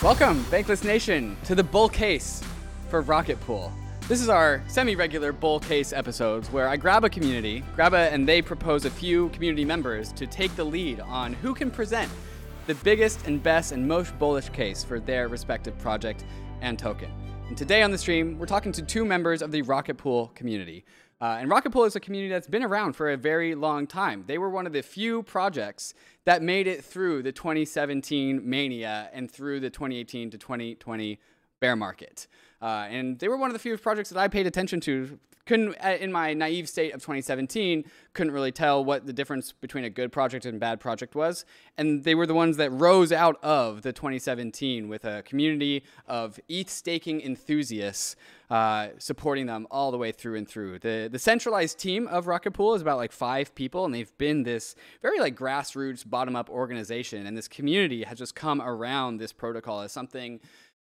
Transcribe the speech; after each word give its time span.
Welcome, 0.00 0.44
Bankless 0.44 0.84
Nation, 0.84 1.36
to 1.42 1.56
the 1.56 1.64
bull 1.64 1.88
case 1.88 2.40
for 2.88 3.00
Rocket 3.00 3.40
Pool. 3.40 3.72
This 4.06 4.20
is 4.20 4.28
our 4.28 4.62
semi-regular 4.68 5.32
bull 5.32 5.58
case 5.58 5.92
episodes 5.92 6.52
where 6.52 6.68
I 6.68 6.76
grab 6.76 7.04
a 7.04 7.10
community, 7.10 7.64
grab 7.74 7.94
a, 7.94 8.12
and 8.12 8.26
they 8.26 8.40
propose 8.40 8.84
a 8.84 8.90
few 8.90 9.28
community 9.30 9.64
members 9.64 10.12
to 10.12 10.24
take 10.24 10.54
the 10.54 10.62
lead 10.62 11.00
on 11.00 11.32
who 11.32 11.52
can 11.52 11.68
present 11.68 12.08
the 12.68 12.76
biggest 12.76 13.26
and 13.26 13.42
best 13.42 13.72
and 13.72 13.88
most 13.88 14.16
bullish 14.20 14.50
case 14.50 14.84
for 14.84 15.00
their 15.00 15.26
respective 15.26 15.76
project 15.80 16.24
and 16.60 16.78
token. 16.78 17.10
And 17.48 17.56
today 17.56 17.82
on 17.82 17.90
the 17.90 17.98
stream, 17.98 18.38
we're 18.38 18.46
talking 18.46 18.70
to 18.70 18.82
two 18.82 19.04
members 19.04 19.42
of 19.42 19.50
the 19.50 19.62
Rocket 19.62 19.96
Pool 19.96 20.30
community. 20.36 20.84
Uh, 21.20 21.38
and 21.40 21.50
Rocket 21.50 21.70
Pool 21.70 21.84
is 21.84 21.96
a 21.96 22.00
community 22.00 22.32
that's 22.32 22.46
been 22.46 22.62
around 22.62 22.92
for 22.92 23.10
a 23.10 23.16
very 23.16 23.54
long 23.54 23.86
time. 23.86 24.24
They 24.26 24.38
were 24.38 24.50
one 24.50 24.66
of 24.66 24.72
the 24.72 24.82
few 24.82 25.24
projects 25.24 25.94
that 26.24 26.42
made 26.42 26.68
it 26.68 26.84
through 26.84 27.24
the 27.24 27.32
2017 27.32 28.48
mania 28.48 29.10
and 29.12 29.28
through 29.30 29.60
the 29.60 29.70
2018 29.70 30.30
to 30.30 30.38
2020 30.38 31.18
bear 31.58 31.74
market. 31.74 32.28
Uh, 32.62 32.86
and 32.88 33.18
they 33.18 33.26
were 33.26 33.36
one 33.36 33.50
of 33.50 33.54
the 33.54 33.58
few 33.58 33.76
projects 33.76 34.10
that 34.10 34.18
I 34.18 34.28
paid 34.28 34.46
attention 34.46 34.80
to. 34.80 35.18
Couldn't, 35.48 35.76
uh, 35.82 35.96
in 35.98 36.12
my 36.12 36.34
naive 36.34 36.68
state 36.68 36.92
of 36.92 37.00
2017, 37.00 37.84
couldn't 38.12 38.34
really 38.34 38.52
tell 38.52 38.84
what 38.84 39.06
the 39.06 39.14
difference 39.14 39.50
between 39.52 39.82
a 39.82 39.88
good 39.88 40.12
project 40.12 40.44
and 40.44 40.60
bad 40.60 40.78
project 40.78 41.14
was. 41.14 41.46
And 41.78 42.04
they 42.04 42.14
were 42.14 42.26
the 42.26 42.34
ones 42.34 42.58
that 42.58 42.70
rose 42.70 43.12
out 43.12 43.42
of 43.42 43.80
the 43.80 43.94
2017 43.94 44.88
with 44.88 45.06
a 45.06 45.22
community 45.22 45.84
of 46.06 46.38
ETH 46.50 46.68
staking 46.68 47.22
enthusiasts 47.22 48.14
uh, 48.50 48.88
supporting 48.98 49.46
them 49.46 49.66
all 49.70 49.90
the 49.90 49.98
way 49.98 50.12
through 50.12 50.36
and 50.36 50.48
through. 50.48 50.78
The 50.78 51.08
the 51.10 51.18
centralized 51.18 51.78
team 51.78 52.06
of 52.06 52.26
Rocket 52.26 52.52
Pool 52.52 52.74
is 52.74 52.82
about 52.82 52.96
like 52.96 53.12
five 53.12 53.54
people, 53.54 53.84
and 53.84 53.94
they've 53.94 54.16
been 54.18 54.42
this 54.42 54.74
very 55.02 55.20
like 55.20 55.36
grassroots, 55.36 56.08
bottom 56.08 56.34
up 56.34 56.48
organization. 56.48 57.26
And 57.26 57.36
this 57.36 57.48
community 57.48 58.04
has 58.04 58.18
just 58.18 58.34
come 58.34 58.62
around 58.62 59.18
this 59.18 59.32
protocol 59.32 59.80
as 59.80 59.92
something 59.92 60.40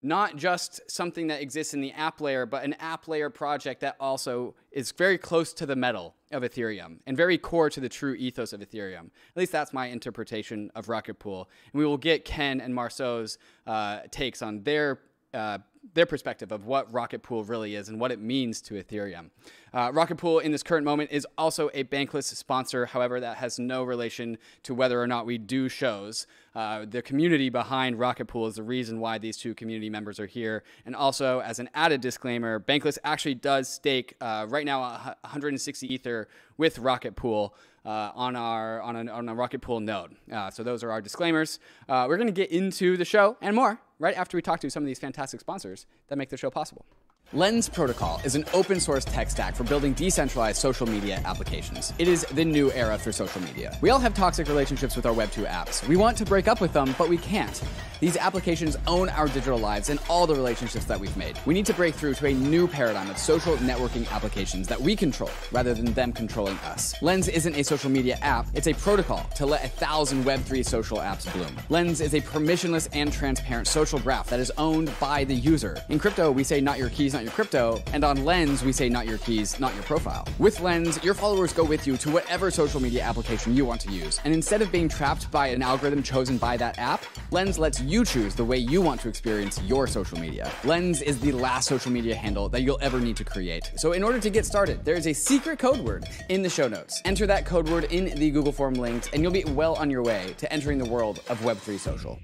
not 0.03 0.37
just 0.37 0.81
something 0.89 1.27
that 1.27 1.43
exists 1.43 1.75
in 1.75 1.81
the 1.81 1.93
app 1.93 2.21
layer, 2.21 2.47
but 2.47 2.65
an 2.65 2.75
app 2.75 3.09
layer 3.09 3.31
project 3.31 3.81
that 3.81 3.97
also 3.99 4.55
is 4.71 4.93
very 4.93 5.19
close 5.19 5.53
to 5.55 5.67
the 5.67 5.75
metal 5.75 6.15
of 6.31 6.43
Ethereum 6.43 6.99
and 7.07 7.17
very 7.17 7.37
core 7.37 7.69
to 7.71 7.81
the 7.81 7.89
true 7.89 8.15
ethos 8.15 8.53
of 8.53 8.61
Ethereum. 8.61 9.07
At 9.07 9.37
least 9.37 9.53
that's 9.53 9.73
my 9.73 9.87
interpretation 9.87 10.71
of 10.75 10.89
Rocket 10.89 11.19
Pool. 11.19 11.49
And 11.73 11.79
we 11.79 11.87
will 11.87 11.97
get 11.97 12.25
Ken 12.25 12.61
and 12.61 12.75
Marceau's 12.75 13.39
uh, 13.67 14.01
takes 14.11 14.41
on 14.41 14.63
their 14.63 15.01
uh, 15.35 15.59
their 15.95 16.07
perspective 16.07 16.53
of 16.53 16.67
what 16.67 16.93
Rocket 16.93 17.23
Pool 17.23 17.45
really 17.45 17.75
is 17.75 17.89
and 17.89 18.01
what 18.01 18.12
it 18.12 18.21
means 18.21 18.61
to 18.62 18.75
Ethereum. 18.75 19.31
Uh, 19.73 19.91
Rocket 19.93 20.17
Pool 20.17 20.39
in 20.39 20.53
this 20.53 20.62
current 20.62 20.84
moment 20.84 21.11
is 21.11 21.27
also 21.37 21.71
a 21.75 21.84
bankless 21.84 22.25
sponsor. 22.34 22.87
However, 22.87 23.21
that 23.21 23.37
has 23.39 23.59
no 23.59 23.84
relation 23.84 24.39
to 24.62 24.75
whether 24.75 25.01
or 25.01 25.06
not 25.06 25.27
we 25.27 25.39
do 25.39 25.69
shows. 25.69 26.27
Uh, 26.55 26.87
the 26.89 27.03
community 27.03 27.51
behind 27.51 27.99
Rocket 27.99 28.27
Pool 28.27 28.47
is 28.47 28.56
the 28.56 28.62
reason 28.62 29.01
why 29.01 29.19
these 29.19 29.37
two 29.37 29.55
community 29.55 29.91
members 29.91 30.19
are 30.19 30.27
here. 30.27 30.62
And 30.87 30.97
also, 30.97 31.41
as 31.41 31.59
an 31.59 31.69
added 31.75 32.01
disclaimer, 32.01 32.61
Bankless 32.61 32.99
actually 33.05 33.34
does 33.34 33.69
stake 33.69 34.15
uh, 34.21 34.47
right 34.49 34.65
now 34.65 34.81
160 34.81 35.93
Ether 35.93 36.29
with 36.56 36.79
Rocket 36.79 37.17
Pool. 37.17 37.55
Uh, 37.87 38.12
on 38.15 38.37
our 38.37 38.83
on 38.83 39.09
a, 39.09 39.11
on 39.11 39.29
a 39.31 39.34
Rocket 39.34 39.62
Pool 39.62 39.81
node. 39.81 40.15
Uh, 40.31 40.51
so 40.51 40.62
those 40.62 40.84
are 40.84 40.91
our 40.91 41.01
disclaimers. 41.01 41.59
Uh, 41.89 42.05
we're 42.06 42.19
going 42.19 42.27
to 42.27 42.33
get 42.33 42.51
into 42.51 42.99
the 42.99 43.05
show 43.05 43.39
and 43.41 43.56
more 43.56 43.81
right 43.99 44.17
after 44.17 44.37
we 44.37 44.43
talk 44.43 44.61
to 44.61 44.71
some 44.71 44.83
of 44.83 44.87
these 44.87 44.99
fantastic 44.99 45.41
sponsors 45.41 45.87
that 46.09 46.17
make 46.17 46.29
the 46.29 46.37
show 46.37 46.51
possible. 46.51 46.85
Lens 47.34 47.69
Protocol 47.69 48.23
is 48.25 48.37
an 48.37 48.45
open 48.55 48.81
source 48.81 49.05
tech 49.05 49.29
stack 49.29 49.55
for 49.55 49.62
building 49.65 49.93
decentralized 49.93 50.57
social 50.57 50.87
media 50.87 51.21
applications. 51.27 51.93
It 51.98 52.09
is 52.09 52.25
the 52.33 52.43
new 52.43 52.73
era 52.73 52.97
for 52.97 53.12
social 53.12 53.43
media. 53.43 53.77
We 53.83 53.91
all 53.91 53.98
have 53.98 54.15
toxic 54.15 54.48
relationships 54.48 54.97
with 54.97 55.05
our 55.05 55.12
Web2 55.12 55.47
apps. 55.47 55.87
We 55.87 55.97
want 55.97 56.16
to 56.16 56.25
break 56.25 56.49
up 56.49 56.62
with 56.62 56.72
them, 56.72 56.94
but 56.97 57.11
we 57.11 57.19
can't. 57.19 57.62
These 58.00 58.16
applications 58.16 58.78
own 58.87 59.11
our 59.11 59.27
digital 59.27 59.59
lives 59.59 59.91
and 59.91 60.00
all 60.09 60.27
the 60.27 60.34
relationships 60.34 60.87
that 60.87 60.99
we've 60.99 61.16
made. 61.19 61.39
We 61.44 61.53
need 61.53 61.66
to 61.66 61.75
break 61.75 61.94
through 61.94 62.15
to 62.15 62.28
a 62.28 62.33
new 62.33 62.66
paradigm 62.66 63.11
of 63.11 63.19
social 63.19 63.56
networking 63.56 64.10
applications 64.10 64.66
that 64.69 64.81
we 64.81 64.97
control 64.97 65.31
rather 65.53 65.75
than 65.75 65.93
them 65.93 66.12
controlling 66.12 66.56
us. 66.59 66.95
Lens 67.03 67.28
isn't 67.28 67.55
a 67.55 67.62
social 67.62 67.91
media 67.91 68.16
app, 68.22 68.47
it's 68.55 68.69
a 68.69 68.72
protocol 68.72 69.28
to 69.34 69.45
let 69.45 69.65
a 69.65 69.69
thousand 69.69 70.25
Web3 70.25 70.65
social 70.65 70.99
apps 70.99 71.31
bloom. 71.34 71.55
Lens 71.69 72.00
is 72.00 72.15
a 72.15 72.22
permissionless 72.22 72.89
and 72.93 73.12
transparent 73.12 73.66
social 73.66 73.99
graph 73.99 74.31
that 74.31 74.41
is 74.41 74.50
owned 74.56 74.91
by 74.99 75.25
the 75.25 75.34
user. 75.34 75.77
In 75.91 75.99
crypto, 75.99 76.31
we 76.31 76.43
say 76.43 76.62
not 76.62 76.78
your 76.78 76.89
keys, 76.89 77.15
not 77.19 77.25
your 77.25 77.33
crypto, 77.33 77.83
and 77.93 78.05
on 78.05 78.25
Lens, 78.25 78.62
we 78.62 78.71
say 78.71 78.89
not 78.89 79.05
your 79.05 79.19
keys, 79.19 79.59
not 79.59 79.75
your 79.75 79.83
profile. 79.83 80.25
With 80.39 80.61
Lens, 80.61 81.03
your 81.03 81.15
followers 81.15 81.53
go 81.53 81.65
with 81.65 81.84
you 81.84 81.97
to 81.97 82.11
whatever 82.11 82.49
social 82.49 82.81
media 82.81 83.03
application 83.03 83.56
you 83.56 83.65
want 83.65 83.81
to 83.81 83.91
use. 83.91 84.21
And 84.23 84.33
instead 84.33 84.62
of 84.62 84.71
being 84.71 84.89
trapped 84.89 85.28
by 85.33 85.49
an 85.49 85.61
algorithm 85.61 86.01
chosen 86.01 86.39
by 86.39 86.57
that 86.59 86.78
app, 86.78 87.05
Lens 87.33 87.59
lets 87.59 87.81
you 87.81 88.05
choose 88.05 88.37
the 88.37 88.45
way 88.45 88.57
you 88.57 88.81
want 88.81 89.01
to 89.01 89.09
experience 89.09 89.61
your 89.62 89.89
social 89.89 90.17
media. 90.17 90.49
Lens 90.62 91.03
is 91.03 91.19
the 91.19 91.33
last 91.33 91.67
social 91.67 91.91
media 91.91 92.15
handle 92.15 92.49
that 92.51 92.62
you'll 92.62 92.78
ever 92.81 93.01
need 93.01 93.17
to 93.17 93.25
create. 93.25 93.73
So 93.75 93.95
in 93.95 94.05
order 94.05 94.21
to 94.21 94.31
get 94.31 94.47
started, 94.47 94.84
there 94.84 94.95
is 94.95 95.09
a 95.09 95.12
secret 95.12 95.59
code 95.59 95.81
word 95.81 96.09
in 96.28 96.41
the 96.41 96.49
show 96.49 96.69
notes. 96.69 97.03
Enter 97.05 97.27
that 97.27 97.45
code 97.45 97.69
word 97.69 97.84
in 97.91 98.17
the 98.17 98.31
Google 98.31 98.53
form 98.53 98.75
linked, 98.75 99.11
and 99.12 99.25
you'll 99.25 99.33
be 99.33 99.43
well 99.43 99.75
on 99.75 99.91
your 99.91 100.05
way 100.05 100.37
to 100.39 100.53
entering 100.53 100.78
the 100.78 100.89
world 100.89 101.19
of 101.28 101.41
Web3 101.41 101.81
social. 101.81 102.21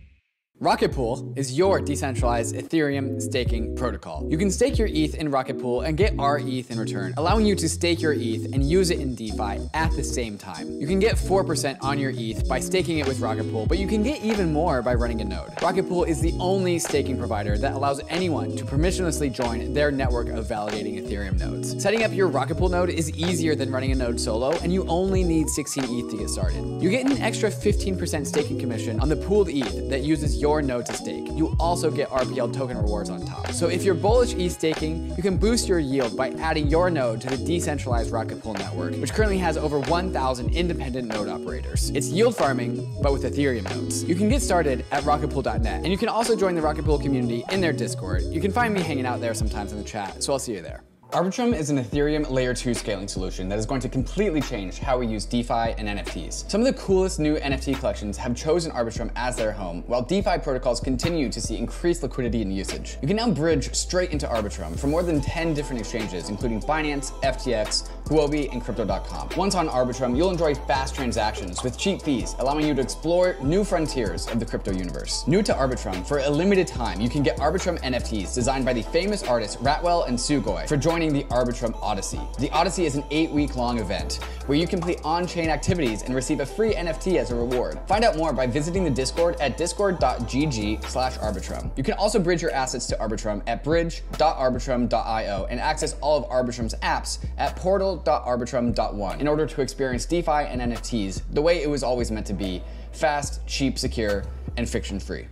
Rocket 0.64 0.92
Pool 0.92 1.30
is 1.36 1.58
your 1.58 1.78
decentralized 1.78 2.54
Ethereum 2.54 3.20
staking 3.20 3.76
protocol. 3.76 4.26
You 4.30 4.38
can 4.38 4.50
stake 4.50 4.78
your 4.78 4.88
ETH 4.90 5.14
in 5.14 5.30
Rocket 5.30 5.60
Pool 5.60 5.82
and 5.82 5.94
get 5.94 6.14
RETH 6.16 6.70
in 6.70 6.78
return, 6.80 7.12
allowing 7.18 7.44
you 7.44 7.54
to 7.54 7.68
stake 7.68 8.00
your 8.00 8.14
ETH 8.14 8.50
and 8.54 8.66
use 8.66 8.88
it 8.88 8.98
in 8.98 9.14
DeFi 9.14 9.60
at 9.74 9.90
the 9.94 10.02
same 10.02 10.38
time. 10.38 10.80
You 10.80 10.86
can 10.86 11.00
get 11.00 11.16
4% 11.16 11.76
on 11.82 11.98
your 11.98 12.12
ETH 12.16 12.48
by 12.48 12.60
staking 12.60 12.96
it 12.96 13.06
with 13.06 13.20
Rocket 13.20 13.44
Pool, 13.50 13.66
but 13.66 13.76
you 13.76 13.86
can 13.86 14.02
get 14.02 14.24
even 14.24 14.54
more 14.54 14.80
by 14.80 14.94
running 14.94 15.20
a 15.20 15.24
node. 15.24 15.52
Rocket 15.60 15.86
Pool 15.86 16.04
is 16.04 16.18
the 16.22 16.32
only 16.40 16.78
staking 16.78 17.18
provider 17.18 17.58
that 17.58 17.74
allows 17.74 18.00
anyone 18.08 18.56
to 18.56 18.64
permissionlessly 18.64 19.30
join 19.30 19.74
their 19.74 19.90
network 19.90 20.28
of 20.28 20.46
validating 20.46 20.98
Ethereum 20.98 21.38
nodes. 21.38 21.82
Setting 21.82 22.04
up 22.04 22.12
your 22.14 22.28
Rocket 22.28 22.54
Pool 22.54 22.70
node 22.70 22.88
is 22.88 23.10
easier 23.18 23.54
than 23.54 23.70
running 23.70 23.92
a 23.92 23.94
node 23.94 24.18
solo, 24.18 24.52
and 24.62 24.72
you 24.72 24.86
only 24.86 25.24
need 25.24 25.50
16 25.50 25.84
ETH 25.84 26.10
to 26.10 26.16
get 26.16 26.30
started. 26.30 26.64
You 26.80 26.88
get 26.88 27.04
an 27.04 27.18
extra 27.18 27.50
15% 27.50 28.26
staking 28.26 28.58
commission 28.58 28.98
on 28.98 29.10
the 29.10 29.16
pooled 29.16 29.50
ETH 29.50 29.90
that 29.90 30.00
uses 30.00 30.40
your 30.40 30.53
node 30.62 30.86
to 30.86 30.92
stake. 30.94 31.28
You 31.32 31.56
also 31.58 31.90
get 31.90 32.08
RPL 32.10 32.52
token 32.52 32.76
rewards 32.76 33.10
on 33.10 33.24
top. 33.24 33.52
So 33.52 33.68
if 33.68 33.84
you're 33.84 33.94
bullish 33.94 34.34
ETH 34.34 34.52
staking, 34.52 35.14
you 35.16 35.22
can 35.22 35.36
boost 35.36 35.68
your 35.68 35.78
yield 35.78 36.16
by 36.16 36.30
adding 36.30 36.68
your 36.68 36.90
node 36.90 37.20
to 37.22 37.28
the 37.28 37.36
decentralized 37.36 38.10
Rocket 38.10 38.42
Pool 38.42 38.54
network, 38.54 38.94
which 38.96 39.12
currently 39.12 39.38
has 39.38 39.56
over 39.56 39.80
1,000 39.80 40.54
independent 40.54 41.08
node 41.08 41.28
operators. 41.28 41.90
It's 41.90 42.08
yield 42.08 42.36
farming, 42.36 43.00
but 43.02 43.12
with 43.12 43.24
Ethereum 43.24 43.64
nodes. 43.74 44.04
You 44.04 44.14
can 44.14 44.28
get 44.28 44.42
started 44.42 44.84
at 44.92 45.02
rocketpool.net, 45.04 45.82
and 45.82 45.88
you 45.88 45.98
can 45.98 46.08
also 46.08 46.36
join 46.36 46.54
the 46.54 46.62
Rocket 46.62 46.84
Pool 46.84 46.98
community 46.98 47.44
in 47.50 47.60
their 47.60 47.72
Discord. 47.72 48.22
You 48.22 48.40
can 48.40 48.52
find 48.52 48.72
me 48.72 48.80
hanging 48.80 49.06
out 49.06 49.20
there 49.20 49.34
sometimes 49.34 49.72
in 49.72 49.78
the 49.78 49.84
chat, 49.84 50.22
so 50.22 50.32
I'll 50.32 50.38
see 50.38 50.54
you 50.54 50.62
there. 50.62 50.82
Arbitrum 51.14 51.56
is 51.56 51.70
an 51.70 51.78
Ethereum 51.78 52.28
layer 52.28 52.52
2 52.52 52.74
scaling 52.74 53.06
solution 53.06 53.48
that 53.48 53.56
is 53.56 53.66
going 53.66 53.80
to 53.80 53.88
completely 53.88 54.40
change 54.40 54.80
how 54.80 54.98
we 54.98 55.06
use 55.06 55.24
DeFi 55.24 55.72
and 55.78 55.86
NFTs. 55.86 56.50
Some 56.50 56.60
of 56.60 56.66
the 56.66 56.72
coolest 56.72 57.20
new 57.20 57.36
NFT 57.36 57.78
collections 57.78 58.16
have 58.16 58.34
chosen 58.34 58.72
Arbitrum 58.72 59.12
as 59.14 59.36
their 59.36 59.52
home, 59.52 59.84
while 59.86 60.02
DeFi 60.02 60.38
protocols 60.38 60.80
continue 60.80 61.28
to 61.28 61.40
see 61.40 61.56
increased 61.56 62.02
liquidity 62.02 62.42
and 62.42 62.52
usage. 62.52 62.98
You 63.00 63.06
can 63.06 63.16
now 63.16 63.30
bridge 63.30 63.72
straight 63.76 64.10
into 64.10 64.26
Arbitrum 64.26 64.76
from 64.76 64.90
more 64.90 65.04
than 65.04 65.20
10 65.20 65.54
different 65.54 65.78
exchanges, 65.78 66.30
including 66.30 66.60
Binance, 66.62 67.12
FTX, 67.22 67.88
Huobi, 68.06 68.50
and 68.50 68.60
Crypto.com. 68.60 69.28
Once 69.36 69.54
on 69.54 69.68
Arbitrum, 69.68 70.16
you'll 70.16 70.32
enjoy 70.32 70.52
fast 70.52 70.96
transactions 70.96 71.62
with 71.62 71.78
cheap 71.78 72.02
fees, 72.02 72.34
allowing 72.40 72.66
you 72.66 72.74
to 72.74 72.82
explore 72.82 73.36
new 73.40 73.62
frontiers 73.62 74.26
of 74.26 74.40
the 74.40 74.44
crypto 74.44 74.72
universe. 74.72 75.24
New 75.28 75.44
to 75.44 75.52
Arbitrum, 75.52 76.04
for 76.04 76.18
a 76.18 76.28
limited 76.28 76.66
time, 76.66 77.00
you 77.00 77.08
can 77.08 77.22
get 77.22 77.38
Arbitrum 77.38 77.80
NFTs 77.82 78.34
designed 78.34 78.64
by 78.64 78.72
the 78.72 78.82
famous 78.82 79.22
artists 79.22 79.54
Ratwell 79.58 80.08
and 80.08 80.18
Sugoi 80.18 80.66
for 80.68 80.76
joining 80.76 81.03
the 81.12 81.24
Arbitrum 81.24 81.76
Odyssey. 81.82 82.20
The 82.38 82.50
Odyssey 82.50 82.86
is 82.86 82.94
an 82.94 83.04
eight 83.10 83.30
week 83.30 83.56
long 83.56 83.78
event 83.78 84.20
where 84.46 84.58
you 84.58 84.66
complete 84.66 85.00
on 85.04 85.26
chain 85.26 85.48
activities 85.50 86.02
and 86.02 86.14
receive 86.14 86.40
a 86.40 86.46
free 86.46 86.74
NFT 86.74 87.16
as 87.16 87.30
a 87.30 87.34
reward. 87.34 87.78
Find 87.86 88.04
out 88.04 88.16
more 88.16 88.32
by 88.32 88.46
visiting 88.46 88.84
the 88.84 88.90
Discord 88.90 89.36
at 89.40 89.56
discord.gg 89.56 90.84
slash 90.84 91.16
Arbitrum. 91.18 91.70
You 91.76 91.84
can 91.84 91.94
also 91.94 92.18
bridge 92.18 92.42
your 92.42 92.52
assets 92.52 92.86
to 92.86 92.96
Arbitrum 92.96 93.42
at 93.46 93.64
bridge.arbitrum.io 93.64 95.46
and 95.50 95.60
access 95.60 95.96
all 96.00 96.18
of 96.18 96.24
Arbitrum's 96.30 96.74
apps 96.76 97.24
at 97.38 97.56
portal.arbitrum.one 97.56 99.20
in 99.20 99.28
order 99.28 99.46
to 99.46 99.60
experience 99.60 100.06
DeFi 100.06 100.30
and 100.30 100.60
NFTs 100.60 101.22
the 101.32 101.42
way 101.42 101.62
it 101.62 101.68
was 101.68 101.82
always 101.82 102.10
meant 102.10 102.26
to 102.26 102.34
be 102.34 102.62
fast, 102.92 103.46
cheap, 103.46 103.78
secure, 103.78 104.24
and 104.56 104.68
friction 104.68 105.00
free. 105.00 105.26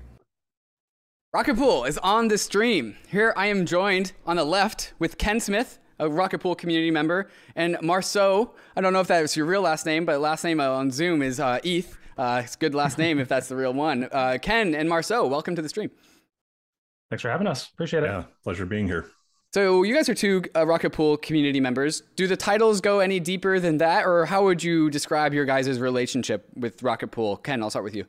Rocket 1.34 1.56
Pool 1.56 1.86
is 1.86 1.96
on 1.96 2.28
the 2.28 2.36
stream. 2.36 2.94
Here 3.08 3.32
I 3.38 3.46
am 3.46 3.64
joined 3.64 4.12
on 4.26 4.36
the 4.36 4.44
left 4.44 4.92
with 4.98 5.16
Ken 5.16 5.40
Smith, 5.40 5.78
a 5.98 6.06
Rocket 6.06 6.40
Pool 6.40 6.54
community 6.54 6.90
member, 6.90 7.30
and 7.56 7.78
Marceau. 7.80 8.52
I 8.76 8.82
don't 8.82 8.92
know 8.92 9.00
if 9.00 9.06
that 9.06 9.22
was 9.22 9.34
your 9.34 9.46
real 9.46 9.62
last 9.62 9.86
name, 9.86 10.04
but 10.04 10.20
last 10.20 10.44
name 10.44 10.60
on 10.60 10.90
Zoom 10.90 11.22
is 11.22 11.40
uh, 11.40 11.58
ETH. 11.64 11.96
Uh, 12.18 12.42
it's 12.44 12.54
a 12.54 12.58
good 12.58 12.74
last 12.74 12.98
name 12.98 13.18
if 13.18 13.28
that's 13.28 13.48
the 13.48 13.56
real 13.56 13.72
one. 13.72 14.10
Uh, 14.12 14.36
Ken 14.42 14.74
and 14.74 14.90
Marceau, 14.90 15.26
welcome 15.26 15.56
to 15.56 15.62
the 15.62 15.70
stream. 15.70 15.90
Thanks 17.08 17.22
for 17.22 17.30
having 17.30 17.46
us. 17.46 17.66
Appreciate 17.70 18.02
it. 18.02 18.08
Yeah, 18.08 18.24
pleasure 18.44 18.66
being 18.66 18.86
here. 18.86 19.06
So 19.54 19.84
you 19.84 19.94
guys 19.94 20.10
are 20.10 20.14
two 20.14 20.42
uh, 20.54 20.66
Rocket 20.66 20.90
Pool 20.90 21.16
community 21.16 21.60
members. 21.60 22.02
Do 22.14 22.26
the 22.26 22.36
titles 22.36 22.82
go 22.82 23.00
any 23.00 23.20
deeper 23.20 23.58
than 23.58 23.78
that, 23.78 24.04
or 24.04 24.26
how 24.26 24.44
would 24.44 24.62
you 24.62 24.90
describe 24.90 25.32
your 25.32 25.46
guys' 25.46 25.80
relationship 25.80 26.46
with 26.54 26.82
Rocket 26.82 27.08
Pool? 27.08 27.38
Ken, 27.38 27.62
I'll 27.62 27.70
start 27.70 27.84
with 27.86 27.96
you. 27.96 28.04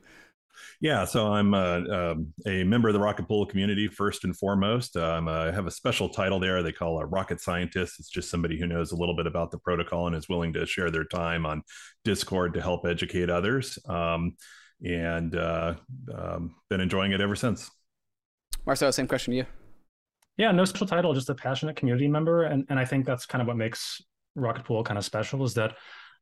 Yeah, 0.83 1.06
so 1.06 1.31
I'm 1.31 1.53
uh, 1.53 1.80
um, 1.89 2.33
a 2.45 2.65
member 2.65 2.89
of 2.89 2.94
the 2.94 3.00
Rocket 3.00 3.25
Pool 3.25 3.45
community 3.45 3.88
first 3.88 4.25
and 4.25 4.35
foremost. 4.35 4.97
Um, 4.97 5.30
I 5.30 5.50
have 5.50 5.65
a 5.65 5.71
special 5.71 6.09
title 6.09 6.41
there 6.41 6.62
they 6.62 6.74
call 6.74 7.00
a 7.00 7.06
rocket 7.06 7.39
scientist. 7.39 8.01
It's 8.01 8.09
just 8.09 8.30
somebody 8.30 8.59
who 8.59 8.68
knows 8.68 8.91
a 8.91 8.97
little 8.97 9.15
bit 9.15 9.25
about 9.25 9.50
the 9.50 9.59
protocol 9.59 10.07
and 10.07 10.15
is 10.18 10.27
willing 10.27 10.51
to 10.51 10.65
share 10.65 10.91
their 10.91 11.06
time 11.06 11.45
on 11.45 11.62
Discord 12.03 12.53
to 12.56 12.62
help 12.62 12.85
educate 12.85 13.30
others. 13.30 13.80
Um, 13.88 14.35
and 14.83 15.33
uh, 15.38 15.75
um, 16.13 16.56
been 16.69 16.81
enjoying 16.81 17.13
it 17.13 17.21
ever 17.21 17.38
since. 17.38 17.71
Marcel, 18.65 18.91
same 18.91 19.07
question 19.07 19.31
to 19.31 19.38
you. 19.38 19.45
Yeah, 20.36 20.51
no 20.51 20.65
special 20.65 20.88
title, 20.88 21.13
just 21.13 21.29
a 21.29 21.36
passionate 21.36 21.77
community 21.77 22.09
member, 22.09 22.44
and 22.44 22.65
and 22.68 22.77
I 22.77 22.83
think 22.83 23.06
that's 23.06 23.25
kind 23.25 23.41
of 23.41 23.47
what 23.47 23.56
makes 23.56 24.01
Rocket 24.36 24.65
Pool 24.65 24.83
kind 24.83 24.97
of 24.97 25.06
special 25.06 25.45
is 25.45 25.53
that 25.53 25.77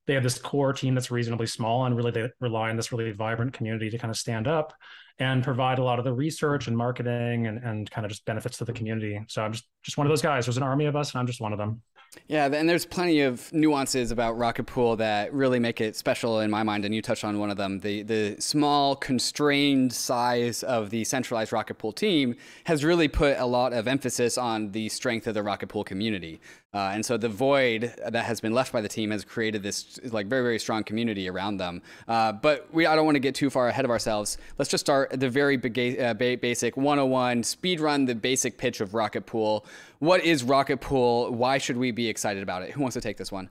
they 0.07 0.13
have 0.13 0.23
this 0.23 0.39
core 0.39 0.73
team 0.73 0.95
that's 0.95 1.11
reasonably 1.11 1.47
small 1.47 1.85
and 1.85 1.95
really 1.95 2.11
they 2.11 2.29
rely 2.39 2.69
on 2.69 2.75
this 2.75 2.91
really 2.91 3.11
vibrant 3.11 3.53
community 3.53 3.89
to 3.89 3.97
kind 3.97 4.11
of 4.11 4.17
stand 4.17 4.47
up 4.47 4.73
and 5.19 5.43
provide 5.43 5.79
a 5.79 5.83
lot 5.83 5.99
of 5.99 6.05
the 6.05 6.13
research 6.13 6.67
and 6.67 6.75
marketing 6.75 7.47
and, 7.47 7.59
and 7.63 7.91
kind 7.91 8.05
of 8.05 8.11
just 8.11 8.25
benefits 8.25 8.57
to 8.57 8.65
the 8.65 8.73
community 8.73 9.19
so 9.27 9.41
i'm 9.41 9.51
just 9.51 9.67
just 9.83 9.97
one 9.97 10.07
of 10.07 10.11
those 10.11 10.21
guys 10.21 10.45
there's 10.45 10.57
an 10.57 10.63
army 10.63 10.85
of 10.85 10.95
us 10.95 11.11
and 11.11 11.19
i'm 11.19 11.27
just 11.27 11.41
one 11.41 11.53
of 11.53 11.59
them 11.59 11.81
yeah, 12.27 12.45
and 12.45 12.67
there's 12.67 12.85
plenty 12.85 13.21
of 13.21 13.51
nuances 13.53 14.11
about 14.11 14.37
Rocket 14.37 14.65
Pool 14.65 14.97
that 14.97 15.33
really 15.33 15.59
make 15.59 15.79
it 15.79 15.95
special 15.95 16.41
in 16.41 16.51
my 16.51 16.61
mind, 16.61 16.83
and 16.83 16.93
you 16.93 17.01
touched 17.01 17.23
on 17.23 17.39
one 17.39 17.49
of 17.49 17.55
them. 17.55 17.79
The 17.79 18.03
the 18.03 18.35
small, 18.39 18.97
constrained 18.97 19.93
size 19.93 20.61
of 20.63 20.89
the 20.89 21.05
centralized 21.05 21.53
Rocket 21.53 21.75
Pool 21.75 21.93
team 21.93 22.35
has 22.65 22.83
really 22.83 23.07
put 23.07 23.37
a 23.37 23.45
lot 23.45 23.71
of 23.71 23.87
emphasis 23.87 24.37
on 24.37 24.71
the 24.71 24.89
strength 24.89 25.25
of 25.25 25.35
the 25.35 25.43
Rocket 25.43 25.67
Pool 25.67 25.85
community. 25.85 26.41
Uh, 26.73 26.91
and 26.93 27.05
so 27.05 27.17
the 27.17 27.27
void 27.27 27.93
that 28.07 28.23
has 28.23 28.39
been 28.39 28.53
left 28.53 28.71
by 28.71 28.79
the 28.79 28.87
team 28.87 29.11
has 29.11 29.25
created 29.25 29.61
this 29.61 29.99
like 30.05 30.27
very 30.27 30.41
very 30.41 30.57
strong 30.57 30.83
community 30.83 31.29
around 31.29 31.57
them. 31.57 31.81
Uh, 32.07 32.31
but 32.31 32.67
we 32.73 32.85
I 32.85 32.95
don't 32.95 33.05
want 33.05 33.15
to 33.15 33.19
get 33.19 33.35
too 33.35 33.49
far 33.49 33.67
ahead 33.67 33.83
of 33.83 33.91
ourselves. 33.91 34.37
Let's 34.57 34.71
just 34.71 34.85
start 34.85 35.11
at 35.11 35.19
the 35.19 35.29
very 35.29 35.57
big, 35.57 35.99
uh, 35.99 36.13
basic 36.13 36.77
101 36.77 37.43
speed 37.43 37.81
run 37.81 38.05
the 38.05 38.15
basic 38.15 38.57
pitch 38.57 38.79
of 38.79 38.93
Rocket 38.93 39.25
Pool. 39.25 39.65
What 39.99 40.23
is 40.23 40.43
Rocket 40.43 40.79
Pool? 40.79 41.31
Why 41.31 41.57
should 41.57 41.77
we 41.77 41.91
be 41.91 42.07
excited 42.07 42.41
about 42.41 42.63
it? 42.63 42.71
Who 42.71 42.81
wants 42.81 42.93
to 42.93 43.01
take 43.01 43.17
this 43.17 43.31
one? 43.31 43.49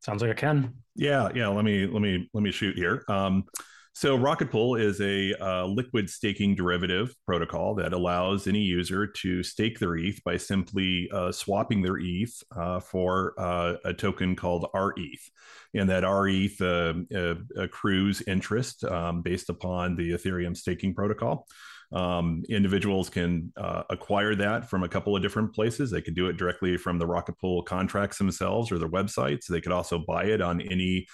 Sounds 0.00 0.22
like 0.22 0.30
a 0.30 0.34
Ken. 0.34 0.74
Yeah, 0.96 1.28
yeah. 1.34 1.46
Let 1.48 1.64
me 1.64 1.86
let 1.86 2.02
me 2.02 2.28
let 2.34 2.42
me 2.42 2.50
shoot 2.50 2.76
here. 2.76 3.04
Um, 3.08 3.44
so 3.96 4.14
Rocket 4.14 4.50
Pool 4.50 4.74
is 4.74 5.00
a 5.00 5.32
uh, 5.42 5.64
liquid 5.64 6.10
staking 6.10 6.54
derivative 6.54 7.14
protocol 7.24 7.74
that 7.76 7.94
allows 7.94 8.46
any 8.46 8.60
user 8.60 9.06
to 9.06 9.42
stake 9.42 9.78
their 9.78 9.96
ETH 9.96 10.22
by 10.22 10.36
simply 10.36 11.08
uh, 11.14 11.32
swapping 11.32 11.80
their 11.80 11.96
ETH 11.96 12.42
uh, 12.54 12.78
for 12.78 13.32
uh, 13.38 13.76
a 13.86 13.94
token 13.94 14.36
called 14.36 14.66
RETH. 14.74 15.30
And 15.72 15.88
that 15.88 16.04
RETH 16.04 16.60
uh, 16.60 16.92
uh, 17.16 17.36
accrues 17.56 18.20
interest 18.26 18.84
um, 18.84 19.22
based 19.22 19.48
upon 19.48 19.96
the 19.96 20.10
Ethereum 20.10 20.54
staking 20.54 20.94
protocol. 20.94 21.46
Um, 21.90 22.42
individuals 22.50 23.08
can 23.08 23.50
acquire 23.88 24.34
that 24.34 24.68
from 24.68 24.82
a 24.82 24.90
couple 24.90 25.16
of 25.16 25.22
different 25.22 25.54
places. 25.54 25.90
They 25.90 26.02
could 26.02 26.14
do 26.14 26.28
it 26.28 26.36
directly 26.36 26.76
from 26.76 26.98
the 26.98 27.06
Rocket 27.06 27.38
Pool 27.38 27.62
contracts 27.62 28.18
themselves 28.18 28.70
or 28.70 28.78
their 28.78 28.90
websites. 28.90 29.46
They 29.46 29.62
could 29.62 29.72
also 29.72 30.04
buy 30.06 30.24
it 30.24 30.42
on 30.42 30.60
any 30.60 31.06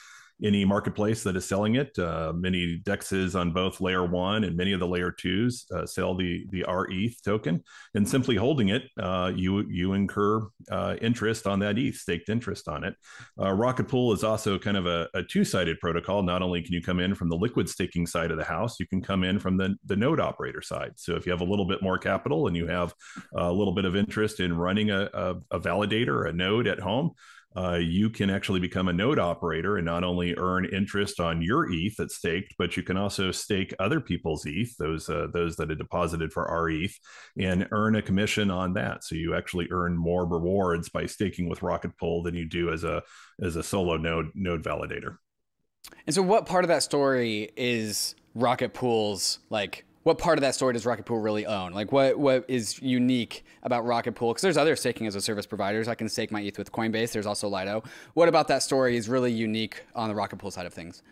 any 0.45 0.65
marketplace 0.65 1.23
that 1.23 1.37
is 1.37 1.45
selling 1.45 1.77
it. 1.77 1.97
Uh, 1.99 2.33
many 2.35 2.81
dexes 2.85 3.39
on 3.39 3.53
both 3.53 3.81
layer 3.81 4.05
one 4.05 4.45
and 4.45 4.57
many 4.57 4.73
of 4.73 4.81
the 4.81 4.87
layer 4.87 5.11
twos 5.11 5.67
uh, 5.75 5.87
sell 5.87 6.15
the 6.15 6.47
the 6.51 6.65
RETH 6.69 7.23
token, 7.23 7.63
and 7.95 8.09
simply 8.09 8.37
holding 8.37 8.69
it, 8.69 8.85
uh, 9.01 9.33
you 9.35 9.67
you 9.69 9.93
incur 9.93 10.49
uh, 10.71 10.97
interest 11.01 11.47
on 11.47 11.59
that 11.61 11.79
ETH, 11.79 11.97
staked 11.97 12.29
interest 12.29 12.69
on 12.69 12.85
it. 12.85 12.95
Uh, 13.41 13.53
Rocket 13.53 13.89
Pool 13.89 14.13
is 14.13 14.25
also 14.25 14.59
kind 14.59 14.77
of 14.77 14.87
a, 14.87 15.09
a 15.15 15.23
two 15.23 15.45
sided 15.45 15.79
protocol. 15.81 16.23
Not 16.23 16.43
only 16.43 16.63
can 16.63 16.73
you 16.73 16.83
come 16.83 17.01
in 17.01 17.15
from 17.15 17.29
the 17.29 17.37
liquid 17.37 17.69
staking 17.69 18.07
side 18.07 18.31
of 18.31 18.39
the 18.39 18.45
house, 18.45 18.81
you 18.81 18.87
can 18.87 19.03
come 19.03 19.25
in 19.25 19.39
from 19.39 19.57
the 19.57 19.77
the 19.87 19.97
node 19.97 20.21
operator 20.21 20.63
side. 20.63 20.93
So 20.97 21.15
if 21.17 21.27
you 21.27 21.33
have 21.33 21.41
a 21.41 21.45
little 21.45 21.67
bit 21.67 21.83
more 21.83 21.99
capital 21.99 22.47
and 22.47 22.57
you 22.57 22.67
have 22.67 22.95
a 23.35 23.53
little 23.53 23.75
bit 23.75 23.85
of 23.85 23.97
interest 23.97 24.41
in 24.41 24.57
running 24.57 24.91
a, 24.91 25.09
a, 25.13 25.35
a 25.53 25.61
validator, 25.61 26.29
a 26.29 26.33
node 26.33 26.67
at 26.67 26.81
home 26.81 27.13
uh, 27.57 27.75
you 27.75 28.09
can 28.09 28.31
actually 28.31 28.61
become 28.61 28.89
a 28.89 28.93
node 28.93 29.19
operator 29.19 29.77
and 29.77 29.85
not 29.85 30.05
only 30.05 30.35
earn 30.37 30.65
interest 30.67 31.21
on 31.21 31.43
your 31.43 31.71
ETH 31.71 31.97
that's 31.97 32.17
staked, 32.17 32.55
but 32.59 32.77
you 32.77 32.83
can 32.83 32.97
also 32.97 33.31
stake 33.31 33.75
other 33.79 34.01
people's 34.01 34.45
ETH, 34.47 34.77
those 34.79 35.09
uh, 35.09 35.27
those 35.33 35.57
that 35.57 35.71
are 35.71 35.77
deposited 35.77 36.33
for 36.33 36.45
RETH, 36.45 36.99
and 37.39 37.69
earn 37.71 37.97
a 37.97 38.03
commission 38.03 38.51
on 38.51 38.73
that. 38.75 39.05
So 39.05 39.15
you 39.15 39.35
actually 39.35 39.69
earn 39.71 39.97
more 39.97 40.27
rewards 40.27 40.89
by 40.89 41.07
staking 41.07 41.49
with 41.49 41.63
Rocket 41.63 41.97
Pool 41.99 42.23
than 42.23 42.35
you 42.35 42.47
do 42.47 42.73
as 42.73 42.85
a 42.85 43.03
as 43.43 43.57
a 43.57 43.63
solo 43.63 43.97
node 43.97 44.31
node 44.35 44.63
validator. 44.63 45.17
And 46.07 46.15
so, 46.15 46.23
what 46.23 46.47
part 46.47 46.65
of 46.65 46.69
that 46.69 46.83
story 46.83 47.51
is 47.57 48.15
Rocket 48.35 48.73
Pool's 48.73 49.41
like 49.51 49.85
what 50.03 50.19
part 50.19 50.39
of 50.39 50.43
that 50.43 50.55
story 50.55 50.73
does 50.73 50.85
Rocket 50.85 51.07
Pool 51.07 51.19
really 51.19 51.47
own? 51.47 51.73
Like, 51.73 51.93
what 51.93 52.19
what 52.19 52.45
is 52.49 52.81
unique 52.83 53.45
about 53.63 53.85
Rocket 53.85 54.15
Pool? 54.15 54.33
Because 54.33 54.43
there's 54.43 54.57
other 54.57 54.77
staking 54.77 55.07
as 55.07 55.15
a 55.15 55.21
service 55.21 55.47
providers. 55.47 55.89
I 55.89 55.95
can 55.95 56.09
stake 56.09 56.31
my 56.31 56.41
ETH 56.41 56.59
with 56.59 56.73
Coinbase. 56.73 57.13
There's 57.13 57.27
also 57.27 57.49
Lido. 57.49 57.83
What 58.15 58.29
about 58.29 58.49
that 58.49 58.63
story 58.63 58.97
is 58.97 59.09
really 59.09 59.33
unique 59.33 59.85
on 59.95 60.09
the 60.09 60.15
Rocket 60.15 60.37
Pool 60.37 60.51
side 60.51 60.67
of 60.67 60.75
things? 60.75 61.03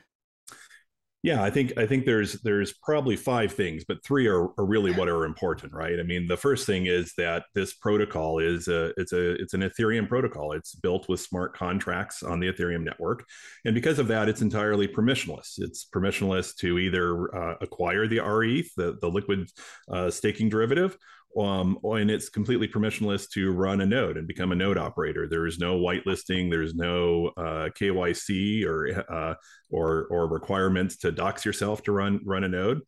Yeah, 1.23 1.43
I 1.43 1.51
think 1.51 1.77
I 1.77 1.85
think 1.87 2.07
there's 2.07 2.41
there's 2.41 2.73
probably 2.73 3.15
five 3.15 3.53
things, 3.53 3.85
but 3.85 4.03
three 4.03 4.27
are, 4.27 4.59
are 4.59 4.65
really 4.65 4.91
what 4.91 5.07
are 5.07 5.27
important, 5.27 5.71
right? 5.75 6.01
I 6.01 6.03
mean, 6.03 6.27
the 6.27 6.37
first 6.37 6.65
thing 6.67 6.87
is 6.87 7.13
that 7.19 7.45
this 7.55 7.75
protocol 7.75 8.39
is 8.39 8.69
a 8.69 8.95
it's 8.99 9.13
a 9.13 9.33
it's 9.33 9.53
an 9.53 9.61
Ethereum 9.61 10.09
protocol. 10.09 10.53
It's 10.53 10.75
built 10.75 11.11
with 11.11 11.21
smart 11.21 11.55
contracts 11.55 12.23
on 12.23 12.41
the 12.41 12.51
Ethereum 12.51 12.85
network, 12.85 13.27
and 13.67 13.75
because 13.75 13.99
of 13.99 14.09
that, 14.09 14.31
it's 14.31 14.41
entirely 14.41 14.89
permissionless. 14.89 15.59
It's 15.61 15.85
permissionless 15.85 16.57
to 16.57 16.79
either 16.79 17.37
uh, 17.37 17.57
acquire 17.61 18.07
the 18.07 18.21
RETH, 18.21 18.75
the 18.79 18.97
the 18.99 19.09
liquid 19.11 19.47
uh, 19.93 20.11
staking 20.11 20.49
derivative, 20.49 20.97
um, 21.39 21.79
and 21.85 22.11
it's 22.11 22.29
completely 22.29 22.67
permissionless 22.67 23.29
to 23.31 23.53
run 23.53 23.81
a 23.81 23.87
node 23.87 24.17
and 24.17 24.27
become 24.27 24.53
a 24.53 24.57
node 24.57 24.79
operator. 24.79 25.29
There 25.29 25.47
is 25.47 25.59
no 25.59 25.79
whitelisting. 25.79 26.51
There's 26.51 26.75
no 26.75 27.29
uh, 27.37 27.69
KYC 27.79 28.65
or 28.65 29.05
uh, 29.09 29.35
or 29.71 30.07
or 30.11 30.29
requirements 30.29 30.97
to 30.99 31.13
dox 31.13 31.45
yourself 31.45 31.83
to 31.85 31.93
run 31.93 32.21
run 32.25 32.45
a 32.45 32.49
node. 32.49 32.81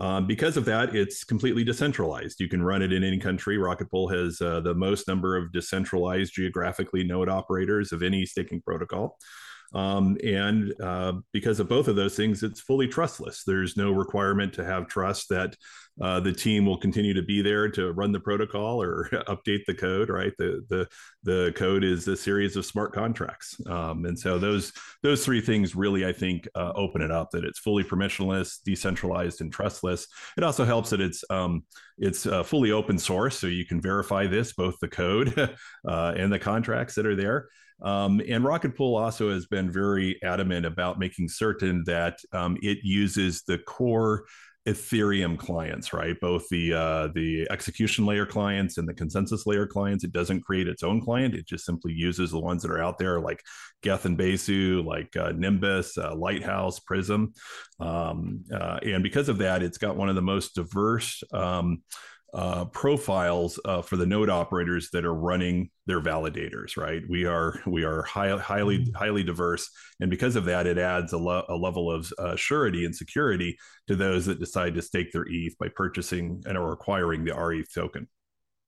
Um, 0.00 0.28
because 0.28 0.56
of 0.56 0.64
that, 0.66 0.94
it's 0.94 1.24
completely 1.24 1.64
decentralized. 1.64 2.38
You 2.38 2.48
can 2.48 2.62
run 2.62 2.82
it 2.82 2.92
in 2.92 3.02
any 3.02 3.18
country. 3.18 3.58
Rocket 3.58 3.90
Pool 3.90 4.08
has 4.08 4.40
uh, 4.40 4.60
the 4.60 4.74
most 4.74 5.08
number 5.08 5.36
of 5.36 5.52
decentralized 5.52 6.34
geographically 6.34 7.02
node 7.02 7.28
operators 7.28 7.90
of 7.90 8.04
any 8.04 8.24
staking 8.24 8.62
protocol. 8.62 9.18
Um, 9.74 10.16
and 10.24 10.72
uh, 10.80 11.14
because 11.32 11.60
of 11.60 11.68
both 11.68 11.88
of 11.88 11.96
those 11.96 12.16
things, 12.16 12.42
it's 12.42 12.60
fully 12.60 12.88
trustless. 12.88 13.44
There's 13.44 13.76
no 13.76 13.90
requirement 13.90 14.52
to 14.54 14.64
have 14.64 14.88
trust 14.88 15.28
that 15.28 15.56
uh, 16.00 16.20
the 16.20 16.32
team 16.32 16.64
will 16.64 16.76
continue 16.76 17.12
to 17.12 17.22
be 17.22 17.42
there 17.42 17.68
to 17.68 17.92
run 17.92 18.12
the 18.12 18.20
protocol 18.20 18.80
or 18.80 19.08
update 19.28 19.64
the 19.66 19.74
code. 19.74 20.08
Right, 20.08 20.32
the 20.38 20.64
the 20.68 20.88
the 21.24 21.52
code 21.56 21.82
is 21.84 22.06
a 22.06 22.16
series 22.16 22.56
of 22.56 22.64
smart 22.64 22.92
contracts, 22.92 23.60
um, 23.66 24.04
and 24.04 24.18
so 24.18 24.38
those 24.38 24.72
those 25.02 25.24
three 25.24 25.40
things 25.40 25.74
really, 25.74 26.06
I 26.06 26.12
think, 26.12 26.48
uh, 26.54 26.72
open 26.74 27.02
it 27.02 27.10
up. 27.10 27.30
That 27.32 27.44
it's 27.44 27.58
fully 27.58 27.82
permissionless, 27.82 28.62
decentralized, 28.64 29.40
and 29.40 29.52
trustless. 29.52 30.06
It 30.36 30.44
also 30.44 30.64
helps 30.64 30.90
that 30.90 31.00
it's 31.00 31.24
um, 31.30 31.64
it's 31.98 32.26
uh, 32.26 32.44
fully 32.44 32.70
open 32.70 32.98
source, 32.98 33.36
so 33.36 33.48
you 33.48 33.66
can 33.66 33.80
verify 33.80 34.26
this 34.26 34.52
both 34.52 34.78
the 34.80 34.88
code 34.88 35.36
uh, 35.88 36.14
and 36.16 36.32
the 36.32 36.38
contracts 36.38 36.94
that 36.94 37.06
are 37.06 37.16
there. 37.16 37.48
Um, 37.82 38.20
and 38.28 38.44
Rocket 38.44 38.76
Pool 38.76 38.96
also 38.96 39.30
has 39.30 39.46
been 39.46 39.70
very 39.70 40.20
adamant 40.22 40.66
about 40.66 40.98
making 40.98 41.28
certain 41.28 41.84
that 41.86 42.18
um, 42.32 42.56
it 42.60 42.78
uses 42.82 43.42
the 43.42 43.58
core 43.58 44.24
Ethereum 44.68 45.38
clients, 45.38 45.94
right? 45.94 46.18
Both 46.20 46.46
the 46.50 46.74
uh, 46.74 47.08
the 47.14 47.46
execution 47.50 48.04
layer 48.04 48.26
clients 48.26 48.76
and 48.76 48.86
the 48.86 48.92
consensus 48.92 49.46
layer 49.46 49.66
clients. 49.66 50.04
It 50.04 50.12
doesn't 50.12 50.42
create 50.42 50.68
its 50.68 50.82
own 50.82 51.00
client. 51.00 51.34
It 51.34 51.46
just 51.46 51.64
simply 51.64 51.92
uses 51.94 52.32
the 52.32 52.40
ones 52.40 52.62
that 52.62 52.70
are 52.70 52.82
out 52.82 52.98
there, 52.98 53.18
like 53.18 53.40
Geth 53.82 54.04
and 54.04 54.18
Besu, 54.18 54.84
like 54.84 55.16
uh, 55.16 55.32
Nimbus, 55.34 55.96
uh, 55.96 56.14
Lighthouse, 56.14 56.80
Prism, 56.80 57.32
um, 57.80 58.44
uh, 58.52 58.78
and 58.82 59.02
because 59.02 59.30
of 59.30 59.38
that, 59.38 59.62
it's 59.62 59.78
got 59.78 59.96
one 59.96 60.10
of 60.10 60.16
the 60.16 60.22
most 60.22 60.54
diverse 60.54 61.22
um, 61.32 61.82
uh, 62.34 62.66
profiles 62.66 63.58
uh, 63.64 63.80
for 63.80 63.96
the 63.96 64.04
node 64.04 64.28
operators 64.28 64.90
that 64.90 65.04
are 65.04 65.14
running 65.14 65.70
their 65.86 66.00
validators 66.00 66.76
right? 66.76 67.02
We 67.08 67.24
are 67.24 67.60
we 67.66 67.84
are 67.84 68.02
high, 68.02 68.36
highly 68.36 68.78
mm-hmm. 68.78 68.94
highly 68.94 69.22
diverse. 69.22 69.70
And 70.00 70.10
because 70.10 70.36
of 70.36 70.44
that 70.44 70.66
it 70.66 70.78
adds 70.78 71.12
a, 71.12 71.18
lo- 71.18 71.46
a 71.48 71.56
level 71.56 71.90
of 71.90 72.12
uh, 72.18 72.36
surety 72.36 72.84
and 72.84 72.94
security 72.94 73.56
to 73.86 73.96
those 73.96 74.26
that 74.26 74.40
decide 74.40 74.74
to 74.74 74.82
stake 74.82 75.12
their 75.12 75.26
eth 75.26 75.56
by 75.58 75.68
purchasing 75.68 76.42
and 76.46 76.58
or 76.58 76.72
acquiring 76.72 77.24
the 77.24 77.32
reth 77.32 77.72
token. 77.74 78.06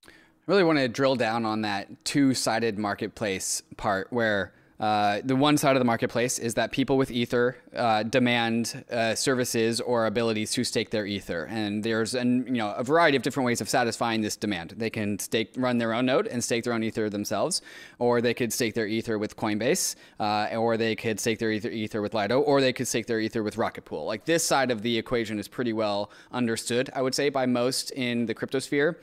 I 0.07 0.11
really 0.47 0.65
want 0.65 0.79
to 0.79 0.89
drill 0.89 1.17
down 1.17 1.45
on 1.45 1.63
that 1.63 2.05
two-sided 2.05 2.79
marketplace 2.79 3.63
part 3.77 4.09
where 4.11 4.55
uh, 4.81 5.21
the 5.25 5.37
one 5.37 5.59
side 5.59 5.77
of 5.77 5.81
the 5.81 5.85
marketplace 5.85 6.39
is 6.39 6.55
that 6.55 6.73
people 6.73 6.97
with 6.97 7.11
Ether 7.11 7.59
uh, 7.77 8.03
demand 8.03 8.83
uh, 8.91 9.15
services 9.15 9.79
or 9.79 10.07
abilities 10.07 10.53
to 10.53 10.65
stake 10.65 10.89
their 10.89 11.05
Ether, 11.05 11.45
and 11.51 11.85
there's 11.85 12.15
an, 12.15 12.47
you 12.47 12.55
know 12.55 12.73
a 12.73 12.83
variety 12.83 13.15
of 13.15 13.23
different 13.23 13.45
ways 13.45 13.61
of 13.61 13.69
satisfying 13.69 14.23
this 14.23 14.37
demand. 14.37 14.71
They 14.79 14.89
can 14.89 15.19
stake, 15.19 15.53
run 15.57 15.77
their 15.77 15.93
own 15.93 16.07
node 16.07 16.27
and 16.27 16.43
stake 16.43 16.65
their 16.65 16.73
own 16.73 16.83
Ether 16.83 17.11
themselves, 17.11 17.61
or 17.99 18.23
they 18.23 18.33
could 18.33 18.55
stake 18.55 18.73
their 18.73 18.87
Ether 18.87 19.19
with 19.19 19.37
Coinbase, 19.37 19.97
uh, 20.19 20.57
or 20.57 20.79
they 20.79 20.97
could 20.97 21.21
stake 21.21 21.39
their 21.39 21.53
Ether, 21.53 21.69
Ether 21.69 22.01
with 22.01 22.15
Lido, 22.15 22.41
or 22.41 22.63
they 22.63 22.73
could 22.73 22.89
stake 22.89 23.05
their 23.05 23.21
Ether 23.21 23.43
with 23.43 23.59
Rocket 23.59 23.85
Pool. 23.85 24.07
Like 24.07 24.25
this 24.25 24.43
side 24.43 24.71
of 24.71 24.81
the 24.81 24.97
equation 24.97 25.39
is 25.39 25.47
pretty 25.47 25.75
well 25.75 26.11
understood, 26.33 26.89
I 26.95 27.03
would 27.03 27.15
say, 27.15 27.29
by 27.29 27.45
most 27.45 27.91
in 27.91 28.25
the 28.25 28.33
crypto 28.33 28.59
sphere 28.59 28.99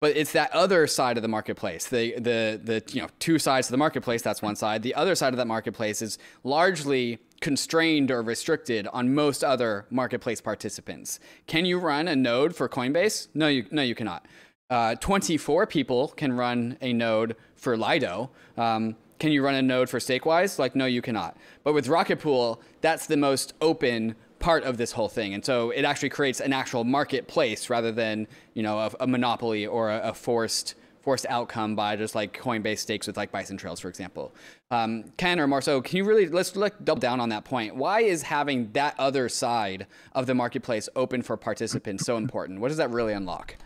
but 0.00 0.16
it's 0.16 0.32
that 0.32 0.52
other 0.52 0.86
side 0.86 1.16
of 1.16 1.22
the 1.22 1.28
marketplace. 1.28 1.86
The 1.86 2.14
the 2.14 2.60
the 2.62 2.82
you 2.92 3.02
know 3.02 3.08
two 3.18 3.38
sides 3.38 3.68
of 3.68 3.72
the 3.72 3.78
marketplace 3.78 4.22
that's 4.22 4.42
one 4.42 4.56
side. 4.56 4.82
The 4.82 4.94
other 4.94 5.14
side 5.14 5.32
of 5.32 5.38
that 5.38 5.46
marketplace 5.46 6.02
is 6.02 6.18
largely 6.44 7.18
constrained 7.40 8.10
or 8.10 8.22
restricted 8.22 8.86
on 8.88 9.14
most 9.14 9.42
other 9.42 9.86
marketplace 9.90 10.40
participants. 10.40 11.18
Can 11.46 11.64
you 11.64 11.78
run 11.78 12.08
a 12.08 12.16
node 12.16 12.54
for 12.54 12.68
coinbase? 12.68 13.28
No 13.34 13.48
you 13.48 13.66
no 13.70 13.82
you 13.82 13.94
cannot. 13.94 14.26
Uh, 14.68 14.96
24 14.96 15.66
people 15.66 16.08
can 16.08 16.32
run 16.32 16.76
a 16.80 16.92
node 16.92 17.36
for 17.54 17.76
lido. 17.76 18.30
Um, 18.56 18.96
can 19.20 19.30
you 19.30 19.42
run 19.42 19.54
a 19.54 19.62
node 19.62 19.88
for 19.88 19.98
stakewise? 19.98 20.58
Like 20.58 20.76
no 20.76 20.86
you 20.86 21.00
cannot. 21.00 21.36
But 21.64 21.72
with 21.72 21.88
rocket 21.88 22.20
pool 22.20 22.60
that's 22.80 23.06
the 23.06 23.16
most 23.16 23.54
open 23.60 24.14
part 24.46 24.62
of 24.62 24.76
this 24.76 24.92
whole 24.92 25.08
thing. 25.08 25.34
And 25.34 25.44
so 25.44 25.70
it 25.72 25.84
actually 25.84 26.10
creates 26.10 26.38
an 26.38 26.52
actual 26.52 26.84
marketplace 26.84 27.68
rather 27.68 27.90
than, 27.90 28.28
you 28.54 28.62
know, 28.62 28.78
a, 28.78 28.92
a 29.00 29.06
monopoly 29.08 29.66
or 29.66 29.90
a, 29.90 30.10
a, 30.10 30.14
forced 30.14 30.76
forced 31.00 31.26
outcome 31.28 31.74
by 31.74 31.96
just 31.96 32.14
like 32.14 32.32
Coinbase 32.40 32.78
stakes 32.78 33.08
with 33.08 33.16
like 33.16 33.32
Bison 33.32 33.56
Trails, 33.56 33.80
for 33.80 33.88
example. 33.88 34.32
Um, 34.70 35.10
Ken 35.16 35.40
or 35.40 35.48
Marceau, 35.48 35.80
can 35.80 35.96
you 35.96 36.04
really, 36.04 36.28
let's 36.28 36.54
like 36.54 36.84
double 36.84 37.00
down 37.00 37.18
on 37.18 37.30
that 37.30 37.44
point. 37.44 37.74
Why 37.74 38.02
is 38.02 38.22
having 38.22 38.70
that 38.74 38.94
other 39.00 39.28
side 39.28 39.88
of 40.12 40.26
the 40.26 40.34
marketplace 40.34 40.88
open 40.94 41.22
for 41.22 41.36
participants 41.36 42.06
so 42.06 42.16
important? 42.16 42.60
What 42.60 42.68
does 42.68 42.76
that 42.76 42.90
really 42.90 43.14
unlock? 43.14 43.56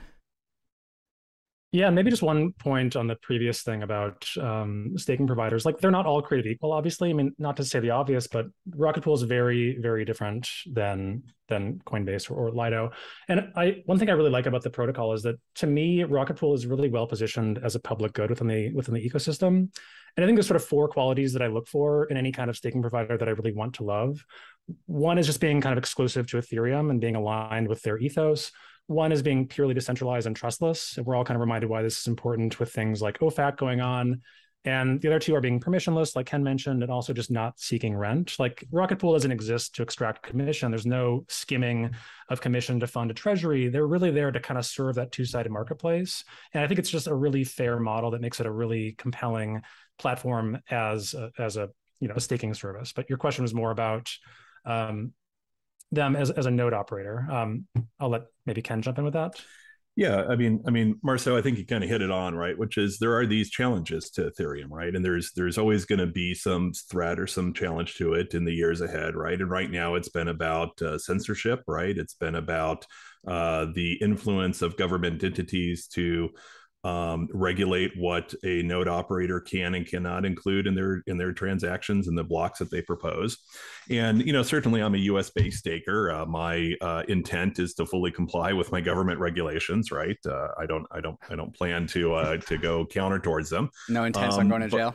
Yeah, 1.73 1.89
maybe 1.91 2.11
just 2.11 2.23
one 2.23 2.53
point 2.55 2.97
on 2.97 3.07
the 3.07 3.15
previous 3.15 3.63
thing 3.63 3.85
about 3.85 4.27
um, 4.41 4.95
staking 4.97 5.29
providers. 5.29 5.65
Like 5.65 5.79
they're 5.79 5.93
not 5.93 6.05
all 6.05 6.21
created 6.21 6.51
equal, 6.51 6.73
obviously. 6.73 7.11
I 7.11 7.13
mean, 7.13 7.33
not 7.39 7.57
to 7.59 7.65
say 7.65 7.79
the 7.79 7.91
obvious, 7.91 8.27
but 8.27 8.47
Rocket 8.75 9.05
Pool 9.05 9.15
is 9.15 9.23
very, 9.23 9.79
very 9.79 10.05
different 10.05 10.49
than 10.67 11.23
than 11.49 11.81
Coinbase 11.87 12.29
or, 12.29 12.35
or 12.35 12.51
Lido. 12.51 12.91
And 13.29 13.53
I 13.55 13.83
one 13.87 14.01
thing 14.01 14.11
I 14.11 14.15
really 14.15 14.31
like 14.31 14.47
about 14.47 14.63
the 14.63 14.71
protocol 14.71 15.13
is 15.13 15.23
that 15.23 15.37
to 15.57 15.69
me, 15.69 16.03
Rocket 16.03 16.37
Pool 16.39 16.55
is 16.55 16.67
really 16.67 16.89
well 16.89 17.07
positioned 17.07 17.61
as 17.63 17.77
a 17.77 17.81
public 17.81 18.15
good 18.15 18.31
within 18.31 18.49
the 18.49 18.73
within 18.73 18.95
the 18.95 19.09
ecosystem. 19.09 19.69
And 20.17 20.25
I 20.25 20.27
think 20.27 20.35
there's 20.35 20.49
sort 20.49 20.61
of 20.61 20.65
four 20.65 20.89
qualities 20.89 21.33
that 21.35 21.43
I 21.43 21.47
look 21.47 21.69
for 21.69 22.07
in 22.07 22.17
any 22.17 22.33
kind 22.33 22.51
of 22.51 22.57
staking 22.57 22.83
provider 22.83 23.17
that 23.17 23.29
I 23.29 23.31
really 23.33 23.55
want 23.55 23.75
to 23.75 23.85
love. 23.85 24.25
One 24.87 25.19
is 25.19 25.27
just 25.27 25.41
being 25.41 25.61
kind 25.61 25.73
of 25.73 25.79
exclusive 25.79 26.27
to 26.31 26.39
Ethereum 26.39 26.91
and 26.91 27.01
being 27.01 27.15
aligned 27.15 27.69
with 27.69 27.81
their 27.83 27.97
ethos. 27.97 28.51
One 28.91 29.13
is 29.13 29.23
being 29.23 29.47
purely 29.47 29.73
decentralized 29.73 30.27
and 30.27 30.35
trustless. 30.35 30.97
And 30.97 31.07
we're 31.07 31.15
all 31.15 31.25
kind 31.25 31.37
of 31.37 31.41
reminded 31.41 31.71
why 31.71 31.81
this 31.81 32.01
is 32.01 32.09
important 32.09 32.59
with 32.59 32.73
things 32.73 33.01
like 33.01 33.21
OFAC 33.21 33.57
going 33.57 33.81
on. 33.81 34.23
And 34.65 35.01
the 35.01 35.07
other 35.07 35.21
two 35.21 35.33
are 35.37 35.41
being 35.41 35.61
permissionless, 35.61 36.17
like 36.17 36.27
Ken 36.27 36.43
mentioned, 36.43 36.83
and 36.83 36.91
also 36.91 37.13
just 37.13 37.31
not 37.31 37.61
seeking 37.61 37.97
rent. 37.97 38.35
Like 38.41 38.65
Rocket 38.73 38.99
Pool 38.99 39.13
doesn't 39.13 39.31
exist 39.31 39.77
to 39.77 39.83
extract 39.83 40.25
commission. 40.25 40.73
There's 40.73 40.87
no 40.87 41.25
skimming 41.29 41.93
of 42.31 42.41
commission 42.41 42.81
to 42.81 42.89
fund 42.89 43.13
a 43.13 43.15
treasury. 43.15 43.69
They're 43.69 43.87
really 43.87 44.11
there 44.11 44.33
to 44.33 44.41
kind 44.41 44.59
of 44.59 44.67
serve 44.67 44.97
that 44.97 45.13
two-sided 45.13 45.53
marketplace. 45.53 46.25
And 46.53 46.65
I 46.65 46.67
think 46.67 46.81
it's 46.81 46.91
just 46.91 47.07
a 47.07 47.15
really 47.15 47.45
fair 47.45 47.79
model 47.79 48.11
that 48.11 48.21
makes 48.21 48.41
it 48.41 48.47
a 48.47 48.53
really 48.53 48.97
compelling 48.99 49.63
platform 50.01 50.59
as 50.69 51.15
a, 51.15 51.31
as 51.39 51.57
a 51.57 51.69
you 52.01 52.09
know 52.09 52.15
a 52.17 52.21
staking 52.21 52.55
service. 52.55 52.93
But 52.93 53.09
your 53.09 53.19
question 53.19 53.45
was 53.45 53.55
more 53.55 53.71
about 53.71 54.11
um, 54.65 55.13
them 55.93 56.17
as, 56.17 56.31
as 56.31 56.47
a 56.47 56.51
node 56.51 56.73
operator. 56.73 57.27
Um, 57.31 57.67
I'll 57.99 58.11
let 58.11 58.23
maybe 58.47 58.63
Ken 58.63 58.83
jump 58.83 58.99
in 58.99 59.05
with 59.05 59.15
that. 59.15 59.35
Yeah, 59.97 60.25
I 60.31 60.37
mean, 60.37 60.63
I 60.67 60.71
mean, 60.71 60.99
Marceau, 61.03 61.37
I 61.37 61.43
think 61.43 61.59
you 61.59 61.67
kind 61.67 61.83
of 61.83 61.91
hit 61.91 62.01
it 62.01 62.11
on, 62.11 62.35
right? 62.35 62.57
Which 62.57 62.79
is 62.79 62.99
there 62.99 63.19
are 63.19 63.27
these 63.27 63.51
challenges 63.51 64.09
to 64.11 64.31
Ethereum, 64.31 64.71
right? 64.71 64.95
And 64.95 65.05
there's 65.05 65.33
there's 65.33 65.59
always 65.59 65.85
going 65.85 65.99
to 65.99 66.07
be 66.07 66.33
some 66.33 66.73
threat 66.73 67.19
or 67.19 67.27
some 67.27 67.53
challenge 67.53 67.97
to 67.97 68.15
it 68.15 68.33
in 68.33 68.45
the 68.45 68.55
years 68.55 68.81
ahead, 68.81 69.17
right? 69.17 69.39
And 69.39 69.51
right 69.51 69.71
now, 69.71 69.97
it's 69.97 70.09
been 70.09 70.29
about 70.29 70.81
uh, 70.81 70.97
censorship, 70.97 71.65
right? 71.67 71.99
It's 71.99 72.15
been 72.15 72.37
about 72.37 72.87
uh, 73.27 73.67
the 73.75 73.95
influence 74.01 74.63
of 74.63 74.77
government 74.77 75.23
entities 75.25 75.89
to 75.89 76.31
um, 76.83 77.29
regulate 77.33 77.93
what 77.97 78.33
a 78.43 78.63
node 78.63 78.89
operator 78.89 79.41
can 79.41 79.75
and 79.75 79.87
cannot 79.87 80.25
include 80.25 80.67
in 80.67 80.75
their 80.75 81.03
in 81.07 81.19
their 81.19 81.33
transactions 81.33 82.09
and 82.09 82.17
the 82.17 82.25
blocks 82.25 82.59
that 82.59 82.71
they 82.71 82.81
propose. 82.81 83.39
And 83.91 84.25
you 84.25 84.33
know, 84.33 84.43
certainly, 84.43 84.81
I'm 84.83 84.95
a 84.95 84.99
U.S. 84.99 85.31
based 85.31 85.59
staker. 85.59 86.11
Uh, 86.11 86.27
my 86.27 86.75
uh, 86.81 87.03
intent 87.09 87.59
is 87.59 87.75
to 87.75 87.87
fully 87.87 88.11
comply 88.11 88.53
with 88.53 88.73
my 88.73 88.81
government 88.81 89.21
regulations. 89.21 89.91
Right? 89.91 90.19
Uh, 90.27 90.49
I 90.59 90.67
don't, 90.67 90.87
I 90.91 91.01
don't, 91.01 91.19
I 91.29 91.37
don't 91.37 91.55
plan 91.55 91.87
to 91.89 92.15
uh, 92.15 92.37
to 92.39 92.57
go 92.57 92.87
counter 92.87 93.19
towards 93.19 93.51
them. 93.51 93.71
No 93.89 94.05
intent 94.05 94.33
um, 94.33 94.41
on 94.41 94.49
going 94.49 94.63
to 94.63 94.69
jail. 94.69 94.95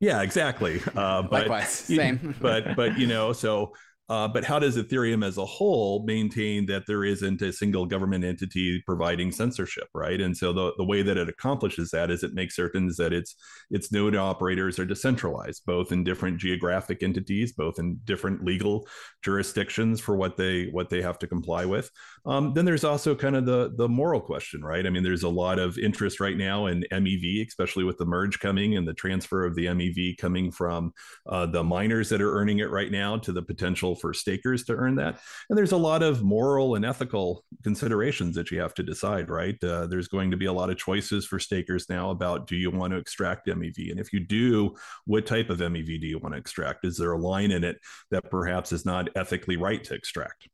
Yeah, 0.00 0.22
exactly. 0.22 0.80
Uh, 0.96 1.22
but, 1.22 1.42
Likewise, 1.46 1.68
same. 1.68 2.34
but 2.40 2.74
but 2.74 2.98
you 2.98 3.06
know, 3.06 3.32
so 3.32 3.74
uh, 4.10 4.26
but 4.26 4.42
how 4.42 4.58
does 4.58 4.76
Ethereum 4.76 5.24
as 5.24 5.38
a 5.38 5.44
whole 5.46 6.02
maintain 6.04 6.66
that 6.66 6.82
there 6.88 7.04
isn't 7.04 7.40
a 7.42 7.52
single 7.52 7.86
government 7.86 8.24
entity 8.24 8.82
providing 8.84 9.30
censorship, 9.30 9.86
right? 9.94 10.20
And 10.20 10.36
so 10.36 10.52
the, 10.52 10.72
the 10.76 10.84
way 10.84 11.02
that 11.02 11.16
it 11.16 11.28
accomplishes 11.28 11.92
that 11.92 12.10
is 12.10 12.24
it 12.24 12.34
makes 12.34 12.56
certain 12.56 12.90
that 12.98 13.12
its 13.12 13.36
its 13.70 13.92
node 13.92 14.16
operators 14.16 14.80
are 14.80 14.84
decentralized, 14.84 15.62
both 15.64 15.92
in 15.92 16.02
different 16.02 16.38
geographic 16.38 17.04
entities, 17.04 17.52
both 17.52 17.78
in 17.78 18.00
different 18.04 18.44
legal 18.44 18.88
jurisdictions 19.22 20.00
for 20.00 20.16
what 20.16 20.36
they 20.36 20.64
what 20.72 20.90
they 20.90 21.02
have 21.02 21.20
to 21.20 21.28
comply 21.28 21.64
with. 21.64 21.88
Um, 22.26 22.52
then 22.52 22.64
there's 22.64 22.84
also 22.84 23.14
kind 23.14 23.36
of 23.36 23.46
the 23.46 23.72
the 23.76 23.88
moral 23.88 24.20
question, 24.20 24.62
right? 24.62 24.86
I 24.86 24.90
mean, 24.90 25.02
there's 25.02 25.22
a 25.22 25.28
lot 25.28 25.58
of 25.58 25.78
interest 25.78 26.20
right 26.20 26.36
now 26.36 26.66
in 26.66 26.84
MEV, 26.92 27.46
especially 27.46 27.84
with 27.84 27.98
the 27.98 28.04
merge 28.04 28.38
coming 28.40 28.76
and 28.76 28.86
the 28.86 28.94
transfer 28.94 29.44
of 29.44 29.54
the 29.54 29.66
MEV 29.66 30.18
coming 30.18 30.50
from 30.50 30.92
uh, 31.26 31.46
the 31.46 31.64
miners 31.64 32.08
that 32.10 32.20
are 32.20 32.38
earning 32.38 32.58
it 32.58 32.70
right 32.70 32.90
now 32.90 33.16
to 33.18 33.32
the 33.32 33.42
potential 33.42 33.94
for 33.94 34.12
stakers 34.12 34.64
to 34.64 34.74
earn 34.74 34.96
that. 34.96 35.20
And 35.48 35.56
there's 35.56 35.72
a 35.72 35.76
lot 35.76 36.02
of 36.02 36.22
moral 36.22 36.74
and 36.74 36.84
ethical 36.84 37.44
considerations 37.62 38.36
that 38.36 38.50
you 38.50 38.60
have 38.60 38.74
to 38.74 38.82
decide, 38.82 39.30
right? 39.30 39.62
Uh, 39.62 39.86
there's 39.86 40.08
going 40.08 40.30
to 40.30 40.36
be 40.36 40.46
a 40.46 40.52
lot 40.52 40.70
of 40.70 40.76
choices 40.76 41.26
for 41.26 41.38
stakers 41.38 41.88
now 41.88 42.10
about 42.10 42.46
do 42.46 42.56
you 42.56 42.70
want 42.70 42.92
to 42.92 42.98
extract 42.98 43.46
MEV? 43.46 43.90
And 43.90 43.98
if 44.00 44.12
you 44.12 44.20
do, 44.20 44.74
what 45.06 45.26
type 45.26 45.50
of 45.50 45.58
MEV 45.58 46.00
do 46.00 46.06
you 46.06 46.18
want 46.18 46.34
to 46.34 46.38
extract? 46.38 46.84
Is 46.84 46.96
there 46.96 47.12
a 47.12 47.18
line 47.18 47.50
in 47.50 47.64
it 47.64 47.78
that 48.10 48.30
perhaps 48.30 48.72
is 48.72 48.84
not 48.84 49.08
ethically 49.16 49.56
right 49.56 49.82
to 49.84 49.94
extract? 49.94 50.48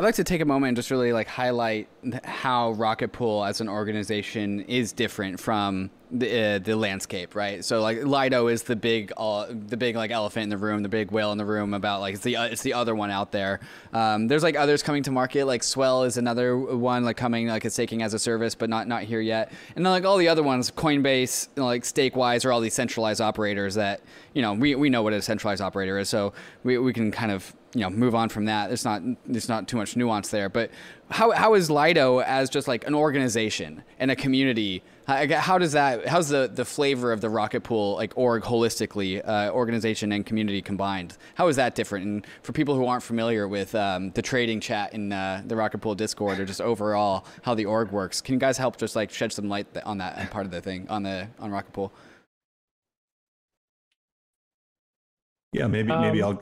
I'd 0.00 0.04
like 0.04 0.14
to 0.14 0.24
take 0.24 0.40
a 0.40 0.46
moment 0.46 0.68
and 0.68 0.76
just 0.76 0.90
really 0.90 1.12
like 1.12 1.28
highlight 1.28 1.86
how 2.24 2.70
Rocket 2.70 3.12
Pool 3.12 3.44
as 3.44 3.60
an 3.60 3.68
organization 3.68 4.60
is 4.60 4.94
different 4.94 5.38
from 5.38 5.90
the 6.12 6.56
uh, 6.56 6.58
the 6.58 6.76
landscape, 6.76 7.34
right? 7.34 7.64
So 7.64 7.80
like 7.80 8.02
Lido 8.04 8.48
is 8.48 8.62
the 8.64 8.76
big 8.76 9.12
uh, 9.16 9.46
the 9.48 9.76
big 9.76 9.96
like 9.96 10.10
elephant 10.10 10.44
in 10.44 10.48
the 10.48 10.58
room, 10.58 10.82
the 10.82 10.88
big 10.88 11.10
whale 11.10 11.32
in 11.32 11.38
the 11.38 11.44
room 11.44 11.74
about 11.74 12.00
like 12.00 12.14
it's 12.14 12.22
the 12.22 12.36
uh, 12.36 12.44
it's 12.44 12.62
the 12.62 12.74
other 12.74 12.94
one 12.94 13.10
out 13.10 13.32
there. 13.32 13.60
Um, 13.92 14.28
there's 14.28 14.42
like 14.42 14.56
others 14.56 14.82
coming 14.82 15.02
to 15.04 15.10
market, 15.10 15.46
like 15.46 15.62
Swell 15.62 16.04
is 16.04 16.16
another 16.16 16.56
one 16.58 17.04
like 17.04 17.16
coming 17.16 17.48
like 17.48 17.64
it's 17.64 17.76
taking 17.76 18.02
as 18.02 18.14
a 18.14 18.18
service, 18.18 18.54
but 18.54 18.68
not 18.68 18.88
not 18.88 19.04
here 19.04 19.20
yet. 19.20 19.52
And 19.76 19.84
then 19.84 19.92
like 19.92 20.04
all 20.04 20.16
the 20.16 20.28
other 20.28 20.42
ones, 20.42 20.70
Coinbase, 20.70 21.48
you 21.56 21.62
know, 21.62 21.66
like 21.66 21.82
Stakewise, 21.82 22.44
are 22.44 22.52
all 22.52 22.60
these 22.60 22.74
centralized 22.74 23.20
operators 23.20 23.74
that 23.74 24.00
you 24.34 24.42
know 24.42 24.52
we, 24.54 24.74
we 24.74 24.90
know 24.90 25.02
what 25.02 25.12
a 25.12 25.22
centralized 25.22 25.62
operator 25.62 25.98
is, 25.98 26.08
so 26.08 26.32
we, 26.64 26.78
we 26.78 26.92
can 26.92 27.10
kind 27.10 27.32
of 27.32 27.54
you 27.74 27.82
know 27.82 27.90
move 27.90 28.14
on 28.14 28.28
from 28.28 28.46
that. 28.46 28.68
There's 28.68 28.84
not 28.84 29.02
there's 29.26 29.48
not 29.48 29.68
too 29.68 29.76
much 29.76 29.96
nuance 29.96 30.28
there. 30.28 30.48
But 30.48 30.70
how 31.10 31.30
how 31.30 31.54
is 31.54 31.70
Lido 31.70 32.18
as 32.20 32.50
just 32.50 32.68
like 32.68 32.86
an 32.86 32.94
organization 32.94 33.82
and 33.98 34.10
a 34.10 34.16
community? 34.16 34.82
How, 35.10 35.26
how 35.40 35.58
does 35.58 35.72
that 35.72 36.06
how's 36.06 36.28
the 36.28 36.48
the 36.52 36.64
flavor 36.64 37.10
of 37.10 37.20
the 37.20 37.28
Rocket 37.28 37.62
Pool 37.64 37.96
like 37.96 38.12
org 38.16 38.44
holistically 38.44 39.20
uh, 39.26 39.50
organization 39.50 40.12
and 40.12 40.24
community 40.24 40.62
combined? 40.62 41.18
How 41.34 41.48
is 41.48 41.56
that 41.56 41.74
different? 41.74 42.06
And 42.06 42.26
for 42.42 42.52
people 42.52 42.76
who 42.76 42.86
aren't 42.86 43.02
familiar 43.02 43.48
with 43.48 43.74
um, 43.74 44.12
the 44.12 44.22
trading 44.22 44.60
chat 44.60 44.94
in 44.94 45.12
uh, 45.12 45.42
the 45.44 45.56
Rocket 45.56 45.78
Pool 45.78 45.96
Discord 45.96 46.38
or 46.38 46.44
just 46.44 46.60
overall 46.60 47.26
how 47.42 47.56
the 47.56 47.64
org 47.64 47.90
works, 47.90 48.20
can 48.20 48.34
you 48.34 48.38
guys 48.38 48.56
help 48.56 48.76
just 48.76 48.94
like 48.94 49.10
shed 49.10 49.32
some 49.32 49.48
light 49.48 49.66
on 49.84 49.98
that 49.98 50.30
part 50.30 50.46
of 50.46 50.52
the 50.52 50.60
thing 50.60 50.86
on 50.88 51.02
the 51.02 51.26
on 51.40 51.50
Rocket 51.50 51.72
Pool? 51.72 51.92
Yeah, 55.52 55.66
maybe 55.66 55.90
um, 55.90 56.02
maybe 56.02 56.22
I'll 56.22 56.40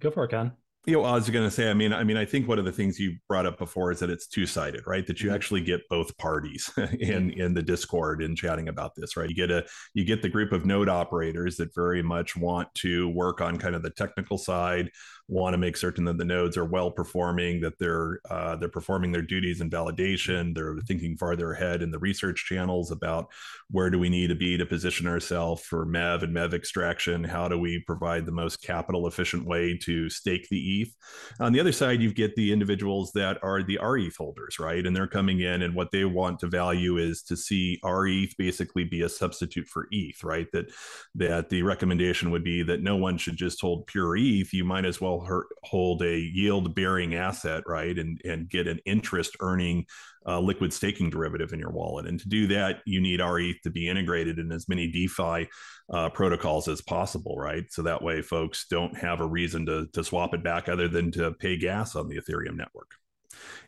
Go 0.00 0.10
for 0.10 0.24
it, 0.24 0.30
Ken. 0.30 0.52
You 0.88 0.94
know, 0.94 1.04
I 1.04 1.12
was 1.12 1.28
going 1.28 1.44
to 1.44 1.50
say, 1.50 1.68
I 1.68 1.74
mean, 1.74 1.92
I 1.92 2.02
mean, 2.02 2.16
I 2.16 2.24
think 2.24 2.48
one 2.48 2.58
of 2.58 2.64
the 2.64 2.72
things 2.72 2.98
you 2.98 3.18
brought 3.28 3.44
up 3.44 3.58
before 3.58 3.92
is 3.92 3.98
that 3.98 4.08
it's 4.08 4.26
two 4.26 4.46
sided, 4.46 4.86
right? 4.86 5.06
That 5.06 5.20
you 5.20 5.26
mm-hmm. 5.26 5.34
actually 5.34 5.60
get 5.60 5.86
both 5.90 6.16
parties 6.16 6.72
in 6.98 7.30
in 7.32 7.52
the 7.52 7.62
Discord 7.62 8.22
in 8.22 8.34
chatting 8.34 8.68
about 8.68 8.94
this, 8.96 9.14
right? 9.14 9.28
You 9.28 9.34
get 9.34 9.50
a 9.50 9.66
you 9.92 10.06
get 10.06 10.22
the 10.22 10.30
group 10.30 10.50
of 10.50 10.64
node 10.64 10.88
operators 10.88 11.58
that 11.58 11.74
very 11.74 12.02
much 12.02 12.38
want 12.38 12.74
to 12.76 13.10
work 13.10 13.42
on 13.42 13.58
kind 13.58 13.74
of 13.74 13.82
the 13.82 13.90
technical 13.90 14.38
side 14.38 14.90
want 15.28 15.52
to 15.52 15.58
make 15.58 15.76
certain 15.76 16.04
that 16.06 16.16
the 16.16 16.24
nodes 16.24 16.56
are 16.56 16.64
well 16.64 16.90
performing, 16.90 17.60
that 17.60 17.78
they're 17.78 18.20
uh, 18.30 18.56
they're 18.56 18.68
performing 18.68 19.12
their 19.12 19.22
duties 19.22 19.60
in 19.60 19.70
validation. 19.70 20.54
They're 20.54 20.78
thinking 20.86 21.16
farther 21.16 21.52
ahead 21.52 21.82
in 21.82 21.90
the 21.90 21.98
research 21.98 22.46
channels 22.46 22.90
about 22.90 23.28
where 23.70 23.90
do 23.90 23.98
we 23.98 24.08
need 24.08 24.28
to 24.28 24.34
be 24.34 24.56
to 24.56 24.64
position 24.64 25.06
ourselves 25.06 25.62
for 25.62 25.84
MEV 25.84 26.22
and 26.22 26.34
MEV 26.34 26.54
extraction. 26.54 27.22
How 27.22 27.48
do 27.48 27.58
we 27.58 27.80
provide 27.86 28.24
the 28.24 28.32
most 28.32 28.62
capital 28.62 29.06
efficient 29.06 29.46
way 29.46 29.78
to 29.82 30.08
stake 30.08 30.48
the 30.48 30.80
ETH? 30.80 30.94
On 31.38 31.52
the 31.52 31.60
other 31.60 31.72
side, 31.72 32.00
you 32.00 32.12
get 32.12 32.34
the 32.34 32.50
individuals 32.50 33.12
that 33.12 33.38
are 33.42 33.62
the 33.62 33.78
RETH 33.82 34.16
holders, 34.16 34.58
right? 34.58 34.86
And 34.86 34.96
they're 34.96 35.06
coming 35.06 35.40
in, 35.40 35.62
and 35.62 35.74
what 35.74 35.90
they 35.92 36.06
want 36.06 36.38
to 36.40 36.46
value 36.46 36.96
is 36.96 37.22
to 37.24 37.36
see 37.36 37.78
RETH 37.84 38.36
basically 38.38 38.84
be 38.84 39.02
a 39.02 39.08
substitute 39.08 39.68
for 39.68 39.86
ETH, 39.90 40.24
right? 40.24 40.46
That 40.52 40.70
that 41.16 41.50
the 41.50 41.62
recommendation 41.62 42.30
would 42.30 42.44
be 42.44 42.62
that 42.62 42.82
no 42.82 42.96
one 42.96 43.18
should 43.18 43.36
just 43.36 43.60
hold 43.60 43.86
pure 43.86 44.16
ETH. 44.16 44.52
You 44.54 44.64
might 44.64 44.86
as 44.86 45.00
well 45.00 45.44
hold 45.64 46.02
a 46.02 46.18
yield 46.18 46.74
bearing 46.74 47.14
asset, 47.14 47.64
right? 47.66 47.98
And, 47.98 48.18
and 48.24 48.48
get 48.48 48.66
an 48.66 48.80
interest 48.86 49.36
earning 49.40 49.86
uh, 50.26 50.40
liquid 50.40 50.72
staking 50.72 51.10
derivative 51.10 51.52
in 51.52 51.60
your 51.60 51.70
wallet. 51.70 52.06
And 52.06 52.18
to 52.20 52.28
do 52.28 52.46
that, 52.48 52.80
you 52.86 53.00
need 53.00 53.20
RETH 53.20 53.60
to 53.62 53.70
be 53.70 53.88
integrated 53.88 54.38
in 54.38 54.52
as 54.52 54.68
many 54.68 54.90
DeFi 54.90 55.48
uh, 55.92 56.10
protocols 56.10 56.68
as 56.68 56.80
possible, 56.80 57.36
right? 57.36 57.64
So 57.70 57.82
that 57.82 58.02
way 58.02 58.22
folks 58.22 58.66
don't 58.68 58.96
have 58.96 59.20
a 59.20 59.26
reason 59.26 59.66
to, 59.66 59.86
to 59.92 60.04
swap 60.04 60.34
it 60.34 60.42
back 60.42 60.68
other 60.68 60.88
than 60.88 61.10
to 61.12 61.32
pay 61.32 61.56
gas 61.56 61.96
on 61.96 62.08
the 62.08 62.16
Ethereum 62.16 62.56
network. 62.56 62.90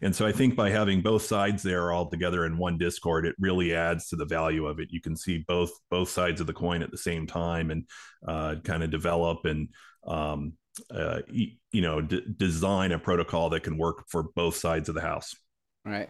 And 0.02 0.14
so 0.14 0.26
I 0.26 0.32
think 0.32 0.56
by 0.56 0.70
having 0.70 1.02
both 1.02 1.22
sides 1.22 1.62
there 1.62 1.92
all 1.92 2.08
together 2.08 2.46
in 2.46 2.58
one 2.58 2.78
Discord, 2.78 3.26
it 3.26 3.36
really 3.38 3.74
adds 3.74 4.08
to 4.08 4.16
the 4.16 4.24
value 4.24 4.66
of 4.66 4.80
it. 4.80 4.88
You 4.90 5.00
can 5.00 5.16
see 5.16 5.44
both 5.46 5.70
both 5.90 6.08
sides 6.08 6.40
of 6.40 6.46
the 6.46 6.52
coin 6.52 6.82
at 6.82 6.90
the 6.90 6.98
same 6.98 7.26
time 7.26 7.70
and 7.70 7.84
uh, 8.26 8.56
kind 8.64 8.82
of 8.82 8.90
develop 8.90 9.44
and 9.44 9.68
um, 10.06 10.54
uh, 10.90 11.20
you 11.28 11.80
know 11.80 12.00
d- 12.00 12.24
design 12.36 12.92
a 12.92 12.98
protocol 12.98 13.50
that 13.50 13.62
can 13.62 13.76
work 13.76 14.04
for 14.08 14.24
both 14.34 14.56
sides 14.56 14.88
of 14.88 14.94
the 14.94 15.00
house. 15.00 15.34
Right. 15.84 16.08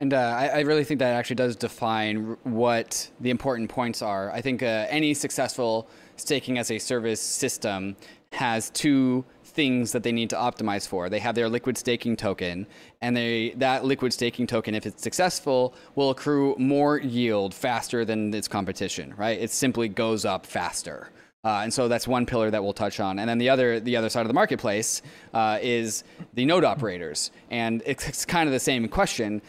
And 0.00 0.14
uh, 0.14 0.16
I, 0.16 0.46
I, 0.46 0.60
really 0.60 0.84
think 0.84 1.00
that 1.00 1.12
actually 1.14 1.36
does 1.36 1.56
define 1.56 2.36
what 2.44 3.10
the 3.20 3.30
important 3.30 3.68
points 3.68 4.00
are. 4.00 4.30
I 4.30 4.40
think 4.40 4.62
uh, 4.62 4.86
any 4.88 5.12
successful 5.12 5.88
staking 6.14 6.56
as 6.56 6.70
a 6.70 6.78
service 6.78 7.20
system 7.20 7.96
has 8.32 8.70
two 8.70 9.24
things 9.42 9.90
that 9.90 10.04
they 10.04 10.12
need 10.12 10.30
to 10.30 10.36
optimize 10.36 10.86
for. 10.86 11.08
They 11.08 11.18
have 11.18 11.34
their 11.34 11.48
liquid 11.48 11.76
staking 11.76 12.16
token, 12.16 12.68
and 13.02 13.16
they 13.16 13.54
that 13.56 13.84
liquid 13.84 14.12
staking 14.12 14.46
token, 14.46 14.76
if 14.76 14.86
it's 14.86 15.02
successful, 15.02 15.74
will 15.96 16.10
accrue 16.10 16.54
more 16.58 16.98
yield 16.98 17.52
faster 17.52 18.04
than 18.04 18.32
its 18.32 18.46
competition. 18.46 19.14
Right? 19.16 19.40
It 19.40 19.50
simply 19.50 19.88
goes 19.88 20.24
up 20.24 20.46
faster. 20.46 21.10
Uh, 21.44 21.60
and 21.62 21.72
so 21.72 21.88
that's 21.88 22.06
one 22.06 22.26
pillar 22.26 22.50
that 22.50 22.62
we'll 22.62 22.72
touch 22.72 23.00
on. 23.00 23.18
And 23.18 23.28
then 23.28 23.38
the 23.38 23.48
other, 23.48 23.78
the 23.78 23.96
other 23.96 24.08
side 24.08 24.22
of 24.22 24.28
the 24.28 24.34
marketplace 24.34 25.02
uh, 25.32 25.58
is 25.62 26.02
the 26.34 26.44
node 26.44 26.64
operators. 26.64 27.30
And 27.50 27.80
it's, 27.86 28.08
it's 28.08 28.24
kind 28.24 28.48
of 28.48 28.52
the 28.52 28.60
same 28.60 28.88
question 28.88 29.40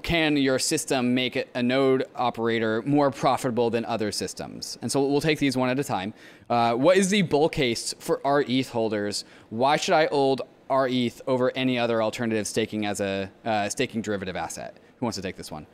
can 0.00 0.36
your 0.36 0.58
system 0.58 1.14
make 1.14 1.48
a 1.54 1.62
node 1.62 2.04
operator 2.14 2.82
more 2.82 3.10
profitable 3.10 3.70
than 3.70 3.84
other 3.84 4.10
systems? 4.12 4.78
And 4.82 4.90
so 4.90 5.04
we'll 5.04 5.20
take 5.20 5.38
these 5.38 5.56
one 5.56 5.68
at 5.68 5.78
a 5.78 5.84
time. 5.84 6.14
Uh, 6.48 6.74
what 6.74 6.96
is 6.96 7.10
the 7.10 7.22
bull 7.22 7.48
case 7.48 7.94
for 7.98 8.20
RETH 8.24 8.70
holders? 8.70 9.24
Why 9.50 9.76
should 9.76 9.94
I 9.94 10.06
hold 10.06 10.42
RETH 10.70 11.20
over 11.26 11.52
any 11.54 11.78
other 11.78 12.02
alternative 12.02 12.46
staking 12.46 12.86
as 12.86 13.00
a 13.00 13.30
uh, 13.44 13.68
staking 13.68 14.02
derivative 14.02 14.36
asset? 14.36 14.76
Who 14.98 15.06
wants 15.06 15.16
to 15.16 15.22
take 15.22 15.36
this 15.36 15.50
one? 15.50 15.66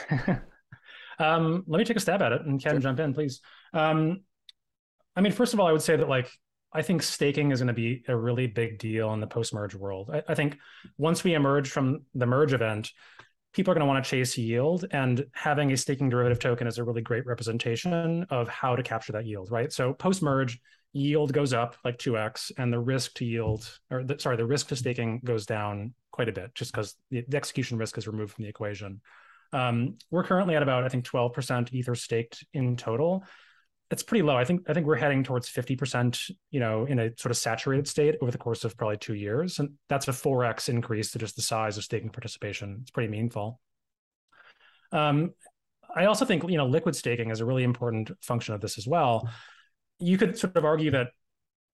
um, 1.18 1.64
let 1.66 1.78
me 1.78 1.84
take 1.84 1.96
a 1.96 2.00
stab 2.00 2.22
at 2.22 2.32
it 2.32 2.42
and 2.42 2.62
Ken, 2.62 2.74
sure. 2.74 2.80
jump 2.80 3.00
in, 3.00 3.14
please. 3.14 3.40
Um, 3.72 4.20
I 5.16 5.20
mean, 5.20 5.32
first 5.32 5.54
of 5.54 5.60
all, 5.60 5.66
I 5.66 5.72
would 5.72 5.82
say 5.82 5.96
that 5.96 6.08
like 6.08 6.30
I 6.72 6.82
think 6.82 7.02
staking 7.02 7.52
is 7.52 7.60
going 7.60 7.68
to 7.68 7.72
be 7.72 8.04
a 8.06 8.14
really 8.14 8.46
big 8.46 8.78
deal 8.78 9.12
in 9.14 9.20
the 9.20 9.26
post-merge 9.26 9.74
world. 9.74 10.10
I, 10.12 10.22
I, 10.28 10.34
think 10.34 10.58
once 10.98 11.24
we 11.24 11.32
emerge 11.32 11.70
from 11.70 12.02
the 12.14 12.26
merge 12.26 12.52
event, 12.52 12.90
people 13.56 13.72
are 13.72 13.74
going 13.74 13.80
to 13.80 13.86
want 13.86 14.04
to 14.04 14.08
chase 14.08 14.36
yield 14.36 14.84
and 14.90 15.24
having 15.32 15.72
a 15.72 15.76
staking 15.78 16.10
derivative 16.10 16.38
token 16.38 16.66
is 16.66 16.76
a 16.76 16.84
really 16.84 17.00
great 17.00 17.24
representation 17.24 18.26
of 18.28 18.46
how 18.48 18.76
to 18.76 18.82
capture 18.82 19.12
that 19.12 19.24
yield 19.24 19.50
right? 19.50 19.72
So 19.72 19.94
post 19.94 20.22
merge 20.22 20.60
yield 20.92 21.32
goes 21.32 21.54
up 21.54 21.74
like 21.82 21.96
2x 21.96 22.52
and 22.58 22.70
the 22.70 22.78
risk 22.78 23.14
to 23.14 23.24
yield 23.24 23.66
or 23.90 24.04
the, 24.04 24.18
sorry 24.18 24.36
the 24.36 24.44
risk 24.44 24.68
to 24.68 24.76
staking 24.76 25.22
goes 25.24 25.46
down 25.46 25.94
quite 26.10 26.28
a 26.28 26.32
bit 26.32 26.54
just 26.54 26.70
because 26.70 26.96
the, 27.10 27.24
the, 27.28 27.36
execution 27.38 27.78
risk 27.78 27.96
is 27.96 28.06
removed 28.06 28.34
from 28.34 28.44
the 28.44 28.48
equation. 28.48 29.00
Um, 29.54 29.96
we're 30.10 30.24
currently 30.24 30.54
at 30.54 30.62
about 30.62 30.84
i 30.84 30.88
think 30.88 31.06
12% 31.06 31.72
ether 31.72 31.94
staked 31.94 32.44
in 32.52 32.76
total 32.76 33.24
it's 33.90 34.02
pretty 34.02 34.22
low. 34.22 34.36
I 34.36 34.44
think 34.44 34.68
I 34.68 34.74
think 34.74 34.86
we're 34.86 34.96
heading 34.96 35.22
towards 35.22 35.48
50%, 35.48 36.30
you 36.50 36.60
know, 36.60 36.86
in 36.86 36.98
a 36.98 37.10
sort 37.16 37.30
of 37.30 37.36
saturated 37.36 37.86
state 37.86 38.16
over 38.20 38.30
the 38.30 38.38
course 38.38 38.64
of 38.64 38.76
probably 38.76 38.96
two 38.96 39.14
years. 39.14 39.58
And 39.58 39.70
that's 39.88 40.08
a 40.08 40.12
4x 40.12 40.68
increase 40.68 41.12
to 41.12 41.18
just 41.18 41.36
the 41.36 41.42
size 41.42 41.78
of 41.78 41.84
staking 41.84 42.10
participation. 42.10 42.78
It's 42.82 42.90
pretty 42.90 43.08
meaningful. 43.08 43.60
Um, 44.92 45.32
I 45.94 46.06
also 46.06 46.24
think, 46.24 46.48
you 46.48 46.56
know, 46.56 46.66
liquid 46.66 46.96
staking 46.96 47.30
is 47.30 47.40
a 47.40 47.44
really 47.44 47.64
important 47.64 48.10
function 48.22 48.54
of 48.54 48.60
this 48.60 48.76
as 48.76 48.86
well. 48.86 49.28
You 49.98 50.18
could 50.18 50.36
sort 50.36 50.56
of 50.56 50.64
argue 50.64 50.90
that 50.90 51.08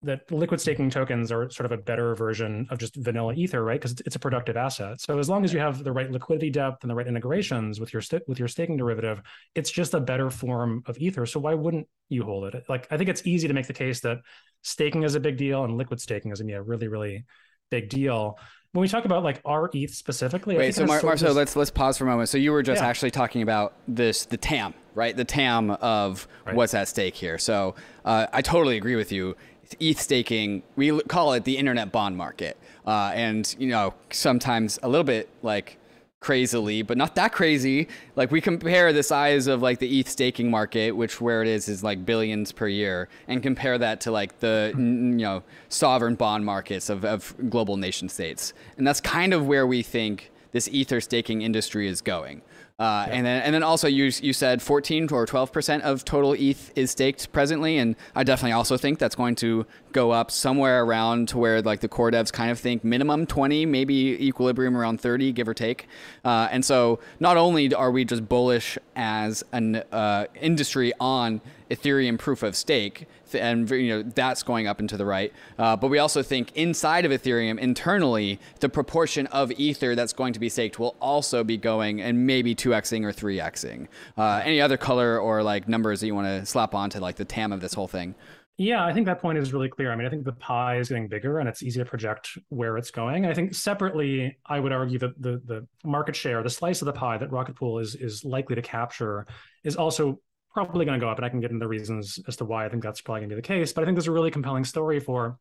that 0.02 0.30
liquid 0.30 0.60
staking 0.60 0.90
tokens 0.90 1.32
are 1.32 1.50
sort 1.50 1.66
of 1.66 1.72
a 1.72 1.82
better 1.82 2.14
version 2.14 2.66
of 2.70 2.78
just 2.78 2.94
vanilla 2.96 3.34
ether 3.34 3.64
right 3.64 3.80
because 3.80 4.00
it's 4.06 4.14
a 4.14 4.18
productive 4.18 4.56
asset 4.56 5.00
so 5.00 5.18
as 5.18 5.28
long 5.28 5.44
as 5.44 5.52
you 5.52 5.58
have 5.58 5.82
the 5.82 5.90
right 5.90 6.10
liquidity 6.10 6.50
depth 6.50 6.84
and 6.84 6.90
the 6.90 6.94
right 6.94 7.08
integrations 7.08 7.80
with 7.80 7.92
your 7.92 8.00
st- 8.00 8.22
with 8.28 8.38
your 8.38 8.46
staking 8.46 8.76
derivative 8.76 9.20
it's 9.56 9.70
just 9.70 9.94
a 9.94 10.00
better 10.00 10.30
form 10.30 10.82
of 10.86 10.96
ether 10.98 11.26
so 11.26 11.40
why 11.40 11.52
wouldn't 11.52 11.86
you 12.08 12.22
hold 12.22 12.54
it 12.54 12.64
like 12.68 12.86
i 12.92 12.96
think 12.96 13.10
it's 13.10 13.26
easy 13.26 13.48
to 13.48 13.54
make 13.54 13.66
the 13.66 13.72
case 13.72 14.00
that 14.00 14.18
staking 14.62 15.02
is 15.02 15.16
a 15.16 15.20
big 15.20 15.36
deal 15.36 15.64
and 15.64 15.76
liquid 15.76 16.00
staking 16.00 16.30
is 16.30 16.38
going 16.38 16.46
to 16.46 16.52
be 16.52 16.56
a 16.56 16.62
really 16.62 16.86
really 16.86 17.24
big 17.70 17.88
deal 17.88 18.38
when 18.72 18.82
we 18.82 18.88
talk 18.88 19.06
about 19.06 19.24
like 19.24 19.40
RETH 19.46 19.94
specifically, 19.94 20.56
wait. 20.56 20.74
So 20.74 20.84
Mar- 20.84 21.00
Marcel, 21.02 21.32
let's 21.32 21.56
let's 21.56 21.70
pause 21.70 21.96
for 21.96 22.04
a 22.04 22.06
moment. 22.06 22.28
So 22.28 22.36
you 22.36 22.52
were 22.52 22.62
just 22.62 22.82
yeah. 22.82 22.88
actually 22.88 23.10
talking 23.10 23.40
about 23.40 23.74
this 23.88 24.26
the 24.26 24.36
TAM, 24.36 24.74
right? 24.94 25.16
The 25.16 25.24
TAM 25.24 25.70
of 25.70 26.28
right. 26.44 26.54
what's 26.54 26.74
at 26.74 26.86
stake 26.86 27.14
here. 27.14 27.38
So 27.38 27.74
uh, 28.04 28.26
I 28.30 28.42
totally 28.42 28.76
agree 28.76 28.96
with 28.96 29.10
you. 29.10 29.36
ETH 29.80 30.00
staking, 30.00 30.62
we 30.76 31.00
call 31.02 31.32
it 31.32 31.44
the 31.44 31.56
internet 31.56 31.92
bond 31.92 32.16
market. 32.16 32.56
Uh, 32.86 33.12
and, 33.14 33.54
you 33.58 33.68
know, 33.68 33.94
sometimes 34.10 34.78
a 34.82 34.88
little 34.88 35.04
bit 35.04 35.28
like 35.42 35.78
crazily, 36.20 36.82
but 36.82 36.96
not 36.96 37.14
that 37.14 37.32
crazy. 37.32 37.88
Like 38.16 38.30
we 38.30 38.40
compare 38.40 38.92
the 38.92 39.02
size 39.02 39.46
of 39.46 39.62
like 39.62 39.78
the 39.78 40.00
ETH 40.00 40.08
staking 40.08 40.50
market, 40.50 40.92
which 40.92 41.20
where 41.20 41.42
it 41.42 41.48
is 41.48 41.68
is 41.68 41.84
like 41.84 42.04
billions 42.04 42.52
per 42.52 42.68
year, 42.68 43.08
and 43.28 43.42
compare 43.42 43.78
that 43.78 44.00
to 44.02 44.10
like 44.10 44.40
the 44.40 44.72
you 44.74 44.82
know 44.82 45.42
sovereign 45.68 46.16
bond 46.16 46.44
markets 46.44 46.90
of, 46.90 47.04
of 47.04 47.34
global 47.48 47.76
nation 47.76 48.08
states, 48.08 48.52
and 48.76 48.86
that's 48.86 49.00
kind 49.00 49.32
of 49.32 49.46
where 49.46 49.66
we 49.66 49.82
think 49.82 50.30
this 50.52 50.68
ether 50.68 51.00
staking 51.00 51.42
industry 51.42 51.86
is 51.86 52.00
going. 52.00 52.42
Uh, 52.80 53.06
yeah. 53.08 53.14
And 53.14 53.26
then, 53.26 53.42
and 53.42 53.54
then 53.54 53.62
also 53.64 53.88
you 53.88 54.12
you 54.22 54.32
said 54.32 54.62
14 54.62 55.08
or 55.10 55.26
12 55.26 55.52
percent 55.52 55.82
of 55.82 56.04
total 56.04 56.34
ETH 56.34 56.70
is 56.76 56.92
staked 56.92 57.32
presently, 57.32 57.76
and 57.76 57.96
I 58.14 58.22
definitely 58.22 58.52
also 58.52 58.76
think 58.76 59.00
that's 59.00 59.16
going 59.16 59.34
to 59.36 59.66
go 59.90 60.12
up 60.12 60.30
somewhere 60.30 60.84
around 60.84 61.28
to 61.30 61.38
where 61.38 61.60
like 61.60 61.80
the 61.80 61.88
core 61.88 62.12
devs 62.12 62.32
kind 62.32 62.52
of 62.52 62.58
think 62.60 62.84
minimum 62.84 63.26
20, 63.26 63.66
maybe 63.66 63.94
equilibrium 64.24 64.76
around 64.76 65.00
30, 65.00 65.32
give 65.32 65.48
or 65.48 65.54
take. 65.54 65.88
Uh, 66.24 66.46
and 66.52 66.64
so 66.64 67.00
not 67.18 67.36
only 67.36 67.74
are 67.74 67.90
we 67.90 68.04
just 68.04 68.28
bullish 68.28 68.78
as 68.94 69.42
an 69.50 69.82
uh, 69.90 70.26
industry 70.40 70.92
on 71.00 71.40
Ethereum 71.70 72.18
proof 72.18 72.42
of 72.42 72.56
stake, 72.56 73.06
and 73.32 73.70
you 73.70 73.88
know 73.88 74.02
that's 74.02 74.42
going 74.42 74.66
up 74.66 74.80
and 74.80 74.88
to 74.88 74.96
the 74.96 75.04
right. 75.04 75.32
Uh, 75.58 75.76
but 75.76 75.88
we 75.88 75.98
also 75.98 76.22
think 76.22 76.54
inside 76.56 77.04
of 77.04 77.12
Ethereum, 77.12 77.58
internally, 77.58 78.38
the 78.60 78.68
proportion 78.68 79.26
of 79.28 79.52
Ether 79.52 79.94
that's 79.94 80.12
going 80.12 80.32
to 80.32 80.40
be 80.40 80.48
staked 80.48 80.78
will 80.78 80.96
also 81.00 81.44
be 81.44 81.56
going 81.56 82.00
and 82.00 82.26
maybe 82.26 82.54
2xing 82.54 83.04
or 83.04 83.12
3xing. 83.12 83.86
Uh, 84.16 84.40
any 84.44 84.60
other 84.60 84.76
color 84.76 85.18
or 85.18 85.42
like 85.42 85.68
numbers 85.68 86.00
that 86.00 86.06
you 86.06 86.14
want 86.14 86.26
to 86.26 86.46
slap 86.46 86.74
onto 86.74 86.98
like 86.98 87.16
the 87.16 87.24
TAM 87.24 87.52
of 87.52 87.60
this 87.60 87.74
whole 87.74 87.88
thing? 87.88 88.14
Yeah, 88.60 88.84
I 88.84 88.92
think 88.92 89.06
that 89.06 89.20
point 89.20 89.38
is 89.38 89.52
really 89.52 89.68
clear. 89.68 89.92
I 89.92 89.96
mean, 89.96 90.04
I 90.04 90.10
think 90.10 90.24
the 90.24 90.32
pie 90.32 90.78
is 90.78 90.88
getting 90.88 91.06
bigger 91.06 91.38
and 91.38 91.48
it's 91.48 91.62
easy 91.62 91.78
to 91.78 91.84
project 91.84 92.36
where 92.48 92.76
it's 92.76 92.90
going. 92.90 93.24
I 93.24 93.32
think 93.32 93.54
separately, 93.54 94.36
I 94.46 94.58
would 94.58 94.72
argue 94.72 94.98
that 94.98 95.22
the 95.22 95.40
the 95.44 95.66
market 95.84 96.16
share, 96.16 96.42
the 96.42 96.50
slice 96.50 96.82
of 96.82 96.86
the 96.86 96.92
pie 96.92 97.18
that 97.18 97.30
Rocket 97.30 97.54
Pool 97.54 97.78
is 97.78 97.94
is 97.94 98.24
likely 98.24 98.56
to 98.56 98.62
capture 98.62 99.28
is 99.62 99.76
also 99.76 100.20
probably 100.52 100.84
going 100.84 100.98
to 100.98 101.04
go 101.04 101.10
up. 101.10 101.18
And 101.18 101.24
I 101.24 101.28
can 101.28 101.40
get 101.40 101.50
into 101.50 101.62
the 101.62 101.68
reasons 101.68 102.18
as 102.26 102.36
to 102.36 102.44
why 102.44 102.64
I 102.64 102.68
think 102.68 102.82
that's 102.82 103.00
probably 103.00 103.20
going 103.20 103.30
to 103.30 103.36
be 103.36 103.40
the 103.40 103.46
case. 103.46 103.72
But 103.72 103.82
I 103.82 103.84
think 103.84 103.96
there's 103.96 104.08
a 104.08 104.12
really 104.12 104.30
compelling 104.30 104.64
story 104.64 105.00
for 105.00 105.38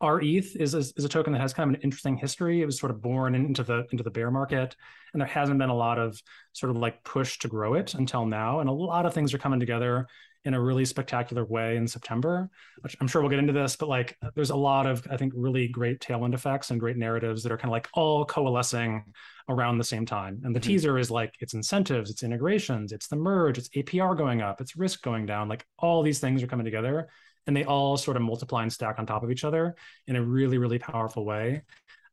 RETH 0.00 0.56
is, 0.56 0.74
is, 0.74 0.92
is 0.96 1.04
a 1.04 1.08
token 1.08 1.32
that 1.32 1.40
has 1.40 1.52
kind 1.52 1.70
of 1.70 1.76
an 1.76 1.82
interesting 1.82 2.16
history. 2.16 2.62
It 2.62 2.66
was 2.66 2.78
sort 2.78 2.90
of 2.90 3.02
born 3.02 3.34
into 3.34 3.62
the 3.62 3.86
into 3.90 4.04
the 4.04 4.10
bear 4.10 4.30
market, 4.30 4.76
and 5.12 5.20
there 5.20 5.28
hasn't 5.28 5.58
been 5.58 5.70
a 5.70 5.76
lot 5.76 5.98
of 5.98 6.20
sort 6.52 6.70
of 6.70 6.76
like 6.76 7.02
push 7.02 7.38
to 7.38 7.48
grow 7.48 7.74
it 7.74 7.94
until 7.94 8.24
now. 8.24 8.60
And 8.60 8.68
a 8.68 8.72
lot 8.72 9.06
of 9.06 9.14
things 9.14 9.34
are 9.34 9.38
coming 9.38 9.60
together 9.60 10.06
in 10.44 10.54
a 10.54 10.60
really 10.60 10.84
spectacular 10.84 11.44
way 11.44 11.76
in 11.76 11.86
September, 11.86 12.48
which 12.80 12.96
I'm 13.00 13.08
sure 13.08 13.20
we'll 13.20 13.30
get 13.30 13.40
into 13.40 13.52
this, 13.52 13.76
but 13.76 13.88
like 13.88 14.16
there's 14.34 14.50
a 14.50 14.56
lot 14.56 14.86
of, 14.86 15.06
I 15.10 15.16
think, 15.16 15.32
really 15.36 15.68
great 15.68 16.00
tailwind 16.00 16.34
effects 16.34 16.70
and 16.70 16.78
great 16.78 16.96
narratives 16.96 17.42
that 17.42 17.52
are 17.52 17.58
kind 17.58 17.70
of 17.70 17.72
like 17.72 17.88
all 17.94 18.24
coalescing 18.24 19.04
around 19.48 19.78
the 19.78 19.84
same 19.84 20.06
time. 20.06 20.40
And 20.44 20.54
the 20.54 20.60
mm-hmm. 20.60 20.68
teaser 20.68 20.98
is 20.98 21.10
like 21.10 21.34
it's 21.40 21.54
incentives, 21.54 22.10
it's 22.10 22.22
integrations, 22.22 22.92
it's 22.92 23.08
the 23.08 23.16
merge, 23.16 23.58
it's 23.58 23.68
APR 23.70 24.16
going 24.16 24.40
up, 24.40 24.60
it's 24.60 24.76
risk 24.76 25.02
going 25.02 25.26
down. 25.26 25.48
Like 25.48 25.66
all 25.78 26.02
these 26.02 26.20
things 26.20 26.42
are 26.42 26.46
coming 26.46 26.64
together 26.64 27.08
and 27.46 27.56
they 27.56 27.64
all 27.64 27.96
sort 27.96 28.16
of 28.16 28.22
multiply 28.22 28.62
and 28.62 28.72
stack 28.72 28.98
on 28.98 29.06
top 29.06 29.24
of 29.24 29.30
each 29.30 29.42
other 29.42 29.74
in 30.06 30.16
a 30.16 30.22
really, 30.22 30.58
really 30.58 30.78
powerful 30.78 31.24
way. 31.24 31.62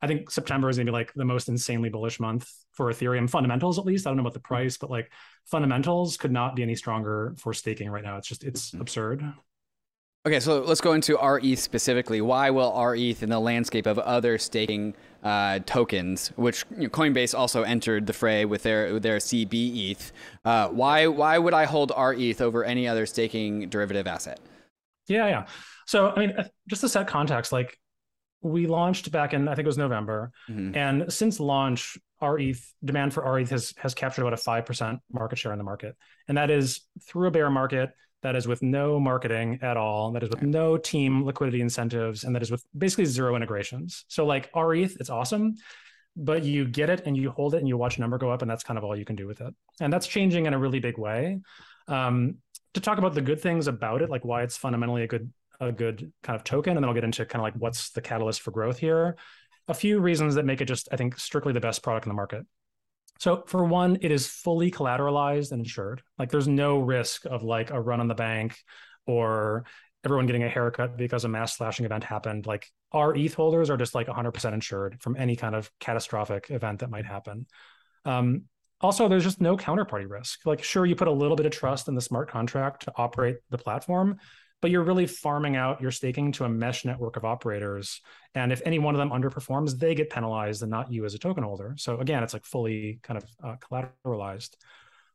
I 0.02 0.06
think 0.06 0.30
September 0.30 0.68
is 0.68 0.76
going 0.76 0.86
to 0.86 0.92
be 0.92 0.96
like 0.96 1.12
the 1.14 1.24
most 1.24 1.48
insanely 1.48 1.88
bullish 1.88 2.20
month 2.20 2.50
for 2.72 2.86
Ethereum 2.92 3.28
fundamentals, 3.28 3.78
at 3.78 3.84
least. 3.84 4.06
I 4.06 4.10
don't 4.10 4.16
know 4.16 4.22
about 4.22 4.34
the 4.34 4.40
price, 4.40 4.76
but 4.76 4.90
like 4.90 5.10
fundamentals 5.44 6.16
could 6.16 6.32
not 6.32 6.56
be 6.56 6.62
any 6.62 6.74
stronger 6.74 7.34
for 7.38 7.52
staking 7.54 7.90
right 7.90 8.04
now. 8.04 8.16
It's 8.16 8.28
just, 8.28 8.44
it's 8.44 8.70
mm-hmm. 8.70 8.80
absurd. 8.82 9.24
Okay, 10.26 10.40
so 10.40 10.60
let's 10.60 10.80
go 10.80 10.92
into 10.92 11.16
RETH 11.16 11.60
specifically. 11.60 12.20
Why 12.20 12.50
will 12.50 12.72
RETH 12.72 13.22
in 13.22 13.28
the 13.28 13.38
landscape 13.38 13.86
of 13.86 13.96
other 14.00 14.38
staking 14.38 14.94
uh, 15.22 15.60
tokens, 15.66 16.32
which 16.34 16.64
you 16.72 16.84
know, 16.84 16.88
Coinbase 16.88 17.32
also 17.32 17.62
entered 17.62 18.08
the 18.08 18.12
fray 18.12 18.44
with 18.44 18.64
their 18.64 18.92
with 18.92 19.04
their 19.04 19.18
cbETH, 19.18 20.10
uh, 20.44 20.68
why 20.70 21.06
why 21.06 21.38
would 21.38 21.54
I 21.54 21.64
hold 21.64 21.92
RETH 21.96 22.40
over 22.40 22.64
any 22.64 22.88
other 22.88 23.06
staking 23.06 23.68
derivative 23.68 24.08
asset? 24.08 24.40
Yeah, 25.06 25.28
yeah. 25.28 25.46
So 25.86 26.10
I 26.10 26.18
mean, 26.18 26.34
just 26.68 26.80
to 26.80 26.88
set 26.88 27.06
context, 27.06 27.52
like 27.52 27.78
we 28.46 28.66
launched 28.66 29.10
back 29.10 29.34
in 29.34 29.48
I 29.48 29.54
think 29.54 29.64
it 29.64 29.68
was 29.68 29.78
November, 29.78 30.32
mm-hmm. 30.48 30.76
and 30.76 31.12
since 31.12 31.40
launch, 31.40 31.98
our 32.20 32.38
ETH 32.38 32.74
demand 32.84 33.12
for 33.14 33.22
RETH 33.30 33.50
has 33.50 33.74
has 33.78 33.94
captured 33.94 34.22
about 34.22 34.32
a 34.32 34.38
five 34.38 34.64
percent 34.64 35.00
market 35.12 35.38
share 35.38 35.52
in 35.52 35.58
the 35.58 35.64
market, 35.64 35.96
and 36.28 36.36
that 36.38 36.50
is 36.50 36.80
through 37.06 37.28
a 37.28 37.30
bear 37.30 37.50
market 37.50 37.90
that 38.22 38.34
is 38.34 38.48
with 38.48 38.62
no 38.62 38.98
marketing 38.98 39.58
at 39.62 39.76
all, 39.76 40.10
that 40.12 40.22
is 40.22 40.30
with 40.30 40.42
no 40.42 40.76
team 40.76 41.24
liquidity 41.24 41.60
incentives, 41.60 42.24
and 42.24 42.34
that 42.34 42.42
is 42.42 42.50
with 42.50 42.64
basically 42.76 43.04
zero 43.04 43.36
integrations. 43.36 44.04
So 44.08 44.26
like 44.26 44.50
RETH, 44.56 44.96
it's 44.98 45.10
awesome, 45.10 45.54
but 46.16 46.42
you 46.42 46.64
get 46.64 46.90
it 46.90 47.02
and 47.06 47.16
you 47.16 47.30
hold 47.30 47.54
it 47.54 47.58
and 47.58 47.68
you 47.68 47.76
watch 47.76 47.98
a 47.98 48.00
number 48.00 48.18
go 48.18 48.30
up, 48.30 48.42
and 48.42 48.50
that's 48.50 48.64
kind 48.64 48.78
of 48.78 48.84
all 48.84 48.96
you 48.96 49.04
can 49.04 49.16
do 49.16 49.26
with 49.26 49.40
it. 49.40 49.54
And 49.80 49.92
that's 49.92 50.06
changing 50.06 50.46
in 50.46 50.54
a 50.54 50.58
really 50.58 50.80
big 50.80 50.98
way. 50.98 51.40
Um, 51.88 52.38
to 52.74 52.80
talk 52.80 52.98
about 52.98 53.14
the 53.14 53.22
good 53.22 53.40
things 53.40 53.68
about 53.68 54.02
it, 54.02 54.10
like 54.10 54.24
why 54.24 54.42
it's 54.42 54.56
fundamentally 54.56 55.02
a 55.02 55.06
good 55.06 55.32
a 55.60 55.72
good 55.72 56.12
kind 56.22 56.36
of 56.36 56.44
token, 56.44 56.76
and 56.76 56.82
then 56.82 56.88
I'll 56.88 56.94
get 56.94 57.04
into 57.04 57.24
kind 57.24 57.40
of 57.40 57.44
like 57.44 57.54
what's 57.54 57.90
the 57.90 58.00
catalyst 58.00 58.42
for 58.42 58.50
growth 58.50 58.78
here. 58.78 59.16
A 59.68 59.74
few 59.74 60.00
reasons 60.00 60.36
that 60.36 60.44
make 60.44 60.60
it 60.60 60.66
just, 60.66 60.88
I 60.92 60.96
think, 60.96 61.18
strictly 61.18 61.52
the 61.52 61.60
best 61.60 61.82
product 61.82 62.06
in 62.06 62.10
the 62.10 62.14
market. 62.14 62.46
So 63.18 63.44
for 63.46 63.64
one, 63.64 63.98
it 64.02 64.10
is 64.10 64.26
fully 64.26 64.70
collateralized 64.70 65.52
and 65.52 65.60
insured. 65.60 66.02
Like 66.18 66.30
there's 66.30 66.48
no 66.48 66.78
risk 66.78 67.24
of 67.24 67.42
like 67.42 67.70
a 67.70 67.80
run 67.80 68.00
on 68.00 68.08
the 68.08 68.14
bank 68.14 68.56
or 69.06 69.64
everyone 70.04 70.26
getting 70.26 70.44
a 70.44 70.48
haircut 70.48 70.96
because 70.96 71.24
a 71.24 71.28
mass 71.28 71.56
slashing 71.56 71.86
event 71.86 72.04
happened. 72.04 72.46
Like 72.46 72.70
RETH 72.94 73.34
holders 73.34 73.70
are 73.70 73.76
just 73.76 73.94
like 73.94 74.06
100% 74.06 74.52
insured 74.52 75.00
from 75.00 75.16
any 75.16 75.34
kind 75.34 75.54
of 75.54 75.70
catastrophic 75.80 76.50
event 76.50 76.80
that 76.80 76.90
might 76.90 77.06
happen. 77.06 77.46
Um, 78.04 78.44
also, 78.80 79.08
there's 79.08 79.24
just 79.24 79.40
no 79.40 79.56
counterparty 79.56 80.08
risk. 80.08 80.44
Like, 80.44 80.62
sure, 80.62 80.84
you 80.84 80.94
put 80.94 81.08
a 81.08 81.12
little 81.12 81.36
bit 81.36 81.46
of 81.46 81.52
trust 81.52 81.88
in 81.88 81.94
the 81.94 82.00
smart 82.00 82.30
contract 82.30 82.82
to 82.84 82.92
operate 82.96 83.38
the 83.50 83.58
platform, 83.58 84.18
but 84.66 84.72
you're 84.72 84.82
really 84.82 85.06
farming 85.06 85.54
out 85.54 85.80
your 85.80 85.92
staking 85.92 86.32
to 86.32 86.42
a 86.42 86.48
mesh 86.48 86.84
network 86.84 87.16
of 87.16 87.24
operators. 87.24 88.00
And 88.34 88.50
if 88.50 88.60
any 88.66 88.80
one 88.80 88.96
of 88.96 88.98
them 88.98 89.10
underperforms, 89.10 89.78
they 89.78 89.94
get 89.94 90.10
penalized 90.10 90.60
and 90.62 90.72
not 90.72 90.90
you 90.90 91.04
as 91.04 91.14
a 91.14 91.20
token 91.20 91.44
holder. 91.44 91.76
So 91.78 92.00
again, 92.00 92.24
it's 92.24 92.32
like 92.32 92.44
fully 92.44 92.98
kind 93.04 93.16
of 93.16 93.24
uh, 93.44 93.54
collateralized. 94.04 94.56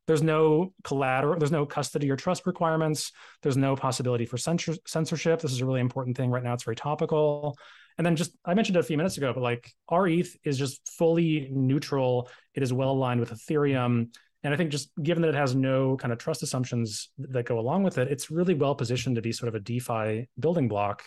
There's 0.07 0.23
no 0.23 0.73
collateral, 0.85 1.37
there's 1.37 1.51
no 1.51 1.65
custody 1.65 2.09
or 2.09 2.15
trust 2.15 2.45
requirements. 2.45 3.11
There's 3.41 3.57
no 3.57 3.75
possibility 3.75 4.25
for 4.25 4.37
censor- 4.37 4.77
censorship. 4.87 5.41
This 5.41 5.51
is 5.51 5.59
a 5.59 5.65
really 5.65 5.81
important 5.81 6.15
thing 6.15 6.31
right 6.31 6.45
now. 6.45 6.53
It's 6.53 6.63
very 6.63 6.77
topical. 6.77 7.57
And 7.97 8.07
then 8.07 8.15
just 8.15 8.31
I 8.45 8.53
mentioned 8.53 8.77
it 8.77 8.79
a 8.79 8.83
few 8.83 8.95
minutes 8.95 9.17
ago, 9.17 9.33
but 9.33 9.43
like 9.43 9.69
RETH 9.91 10.33
is 10.45 10.57
just 10.57 10.87
fully 10.97 11.49
neutral. 11.51 12.29
It 12.53 12.63
is 12.63 12.71
well 12.71 12.91
aligned 12.91 13.19
with 13.19 13.31
Ethereum. 13.31 14.15
And 14.43 14.53
I 14.53 14.57
think 14.57 14.71
just 14.71 14.89
given 15.01 15.21
that 15.21 15.29
it 15.29 15.35
has 15.35 15.53
no 15.53 15.97
kind 15.97 16.11
of 16.11 16.17
trust 16.17 16.41
assumptions 16.41 17.09
that 17.19 17.45
go 17.45 17.59
along 17.59 17.83
with 17.83 17.97
it, 17.99 18.07
it's 18.07 18.31
really 18.31 18.55
well 18.55 18.73
positioned 18.73 19.15
to 19.15 19.21
be 19.21 19.31
sort 19.31 19.49
of 19.49 19.55
a 19.55 19.59
DeFi 19.59 20.27
building 20.39 20.67
block 20.67 21.03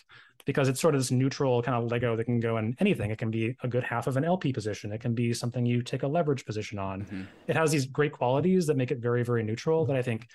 because 0.47 0.69
it's 0.69 0.81
sort 0.81 0.95
of 0.95 1.01
this 1.01 1.11
neutral 1.11 1.63
kind 1.63 1.77
of 1.77 1.91
Lego 1.91 2.17
that 2.17 2.25
can 2.25 2.39
go 2.39 2.59
in 2.59 2.77
anything. 2.79 3.11
It 3.11 3.19
can 3.19 3.31
be 3.31 3.57
a 3.63 3.69
good 3.69 3.83
half 3.83 4.07
of 4.07 4.17
an 4.17 4.25
LP 4.25 4.53
position. 4.53 4.93
It 4.93 5.01
can 5.01 5.15
be 5.15 5.33
something 5.33 5.67
you 5.67 5.83
take 5.83 6.03
a 6.03 6.07
leverage 6.07 6.45
position 6.45 6.79
on. 6.79 7.03
Mm-hmm. 7.03 7.23
It 7.49 7.57
has 7.57 7.73
these 7.73 7.87
great 7.87 8.13
qualities 8.13 8.67
that 8.67 8.77
make 8.77 8.91
it 8.91 8.99
very, 8.99 9.25
very 9.25 9.43
neutral 9.43 9.87
that 9.87 9.97
I 9.97 10.03
think 10.03 10.29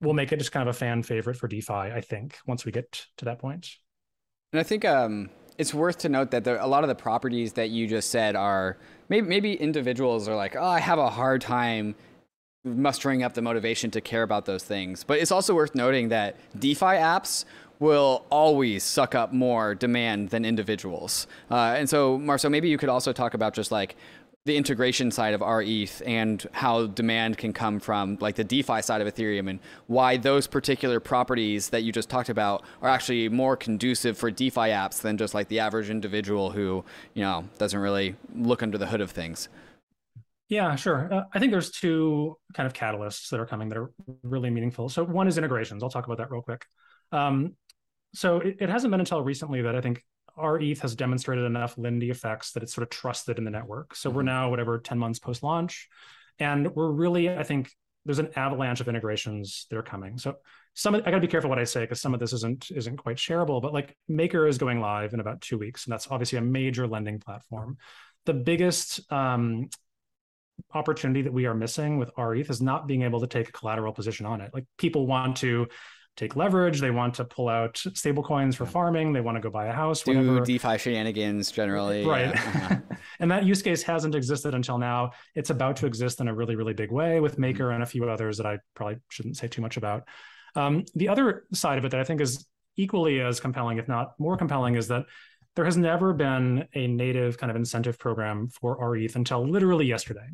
will 0.00 0.14
make 0.14 0.32
it 0.32 0.36
just 0.36 0.52
kind 0.52 0.68
of 0.68 0.74
a 0.74 0.78
fan 0.78 1.02
favorite 1.02 1.36
for 1.36 1.48
DeFi, 1.48 1.72
I 1.72 2.00
think, 2.00 2.38
once 2.46 2.64
we 2.64 2.72
get 2.72 3.04
to 3.16 3.24
that 3.24 3.40
point. 3.40 3.68
And 4.52 4.60
I 4.60 4.62
think 4.62 4.84
um, 4.84 5.30
it's 5.56 5.74
worth 5.74 5.98
to 5.98 6.08
note 6.08 6.30
that 6.30 6.44
there, 6.44 6.58
a 6.58 6.66
lot 6.66 6.84
of 6.84 6.88
the 6.88 6.94
properties 6.94 7.54
that 7.54 7.70
you 7.70 7.88
just 7.88 8.10
said 8.10 8.36
are 8.36 8.78
maybe, 9.08 9.26
maybe 9.26 9.54
individuals 9.54 10.28
are 10.28 10.36
like, 10.36 10.56
oh, 10.56 10.64
I 10.64 10.78
have 10.78 10.98
a 10.98 11.10
hard 11.10 11.40
time 11.40 11.96
mustering 12.76 13.22
up 13.22 13.34
the 13.34 13.42
motivation 13.42 13.90
to 13.92 14.00
care 14.00 14.22
about 14.22 14.44
those 14.44 14.64
things. 14.64 15.04
But 15.04 15.18
it's 15.18 15.32
also 15.32 15.54
worth 15.54 15.74
noting 15.74 16.08
that 16.10 16.36
DeFi 16.58 16.84
apps 16.84 17.44
will 17.78 18.24
always 18.30 18.82
suck 18.82 19.14
up 19.14 19.32
more 19.32 19.74
demand 19.74 20.30
than 20.30 20.44
individuals. 20.44 21.26
Uh, 21.50 21.74
and 21.76 21.88
so, 21.88 22.18
Marceau, 22.18 22.48
maybe 22.48 22.68
you 22.68 22.78
could 22.78 22.88
also 22.88 23.12
talk 23.12 23.34
about 23.34 23.54
just 23.54 23.70
like 23.70 23.96
the 24.44 24.56
integration 24.56 25.10
side 25.10 25.34
of 25.34 25.42
RETH 25.42 26.02
and 26.06 26.46
how 26.52 26.86
demand 26.86 27.36
can 27.36 27.52
come 27.52 27.78
from 27.78 28.16
like 28.20 28.34
the 28.34 28.44
DeFi 28.44 28.80
side 28.80 29.00
of 29.00 29.14
Ethereum 29.14 29.48
and 29.48 29.60
why 29.88 30.16
those 30.16 30.46
particular 30.46 31.00
properties 31.00 31.68
that 31.68 31.82
you 31.82 31.92
just 31.92 32.08
talked 32.08 32.30
about 32.30 32.64
are 32.80 32.88
actually 32.88 33.28
more 33.28 33.56
conducive 33.56 34.16
for 34.16 34.30
DeFi 34.30 34.70
apps 34.70 35.02
than 35.02 35.18
just 35.18 35.34
like 35.34 35.48
the 35.48 35.60
average 35.60 35.90
individual 35.90 36.50
who, 36.50 36.82
you 37.14 37.22
know, 37.22 37.44
doesn't 37.58 37.78
really 37.78 38.16
look 38.34 38.62
under 38.62 38.78
the 38.78 38.86
hood 38.86 39.02
of 39.02 39.10
things. 39.10 39.48
Yeah, 40.48 40.76
sure. 40.76 41.12
Uh, 41.12 41.24
I 41.32 41.38
think 41.38 41.52
there's 41.52 41.70
two 41.70 42.36
kind 42.54 42.66
of 42.66 42.72
catalysts 42.72 43.28
that 43.30 43.40
are 43.40 43.46
coming 43.46 43.68
that 43.68 43.78
are 43.78 43.92
really 44.22 44.50
meaningful. 44.50 44.88
So 44.88 45.04
one 45.04 45.28
is 45.28 45.36
integrations. 45.36 45.82
I'll 45.82 45.90
talk 45.90 46.06
about 46.06 46.18
that 46.18 46.30
real 46.30 46.42
quick. 46.42 46.64
Um, 47.12 47.54
so 48.14 48.38
it, 48.38 48.56
it, 48.60 48.70
hasn't 48.70 48.90
been 48.90 49.00
until 49.00 49.22
recently 49.22 49.62
that 49.62 49.76
I 49.76 49.82
think 49.82 50.02
RETH 50.38 50.80
has 50.80 50.94
demonstrated 50.94 51.44
enough 51.44 51.76
Lindy 51.76 52.10
effects 52.10 52.52
that 52.52 52.62
it's 52.62 52.74
sort 52.74 52.82
of 52.82 52.90
trusted 52.90 53.36
in 53.36 53.44
the 53.44 53.50
network. 53.50 53.94
So 53.94 54.08
mm-hmm. 54.08 54.16
we're 54.16 54.22
now 54.22 54.48
whatever 54.48 54.78
10 54.78 54.98
months 54.98 55.18
post 55.18 55.42
launch, 55.42 55.88
and 56.38 56.74
we're 56.74 56.90
really 56.90 57.28
I 57.28 57.42
think 57.42 57.70
there's 58.06 58.18
an 58.18 58.30
avalanche 58.36 58.80
of 58.80 58.88
integrations 58.88 59.66
that 59.68 59.76
are 59.76 59.82
coming. 59.82 60.16
So 60.16 60.36
some 60.74 60.94
I 60.94 61.00
got 61.00 61.10
to 61.10 61.20
be 61.20 61.26
careful 61.26 61.50
what 61.50 61.58
I 61.58 61.64
say 61.64 61.80
because 61.80 62.00
some 62.00 62.14
of 62.14 62.20
this 62.20 62.32
isn't 62.32 62.70
isn't 62.70 62.96
quite 62.96 63.16
shareable. 63.16 63.60
But 63.60 63.74
like 63.74 63.96
Maker 64.08 64.46
is 64.46 64.56
going 64.56 64.80
live 64.80 65.12
in 65.12 65.20
about 65.20 65.42
two 65.42 65.58
weeks, 65.58 65.84
and 65.84 65.92
that's 65.92 66.08
obviously 66.10 66.38
a 66.38 66.42
major 66.42 66.86
lending 66.86 67.18
platform. 67.18 67.76
The 68.24 68.34
biggest 68.34 69.00
um, 69.12 69.68
opportunity 70.74 71.22
that 71.22 71.32
we 71.32 71.46
are 71.46 71.54
missing 71.54 71.98
with 71.98 72.10
RETH 72.16 72.50
is 72.50 72.60
not 72.60 72.86
being 72.86 73.02
able 73.02 73.20
to 73.20 73.26
take 73.26 73.48
a 73.48 73.52
collateral 73.52 73.92
position 73.92 74.26
on 74.26 74.40
it. 74.40 74.50
Like 74.52 74.64
people 74.76 75.06
want 75.06 75.36
to 75.38 75.66
take 76.16 76.34
leverage, 76.34 76.80
they 76.80 76.90
want 76.90 77.14
to 77.14 77.24
pull 77.24 77.48
out 77.48 77.78
stable 77.94 78.24
coins 78.24 78.56
for 78.56 78.66
farming, 78.66 79.12
they 79.12 79.20
want 79.20 79.36
to 79.36 79.40
go 79.40 79.50
buy 79.50 79.66
a 79.66 79.72
house, 79.72 80.02
do 80.02 80.16
whatever. 80.16 80.44
DeFi 80.44 80.76
shenanigans 80.76 81.52
generally. 81.52 82.04
Right. 82.04 82.34
Yeah. 82.34 82.40
Uh-huh. 82.40 82.96
and 83.20 83.30
that 83.30 83.44
use 83.44 83.62
case 83.62 83.82
hasn't 83.82 84.16
existed 84.16 84.52
until 84.52 84.78
now. 84.78 85.12
It's 85.36 85.50
about 85.50 85.76
to 85.76 85.86
exist 85.86 86.20
in 86.20 86.26
a 86.26 86.34
really, 86.34 86.56
really 86.56 86.74
big 86.74 86.90
way 86.90 87.20
with 87.20 87.38
Maker 87.38 87.64
mm-hmm. 87.64 87.74
and 87.74 87.82
a 87.84 87.86
few 87.86 88.08
others 88.10 88.36
that 88.38 88.46
I 88.46 88.58
probably 88.74 88.96
shouldn't 89.10 89.36
say 89.36 89.46
too 89.46 89.62
much 89.62 89.76
about. 89.76 90.08
Um, 90.56 90.84
the 90.94 91.08
other 91.08 91.44
side 91.54 91.78
of 91.78 91.84
it 91.84 91.92
that 91.92 92.00
I 92.00 92.04
think 92.04 92.20
is 92.20 92.46
equally 92.76 93.20
as 93.20 93.38
compelling, 93.38 93.78
if 93.78 93.86
not 93.86 94.18
more 94.18 94.36
compelling, 94.36 94.74
is 94.74 94.88
that 94.88 95.04
there 95.54 95.64
has 95.64 95.76
never 95.76 96.12
been 96.12 96.66
a 96.74 96.86
native 96.86 97.38
kind 97.38 97.50
of 97.50 97.56
incentive 97.56 97.98
program 97.98 98.48
for 98.48 98.76
RETH 98.80 99.16
until 99.16 99.46
literally 99.46 99.86
yesterday. 99.86 100.28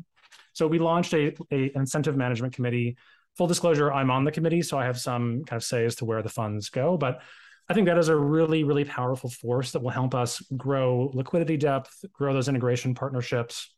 So 0.53 0.67
we 0.67 0.79
launched 0.79 1.13
a, 1.13 1.35
a 1.51 1.71
incentive 1.75 2.15
management 2.15 2.53
committee. 2.53 2.97
Full 3.37 3.47
disclosure, 3.47 3.91
I'm 3.91 4.11
on 4.11 4.23
the 4.23 4.31
committee, 4.31 4.61
so 4.61 4.77
I 4.77 4.85
have 4.85 4.97
some 4.97 5.43
kind 5.43 5.57
of 5.57 5.63
say 5.63 5.85
as 5.85 5.95
to 5.95 6.05
where 6.05 6.21
the 6.21 6.29
funds 6.29 6.69
go. 6.69 6.97
But 6.97 7.21
I 7.67 7.73
think 7.73 7.87
that 7.87 7.97
is 7.97 8.09
a 8.09 8.15
really, 8.15 8.63
really 8.63 8.85
powerful 8.85 9.29
force 9.29 9.71
that 9.71 9.81
will 9.81 9.89
help 9.89 10.13
us 10.13 10.41
grow 10.55 11.11
liquidity 11.13 11.57
depth, 11.57 12.05
grow 12.13 12.33
those 12.33 12.47
integration 12.47 12.93
partnerships, 12.93 13.73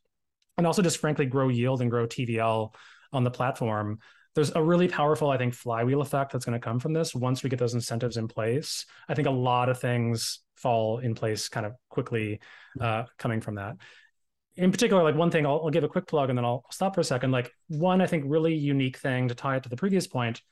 and 0.56 0.66
also 0.66 0.82
just 0.82 0.98
frankly 0.98 1.26
grow 1.26 1.48
yield 1.48 1.80
and 1.80 1.90
grow 1.90 2.06
TVL 2.06 2.74
on 3.12 3.24
the 3.24 3.30
platform. 3.30 3.98
There's 4.34 4.54
a 4.54 4.62
really 4.62 4.88
powerful, 4.88 5.30
I 5.30 5.38
think, 5.38 5.54
flywheel 5.54 6.02
effect 6.02 6.32
that's 6.32 6.44
going 6.44 6.60
to 6.60 6.64
come 6.64 6.78
from 6.78 6.92
this 6.92 7.14
once 7.14 7.42
we 7.42 7.50
get 7.50 7.58
those 7.58 7.74
incentives 7.74 8.18
in 8.18 8.28
place. 8.28 8.84
I 9.08 9.14
think 9.14 9.26
a 9.26 9.32
lot 9.32 9.68
of 9.68 9.80
things 9.80 10.40
fall 10.54 10.98
in 10.98 11.14
place 11.14 11.48
kind 11.48 11.64
of 11.64 11.72
quickly 11.88 12.40
uh, 12.80 13.04
coming 13.16 13.40
from 13.40 13.54
that 13.56 13.76
in 14.58 14.72
particular, 14.72 15.04
like 15.04 15.14
one 15.14 15.30
thing, 15.30 15.46
I'll, 15.46 15.60
I'll, 15.64 15.70
give 15.70 15.84
a 15.84 15.88
quick 15.88 16.06
plug 16.06 16.30
and 16.30 16.36
then 16.36 16.44
I'll 16.44 16.64
stop 16.70 16.94
for 16.94 17.00
a 17.00 17.04
second. 17.04 17.30
Like 17.30 17.52
one, 17.68 18.00
I 18.00 18.06
think 18.06 18.24
really 18.26 18.54
unique 18.54 18.98
thing 18.98 19.28
to 19.28 19.34
tie 19.34 19.56
it 19.56 19.62
to 19.62 19.68
the 19.68 19.76
previous 19.76 20.06
point. 20.06 20.42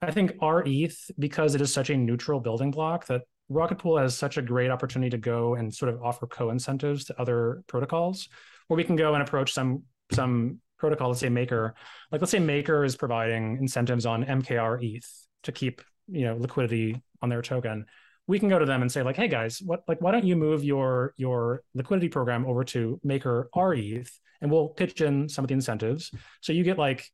I 0.00 0.10
think 0.10 0.32
RETH, 0.40 1.10
because 1.18 1.54
it 1.54 1.60
is 1.60 1.72
such 1.72 1.90
a 1.90 1.96
neutral 1.96 2.40
building 2.40 2.70
block, 2.70 3.06
that 3.06 3.22
Rocket 3.50 3.78
Pool 3.78 3.98
has 3.98 4.16
such 4.16 4.38
a 4.38 4.42
great 4.42 4.70
opportunity 4.70 5.10
to 5.10 5.18
go 5.18 5.54
and 5.54 5.72
sort 5.72 5.92
of 5.92 6.02
offer 6.02 6.26
co-incentives 6.26 7.04
to 7.04 7.20
other 7.20 7.62
protocols, 7.66 8.28
where 8.68 8.76
we 8.76 8.84
can 8.84 8.96
go 8.96 9.14
and 9.14 9.22
approach 9.22 9.52
some 9.52 9.82
some 10.12 10.58
protocol, 10.78 11.08
let's 11.08 11.20
say 11.20 11.28
Maker. 11.28 11.74
Like 12.10 12.22
let's 12.22 12.30
say 12.30 12.38
Maker 12.38 12.84
is 12.84 12.96
providing 12.96 13.58
incentives 13.58 14.06
on 14.06 14.24
MKR 14.24 14.82
ETH 14.82 15.26
to 15.44 15.52
keep 15.52 15.82
you 16.08 16.24
know 16.24 16.36
liquidity 16.36 17.00
on 17.20 17.28
their 17.28 17.42
token 17.42 17.84
we 18.32 18.38
can 18.38 18.48
go 18.48 18.58
to 18.58 18.64
them 18.64 18.80
and 18.80 18.90
say 18.90 19.02
like 19.02 19.16
hey 19.16 19.28
guys 19.28 19.60
what 19.62 19.82
like 19.86 20.00
why 20.00 20.10
don't 20.10 20.24
you 20.24 20.36
move 20.36 20.64
your 20.64 21.12
your 21.18 21.62
liquidity 21.74 22.08
program 22.08 22.46
over 22.46 22.64
to 22.64 22.98
maker 23.04 23.50
reth 23.54 24.08
and 24.40 24.50
we'll 24.50 24.68
pitch 24.68 25.00
in 25.00 25.28
some 25.28 25.44
of 25.44 25.48
the 25.48 25.54
incentives. 25.54 26.10
So 26.40 26.52
you 26.52 26.64
get 26.64 26.78
like 26.78 27.06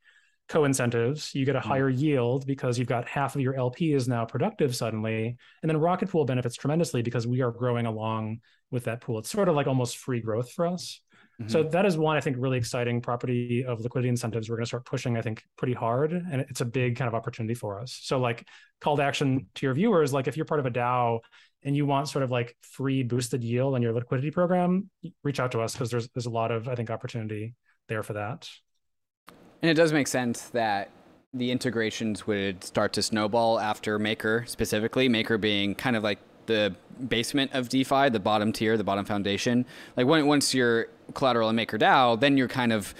co-incentives. 0.48 1.34
You 1.34 1.44
get 1.44 1.56
a 1.56 1.58
mm-hmm. 1.58 1.68
higher 1.68 1.88
yield 1.90 2.46
because 2.46 2.78
you've 2.78 2.88
got 2.88 3.06
half 3.06 3.34
of 3.34 3.42
your 3.42 3.54
lp 3.54 3.92
is 3.92 4.08
now 4.08 4.24
productive 4.24 4.74
suddenly 4.74 5.36
and 5.62 5.68
then 5.68 5.76
rocket 5.76 6.08
pool 6.08 6.24
benefits 6.24 6.56
tremendously 6.56 7.02
because 7.02 7.26
we 7.26 7.42
are 7.42 7.50
growing 7.50 7.86
along 7.86 8.40
with 8.70 8.84
that 8.84 9.00
pool. 9.00 9.18
It's 9.18 9.30
sort 9.30 9.48
of 9.48 9.54
like 9.54 9.66
almost 9.66 9.98
free 9.98 10.20
growth 10.20 10.52
for 10.52 10.66
us 10.66 11.00
mm-hmm. 11.40 11.48
so 11.48 11.62
that 11.62 11.86
is 11.86 11.96
one 11.96 12.16
i 12.16 12.20
think 12.20 12.36
really 12.38 12.58
exciting 12.58 13.00
property 13.00 13.64
of 13.64 13.80
liquidity 13.80 14.08
incentives. 14.08 14.48
We're 14.48 14.56
going 14.56 14.64
to 14.64 14.68
start 14.68 14.84
pushing 14.84 15.16
i 15.16 15.22
think 15.22 15.42
pretty 15.56 15.74
hard 15.74 16.12
and 16.12 16.40
it's 16.42 16.60
a 16.60 16.64
big 16.64 16.96
kind 16.96 17.08
of 17.08 17.14
opportunity 17.14 17.54
for 17.54 17.80
us. 17.80 17.98
So 18.02 18.18
like 18.18 18.46
call 18.80 18.96
to 18.96 19.02
action 19.02 19.46
to 19.56 19.66
your 19.66 19.74
viewers 19.74 20.12
like 20.12 20.28
if 20.28 20.36
you're 20.36 20.46
part 20.46 20.60
of 20.60 20.66
a 20.66 20.70
dao 20.70 21.20
and 21.64 21.76
you 21.76 21.86
want 21.86 22.08
sort 22.08 22.22
of 22.22 22.30
like 22.30 22.56
free 22.62 23.02
boosted 23.02 23.42
yield 23.42 23.74
on 23.74 23.82
your 23.82 23.92
liquidity 23.92 24.30
program 24.30 24.90
reach 25.24 25.40
out 25.40 25.52
to 25.52 25.60
us 25.60 25.72
because 25.72 25.90
there's 25.90 26.08
there's 26.10 26.26
a 26.26 26.30
lot 26.30 26.50
of 26.50 26.68
i 26.68 26.74
think 26.74 26.90
opportunity 26.90 27.54
there 27.88 28.02
for 28.02 28.12
that. 28.12 28.48
And 29.62 29.70
it 29.70 29.74
does 29.74 29.92
make 29.92 30.06
sense 30.06 30.48
that 30.50 30.90
the 31.34 31.50
integrations 31.50 32.26
would 32.26 32.62
start 32.62 32.92
to 32.94 33.02
snowball 33.02 33.58
after 33.58 33.98
Maker 33.98 34.44
specifically, 34.46 35.08
Maker 35.08 35.36
being 35.36 35.74
kind 35.74 35.96
of 35.96 36.02
like 36.02 36.18
the 36.48 36.74
basement 37.08 37.52
of 37.54 37.68
DeFi, 37.68 38.08
the 38.08 38.18
bottom 38.18 38.52
tier, 38.52 38.76
the 38.76 38.84
bottom 38.84 39.04
foundation. 39.04 39.64
Like 39.96 40.06
when, 40.06 40.26
once 40.26 40.52
you're 40.52 40.88
collateral 41.14 41.48
in 41.48 41.56
MakerDAO, 41.56 42.18
then 42.18 42.36
you're 42.36 42.48
kind 42.48 42.72
of 42.72 42.94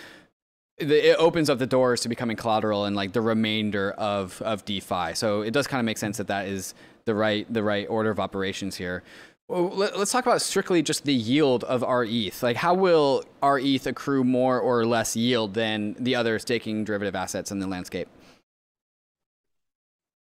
it 0.79 1.17
opens 1.19 1.51
up 1.51 1.59
the 1.59 1.67
doors 1.67 2.01
to 2.03 2.09
becoming 2.09 2.37
collateral 2.37 2.85
and 2.85 2.95
like 2.95 3.13
the 3.13 3.21
remainder 3.21 3.91
of 3.93 4.41
of 4.43 4.65
DeFi. 4.65 5.15
So 5.15 5.43
it 5.43 5.51
does 5.51 5.67
kind 5.67 5.81
of 5.81 5.85
make 5.85 5.99
sense 5.99 6.19
that 6.19 6.29
that 6.29 6.47
is 6.47 6.75
the 7.05 7.15
right 7.15 7.53
the 7.53 7.65
right 7.65 7.89
order 7.89 8.11
of 8.11 8.21
operations 8.21 8.77
here. 8.77 9.03
Let's 9.51 10.13
talk 10.13 10.27
about 10.27 10.43
strictly 10.43 10.83
just 10.83 11.05
the 11.05 11.15
yield 11.15 11.65
of 11.65 11.81
RETH. 11.81 12.43
Like, 12.43 12.57
how 12.57 12.75
will 12.75 13.25
RETH 13.43 13.87
accrue 13.87 14.23
more 14.23 14.61
or 14.61 14.85
less 14.85 15.17
yield 15.17 15.55
than 15.55 15.97
the 15.99 16.15
other 16.15 16.39
staking 16.39 16.85
derivative 16.85 17.15
assets 17.15 17.51
in 17.51 17.59
the 17.59 17.67
landscape? 17.67 18.09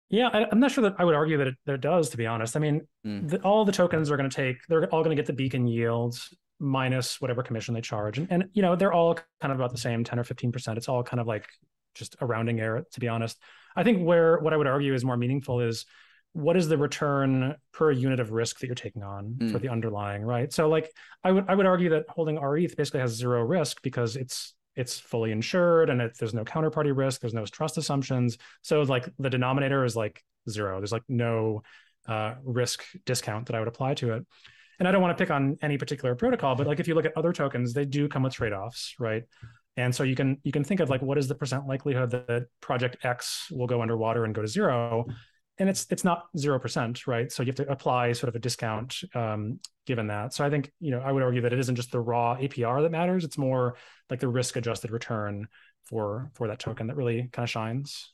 Yeah, 0.09 0.29
I, 0.33 0.47
am 0.53 0.61
not 0.61 0.71
sure 0.71 0.83
that 0.83 0.95
I 0.99 1.05
would 1.05 1.15
argue 1.15 1.37
that 1.39 1.49
it, 1.49 1.55
that 1.67 1.75
it 1.75 1.81
does, 1.81 2.11
to 2.11 2.17
be 2.17 2.27
honest. 2.27 2.57
I 2.57 2.61
mean, 2.61 2.87
mm. 3.05 3.29
the, 3.29 3.41
all 3.41 3.65
the 3.65 3.73
tokens 3.73 4.11
are 4.11 4.17
going 4.17 4.31
to 4.31 4.35
take, 4.35 4.59
they're 4.69 4.87
all 4.87 5.03
going 5.03 5.17
to 5.17 5.21
get 5.21 5.27
the 5.27 5.33
beacon 5.33 5.67
yields 5.67 6.33
minus 6.61 7.21
whatever 7.21 7.43
commission 7.43 7.75
they 7.75 7.81
charge. 7.81 8.19
And, 8.19 8.29
and, 8.31 8.45
you 8.53 8.63
know, 8.63 8.77
they're 8.77 8.93
all 8.93 9.19
kind 9.41 9.53
of 9.53 9.59
about 9.59 9.73
the 9.73 9.79
same 9.79 10.05
10 10.05 10.19
or 10.19 10.25
15%. 10.25 10.77
It's 10.77 10.89
all 10.89 11.03
kind 11.03 11.21
of 11.21 11.27
like 11.27 11.49
just 11.95 12.17
a 12.21 12.27
rounding 12.27 12.61
error, 12.61 12.85
to 12.93 13.01
be 13.01 13.09
honest. 13.09 13.39
I 13.75 13.83
think 13.83 14.07
where 14.07 14.39
what 14.39 14.53
I 14.53 14.57
would 14.57 14.67
argue 14.67 14.95
is 14.95 15.05
more 15.05 15.17
meaningful 15.17 15.61
is 15.61 15.87
what 16.37 16.57
is 16.57 16.69
the 16.69 16.77
return 16.77 17.57
per 17.73 17.91
unit 17.91 18.21
of 18.21 18.31
risk 18.31 18.61
that 18.61 18.67
you're 18.67 18.75
taking 18.75 19.03
on 19.03 19.37
mm. 19.39 19.51
for 19.51 19.59
the 19.59 19.71
underlying 19.71 20.23
right 20.23 20.53
so 20.53 20.69
like 20.69 20.93
i 21.25 21.33
would 21.33 21.47
i 21.49 21.55
would 21.55 21.65
argue 21.65 21.89
that 21.89 22.05
holding 22.11 22.37
reth 22.37 22.77
basically 22.77 23.01
has 23.01 23.13
zero 23.13 23.41
risk 23.41 23.81
because 23.83 24.17
it's 24.17 24.55
it's 24.77 24.99
fully 24.99 25.33
insured 25.33 25.91
and 25.91 26.01
it, 26.01 26.17
there's 26.19 26.35
no 26.35 26.45
counterparty 26.45 26.97
risk 26.97 27.21
there's 27.21 27.35
no 27.35 27.47
trust 27.47 27.79
assumptions. 27.79 28.39
So 28.63 28.83
like 28.83 29.09
the 29.19 29.31
denominator 29.31 29.85
is 29.85 29.97
like 29.97 30.23
zero. 30.49 30.79
There's 30.79 30.93
like 30.93 31.03
no 31.09 31.63
uh, 32.07 32.35
risk 32.45 32.85
discount 33.05 33.47
that 33.47 33.57
i 33.57 33.59
would 33.59 33.69
apply 33.69 33.95
to 33.95 34.13
it. 34.13 34.27
And 34.79 34.87
i 34.87 34.93
don't 34.93 35.03
want 35.03 35.17
to 35.17 35.23
pick 35.23 35.31
on 35.31 35.57
any 35.63 35.79
particular 35.79 36.15
protocol 36.15 36.55
but 36.55 36.67
like 36.67 36.81
if 36.81 36.87
you 36.87 36.95
look 36.95 37.07
at 37.07 37.17
other 37.17 37.33
tokens 37.33 37.73
they 37.73 37.85
do 37.85 38.09
come 38.09 38.23
with 38.23 38.35
trade-offs 38.35 38.95
right? 38.99 39.25
And 39.79 39.95
so 39.95 40.05
you 40.05 40.15
can 40.15 40.39
you 40.43 40.53
can 40.53 40.65
think 40.65 40.81
of 40.81 40.89
like 40.89 41.03
what 41.03 41.19
is 41.19 41.29
the 41.29 41.35
percent 41.35 41.67
likelihood 41.67 42.11
that 42.11 42.47
project 42.61 42.99
x 43.05 43.49
will 43.51 43.67
go 43.67 43.83
underwater 43.83 44.25
and 44.25 44.35
go 44.35 44.43
to 44.43 44.49
zero 44.49 45.07
and 45.59 45.69
it's 45.69 45.87
it's 45.91 46.05
not 46.05 46.27
zero 46.37 46.59
percent, 46.59 47.07
right? 47.07 47.31
So 47.31 47.43
you 47.43 47.49
have 47.49 47.57
to 47.57 47.71
apply 47.71 48.13
sort 48.13 48.29
of 48.29 48.35
a 48.35 48.39
discount 48.39 49.03
um, 49.15 49.61
given 49.87 50.09
that. 50.09 50.35
So 50.35 50.45
I 50.45 50.51
think 50.51 50.73
you 50.81 50.91
know 50.91 51.01
I 51.01 51.13
would 51.13 51.23
argue 51.23 51.41
that 51.43 51.53
it 51.53 51.59
isn't 51.59 51.77
just 51.77 51.93
the 51.93 52.01
raw 52.01 52.37
APR 52.37 52.83
that 52.83 52.91
matters; 52.91 53.25
it's 53.25 53.39
more 53.39 53.77
like 54.11 54.21
the 54.21 54.29
risk 54.29 54.57
adjusted 54.57 54.91
return 54.91 55.49
for 55.85 56.31
for 56.35 56.49
that 56.49 56.59
token 56.59 56.89
that 56.89 56.97
really 56.97 57.29
kind 57.33 57.45
of 57.45 57.51
shines. 57.51 58.13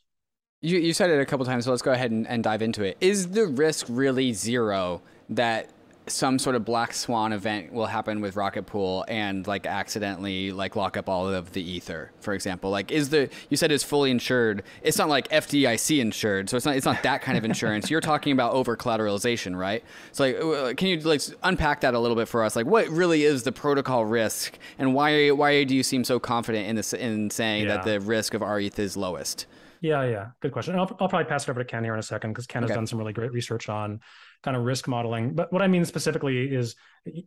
You 0.61 0.79
you 0.79 0.93
said 0.93 1.11
it 1.11 1.21
a 1.21 1.27
couple 1.27 1.45
times, 1.45 1.65
so 1.65 1.71
let's 1.71 1.83
go 1.83 1.93
ahead 1.93 2.11
and, 2.13 2.27
and 2.29 2.45
dive 2.45 2.63
into 2.63 2.85
it. 2.85 2.97
Is 3.01 3.31
the 3.31 3.47
risk 3.47 3.87
really 3.89 4.33
zero 4.33 5.03
that 5.31 5.69
some 6.07 6.39
sort 6.39 6.57
of 6.57 6.65
black 6.65 6.93
swan 6.93 7.33
event 7.33 7.73
will 7.73 7.87
happen 7.87 8.21
with 8.21 8.35
rocket 8.35 8.65
pool 8.65 9.05
and 9.07 9.47
like 9.47 9.67
accidentally 9.67 10.51
like 10.51 10.75
lock 10.75 10.97
up 10.97 11.09
all 11.09 11.29
of 11.29 11.53
the 11.53 11.63
ether 11.63 12.11
for 12.21 12.35
example. 12.35 12.71
Like 12.71 12.91
is 12.91 13.11
the 13.11 13.29
you 13.51 13.57
said 13.57 13.71
it's 13.71 13.85
fully 13.85 14.11
insured. 14.11 14.65
It's 14.83 14.99
not 14.99 15.09
like 15.09 15.29
fdic 15.29 16.01
insured 16.01 16.51
so 16.51 16.57
it's 16.57 16.67
not 16.67 16.77
it's 16.77 16.87
not 16.87 17.03
that 17.05 17.23
kind 17.23 17.39
of 17.39 17.45
insurance. 17.45 17.89
You're 17.91 18.01
talking 18.01 18.33
about 18.33 18.53
over 18.53 18.77
collateralization 18.77 19.57
right? 19.57 19.85
So 20.11 20.25
like 20.65 20.77
can 20.77 20.89
you 20.89 20.99
like 21.01 21.23
unpack 21.45 21.83
that 21.83 21.95
a 21.95 21.99
little 21.99 22.17
bit 22.17 22.27
for 22.27 22.43
us? 22.43 22.57
Like 22.57 22.67
what 22.67 22.89
really 22.89 23.23
is 23.23 23.45
the 23.45 23.53
protocol 23.53 24.05
risk 24.05 24.59
and 24.79 24.95
why 24.95 25.31
why 25.31 25.63
do 25.63 25.77
you 25.77 25.85
seem 25.85 26.03
so 26.03 26.19
confident 26.19 26.69
in 26.69 26.75
this 26.77 26.93
in 26.93 27.31
saying 27.31 27.67
yeah. 27.67 27.77
that 27.77 27.85
the 27.85 28.01
risk 28.01 28.35
of 28.35 28.43
reth 28.43 28.79
is 28.79 28.97
lowest? 28.97 29.47
Yeah 29.81 30.05
yeah. 30.05 30.31
Good 30.41 30.53
question. 30.53 30.75
I'll, 30.75 30.97
I'll 31.01 31.09
probably 31.09 31.25
pass 31.25 31.45
it 31.45 31.51
over 31.51 31.61
to 31.61 31.65
ken 31.65 31.85
here 31.85 31.95
in 31.95 32.01
a 32.01 32.03
second 32.03 32.33
because 32.33 32.49
ken 32.49 32.65
okay. 32.65 32.73
has 32.73 32.77
done 32.77 32.87
some 32.89 32.99
really 32.99 33.13
great 33.13 33.33
research 33.33 33.69
on 33.69 34.01
kind 34.43 34.57
of 34.57 34.65
risk 34.65 34.89
modeling. 34.89 35.35
But 35.35 35.53
what 35.53 35.63
I 35.63 35.69
mean 35.69 35.85
specifically 35.85 36.53
is 36.53 36.75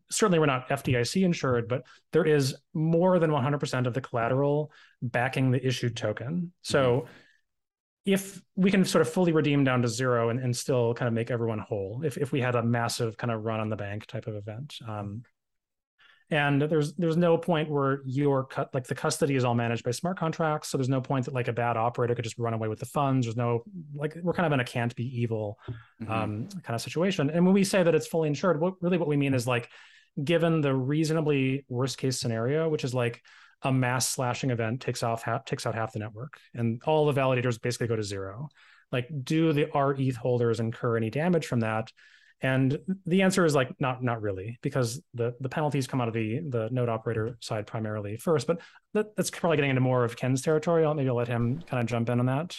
certainly 0.10 0.40
we're 0.40 0.46
not 0.46 0.70
FDIC 0.70 1.24
insured, 1.24 1.68
but 1.68 1.84
there 2.12 2.26
is 2.26 2.56
more 2.74 3.20
than 3.20 3.32
100% 3.32 3.88
of 3.88 3.94
the 3.94 4.02
collateral 4.02 4.72
backing 5.02 5.52
the 5.52 5.66
issued 5.66 5.96
token. 5.96 6.52
So 6.62 7.02
mm-hmm. 7.02 7.12
if 8.06 8.42
we 8.56 8.72
can 8.72 8.86
sort 8.86 9.02
of 9.02 9.12
fully 9.12 9.32
redeem 9.32 9.64
down 9.64 9.82
to 9.82 9.88
zero 9.88 10.30
and, 10.30 10.40
and 10.40 10.56
still 10.56 10.94
kind 10.94 11.08
of 11.08 11.14
make 11.14 11.32
everyone 11.32 11.60
whole, 11.60 12.02
if, 12.04 12.18
if 12.18 12.32
we 12.32 12.42
had 12.42 12.56
a 12.56 12.64
massive 12.64 13.18
kind 13.18 13.32
of 13.32 13.44
run 13.44 13.60
on 13.60 13.70
the 13.70 13.76
bank 13.76 14.06
type 14.06 14.28
of 14.28 14.36
event, 14.36 14.76
um, 14.88 15.24
and 16.32 16.62
there's 16.62 16.94
there's 16.94 17.18
no 17.18 17.38
point 17.38 17.70
where 17.70 18.02
your 18.06 18.46
cut 18.46 18.74
like 18.74 18.88
the 18.88 18.96
custody 18.96 19.36
is 19.36 19.44
all 19.44 19.54
managed 19.54 19.84
by 19.84 19.92
smart 19.92 20.18
contracts. 20.18 20.70
So 20.70 20.78
there's 20.78 20.90
no 20.90 21.02
point 21.02 21.26
that 21.26 21.36
like 21.36 21.48
a 21.48 21.54
bad 21.54 21.78
operator 21.78 22.16
could 22.16 22.24
just 22.24 22.40
run 22.40 22.54
away 22.54 22.68
with 22.68 22.80
the 22.80 22.88
funds. 22.88 23.28
There's 23.28 23.38
no 23.38 23.64
like 23.96 24.18
we're 24.24 24.34
kind 24.34 24.48
of 24.48 24.52
in 24.54 24.60
a 24.60 24.66
can't 24.66 24.96
be 24.96 25.22
evil 25.22 25.60
mm-hmm. 26.02 26.12
um, 26.12 26.48
kind 26.64 26.76
of 26.76 26.82
situation. 26.82 27.30
And 27.30 27.46
when 27.46 27.54
we 27.54 27.64
say 27.64 27.84
that 27.84 27.94
it's 27.94 28.08
fully 28.08 28.28
insured 28.28 28.60
what 28.60 28.74
really 28.82 28.98
what 28.98 29.08
we 29.08 29.18
mean 29.18 29.36
is 29.36 29.46
like 29.46 29.70
given 30.24 30.62
the 30.62 30.74
reasonably 30.74 31.66
worst 31.68 31.98
case 31.98 32.20
scenario 32.20 32.70
which 32.70 32.86
is 32.86 32.94
like 32.94 33.22
a 33.64 33.72
mass 33.72 34.08
slashing 34.08 34.50
event 34.50 34.82
takes 34.82 35.04
off 35.04 35.24
half 35.24 35.46
takes 35.46 35.66
out 35.66 35.76
half 35.76 35.94
the 35.94 36.00
network 36.00 36.40
and 36.54 36.82
all 36.86 37.06
the 37.06 37.20
validators 37.20 37.62
basically 37.62 37.88
go 37.88 37.96
to 37.96 38.04
zero. 38.04 38.50
Like 38.92 39.10
do 39.24 39.54
the 39.54 39.66
reth 39.66 40.16
holders 40.16 40.60
incur 40.60 40.98
any 40.98 41.12
damage 41.12 41.46
from 41.46 41.60
that 41.60 41.92
and 42.42 42.78
the 43.06 43.22
answer 43.22 43.46
is 43.46 43.56
like 43.56 43.74
not 43.80 44.04
not 44.04 44.22
really 44.22 44.60
because 44.62 45.02
the 45.14 45.34
the 45.40 45.50
penalties 45.50 45.88
come 45.88 46.02
out 46.02 46.08
of 46.08 46.14
the 46.14 46.42
the 46.50 46.70
node 46.72 46.90
operator 46.90 47.38
side 47.40 47.66
primarily 47.66 48.18
first. 48.18 48.48
But 48.48 48.60
that, 48.94 49.16
that's 49.16 49.32
probably 49.32 49.58
getting 49.58 49.72
into 49.72 49.82
more 49.82 50.04
of 50.04 50.18
Ken's 50.18 50.42
territory. 50.42 50.86
I'll, 50.86 50.94
maybe 50.94 51.10
I'll 51.10 51.16
let 51.16 51.28
him 51.28 51.62
kind 51.68 51.82
of 51.82 51.88
jump 51.88 52.10
in 52.10 52.20
on 52.20 52.26
that. 52.26 52.56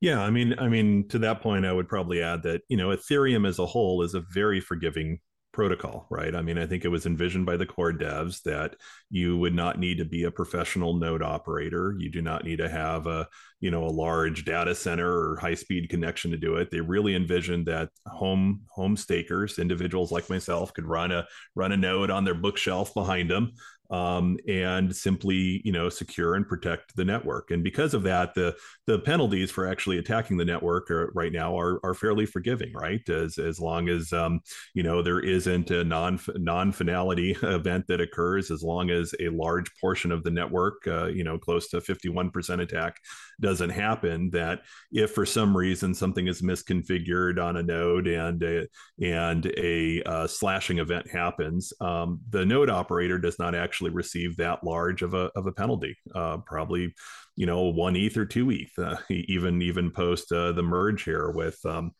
Yeah, 0.00 0.20
I 0.20 0.30
mean, 0.30 0.54
I 0.58 0.68
mean, 0.68 1.08
to 1.08 1.18
that 1.20 1.40
point, 1.40 1.64
I 1.64 1.72
would 1.72 1.88
probably 1.88 2.22
add 2.22 2.42
that 2.42 2.62
you 2.68 2.76
know 2.76 2.88
Ethereum 2.88 3.46
as 3.46 3.58
a 3.58 3.66
whole 3.66 4.02
is 4.02 4.14
a 4.14 4.20
very 4.32 4.60
forgiving 4.60 5.20
protocol, 5.54 6.06
right? 6.10 6.34
I 6.34 6.42
mean, 6.42 6.58
I 6.58 6.66
think 6.66 6.84
it 6.84 6.88
was 6.88 7.06
envisioned 7.06 7.46
by 7.46 7.56
the 7.56 7.64
core 7.64 7.92
devs 7.92 8.42
that 8.42 8.74
you 9.08 9.38
would 9.38 9.54
not 9.54 9.78
need 9.78 9.98
to 9.98 10.04
be 10.04 10.24
a 10.24 10.30
professional 10.30 10.94
node 10.94 11.22
operator. 11.22 11.94
You 11.96 12.10
do 12.10 12.20
not 12.20 12.44
need 12.44 12.58
to 12.58 12.68
have 12.68 13.06
a, 13.06 13.28
you 13.60 13.70
know, 13.70 13.84
a 13.84 13.88
large 13.88 14.44
data 14.44 14.74
center 14.74 15.08
or 15.08 15.36
high 15.36 15.54
speed 15.54 15.88
connection 15.88 16.32
to 16.32 16.36
do 16.36 16.56
it. 16.56 16.70
They 16.70 16.80
really 16.80 17.14
envisioned 17.14 17.66
that 17.66 17.90
home 18.06 18.62
home 18.68 18.96
stakers, 18.96 19.58
individuals 19.60 20.10
like 20.10 20.28
myself, 20.28 20.74
could 20.74 20.86
run 20.86 21.12
a 21.12 21.26
run 21.54 21.72
a 21.72 21.76
node 21.76 22.10
on 22.10 22.24
their 22.24 22.34
bookshelf 22.34 22.92
behind 22.92 23.30
them 23.30 23.52
um, 23.90 24.38
and 24.48 24.94
simply 24.94 25.60
you 25.64 25.72
know 25.72 25.88
secure 25.88 26.34
and 26.34 26.48
protect 26.48 26.96
the 26.96 27.04
network. 27.04 27.50
And 27.50 27.62
because 27.62 27.94
of 27.94 28.02
that, 28.04 28.34
the 28.34 28.56
the 28.86 28.98
penalties 29.00 29.50
for 29.50 29.66
actually 29.66 29.98
attacking 29.98 30.36
the 30.36 30.44
network 30.44 30.90
are, 30.90 31.10
right 31.14 31.32
now 31.32 31.58
are 31.58 31.80
are 31.84 31.94
fairly 31.94 32.26
forgiving, 32.26 32.72
right? 32.72 33.06
As 33.08 33.38
as 33.38 33.60
long 33.60 33.88
as 33.88 34.12
um, 34.12 34.40
you 34.74 34.82
know 34.82 35.02
there 35.02 35.20
isn't 35.20 35.70
a 35.70 35.84
non 35.84 36.18
non 36.36 36.72
finality 36.72 37.36
event 37.42 37.86
that 37.88 38.00
occurs, 38.00 38.50
as 38.50 38.62
long 38.62 38.90
as 38.90 39.14
a 39.20 39.28
large 39.28 39.70
portion 39.80 40.12
of 40.12 40.24
the 40.24 40.30
network, 40.30 40.86
uh, 40.86 41.06
you 41.06 41.24
know, 41.24 41.38
close 41.38 41.68
to 41.68 41.80
fifty 41.80 42.08
one 42.08 42.30
percent 42.30 42.60
attack 42.60 42.96
doesn't 43.40 43.70
happen. 43.70 44.30
That 44.30 44.60
if 44.92 45.12
for 45.12 45.26
some 45.26 45.56
reason 45.56 45.94
something 45.94 46.26
is 46.26 46.42
misconfigured 46.42 47.42
on 47.42 47.56
a 47.56 47.62
node 47.62 48.06
and 48.06 48.42
a, 48.42 48.66
and 49.00 49.46
a 49.56 50.02
uh, 50.02 50.26
slashing 50.26 50.78
event 50.78 51.10
happens, 51.10 51.72
um, 51.80 52.20
the 52.30 52.44
node 52.44 52.70
operator 52.70 53.18
does 53.18 53.38
not 53.38 53.54
actually 53.54 53.90
receive 53.90 54.36
that 54.36 54.64
large 54.64 55.02
of 55.02 55.14
a 55.14 55.30
of 55.36 55.46
a 55.46 55.52
penalty. 55.52 55.96
Uh, 56.14 56.38
probably, 56.38 56.94
you 57.36 57.46
know, 57.46 57.62
one 57.64 57.96
ETH 57.96 58.16
or 58.16 58.26
two 58.26 58.50
ETH. 58.50 58.78
Uh, 58.78 58.96
even 59.10 59.62
even 59.62 59.90
post 59.90 60.32
uh, 60.32 60.52
the 60.52 60.62
merge 60.62 61.02
here 61.04 61.30
with 61.30 61.58
um, 61.64 61.92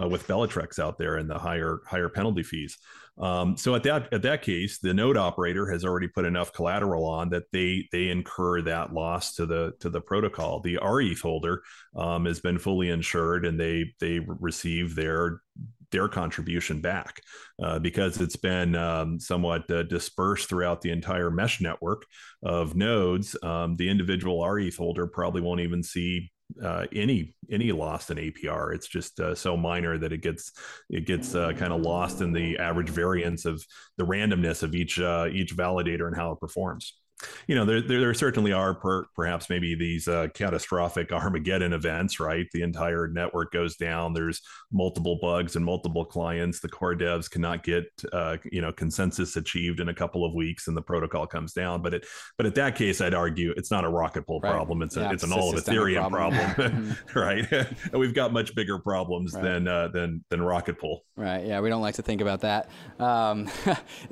uh, 0.00 0.08
with 0.08 0.26
Bellatrix 0.26 0.78
out 0.78 0.98
there 0.98 1.16
and 1.16 1.28
the 1.28 1.38
higher 1.38 1.80
higher 1.86 2.08
penalty 2.08 2.42
fees. 2.42 2.78
Um, 3.20 3.56
so 3.56 3.74
at 3.74 3.82
that 3.82 4.12
at 4.12 4.22
that 4.22 4.42
case, 4.42 4.78
the 4.78 4.94
node 4.94 5.16
operator 5.16 5.70
has 5.70 5.84
already 5.84 6.08
put 6.08 6.24
enough 6.24 6.52
collateral 6.52 7.04
on 7.04 7.28
that 7.30 7.44
they 7.52 7.86
they 7.92 8.08
incur 8.08 8.62
that 8.62 8.94
loss 8.94 9.34
to 9.34 9.46
the 9.46 9.72
to 9.80 9.90
the 9.90 10.00
protocol. 10.00 10.60
The 10.60 10.78
RETH 10.82 11.20
holder 11.20 11.62
um, 11.94 12.24
has 12.24 12.40
been 12.40 12.58
fully 12.58 12.88
insured 12.88 13.44
and 13.44 13.60
they 13.60 13.92
they 14.00 14.20
receive 14.20 14.94
their 14.94 15.42
their 15.90 16.08
contribution 16.08 16.80
back 16.80 17.20
uh, 17.62 17.78
because 17.78 18.20
it's 18.20 18.36
been 18.36 18.74
um, 18.74 19.18
somewhat 19.18 19.70
uh, 19.70 19.82
dispersed 19.82 20.48
throughout 20.48 20.80
the 20.80 20.90
entire 20.90 21.30
mesh 21.30 21.60
network 21.60 22.06
of 22.42 22.76
nodes. 22.76 23.36
Um, 23.42 23.76
the 23.76 23.88
individual 23.88 24.48
RETH 24.48 24.76
holder 24.76 25.06
probably 25.06 25.42
won't 25.42 25.60
even 25.60 25.82
see 25.82 26.30
uh, 26.62 26.86
any 26.92 27.34
any 27.50 27.72
loss 27.72 28.10
in 28.10 28.18
APR. 28.18 28.74
It's 28.74 28.86
just 28.86 29.18
uh, 29.20 29.34
so 29.34 29.56
minor 29.56 29.98
that 29.98 30.12
it 30.12 30.22
gets 30.22 30.52
it 30.88 31.06
gets 31.06 31.34
uh, 31.34 31.52
kind 31.52 31.72
of 31.72 31.80
lost 31.80 32.20
in 32.20 32.32
the 32.32 32.58
average 32.58 32.90
variance 32.90 33.44
of 33.44 33.64
the 33.96 34.06
randomness 34.06 34.62
of 34.62 34.74
each 34.74 35.00
uh, 35.00 35.28
each 35.30 35.56
validator 35.56 36.06
and 36.06 36.16
how 36.16 36.32
it 36.32 36.40
performs 36.40 36.99
you 37.46 37.54
know, 37.54 37.64
there, 37.64 37.80
there, 37.80 38.00
there 38.00 38.14
certainly 38.14 38.52
are 38.52 38.74
per, 38.74 39.06
perhaps 39.14 39.50
maybe 39.50 39.74
these 39.74 40.08
uh, 40.08 40.28
catastrophic 40.34 41.12
Armageddon 41.12 41.72
events, 41.72 42.20
right? 42.20 42.46
The 42.52 42.62
entire 42.62 43.08
network 43.08 43.52
goes 43.52 43.76
down. 43.76 44.12
There's 44.12 44.40
multiple 44.72 45.18
bugs 45.20 45.56
and 45.56 45.64
multiple 45.64 46.04
clients. 46.04 46.60
The 46.60 46.68
core 46.68 46.94
devs 46.94 47.30
cannot 47.30 47.62
get, 47.62 47.86
uh, 48.12 48.36
you 48.50 48.60
know, 48.60 48.72
consensus 48.72 49.36
achieved 49.36 49.80
in 49.80 49.88
a 49.88 49.94
couple 49.94 50.24
of 50.24 50.34
weeks, 50.34 50.68
and 50.68 50.76
the 50.76 50.82
protocol 50.82 51.26
comes 51.26 51.52
down. 51.52 51.82
But 51.82 51.94
it, 51.94 52.06
but 52.36 52.46
at 52.46 52.54
that 52.54 52.76
case, 52.76 53.00
I'd 53.00 53.14
argue 53.14 53.52
it's 53.56 53.70
not 53.70 53.84
a 53.84 53.88
rocket 53.88 54.26
pool 54.26 54.40
right. 54.40 54.52
problem. 54.52 54.82
It's 54.82 54.96
a, 54.96 55.00
yeah, 55.00 55.12
it's 55.12 55.24
an 55.24 55.32
all 55.32 55.56
of 55.56 55.64
Ethereum 55.64 56.10
problem, 56.10 56.54
problem. 56.54 56.96
right? 57.14 57.52
and 57.52 58.00
we've 58.00 58.14
got 58.14 58.32
much 58.32 58.54
bigger 58.54 58.78
problems 58.78 59.34
right. 59.34 59.42
than 59.42 59.68
uh, 59.68 59.88
than 59.88 60.24
than 60.30 60.42
rocket 60.42 60.78
pool. 60.78 61.04
Right. 61.16 61.46
Yeah, 61.46 61.60
we 61.60 61.68
don't 61.68 61.82
like 61.82 61.96
to 61.96 62.02
think 62.02 62.20
about 62.20 62.40
that. 62.42 62.70
Um, 62.98 63.50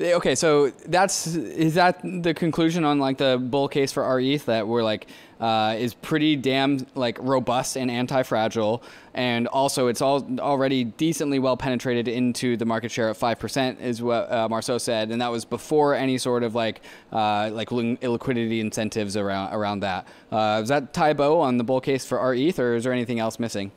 okay, 0.01 0.35
so 0.35 0.71
that's 0.87 1.27
is 1.27 1.75
that 1.75 2.01
the 2.03 2.35
conclusion 2.35 2.85
on 2.85 2.98
like 3.01 3.19
the 3.19 3.39
bull 3.39 3.69
case 3.69 3.93
for 3.93 4.03
RETH 4.17 4.47
that 4.47 4.67
we're 4.67 4.83
like 4.83 5.09
uh, 5.41 5.77
is 5.79 5.95
pretty 5.95 6.37
damn 6.37 6.87
like 6.95 7.19
robust 7.21 7.77
and 7.77 7.91
anti-fragile, 7.91 8.83
and 9.15 9.47
also 9.49 9.87
it's 9.87 10.01
all 10.01 10.27
already 10.41 10.85
decently 10.85 11.39
well 11.39 11.57
penetrated 11.57 12.09
into 12.09 12.57
the 12.57 12.65
market 12.65 12.91
share 12.91 13.09
at 13.09 13.17
five 13.17 13.39
percent, 13.39 13.81
is 13.81 14.03
what 14.03 14.31
uh, 14.31 14.49
Marceau 14.49 14.79
said, 14.79 15.11
and 15.11 15.21
that 15.21 15.31
was 15.31 15.45
before 15.45 15.95
any 15.95 16.19
sort 16.19 16.43
of 16.43 16.55
like 16.55 16.81
uh, 17.13 17.51
like 17.53 17.69
illiquidity 17.69 18.61
incentives 18.61 19.17
around 19.17 19.55
around 19.55 19.81
that. 19.81 20.07
Uh, 20.33 20.61
is 20.63 20.69
that 20.69 20.93
tie 20.93 21.13
on 21.13 21.57
the 21.57 21.65
bull 21.65 21.81
case 21.81 22.05
for 22.05 22.19
RETH, 22.19 22.59
or 22.59 22.75
is 22.75 22.85
there 22.85 22.93
anything 22.93 23.19
else 23.19 23.39
missing? 23.39 23.73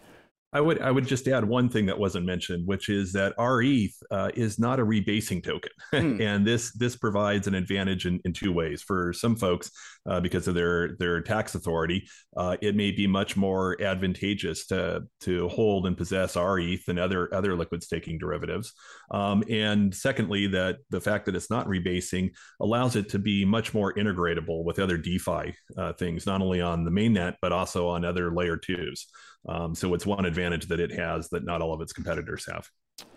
I 0.53 0.59
would 0.59 0.81
I 0.81 0.91
would 0.91 1.07
just 1.07 1.27
add 1.29 1.45
one 1.45 1.69
thing 1.69 1.85
that 1.85 1.97
wasn't 1.97 2.25
mentioned, 2.25 2.67
which 2.67 2.89
is 2.89 3.13
that 3.13 3.33
RETH 3.37 3.95
uh, 4.11 4.31
is 4.35 4.59
not 4.59 4.81
a 4.81 4.85
rebasing 4.85 5.41
token, 5.41 5.71
hmm. 5.91 6.21
and 6.21 6.45
this 6.45 6.73
this 6.73 6.97
provides 6.97 7.47
an 7.47 7.55
advantage 7.55 8.05
in, 8.05 8.19
in 8.25 8.33
two 8.33 8.51
ways. 8.51 8.81
For 8.81 9.13
some 9.13 9.37
folks, 9.37 9.71
uh, 10.05 10.19
because 10.19 10.49
of 10.49 10.55
their 10.55 10.97
their 10.97 11.21
tax 11.21 11.55
authority, 11.55 12.05
uh, 12.35 12.57
it 12.61 12.75
may 12.75 12.91
be 12.91 13.07
much 13.07 13.37
more 13.37 13.81
advantageous 13.81 14.65
to 14.67 15.03
to 15.21 15.47
hold 15.47 15.87
and 15.87 15.97
possess 15.97 16.35
RETH 16.35 16.87
and 16.89 16.99
other 16.99 17.33
other 17.33 17.55
liquid 17.55 17.81
staking 17.81 18.17
derivatives. 18.17 18.73
Um, 19.09 19.45
and 19.49 19.95
secondly, 19.95 20.47
that 20.47 20.79
the 20.89 21.01
fact 21.01 21.27
that 21.27 21.35
it's 21.35 21.49
not 21.49 21.67
rebasing 21.67 22.31
allows 22.59 22.97
it 22.97 23.07
to 23.09 23.19
be 23.19 23.45
much 23.45 23.73
more 23.73 23.93
integratable 23.93 24.65
with 24.65 24.79
other 24.79 24.97
DeFi 24.97 25.55
uh, 25.77 25.93
things, 25.93 26.25
not 26.25 26.41
only 26.41 26.59
on 26.59 26.83
the 26.83 26.91
mainnet 26.91 27.35
but 27.41 27.53
also 27.53 27.87
on 27.87 28.03
other 28.03 28.33
layer 28.33 28.57
twos. 28.57 29.07
Um, 29.47 29.73
so 29.73 29.93
it's 29.93 30.05
one 30.05 30.25
advantage 30.25 30.67
that 30.67 30.79
it 30.79 30.91
has 30.91 31.29
that 31.29 31.43
not 31.43 31.61
all 31.61 31.73
of 31.73 31.81
its 31.81 31.93
competitors 31.93 32.45
have. 32.51 32.67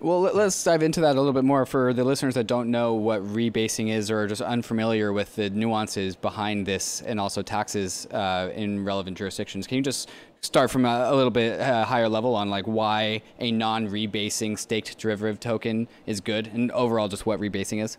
Well, 0.00 0.20
let's 0.22 0.62
dive 0.64 0.82
into 0.82 1.00
that 1.02 1.16
a 1.16 1.20
little 1.20 1.32
bit 1.32 1.44
more 1.44 1.66
for 1.66 1.92
the 1.92 2.04
listeners 2.04 2.34
that 2.34 2.46
don't 2.46 2.70
know 2.70 2.94
what 2.94 3.22
rebasing 3.22 3.90
is 3.90 4.10
or 4.10 4.22
are 4.22 4.26
just 4.26 4.40
unfamiliar 4.40 5.12
with 5.12 5.34
the 5.37 5.50
nuances 5.50 6.16
behind 6.16 6.66
this 6.66 7.02
and 7.02 7.20
also 7.20 7.42
taxes 7.42 8.06
uh, 8.06 8.50
in 8.54 8.84
relevant 8.84 9.18
jurisdictions. 9.18 9.66
Can 9.66 9.76
you 9.76 9.82
just 9.82 10.10
start 10.40 10.70
from 10.70 10.84
a, 10.84 11.10
a 11.10 11.14
little 11.14 11.30
bit 11.30 11.60
uh, 11.60 11.84
higher 11.84 12.08
level 12.08 12.34
on 12.34 12.50
like 12.50 12.64
why 12.64 13.22
a 13.38 13.50
non-rebasing 13.50 14.58
staked 14.58 14.98
derivative 14.98 15.40
token 15.40 15.88
is 16.06 16.20
good 16.20 16.46
and 16.48 16.70
overall 16.72 17.08
just 17.08 17.26
what 17.26 17.40
rebasing 17.40 17.82
is? 17.82 17.98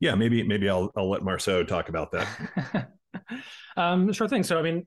Yeah, 0.00 0.14
maybe 0.14 0.44
maybe 0.44 0.68
I'll 0.68 0.92
I'll 0.96 1.10
let 1.10 1.22
Marceau 1.22 1.64
talk 1.64 1.88
about 1.88 2.12
that. 2.12 2.92
um, 3.76 4.12
sure 4.12 4.28
thing. 4.28 4.44
So 4.44 4.58
I 4.58 4.62
mean, 4.62 4.86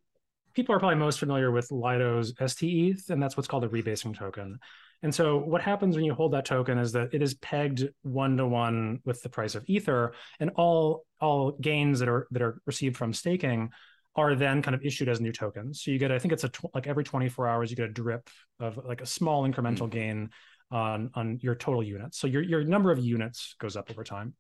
people 0.54 0.76
are 0.76 0.80
probably 0.80 0.98
most 0.98 1.20
familiar 1.20 1.52
with 1.52 1.72
Lido's 1.72 2.34
STETH, 2.38 3.10
and 3.10 3.22
that's 3.22 3.38
what's 3.38 3.48
called 3.48 3.64
a 3.64 3.70
rebasing 3.70 4.18
token. 4.18 4.60
And 5.04 5.14
so 5.14 5.38
what 5.38 5.62
happens 5.62 5.96
when 5.96 6.06
you 6.06 6.14
hold 6.14 6.34
that 6.34 6.46
token 6.46 6.78
is 6.78 6.92
that 6.92 7.14
it 7.14 7.22
is 7.22 7.34
pegged 7.36 7.90
one 8.04 8.38
to 8.38 8.46
one 8.46 9.00
with 9.04 9.22
the 9.24 9.30
price 9.30 9.56
of 9.56 9.64
Ether, 9.68 10.14
and 10.40 10.52
all 10.56 11.06
all 11.20 11.52
gains 11.54 12.00
that 12.00 12.10
are 12.10 12.28
that 12.32 12.42
are 12.42 12.62
received 12.66 12.98
from 12.98 13.14
staking 13.14 13.72
are 14.16 14.36
then 14.36 14.62
kind 14.62 14.76
of 14.76 14.84
issued 14.84 15.10
as 15.10 15.22
new 15.22 15.32
tokens. 15.32 15.82
So 15.82 15.90
you 15.90 15.98
get, 15.98 16.12
I 16.12 16.20
think 16.20 16.34
it's 16.34 16.44
a 16.44 16.50
tw- 16.50 16.76
like 16.76 16.86
every 16.86 17.06
24 17.06 17.48
hours 17.48 17.70
you 17.70 17.78
get 17.78 17.86
a 17.86 17.94
drip 17.94 18.30
of 18.60 18.78
like 18.86 19.00
a 19.00 19.06
small 19.06 19.48
incremental 19.48 19.88
mm-hmm. 19.88 19.90
gain 19.90 20.30
on 20.70 21.12
on 21.16 21.40
your 21.42 21.56
total 21.56 21.82
units. 21.82 22.20
So 22.20 22.28
your 22.28 22.44
your 22.44 22.64
number 22.64 22.92
of 22.92 23.00
units 23.00 23.56
goes 23.60 23.76
up 23.76 23.90
over 23.90 24.04
time. 24.04 24.36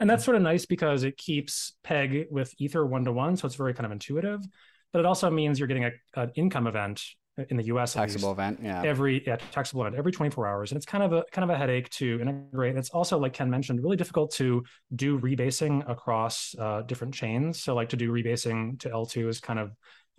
And 0.00 0.08
that's 0.08 0.24
sort 0.24 0.36
of 0.36 0.42
nice 0.42 0.64
because 0.64 1.02
it 1.02 1.16
keeps 1.16 1.74
peg 1.82 2.28
with 2.30 2.54
ether 2.58 2.86
one 2.86 3.04
to 3.04 3.12
one, 3.12 3.36
so 3.36 3.46
it's 3.46 3.56
very 3.56 3.74
kind 3.74 3.84
of 3.84 3.90
intuitive 3.90 4.40
but 4.92 5.00
it 5.00 5.06
also 5.06 5.30
means 5.30 5.58
you're 5.58 5.68
getting 5.68 5.84
a, 5.84 5.90
an 6.14 6.30
income 6.34 6.66
event 6.66 7.02
in 7.50 7.56
the 7.56 7.64
U.S. 7.64 7.92
taxable 7.92 8.32
event, 8.32 8.58
yeah. 8.62 8.82
Every 8.84 9.24
yeah, 9.24 9.36
taxable 9.52 9.82
event 9.82 9.96
every 9.96 10.12
24 10.12 10.46
hours, 10.46 10.72
and 10.72 10.76
it's 10.76 10.86
kind 10.86 11.04
of 11.04 11.12
a 11.12 11.24
kind 11.30 11.48
of 11.48 11.54
a 11.54 11.58
headache 11.58 11.88
to 11.90 12.20
integrate. 12.20 12.76
It's 12.76 12.90
also 12.90 13.18
like 13.18 13.32
Ken 13.32 13.48
mentioned, 13.48 13.82
really 13.82 13.96
difficult 13.96 14.32
to 14.34 14.64
do 14.94 15.20
rebasing 15.20 15.88
across 15.88 16.54
uh, 16.58 16.82
different 16.82 17.14
chains. 17.14 17.62
So 17.62 17.74
like 17.74 17.90
to 17.90 17.96
do 17.96 18.10
rebasing 18.10 18.80
to 18.80 18.88
L2 18.88 19.28
is 19.28 19.40
kind 19.40 19.58
of 19.58 19.72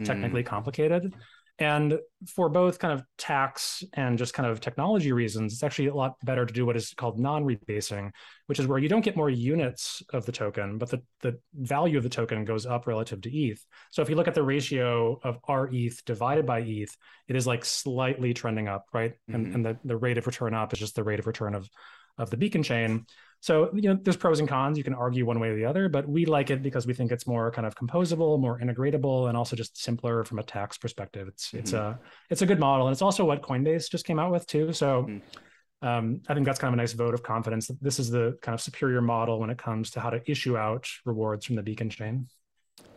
technically 0.03 0.43
mm. 0.43 0.47
complicated. 0.47 1.13
And 1.59 1.99
for 2.25 2.47
both 2.47 2.79
kind 2.79 2.93
of 2.93 3.03
tax 3.17 3.83
and 3.93 4.17
just 4.17 4.33
kind 4.33 4.49
of 4.49 4.61
technology 4.61 5.11
reasons, 5.11 5.53
it's 5.53 5.63
actually 5.63 5.87
a 5.87 5.93
lot 5.93 6.15
better 6.23 6.45
to 6.45 6.53
do 6.53 6.65
what 6.65 6.77
is 6.77 6.93
called 6.93 7.19
non-rebasing, 7.19 8.11
which 8.45 8.59
is 8.59 8.67
where 8.67 8.79
you 8.79 8.87
don't 8.87 9.03
get 9.03 9.17
more 9.17 9.29
units 9.29 10.01
of 10.13 10.25
the 10.25 10.31
token, 10.31 10.77
but 10.77 10.89
the, 10.89 11.01
the 11.21 11.37
value 11.53 11.97
of 11.97 12.03
the 12.03 12.09
token 12.09 12.45
goes 12.45 12.65
up 12.65 12.87
relative 12.87 13.21
to 13.21 13.29
ETH. 13.29 13.63
So 13.91 14.01
if 14.01 14.09
you 14.09 14.15
look 14.15 14.29
at 14.29 14.35
the 14.35 14.43
ratio 14.43 15.19
of 15.23 15.39
RETH 15.47 16.05
divided 16.05 16.45
by 16.45 16.61
ETH, 16.61 16.95
it 17.27 17.35
is 17.35 17.45
like 17.45 17.65
slightly 17.65 18.33
trending 18.33 18.69
up, 18.69 18.85
right? 18.93 19.11
Mm-hmm. 19.11 19.35
And, 19.35 19.55
and 19.55 19.65
the, 19.65 19.77
the 19.83 19.97
rate 19.97 20.17
of 20.17 20.27
return 20.27 20.53
up 20.53 20.71
is 20.71 20.79
just 20.79 20.95
the 20.95 21.03
rate 21.03 21.19
of 21.19 21.27
return 21.27 21.55
of, 21.55 21.69
of 22.19 22.29
the 22.29 22.37
beacon 22.37 22.61
chain. 22.61 23.05
So, 23.41 23.69
you 23.73 23.89
know, 23.89 23.99
there's 24.01 24.17
pros 24.17 24.39
and 24.39 24.49
cons. 24.49 24.77
You 24.77 24.83
can 24.83 24.93
argue 24.93 25.25
one 25.25 25.39
way 25.39 25.47
or 25.49 25.55
the 25.55 25.63
other, 25.63 25.87
but 25.87 26.07
we 26.07 26.25
like 26.25 26.49
it 26.49 26.61
because 26.61 26.85
we 26.85 26.93
think 26.93 27.11
it's 27.11 27.25
more 27.25 27.51
kind 27.51 27.65
of 27.65 27.73
composable, 27.73 28.39
more 28.39 28.59
integratable, 28.59 29.29
and 29.29 29.37
also 29.37 29.55
just 29.55 29.81
simpler 29.81 30.25
from 30.25 30.39
a 30.39 30.43
tax 30.43 30.77
perspective. 30.77 31.29
It's 31.29 31.47
mm-hmm. 31.47 31.59
it's 31.59 31.73
a 31.73 31.99
it's 32.29 32.41
a 32.41 32.45
good 32.45 32.59
model, 32.59 32.87
and 32.87 32.93
it's 32.93 33.01
also 33.01 33.23
what 33.23 33.41
Coinbase 33.41 33.89
just 33.89 34.05
came 34.05 34.19
out 34.19 34.31
with 34.31 34.45
too. 34.45 34.73
So, 34.73 35.03
mm-hmm. 35.03 35.87
um, 35.87 36.21
I 36.27 36.33
think 36.33 36.45
that's 36.45 36.59
kind 36.59 36.73
of 36.73 36.77
a 36.77 36.81
nice 36.81 36.91
vote 36.91 37.13
of 37.13 37.23
confidence 37.23 37.67
that 37.67 37.81
this 37.81 37.97
is 37.97 38.09
the 38.09 38.37
kind 38.41 38.53
of 38.53 38.59
superior 38.59 39.01
model 39.01 39.39
when 39.39 39.49
it 39.49 39.57
comes 39.57 39.89
to 39.91 40.01
how 40.01 40.09
to 40.09 40.21
issue 40.29 40.57
out 40.57 40.89
rewards 41.05 41.45
from 41.45 41.55
the 41.55 41.63
Beacon 41.63 41.89
chain. 41.89 42.27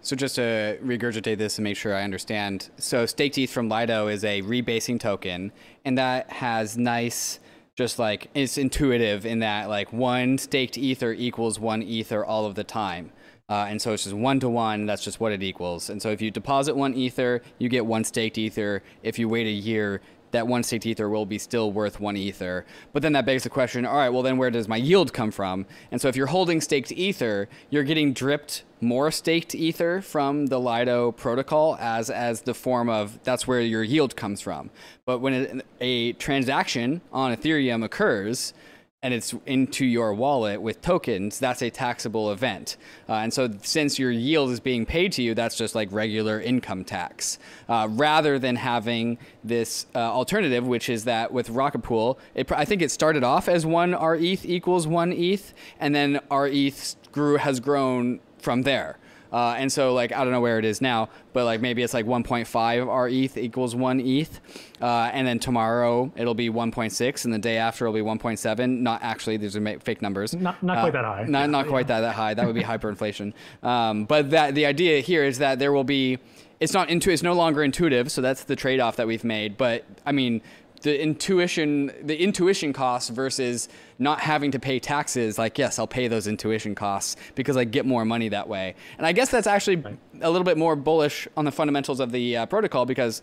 So 0.01 0.17
just 0.17 0.35
to 0.37 0.79
regurgitate 0.83 1.39
this 1.39 1.59
and 1.59 1.65
make 1.65 1.77
sure 1.77 1.95
I 1.95 2.03
understand, 2.03 2.71
so 2.77 3.07
Staked 3.07 3.39
ETH 3.39 3.51
from 3.51 3.69
Lido 3.69 4.09
is 4.09 4.25
a 4.25 4.43
rebasing 4.43 4.99
token, 4.99 5.53
and 5.85 5.97
that 5.97 6.31
has 6.31 6.77
nice 6.77 7.39
just 7.77 7.99
like 7.99 8.29
it's 8.35 8.59
intuitive 8.59 9.25
in 9.25 9.39
that 9.39 9.69
like 9.69 9.93
one 9.93 10.39
staked 10.39 10.77
ether 10.77 11.13
equals 11.13 11.59
one 11.59 11.83
ether 11.83 12.25
all 12.25 12.45
of 12.45 12.55
the 12.55 12.65
time. 12.65 13.13
Uh, 13.49 13.67
and 13.69 13.83
so 13.83 13.93
it's 13.93 14.05
just 14.05 14.17
one 14.17 14.41
to 14.41 14.49
one. 14.49 14.87
That's 14.87 15.05
just 15.05 15.21
what 15.21 15.33
it 15.33 15.43
equals. 15.43 15.91
And 15.91 16.01
so 16.01 16.11
if 16.11 16.23
you 16.23 16.31
deposit 16.31 16.77
one 16.77 16.95
ether, 16.95 17.43
you 17.59 17.69
get 17.69 17.85
one 17.85 18.05
staked 18.05 18.39
ether. 18.39 18.83
If 19.03 19.19
you 19.19 19.29
wait 19.29 19.47
a 19.47 19.51
year, 19.51 20.01
that 20.33 20.47
one 20.47 20.63
staked 20.63 20.87
ether 20.87 21.09
will 21.09 21.27
be 21.27 21.39
still 21.39 21.73
worth 21.73 22.01
one 22.01 22.17
ether. 22.17 22.67
But 22.93 23.03
then 23.03 23.13
that 23.13 23.25
begs 23.25 23.45
the 23.45 23.51
question 23.51 23.87
all 23.87 23.97
right, 23.97 24.11
well, 24.11 24.23
then 24.23 24.37
where 24.37 24.51
does 24.51 24.69
my 24.69 24.77
yield 24.77 25.13
come 25.13 25.31
from? 25.31 25.67
And 25.91 26.01
so 26.01 26.09
if 26.09 26.17
you're 26.17 26.27
holding 26.27 26.61
staked 26.61 26.93
ether, 26.93 27.49
you're 27.71 27.85
getting 27.85 28.13
dripped 28.13 28.65
more 28.81 29.11
staked 29.13 29.55
ether 29.55 30.01
from 30.01 30.47
the 30.47 30.59
Lido 30.59 31.13
protocol 31.13 31.77
as, 31.81 32.11
as 32.11 32.43
the 32.43 32.55
form 32.55 32.89
of 32.89 33.23
that's 33.23 33.47
where 33.47 33.61
your 33.61 33.85
yield 33.85 34.17
comes 34.17 34.41
from. 34.41 34.71
But 35.05 35.21
when 35.21 35.35
a, 35.35 35.63
a 35.81 36.13
transaction 36.15 37.01
on 37.13 37.35
Ethereum 37.35 37.85
occurs, 37.85 38.53
and 39.03 39.13
it's 39.13 39.35
into 39.47 39.85
your 39.85 40.15
wallet 40.15 40.63
with 40.63 40.81
tokens, 40.81 41.41
that's 41.41 41.61
a 41.61 41.71
taxable 41.71 42.31
event. 42.31 42.77
Uh, 43.09 43.15
and 43.15 43.35
so, 43.35 43.51
since 43.63 43.99
your 43.99 44.13
yield 44.13 44.51
is 44.51 44.61
being 44.61 44.87
paid 44.87 45.11
to 45.13 45.23
you, 45.23 45.35
that's 45.35 45.57
just 45.57 45.75
like 45.75 45.91
regular 45.91 46.41
income 46.41 46.85
tax. 46.85 47.39
Uh, 47.69 47.89
rather 47.91 48.39
than 48.39 48.55
having 48.55 49.19
this 49.43 49.87
uh, 49.95 49.99
alternative, 49.99 50.67
which 50.67 50.89
is 50.89 51.05
that 51.05 51.33
with 51.33 51.51
Rocket 51.51 51.81
Pool, 51.81 52.19
it, 52.35 52.51
I 52.53 52.65
think 52.65 52.81
it 52.81 52.93
started 52.93 53.25
off 53.25 53.49
as 53.49 53.67
one 53.67 53.93
RETH 53.93 54.45
equals 54.45 54.87
one 54.87 55.13
ETH, 55.13 55.53
and 55.81 55.95
then 55.95 56.21
RETH 56.31 56.95
grew 57.11 57.39
has 57.39 57.59
grown 57.59 58.21
from 58.39 58.63
there. 58.63 58.99
Uh, 59.33 59.55
and 59.57 59.73
so 59.73 59.95
like 59.95 60.13
I 60.13 60.23
don't 60.25 60.33
know 60.33 60.41
where 60.41 60.59
it 60.59 60.65
is 60.65 60.81
now, 60.81 61.09
but 61.33 61.45
like 61.45 61.61
maybe 61.61 61.83
it's 61.83 61.95
like 61.95 62.07
1.5 62.07 63.25
ETH 63.25 63.39
equals 63.39 63.75
one 63.75 64.01
ETH, 64.01 64.41
uh, 64.81 65.11
and 65.13 65.27
then 65.27 65.39
tomorrow 65.39 66.13
it'll 66.17 66.35
be 66.35 66.51
1.6, 66.51 67.25
and 67.25 67.33
the 67.33 67.39
day 67.39 67.57
after 67.57 67.87
it'll 67.87 67.95
be 67.95 68.01
1.7. 68.01 68.81
Not 68.81 69.03
actually, 69.03 69.39
these 69.39 69.57
are 69.57 69.79
fake 69.81 70.03
numbers. 70.03 70.35
Not, 70.35 70.63
not 70.63 70.79
uh, 70.79 70.81
quite 70.83 70.93
that 70.93 71.05
high. 71.05 71.25
Not 71.25 71.51
not 71.51 71.67
quite 71.67 71.87
that, 71.89 72.01
that 72.01 72.15
high. 72.15 72.35
That 72.35 72.47
would 72.47 72.55
be 72.55 72.63
hyperinflation. 72.73 73.33
Um, 73.63 74.05
but 74.05 74.31
that 74.31 74.55
the 74.55 74.67
idea 74.67 75.01
here 75.01 75.25
is 75.25 75.39
that 75.39 75.59
there 75.59 75.73
will 75.73 75.85
be. 75.85 76.19
It's 76.61 76.75
not 76.75 76.91
into. 76.91 77.11
It's 77.11 77.25
no 77.25 77.33
longer 77.33 77.65
intuitive, 77.65 78.13
so 78.13 78.21
that's 78.21 78.45
the 78.45 78.55
trade-off 78.55 78.95
that 78.97 79.09
we've 79.09 79.25
made. 79.25 79.57
But 79.57 79.85
I 80.07 80.13
mean, 80.13 80.43
the 80.83 81.01
intuition 81.01 81.93
the 82.03 82.21
intuition 82.21 82.73
costs 82.73 83.09
versus 83.09 83.69
not 83.99 84.21
having 84.21 84.51
to 84.51 84.59
pay 84.59 84.79
taxes 84.79 85.39
like 85.39 85.59
yes 85.59 85.79
i'll 85.79 85.87
pay 85.87 86.09
those 86.09 86.27
intuition 86.27 86.75
costs 86.75 87.17
because 87.35 87.57
i 87.57 87.65
get 87.65 87.87
more 87.87 88.05
money 88.05 88.29
that 88.29 88.49
way. 88.49 88.75
And 88.99 89.07
i 89.07 89.13
guess 89.13 89.31
that's 89.31 89.47
actually 89.47 89.83
a 90.21 90.31
little 90.31 90.45
bit 90.45 90.59
more 90.59 90.77
bullish 90.77 91.27
on 91.37 91.45
the 91.45 91.53
fundamentals 91.53 92.01
of 92.01 92.13
the 92.13 92.37
uh, 92.37 92.47
protocol 92.47 92.85
because 92.85 93.23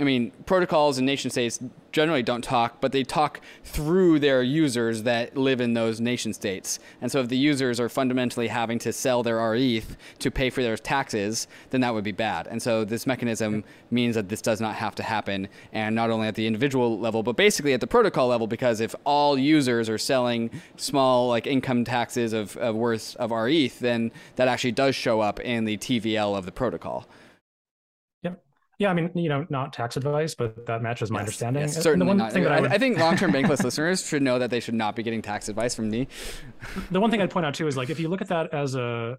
I 0.00 0.04
mean, 0.04 0.30
protocols 0.46 0.98
and 0.98 1.06
nation 1.06 1.28
states 1.28 1.58
generally 1.90 2.22
don't 2.22 2.44
talk, 2.44 2.80
but 2.80 2.92
they 2.92 3.02
talk 3.02 3.40
through 3.64 4.20
their 4.20 4.44
users 4.44 5.02
that 5.02 5.36
live 5.36 5.60
in 5.60 5.74
those 5.74 6.00
nation 6.00 6.32
states. 6.32 6.78
And 7.00 7.10
so 7.10 7.18
if 7.18 7.28
the 7.28 7.36
users 7.36 7.80
are 7.80 7.88
fundamentally 7.88 8.46
having 8.46 8.78
to 8.80 8.92
sell 8.92 9.24
their 9.24 9.38
RETH 9.38 9.96
to 10.20 10.30
pay 10.30 10.50
for 10.50 10.62
their 10.62 10.76
taxes, 10.76 11.48
then 11.70 11.80
that 11.80 11.94
would 11.94 12.04
be 12.04 12.12
bad. 12.12 12.46
And 12.46 12.62
so 12.62 12.84
this 12.84 13.08
mechanism 13.08 13.64
means 13.90 14.14
that 14.14 14.28
this 14.28 14.40
does 14.40 14.60
not 14.60 14.76
have 14.76 14.94
to 14.96 15.02
happen, 15.02 15.48
and 15.72 15.96
not 15.96 16.10
only 16.10 16.28
at 16.28 16.36
the 16.36 16.46
individual 16.46 16.96
level, 16.96 17.24
but 17.24 17.34
basically 17.34 17.72
at 17.72 17.80
the 17.80 17.88
protocol 17.88 18.28
level, 18.28 18.46
because 18.46 18.80
if 18.80 18.94
all 19.02 19.36
users 19.36 19.88
are 19.88 19.98
selling 19.98 20.48
small 20.76 21.26
like 21.26 21.48
income 21.48 21.84
taxes 21.84 22.32
of, 22.32 22.56
of 22.58 22.76
worth 22.76 23.16
of 23.16 23.32
RETH, 23.32 23.80
then 23.80 24.12
that 24.36 24.46
actually 24.46 24.72
does 24.72 24.94
show 24.94 25.20
up 25.20 25.40
in 25.40 25.64
the 25.64 25.76
TVL 25.76 26.38
of 26.38 26.44
the 26.44 26.52
protocol. 26.52 27.08
Yeah, 28.78 28.90
I 28.90 28.94
mean, 28.94 29.10
you 29.16 29.28
know, 29.28 29.44
not 29.50 29.72
tax 29.72 29.96
advice, 29.96 30.36
but 30.36 30.66
that 30.66 30.82
matches 30.82 31.10
my 31.10 31.18
yes, 31.18 31.22
understanding. 31.22 31.62
Yes, 31.62 31.82
certainly 31.82 32.04
the 32.04 32.08
one 32.08 32.16
not. 32.16 32.32
Thing 32.32 32.44
that 32.44 32.52
I, 32.52 32.60
would... 32.60 32.72
I 32.72 32.78
think 32.78 32.96
long-term 32.96 33.32
bankless 33.32 33.64
listeners 33.64 34.06
should 34.06 34.22
know 34.22 34.38
that 34.38 34.50
they 34.50 34.60
should 34.60 34.74
not 34.74 34.94
be 34.94 35.02
getting 35.02 35.20
tax 35.20 35.48
advice 35.48 35.74
from 35.74 35.90
me. 35.90 36.06
The 36.90 37.00
one 37.00 37.10
thing 37.10 37.20
I'd 37.20 37.30
point 37.30 37.44
out 37.44 37.54
too 37.54 37.66
is 37.66 37.76
like 37.76 37.90
if 37.90 37.98
you 37.98 38.08
look 38.08 38.20
at 38.20 38.28
that 38.28 38.54
as 38.54 38.74
a 38.74 39.18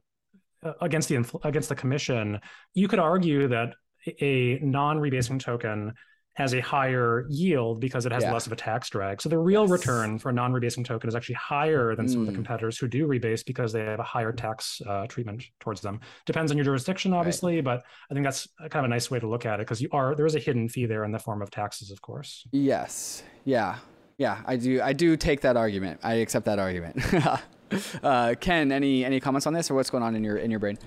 uh, 0.64 0.74
against 0.82 1.10
the 1.10 1.24
against 1.43 1.70
the 1.70 1.76
commission, 1.76 2.39
you 2.74 2.88
could 2.88 2.99
argue 2.99 3.49
that 3.49 3.74
a 4.22 4.60
non-rebasing 4.62 5.39
token 5.39 5.93
has 6.40 6.54
a 6.54 6.62
higher 6.62 7.26
yield 7.30 7.82
because 7.82 8.06
it 8.06 8.14
has 8.14 8.24
yeah. 8.24 8.32
less 8.32 8.48
of 8.48 8.54
a 8.54 8.56
tax 8.56 8.90
drag. 8.90 9.22
So 9.22 9.28
the 9.28 9.38
real 9.38 9.64
yes. 9.64 9.72
return 9.72 10.18
for 10.18 10.30
a 10.30 10.34
non-rebasing 10.34 10.86
token 10.86 11.10
is 11.10 11.14
actually 11.14 11.36
higher 11.36 11.96
than 11.98 12.06
mm. 12.06 12.12
some 12.12 12.22
of 12.22 12.28
the 12.28 12.32
mm. 12.32 12.36
competitors 12.36 12.78
who 12.78 12.88
do 12.88 13.06
rebase 13.06 13.46
because 13.46 13.74
they 13.74 13.82
have 13.82 14.00
a 14.00 14.04
higher 14.04 14.32
tax 14.32 14.82
uh, 14.88 15.06
treatment 15.08 15.44
towards 15.60 15.82
them. 15.82 16.00
Depends 16.26 16.50
on 16.50 16.58
your 16.58 16.64
jurisdiction, 16.64 17.14
obviously, 17.14 17.56
right. 17.56 17.66
but 17.66 17.84
I 18.10 18.14
think 18.14 18.26
that's 18.26 18.48
kind 18.62 18.78
of 18.78 18.86
a 18.86 18.88
nice 18.88 19.12
way 19.12 19.20
to 19.20 19.28
look 19.28 19.46
at 19.46 19.60
it 19.60 19.68
because 19.68 19.82
you 19.82 19.90
are 19.92 20.16
there 20.16 20.26
is 20.26 20.36
a 20.36 20.40
hidden 20.40 20.70
fee 20.70 20.86
there 20.86 21.04
in 21.04 21.12
the 21.12 21.20
form 21.20 21.42
of 21.42 21.52
taxes, 21.52 21.92
of 21.92 22.02
course. 22.02 22.48
Yes. 22.54 23.22
Yeah. 23.44 23.76
Yeah. 24.18 24.40
I 24.46 24.56
do. 24.56 24.82
I 24.82 24.94
do 24.94 25.18
take 25.18 25.42
that 25.42 25.58
argument. 25.58 26.00
I 26.04 26.16
accept 26.16 26.46
that 26.46 26.58
argument. 26.58 27.04
uh, 28.04 28.36
Ken, 28.40 28.72
any 28.72 29.04
any 29.04 29.20
comments 29.20 29.46
on 29.46 29.52
this 29.52 29.70
or 29.70 29.74
what's 29.74 29.90
going 29.90 30.04
on 30.04 30.16
in 30.16 30.24
your 30.24 30.38
in 30.38 30.52
your 30.52 30.62
brain? 30.62 30.78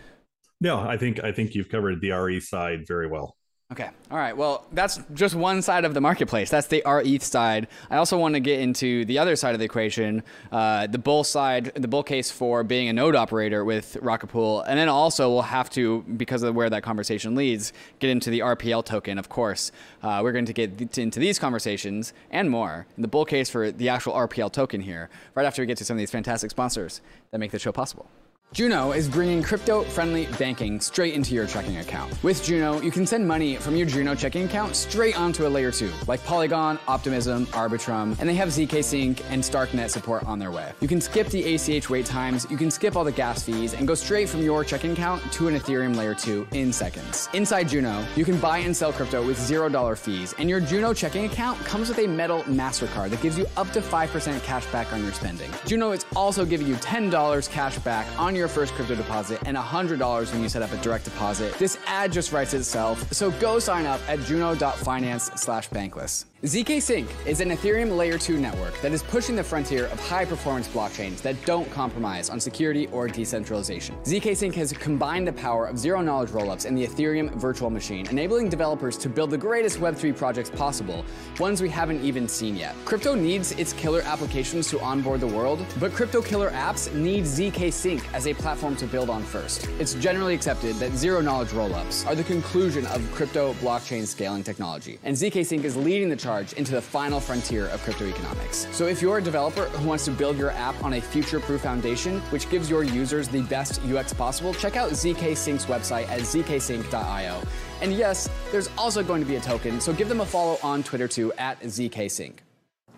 No, 0.62 0.80
I 0.80 0.96
think 0.96 1.22
I 1.22 1.30
think 1.30 1.54
you've 1.54 1.68
covered 1.68 2.00
the 2.00 2.12
RE 2.12 2.40
side 2.40 2.86
very 2.86 3.06
well. 3.06 3.36
Okay. 3.72 3.88
All 4.10 4.18
right. 4.18 4.36
Well, 4.36 4.66
that's 4.72 5.00
just 5.14 5.34
one 5.34 5.62
side 5.62 5.86
of 5.86 5.94
the 5.94 6.00
marketplace. 6.02 6.50
That's 6.50 6.66
the 6.66 6.82
RETH 6.84 7.22
side. 7.22 7.68
I 7.88 7.96
also 7.96 8.18
want 8.18 8.34
to 8.34 8.40
get 8.40 8.60
into 8.60 9.06
the 9.06 9.18
other 9.18 9.34
side 9.34 9.54
of 9.54 9.60
the 9.60 9.64
equation, 9.64 10.22
uh, 10.52 10.88
the 10.88 10.98
bull 10.98 11.24
side, 11.24 11.72
the 11.74 11.88
bull 11.88 12.02
case 12.02 12.30
for 12.30 12.64
being 12.64 12.90
a 12.90 12.92
node 12.92 13.14
operator 13.14 13.64
with 13.64 13.96
Rocket 14.02 14.26
Pool, 14.26 14.60
and 14.60 14.78
then 14.78 14.90
also 14.90 15.30
we'll 15.30 15.40
have 15.40 15.70
to, 15.70 16.02
because 16.18 16.42
of 16.42 16.54
where 16.54 16.68
that 16.68 16.82
conversation 16.82 17.34
leads, 17.34 17.72
get 17.98 18.10
into 18.10 18.28
the 18.28 18.40
RPL 18.40 18.84
token. 18.84 19.16
Of 19.16 19.30
course, 19.30 19.72
uh, 20.02 20.20
we're 20.22 20.32
going 20.32 20.44
to 20.44 20.52
get 20.52 20.98
into 20.98 21.18
these 21.18 21.38
conversations 21.38 22.12
and 22.30 22.50
more. 22.50 22.86
The 22.98 23.08
bull 23.08 23.24
case 23.24 23.48
for 23.48 23.72
the 23.72 23.88
actual 23.88 24.12
RPL 24.12 24.52
token 24.52 24.82
here, 24.82 25.08
right 25.34 25.46
after 25.46 25.62
we 25.62 25.66
get 25.66 25.78
to 25.78 25.84
some 25.86 25.96
of 25.96 25.98
these 25.98 26.10
fantastic 26.10 26.50
sponsors 26.50 27.00
that 27.30 27.38
make 27.38 27.52
the 27.52 27.58
show 27.58 27.72
possible. 27.72 28.06
Juno 28.52 28.92
is 28.92 29.08
bringing 29.08 29.42
crypto 29.42 29.82
friendly 29.82 30.26
banking 30.38 30.78
straight 30.78 31.14
into 31.14 31.34
your 31.34 31.46
checking 31.46 31.78
account. 31.78 32.12
With 32.22 32.44
Juno, 32.44 32.82
you 32.82 32.90
can 32.90 33.06
send 33.06 33.26
money 33.26 33.56
from 33.56 33.76
your 33.76 33.86
Juno 33.86 34.14
checking 34.14 34.44
account 34.44 34.76
straight 34.76 35.18
onto 35.18 35.46
a 35.46 35.48
layer 35.48 35.70
2, 35.72 35.90
like 36.06 36.22
Polygon, 36.26 36.78
Optimism, 36.86 37.46
Arbitrum, 37.46 38.14
and 38.20 38.28
they 38.28 38.34
have 38.34 38.50
ZK 38.50 38.84
Sync 38.84 39.22
and 39.30 39.42
Starknet 39.42 39.88
support 39.88 40.24
on 40.24 40.38
their 40.38 40.50
way. 40.50 40.70
You 40.80 40.88
can 40.88 41.00
skip 41.00 41.28
the 41.28 41.54
ACH 41.54 41.88
wait 41.88 42.04
times, 42.04 42.46
you 42.50 42.58
can 42.58 42.70
skip 42.70 42.94
all 42.94 43.04
the 43.04 43.12
gas 43.12 43.42
fees, 43.42 43.72
and 43.72 43.88
go 43.88 43.94
straight 43.94 44.28
from 44.28 44.42
your 44.42 44.64
checking 44.64 44.92
account 44.92 45.32
to 45.32 45.48
an 45.48 45.58
Ethereum 45.58 45.96
layer 45.96 46.14
2 46.14 46.48
in 46.52 46.74
seconds. 46.74 47.30
Inside 47.32 47.70
Juno, 47.70 48.04
you 48.16 48.26
can 48.26 48.38
buy 48.38 48.58
and 48.58 48.76
sell 48.76 48.92
crypto 48.92 49.26
with 49.26 49.38
$0 49.38 49.96
fees, 49.96 50.34
and 50.38 50.50
your 50.50 50.60
Juno 50.60 50.92
checking 50.92 51.24
account 51.24 51.58
comes 51.60 51.88
with 51.88 52.00
a 52.00 52.06
metal 52.06 52.42
MasterCard 52.42 53.08
that 53.10 53.22
gives 53.22 53.38
you 53.38 53.46
up 53.56 53.70
to 53.70 53.80
5% 53.80 54.42
cash 54.42 54.66
back 54.66 54.92
on 54.92 55.02
your 55.02 55.14
spending. 55.14 55.50
Juno 55.64 55.92
is 55.92 56.04
also 56.14 56.44
giving 56.44 56.66
you 56.66 56.74
$10 56.74 57.48
cash 57.50 57.78
back 57.78 58.06
on 58.20 58.36
your 58.36 58.41
your 58.42 58.48
first 58.48 58.74
crypto 58.74 58.96
deposit 58.96 59.40
and 59.46 59.56
$100 59.56 60.32
when 60.32 60.42
you 60.42 60.48
set 60.48 60.62
up 60.62 60.72
a 60.72 60.76
direct 60.78 61.04
deposit. 61.04 61.56
This 61.60 61.78
ad 61.86 62.10
just 62.10 62.32
writes 62.32 62.54
itself, 62.54 63.12
so 63.12 63.30
go 63.32 63.60
sign 63.60 63.86
up 63.86 64.00
at 64.08 64.18
juno.finance 64.20 65.30
slash 65.36 65.68
bankless. 65.70 66.24
ZK 66.44 66.82
Sync 66.82 67.08
is 67.24 67.40
an 67.40 67.50
Ethereum 67.50 67.96
Layer 67.96 68.18
2 68.18 68.36
network 68.36 68.76
that 68.80 68.90
is 68.90 69.00
pushing 69.00 69.36
the 69.36 69.44
frontier 69.44 69.86
of 69.86 70.00
high 70.00 70.24
performance 70.24 70.66
blockchains 70.66 71.22
that 71.22 71.36
don't 71.44 71.70
compromise 71.70 72.28
on 72.28 72.40
security 72.40 72.88
or 72.88 73.06
decentralization. 73.06 73.94
ZK 74.02 74.36
Sync 74.36 74.56
has 74.56 74.72
combined 74.72 75.28
the 75.28 75.32
power 75.34 75.66
of 75.66 75.78
zero 75.78 76.02
knowledge 76.02 76.30
rollups 76.30 76.66
and 76.66 76.76
the 76.76 76.84
Ethereum 76.84 77.30
virtual 77.34 77.70
machine, 77.70 78.08
enabling 78.08 78.48
developers 78.48 78.98
to 78.98 79.08
build 79.08 79.30
the 79.30 79.38
greatest 79.38 79.78
Web3 79.78 80.16
projects 80.16 80.50
possible, 80.50 81.04
ones 81.38 81.62
we 81.62 81.68
haven't 81.68 82.02
even 82.02 82.26
seen 82.26 82.56
yet. 82.56 82.74
Crypto 82.84 83.14
needs 83.14 83.52
its 83.52 83.72
killer 83.72 84.02
applications 84.02 84.68
to 84.70 84.80
onboard 84.80 85.20
the 85.20 85.28
world, 85.28 85.64
but 85.78 85.92
crypto 85.92 86.20
killer 86.20 86.50
apps 86.50 86.92
need 86.92 87.22
ZK 87.22 87.72
Sync 87.72 88.12
as 88.12 88.26
a 88.26 88.34
platform 88.34 88.74
to 88.74 88.86
build 88.88 89.10
on 89.10 89.22
first. 89.22 89.68
It's 89.78 89.94
generally 89.94 90.34
accepted 90.34 90.74
that 90.80 90.90
zero 90.96 91.20
knowledge 91.20 91.50
rollups 91.50 92.04
are 92.04 92.16
the 92.16 92.24
conclusion 92.24 92.84
of 92.86 93.08
crypto 93.12 93.52
blockchain 93.60 94.08
scaling 94.08 94.42
technology, 94.42 94.98
and 95.04 95.16
ZK 95.16 95.46
Sync 95.46 95.64
is 95.64 95.76
leading 95.76 96.08
the 96.08 96.16
charge 96.16 96.31
charge 96.32 96.52
into 96.54 96.72
the 96.72 96.80
final 96.80 97.20
frontier 97.20 97.66
of 97.68 97.82
crypto 97.82 98.06
economics. 98.06 98.66
So 98.72 98.86
if 98.86 99.02
you're 99.02 99.18
a 99.18 99.22
developer 99.22 99.64
who 99.64 99.88
wants 99.88 100.04
to 100.06 100.10
build 100.10 100.38
your 100.38 100.50
app 100.52 100.82
on 100.82 100.94
a 100.94 101.00
future-proof 101.00 101.60
foundation, 101.60 102.20
which 102.30 102.48
gives 102.48 102.70
your 102.70 102.84
users 102.84 103.28
the 103.28 103.42
best 103.42 103.82
UX 103.84 104.12
possible, 104.14 104.54
check 104.54 104.76
out 104.76 104.90
ZK 104.92 105.36
Sync's 105.36 105.66
website 105.66 106.08
at 106.08 106.20
zksync.io. 106.20 107.42
And 107.82 107.92
yes, 107.92 108.30
there's 108.50 108.70
also 108.78 109.02
going 109.02 109.20
to 109.22 109.28
be 109.28 109.36
a 109.36 109.40
token, 109.40 109.80
so 109.80 109.92
give 109.92 110.08
them 110.08 110.20
a 110.20 110.26
follow 110.26 110.58
on 110.62 110.82
Twitter 110.82 111.08
too 111.08 111.32
at 111.38 111.60
zksync. 111.60 112.34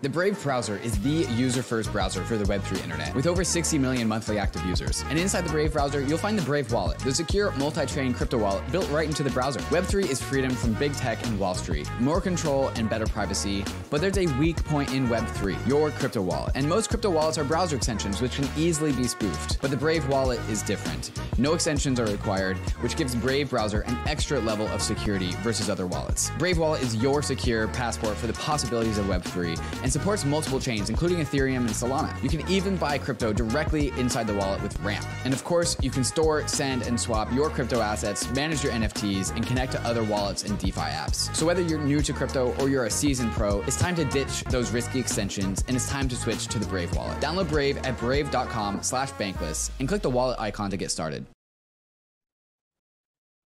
The 0.05 0.11
Brave 0.11 0.43
browser 0.43 0.77
is 0.77 0.99
the 0.99 1.33
user-first 1.33 1.91
browser 1.91 2.23
for 2.25 2.37
the 2.37 2.45
Web3 2.45 2.85
internet, 2.85 3.15
with 3.15 3.27
over 3.27 3.43
60 3.43 3.79
million 3.79 4.07
monthly 4.07 4.39
active 4.39 4.63
users. 4.67 5.03
And 5.09 5.19
inside 5.19 5.47
the 5.47 5.51
Brave 5.51 5.73
browser, 5.73 6.03
you'll 6.03 6.19
find 6.19 6.39
the 6.39 6.43
Brave 6.43 6.71
Wallet, 6.71 6.99
the 6.99 7.15
secure 7.15 7.53
multi-chain 7.53 8.13
crypto 8.13 8.37
wallet 8.37 8.71
built 8.71 8.87
right 8.91 9.09
into 9.09 9.23
the 9.23 9.31
browser. 9.31 9.61
Web3 9.61 10.11
is 10.11 10.21
freedom 10.21 10.51
from 10.51 10.75
big 10.75 10.93
tech 10.93 11.27
and 11.27 11.41
Wall 11.41 11.55
Street, 11.55 11.91
more 12.01 12.21
control 12.21 12.69
and 12.77 12.91
better 12.91 13.07
privacy, 13.07 13.65
but 13.89 14.03
there's 14.03 14.19
a 14.19 14.27
weak 14.39 14.63
point 14.67 14.93
in 14.93 15.09
Web3, 15.09 15.67
your 15.67 15.91
crypto 15.93 16.21
wallet. 16.21 16.53
And 16.55 16.69
most 16.69 16.91
crypto 16.91 17.09
wallets 17.09 17.39
are 17.39 17.45
browser 17.45 17.77
extensions, 17.77 18.21
which 18.21 18.33
can 18.33 18.47
easily 18.59 18.93
be 18.93 19.05
spoofed. 19.05 19.59
But 19.63 19.71
the 19.71 19.77
Brave 19.79 20.07
wallet 20.11 20.39
is 20.51 20.63
different. 20.63 21.19
No 21.39 21.55
extensions 21.55 21.99
are 21.99 22.07
required, 22.09 22.59
which 22.83 22.99
gives 22.99 23.15
Brave 23.15 23.49
browser 23.49 23.81
an 23.81 23.97
extra 24.07 24.39
level 24.39 24.69
of 24.69 24.83
security 24.83 25.33
versus 25.37 25.71
other 25.71 25.87
wallets. 25.87 26.31
Brave 26.39 26.59
wallet 26.59 26.83
is 26.83 26.95
your 26.97 27.23
secure 27.23 27.69
passport 27.69 28.19
for 28.19 28.27
the 28.27 28.35
possibilities 28.35 28.99
of 28.99 29.07
Web3 29.07 29.59
and 29.83 29.94
supports 29.95 30.25
multiple 30.25 30.59
chains, 30.59 30.91
including 30.91 31.19
Ethereum 31.19 31.59
and 31.59 31.71
Solana. 31.71 32.13
You 32.21 32.29
can 32.29 32.47
even 32.51 32.77
buy 32.77 32.99
crypto 32.99 33.33
directly 33.33 33.91
inside 33.97 34.27
the 34.27 34.35
wallet 34.35 34.61
with 34.61 34.79
Ramp. 34.81 35.07
And 35.25 35.33
of 35.33 35.45
course, 35.45 35.77
you 35.81 35.91
can 35.91 36.03
store, 36.03 36.47
send, 36.49 36.83
and 36.83 37.01
swap 37.01 37.33
your 37.33 37.49
crypto 37.49 37.81
assets, 37.81 38.29
manage 38.33 38.65
your 38.65 38.73
NFTs, 38.73 39.35
and 39.37 39.47
connect 39.47 39.71
to 39.73 39.81
other 39.83 40.03
wallets 40.03 40.43
and 40.43 40.59
DeFi 40.59 40.81
apps. 40.81 41.35
So 41.37 41.47
whether 41.47 41.63
you're 41.63 41.81
new 41.81 42.03
to 42.03 42.13
crypto 42.13 42.53
or 42.59 42.69
you're 42.69 42.87
a 42.87 42.91
seasoned 42.91 43.31
pro, 43.33 43.63
it's 43.63 43.79
time 43.79 43.95
to 43.95 44.05
ditch 44.05 44.43
those 44.51 44.73
risky 44.73 44.99
extensions 44.99 45.63
and 45.69 45.77
it's 45.77 45.89
time 45.89 46.09
to 46.09 46.17
switch 46.17 46.49
to 46.49 46.59
the 46.59 46.67
Brave 46.67 46.95
wallet. 46.97 47.21
Download 47.21 47.49
Brave 47.49 47.77
at 47.79 47.97
brave.com 47.99 48.83
slash 48.83 49.13
bankless 49.13 49.71
and 49.79 49.89
click 49.89 50.03
the 50.03 50.11
wallet 50.11 50.41
icon 50.41 50.71
to 50.71 50.77
get 50.77 50.91
started. 50.91 51.25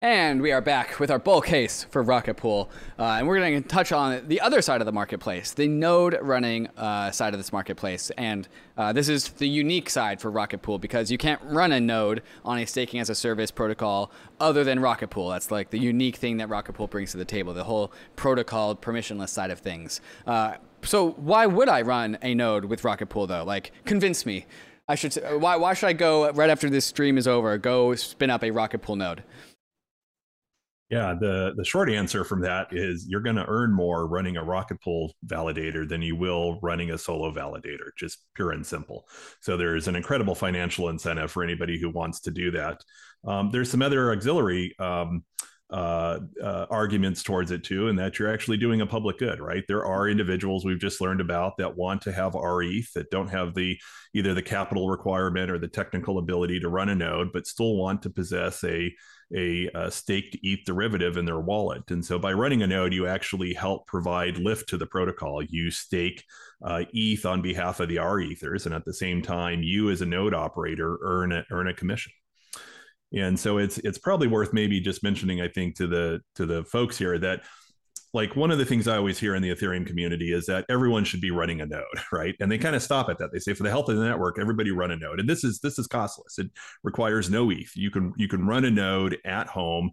And 0.04 0.41
we 0.41 0.52
are 0.52 0.62
back 0.62 0.99
with 0.99 1.12
our 1.12 1.20
bull 1.20 1.41
case 1.41 1.84
for 1.91 2.02
Rocket 2.02 2.34
Pool. 2.34 2.72
Uh, 2.97 3.04
and 3.04 3.28
we're 3.28 3.38
going 3.38 3.62
to 3.62 3.70
touch 3.70 3.91
on 3.91 4.28
the 4.28 4.41
other 4.41 4.60
side 4.60 4.82
of 4.82 4.88
the 4.88 4.91
marketplace, 4.91 5.52
the 5.52 5.68
node 5.68 6.18
running 6.24 6.66
uh, 6.76 7.12
side 7.12 7.36
of 7.36 7.39
this 7.39 7.54
marketplace. 7.54 8.10
And 8.18 8.47
uh, 8.78 8.93
this 8.93 9.08
is 9.10 9.30
the 9.30 9.47
unique 9.47 9.91
side 9.91 10.20
for 10.20 10.32
Rocket 10.32 10.64
Pool 10.64 10.80
because 10.80 11.12
you 11.12 11.20
can't 11.20 11.39
run 11.43 11.72
a 11.72 11.80
node 11.80 12.24
on 12.43 12.58
a 12.58 12.66
staking 12.66 12.99
as 12.99 13.12
a 13.12 13.16
service 13.16 13.52
protocol 13.52 14.12
other 14.39 14.64
than 14.64 14.80
Rocket 14.80 15.10
Pool. 15.10 15.30
That's 15.30 15.52
like 15.52 15.70
the 15.70 15.78
unique 15.78 16.16
thing 16.16 16.38
that 16.38 16.49
Rocket 16.49 16.74
Pool 16.74 16.88
brings 16.88 17.12
to 17.12 17.18
the 17.18 17.26
table, 17.26 17.54
the 17.54 17.64
whole 17.64 17.93
protocol 18.16 18.76
permissionless 18.76 19.30
side 19.30 19.52
of 19.52 19.60
things. 19.60 20.02
Uh, 20.26 20.56
so, 20.84 21.12
why 21.12 21.45
would 21.45 21.70
I 21.70 21.84
run 21.84 22.18
a 22.24 22.34
node 22.34 22.66
with 22.66 22.84
Rocket 22.84 23.06
Pool 23.06 23.28
though? 23.28 23.43
Like, 23.43 23.72
convince 23.86 24.26
me. 24.26 24.47
I 24.88 24.95
should. 24.95 25.14
Why, 25.39 25.58
why 25.58 25.76
should 25.76 25.88
I 25.88 25.93
go 25.93 26.32
right 26.32 26.49
after 26.49 26.72
this 26.72 26.86
stream 26.86 27.20
is 27.20 27.28
over? 27.28 27.56
Go 27.60 27.93
spin 27.93 28.32
up 28.32 28.43
a 28.43 28.49
Rocket 28.49 28.82
Pool 28.82 28.95
node. 28.95 29.24
Yeah, 30.92 31.16
the 31.18 31.54
the 31.56 31.64
short 31.64 31.89
answer 31.89 32.26
from 32.26 32.42
that 32.42 32.68
is 32.72 33.06
you're 33.08 33.22
going 33.22 33.38
to 33.38 33.46
earn 33.48 33.74
more 33.74 34.08
running 34.08 34.36
a 34.36 34.44
rocket 34.44 34.82
pool 34.82 35.16
validator 35.26 35.88
than 35.88 36.02
you 36.02 36.18
will 36.18 36.60
running 36.62 36.92
a 36.92 36.98
solo 36.98 37.32
validator, 37.34 37.92
just 37.98 38.20
pure 38.36 38.52
and 38.52 38.66
simple. 38.66 39.08
So 39.39 39.56
there's 39.56 39.88
an 39.88 39.96
incredible 39.96 40.36
financial 40.36 40.89
incentive 40.89 41.32
for 41.32 41.44
anybody 41.44 41.80
who 41.80 41.89
wants 41.89 42.20
to 42.22 42.32
do 42.32 42.52
that. 42.52 42.82
Um, 43.26 43.52
there's 43.52 43.72
some 43.72 43.82
other 43.82 44.12
auxiliary 44.12 44.76
um, 44.80 45.24
uh, 45.70 46.20
uh, 46.44 46.66
arguments 46.70 47.24
towards 47.24 47.52
it 47.52 47.64
too, 47.64 47.88
and 47.88 47.98
that 47.98 48.20
you're 48.20 48.34
actually 48.34 48.58
doing 48.58 48.82
a 48.82 48.86
public 48.86 49.18
good, 49.18 49.39
right? 49.39 49.64
There 49.70 49.86
are 49.86 50.10
individuals 50.10 50.66
we've 50.66 50.78
just 50.78 51.00
learned 51.00 51.22
about 51.22 51.56
that 51.60 51.78
want 51.78 52.02
to 52.02 52.12
have 52.12 52.34
RETH 52.36 52.92
that 52.96 53.10
don't 53.10 53.30
have 53.30 53.54
the 53.56 53.80
either 54.14 54.34
the 54.34 54.42
capital 54.42 54.89
requirement 54.89 55.50
or 55.50 55.58
the 55.58 55.70
technical 55.70 56.18
ability 56.18 56.60
to 56.60 56.68
run 56.68 56.89
a 56.89 56.96
node, 56.96 57.32
but 57.32 57.48
still 57.48 57.78
want 57.78 58.02
to 58.02 58.10
possess 58.10 58.62
a 58.66 58.94
a, 59.36 59.69
a 59.73 59.91
staked 59.91 60.38
ETH 60.43 60.65
derivative 60.65 61.17
in 61.17 61.25
their 61.25 61.39
wallet. 61.39 61.89
And 61.89 62.03
so 62.03 62.19
by 62.19 62.34
running 62.34 62.61
a 62.61 62.67
node, 62.67 62.93
you 62.93 63.07
actually 63.07 63.53
help 63.53 63.88
provide 63.88 64.38
lift 64.38 64.69
to 64.69 64.77
the 64.77 64.86
protocol. 64.86 65.41
You 65.43 65.71
stake 65.71 66.23
uh, 66.63 66.84
ETH 66.93 67.25
on 67.25 67.41
behalf 67.41 67.79
of 67.79 67.89
the 67.89 67.97
R 67.97 68.19
ethers, 68.19 68.65
and 68.65 68.75
at 68.75 68.86
the 68.86 68.93
same 68.93 69.21
time, 69.21 69.63
you 69.63 69.89
as 69.89 70.01
a 70.01 70.05
node 70.05 70.34
operator 70.34 70.97
earn 71.03 71.32
a, 71.32 71.43
earn 71.51 71.67
a 71.67 71.73
commission 71.73 72.11
and 73.13 73.39
so 73.39 73.57
it's 73.57 73.77
it's 73.79 73.97
probably 73.97 74.27
worth 74.27 74.53
maybe 74.53 74.79
just 74.79 75.03
mentioning 75.03 75.41
i 75.41 75.47
think 75.47 75.75
to 75.75 75.88
the 75.88 76.21
to 76.36 76.45
the 76.45 76.63
folks 76.65 76.97
here 76.97 77.17
that 77.19 77.41
like 78.14 78.36
one 78.36 78.51
of 78.51 78.57
the 78.57 78.66
things 78.66 78.88
i 78.88 78.97
always 78.97 79.20
hear 79.20 79.36
in 79.36 79.41
the 79.41 79.49
ethereum 79.49 79.86
community 79.86 80.34
is 80.34 80.45
that 80.45 80.66
everyone 80.70 81.03
should 81.03 81.22
be 81.22 81.32
running 81.32 81.62
a 81.62 81.66
node 81.66 81.86
right? 82.12 82.36
And 82.39 82.51
they 82.51 82.57
kind 82.57 82.76
of 82.76 82.84
stop 82.84 83.09
at 83.09 83.18
that. 83.20 83.32
They 83.32 83.39
say 83.39 83.53
for 83.53 83.64
the 83.64 83.70
health 83.70 83.89
of 83.89 83.97
the 83.97 84.03
network 84.03 84.39
everybody 84.39 84.72
run 84.72 84.91
a 84.91 84.97
node. 84.97 85.20
And 85.20 85.30
this 85.30 85.43
is 85.43 85.59
this 85.59 85.80
is 85.80 85.88
costless. 85.88 86.38
It 86.38 86.51
requires 86.84 87.30
no 87.30 87.51
eth 87.51 87.76
you 87.76 87.91
can 87.91 88.14
you 88.18 88.28
can 88.28 88.45
run 88.45 88.66
a 88.66 88.72
node 88.72 89.18
at 89.26 89.47
home 89.47 89.91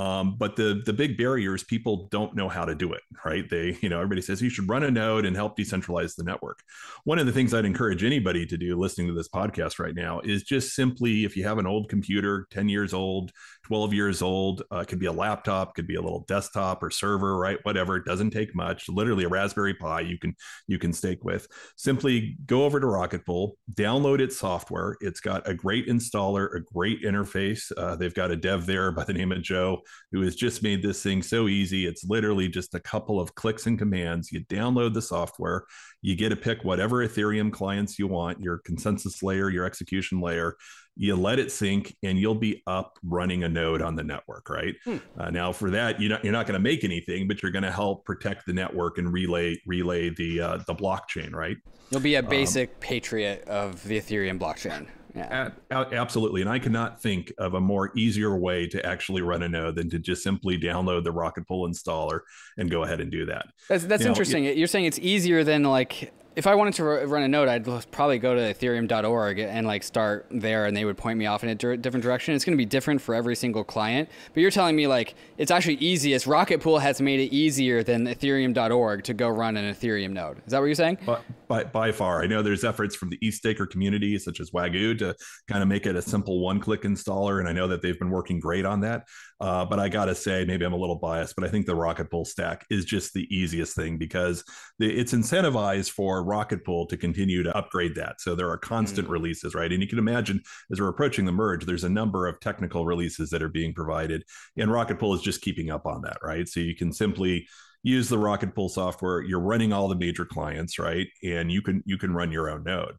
um, 0.00 0.36
but 0.38 0.56
the 0.56 0.80
the 0.86 0.94
big 0.94 1.18
barrier 1.18 1.54
is 1.54 1.62
people 1.62 2.08
don't 2.10 2.34
know 2.34 2.48
how 2.48 2.64
to 2.64 2.74
do 2.74 2.94
it, 2.94 3.02
right? 3.22 3.44
They, 3.50 3.76
you 3.82 3.90
know, 3.90 3.96
everybody 3.96 4.22
says 4.22 4.40
you 4.40 4.48
should 4.48 4.66
run 4.66 4.82
a 4.82 4.90
node 4.90 5.26
and 5.26 5.36
help 5.36 5.58
decentralize 5.58 6.16
the 6.16 6.24
network. 6.24 6.60
One 7.04 7.18
of 7.18 7.26
the 7.26 7.32
things 7.32 7.52
I'd 7.52 7.66
encourage 7.66 8.02
anybody 8.02 8.46
to 8.46 8.56
do 8.56 8.78
listening 8.78 9.08
to 9.08 9.14
this 9.14 9.28
podcast 9.28 9.78
right 9.78 9.94
now 9.94 10.20
is 10.20 10.42
just 10.42 10.74
simply 10.74 11.24
if 11.24 11.36
you 11.36 11.44
have 11.44 11.58
an 11.58 11.66
old 11.66 11.90
computer, 11.90 12.46
10 12.50 12.70
years 12.70 12.94
old, 12.94 13.30
12 13.70 13.94
years 13.94 14.20
old, 14.20 14.64
uh, 14.72 14.82
could 14.82 14.98
be 14.98 15.06
a 15.06 15.12
laptop, 15.12 15.76
could 15.76 15.86
be 15.86 15.94
a 15.94 16.00
little 16.02 16.24
desktop 16.26 16.82
or 16.82 16.90
server, 16.90 17.38
right? 17.38 17.56
Whatever. 17.62 17.94
It 17.94 18.04
doesn't 18.04 18.32
take 18.32 18.52
much. 18.52 18.88
Literally 18.88 19.22
a 19.22 19.28
Raspberry 19.28 19.74
Pi 19.74 20.00
you 20.00 20.18
can 20.18 20.34
you 20.66 20.76
can 20.76 20.92
stake 20.92 21.22
with. 21.22 21.46
Simply 21.76 22.36
go 22.46 22.64
over 22.64 22.80
to 22.80 22.86
Rocket 22.88 23.24
Pool, 23.24 23.56
download 23.72 24.18
its 24.18 24.36
software. 24.36 24.96
It's 25.00 25.20
got 25.20 25.48
a 25.48 25.54
great 25.54 25.86
installer, 25.86 26.52
a 26.56 26.60
great 26.60 27.04
interface. 27.04 27.70
Uh, 27.76 27.94
they've 27.94 28.12
got 28.12 28.32
a 28.32 28.36
dev 28.36 28.66
there 28.66 28.90
by 28.90 29.04
the 29.04 29.12
name 29.12 29.30
of 29.30 29.40
Joe 29.40 29.82
who 30.10 30.22
has 30.22 30.34
just 30.34 30.64
made 30.64 30.82
this 30.82 31.00
thing 31.00 31.22
so 31.22 31.46
easy. 31.46 31.86
It's 31.86 32.02
literally 32.02 32.48
just 32.48 32.74
a 32.74 32.80
couple 32.80 33.20
of 33.20 33.36
clicks 33.36 33.66
and 33.66 33.78
commands. 33.78 34.32
You 34.32 34.44
download 34.46 34.94
the 34.94 35.02
software, 35.02 35.62
you 36.02 36.16
get 36.16 36.30
to 36.30 36.36
pick 36.36 36.64
whatever 36.64 37.06
Ethereum 37.06 37.52
clients 37.52 38.00
you 38.00 38.08
want, 38.08 38.40
your 38.40 38.58
consensus 38.58 39.22
layer, 39.22 39.48
your 39.48 39.64
execution 39.64 40.20
layer. 40.20 40.56
You 40.96 41.16
let 41.16 41.38
it 41.38 41.50
sync, 41.50 41.96
and 42.02 42.18
you'll 42.18 42.34
be 42.34 42.62
up 42.66 42.98
running 43.02 43.44
a 43.44 43.48
node 43.48 43.80
on 43.80 43.96
the 43.96 44.02
network, 44.02 44.50
right? 44.50 44.74
Hmm. 44.84 44.96
Uh, 45.18 45.30
now, 45.30 45.52
for 45.52 45.70
that, 45.70 46.00
you're 46.00 46.10
not, 46.10 46.24
you're 46.24 46.32
not 46.32 46.46
going 46.46 46.58
to 46.58 46.62
make 46.62 46.84
anything, 46.84 47.26
but 47.26 47.42
you're 47.42 47.52
going 47.52 47.62
to 47.62 47.72
help 47.72 48.04
protect 48.04 48.46
the 48.46 48.52
network 48.52 48.98
and 48.98 49.12
relay 49.12 49.60
relay 49.66 50.10
the 50.10 50.40
uh, 50.40 50.56
the 50.66 50.74
blockchain, 50.74 51.32
right? 51.32 51.56
You'll 51.90 52.00
be 52.00 52.16
a 52.16 52.20
um, 52.20 52.26
basic 52.26 52.68
um, 52.70 52.76
patriot 52.80 53.44
of 53.48 53.82
the 53.84 53.98
Ethereum 53.98 54.38
blockchain. 54.38 54.88
Yeah. 55.14 55.50
absolutely. 55.70 56.40
And 56.40 56.50
I 56.50 56.58
cannot 56.58 57.02
think 57.02 57.32
of 57.38 57.54
a 57.54 57.60
more 57.60 57.90
easier 57.96 58.36
way 58.36 58.66
to 58.68 58.84
actually 58.84 59.22
run 59.22 59.42
a 59.42 59.48
node 59.48 59.74
than 59.74 59.90
to 59.90 59.98
just 59.98 60.22
simply 60.22 60.58
download 60.58 61.04
the 61.04 61.12
Rocket 61.12 61.46
Pool 61.48 61.68
installer 61.68 62.20
and 62.58 62.70
go 62.70 62.84
ahead 62.84 63.00
and 63.00 63.10
do 63.10 63.26
that. 63.26 63.46
That's, 63.68 63.84
that's 63.84 64.04
interesting. 64.04 64.44
You're 64.44 64.66
saying 64.66 64.84
it's 64.84 64.98
easier 64.98 65.42
than 65.44 65.64
like 65.64 66.12
if 66.36 66.46
I 66.46 66.54
wanted 66.54 66.74
to 66.74 66.84
run 66.84 67.22
a 67.22 67.28
node, 67.28 67.48
I'd 67.48 67.64
probably 67.90 68.18
go 68.18 68.34
to 68.34 68.40
ethereum.org 68.40 69.38
and 69.40 69.66
like 69.66 69.82
start 69.82 70.26
there 70.30 70.66
and 70.66 70.76
they 70.76 70.84
would 70.84 70.96
point 70.96 71.18
me 71.18 71.26
off 71.26 71.42
in 71.42 71.50
a 71.50 71.54
different 71.54 72.02
direction. 72.02 72.34
It's 72.34 72.44
going 72.44 72.56
to 72.56 72.60
be 72.60 72.66
different 72.66 73.00
for 73.00 73.14
every 73.14 73.34
single 73.34 73.64
client. 73.64 74.08
But 74.32 74.40
you're 74.40 74.52
telling 74.52 74.76
me 74.76 74.86
like 74.86 75.14
it's 75.38 75.50
actually 75.50 75.74
easiest. 75.74 76.26
Rocket 76.26 76.60
Pool 76.60 76.78
has 76.78 77.00
made 77.00 77.18
it 77.18 77.34
easier 77.34 77.82
than 77.82 78.06
ethereum.org 78.06 79.04
to 79.04 79.14
go 79.14 79.28
run 79.28 79.56
an 79.56 79.74
Ethereum 79.74 80.12
node. 80.12 80.38
Is 80.46 80.52
that 80.52 80.60
what 80.60 80.66
you're 80.66 80.74
saying? 80.76 80.98
By, 81.04 81.18
by, 81.48 81.64
by 81.64 81.92
far. 81.92 82.22
I 82.22 82.26
know 82.26 82.42
there's 82.42 82.64
efforts 82.64 82.94
from 82.94 83.10
the 83.10 83.18
EthStaker 83.18 83.68
community, 83.68 84.16
such 84.18 84.38
as 84.38 84.52
Wagyu, 84.52 84.96
to 84.98 85.16
kind 85.48 85.62
of 85.62 85.68
make 85.68 85.84
it 85.86 85.96
a 85.96 86.02
simple 86.02 86.40
one 86.40 86.60
click 86.60 86.82
installer. 86.82 87.40
And 87.40 87.48
I 87.48 87.52
know 87.52 87.66
that 87.68 87.82
they've 87.82 87.98
been 87.98 88.10
working 88.10 88.38
great 88.38 88.64
on 88.64 88.80
that. 88.82 89.08
Uh, 89.40 89.64
but 89.64 89.80
I 89.80 89.88
got 89.88 90.04
to 90.04 90.14
say, 90.14 90.44
maybe 90.44 90.66
I'm 90.66 90.74
a 90.74 90.76
little 90.76 90.98
biased, 90.98 91.34
but 91.34 91.44
I 91.44 91.48
think 91.48 91.64
the 91.64 91.74
Rocket 91.74 92.10
Pool 92.10 92.26
stack 92.26 92.66
is 92.68 92.84
just 92.84 93.14
the 93.14 93.26
easiest 93.34 93.74
thing 93.74 93.96
because 93.96 94.44
it's 94.78 95.14
incentivized 95.14 95.90
for 95.90 96.22
Rocket 96.22 96.64
Pool 96.64 96.86
to 96.86 96.96
continue 96.96 97.42
to 97.42 97.56
upgrade 97.56 97.94
that. 97.94 98.20
So 98.20 98.34
there 98.34 98.50
are 98.50 98.58
constant 98.58 99.06
mm-hmm. 99.06 99.12
releases, 99.14 99.54
right? 99.54 99.72
And 99.72 99.82
you 99.82 99.88
can 99.88 99.98
imagine 99.98 100.42
as 100.70 100.78
we're 100.78 100.88
approaching 100.88 101.24
the 101.24 101.32
merge, 101.32 101.64
there's 101.64 101.84
a 101.84 101.88
number 101.88 102.26
of 102.26 102.38
technical 102.40 102.84
releases 102.84 103.30
that 103.30 103.42
are 103.42 103.48
being 103.48 103.72
provided, 103.72 104.24
and 104.58 104.70
Rocket 104.70 104.98
Pool 104.98 105.14
is 105.14 105.22
just 105.22 105.40
keeping 105.40 105.70
up 105.70 105.86
on 105.86 106.02
that, 106.02 106.18
right? 106.22 106.46
So 106.46 106.60
you 106.60 106.76
can 106.76 106.92
simply 106.92 107.48
use 107.82 108.08
the 108.08 108.18
rocket 108.18 108.54
pool 108.54 108.68
software 108.68 109.22
you're 109.22 109.40
running 109.40 109.72
all 109.72 109.88
the 109.88 109.94
major 109.94 110.24
clients 110.24 110.78
right? 110.78 111.06
And 111.24 111.50
you 111.50 111.62
can 111.62 111.82
you 111.86 111.96
can 111.96 112.12
run 112.12 112.30
your 112.30 112.50
own 112.50 112.64
node. 112.64 112.96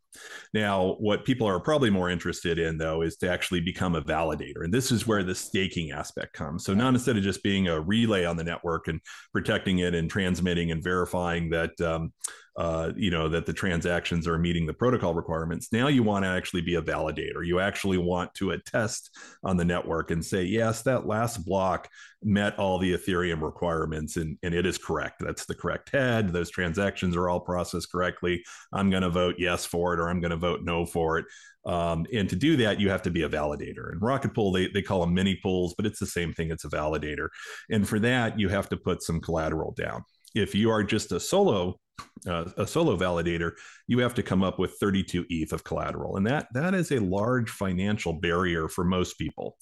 Now 0.54 0.96
what 1.00 1.26
people 1.26 1.48
are 1.48 1.60
probably 1.60 1.90
more 1.90 2.10
interested 2.10 2.58
in 2.58 2.78
though 2.78 3.02
is 3.04 3.18
to 3.18 3.30
actually 3.30 3.62
become 3.62 3.96
a 3.96 4.02
validator 4.02 4.64
and 4.64 4.74
this 4.74 4.92
is 4.92 5.06
where 5.06 5.24
the 5.24 5.36
staking 5.36 5.92
aspect 5.92 6.34
comes. 6.34 6.66
So 6.66 6.74
not 6.74 6.94
instead 6.94 7.18
of 7.18 7.24
just 7.24 7.44
being 7.44 7.68
a 7.68 7.80
relay 7.80 8.26
on 8.26 8.38
the 8.38 8.44
network 8.44 8.88
and 8.88 9.00
protecting 9.32 9.80
it 9.80 9.94
and 9.94 10.10
transmitting 10.10 10.72
and 10.72 10.84
verifying 10.84 11.50
that 11.52 11.80
um, 11.82 12.12
uh, 12.58 12.92
you 12.96 13.10
know 13.12 13.30
that 13.30 13.46
the 13.46 13.54
transactions 13.54 14.28
are 14.28 14.38
meeting 14.38 14.66
the 14.66 14.74
protocol 14.74 15.14
requirements 15.14 15.70
now 15.72 15.88
you 15.88 16.04
want 16.04 16.26
to 16.26 16.30
actually 16.30 16.62
be 16.62 16.76
a 16.76 16.82
validator 16.82 17.46
you 17.46 17.60
actually 17.60 17.98
want 17.98 18.34
to 18.34 18.52
attest 18.52 19.10
on 19.44 19.56
the 19.56 19.66
network 19.66 20.12
and 20.12 20.24
say 20.24 20.44
yes 20.44 20.82
that 20.82 21.08
last 21.08 21.46
block 21.46 21.90
met 22.24 22.58
all 22.60 22.78
the 22.78 22.94
ethereum 22.94 23.42
requirements 23.42 24.18
and, 24.18 24.38
and 24.44 24.54
it 24.54 24.66
is 24.66 24.78
correct 24.78 25.16
that's 25.20 25.46
the 25.46 25.56
correct 25.56 25.90
head 25.90 26.34
those 26.34 26.50
transactions 26.50 27.16
are 27.16 27.30
all 27.30 27.40
processed 27.40 27.92
correctly 27.92 28.44
i'm 28.74 28.90
going 28.90 29.04
to 29.04 29.10
vote 29.10 29.36
yes 29.38 29.66
for 29.66 29.94
it 29.94 30.00
or 30.00 30.10
i'm 30.10 30.20
going 30.20 30.32
to 30.32 30.38
vote 30.38 30.62
no 30.64 30.86
for 30.86 31.18
it 31.18 31.26
um, 31.66 32.06
and 32.12 32.30
to 32.30 32.36
do 32.36 32.58
that, 32.58 32.80
you 32.80 32.90
have 32.90 33.04
to 33.04 33.12
be 33.12 33.24
a 33.24 33.30
validator. 33.30 33.92
And 33.92 34.02
Rocket 34.02 34.34
Pool, 34.34 34.52
they, 34.52 34.68
they 34.68 34.82
call 34.82 35.02
them 35.02 35.14
mini 35.14 35.36
pools, 35.36 35.76
but 35.76 35.86
it's 35.86 36.00
the 36.00 36.08
same 36.08 36.34
thing. 36.34 36.50
It's 36.50 36.66
a 36.66 36.70
validator. 36.70 37.28
And 37.70 37.88
for 37.88 38.00
that, 38.00 38.40
you 38.40 38.50
have 38.50 38.70
to 38.70 38.78
put 38.78 39.04
some 39.04 39.22
collateral 39.22 39.74
down. 39.78 40.04
If 40.34 40.56
you 40.56 40.72
are 40.72 40.84
just 40.84 41.12
a 41.12 41.20
solo 41.20 41.80
uh, 42.28 42.46
a 42.58 42.68
solo 42.68 42.98
validator, 42.98 43.52
you 43.88 44.00
have 44.00 44.14
to 44.16 44.24
come 44.24 44.44
up 44.44 44.60
with 44.60 44.76
32 44.80 45.26
ETH 45.30 45.54
of 45.54 45.64
collateral, 45.64 46.18
and 46.18 46.28
that 46.28 46.48
that 46.54 46.74
is 46.74 46.92
a 46.92 47.00
large 47.00 47.50
financial 47.50 48.14
barrier 48.14 48.68
for 48.68 48.84
most 48.84 49.18
people. 49.18 49.58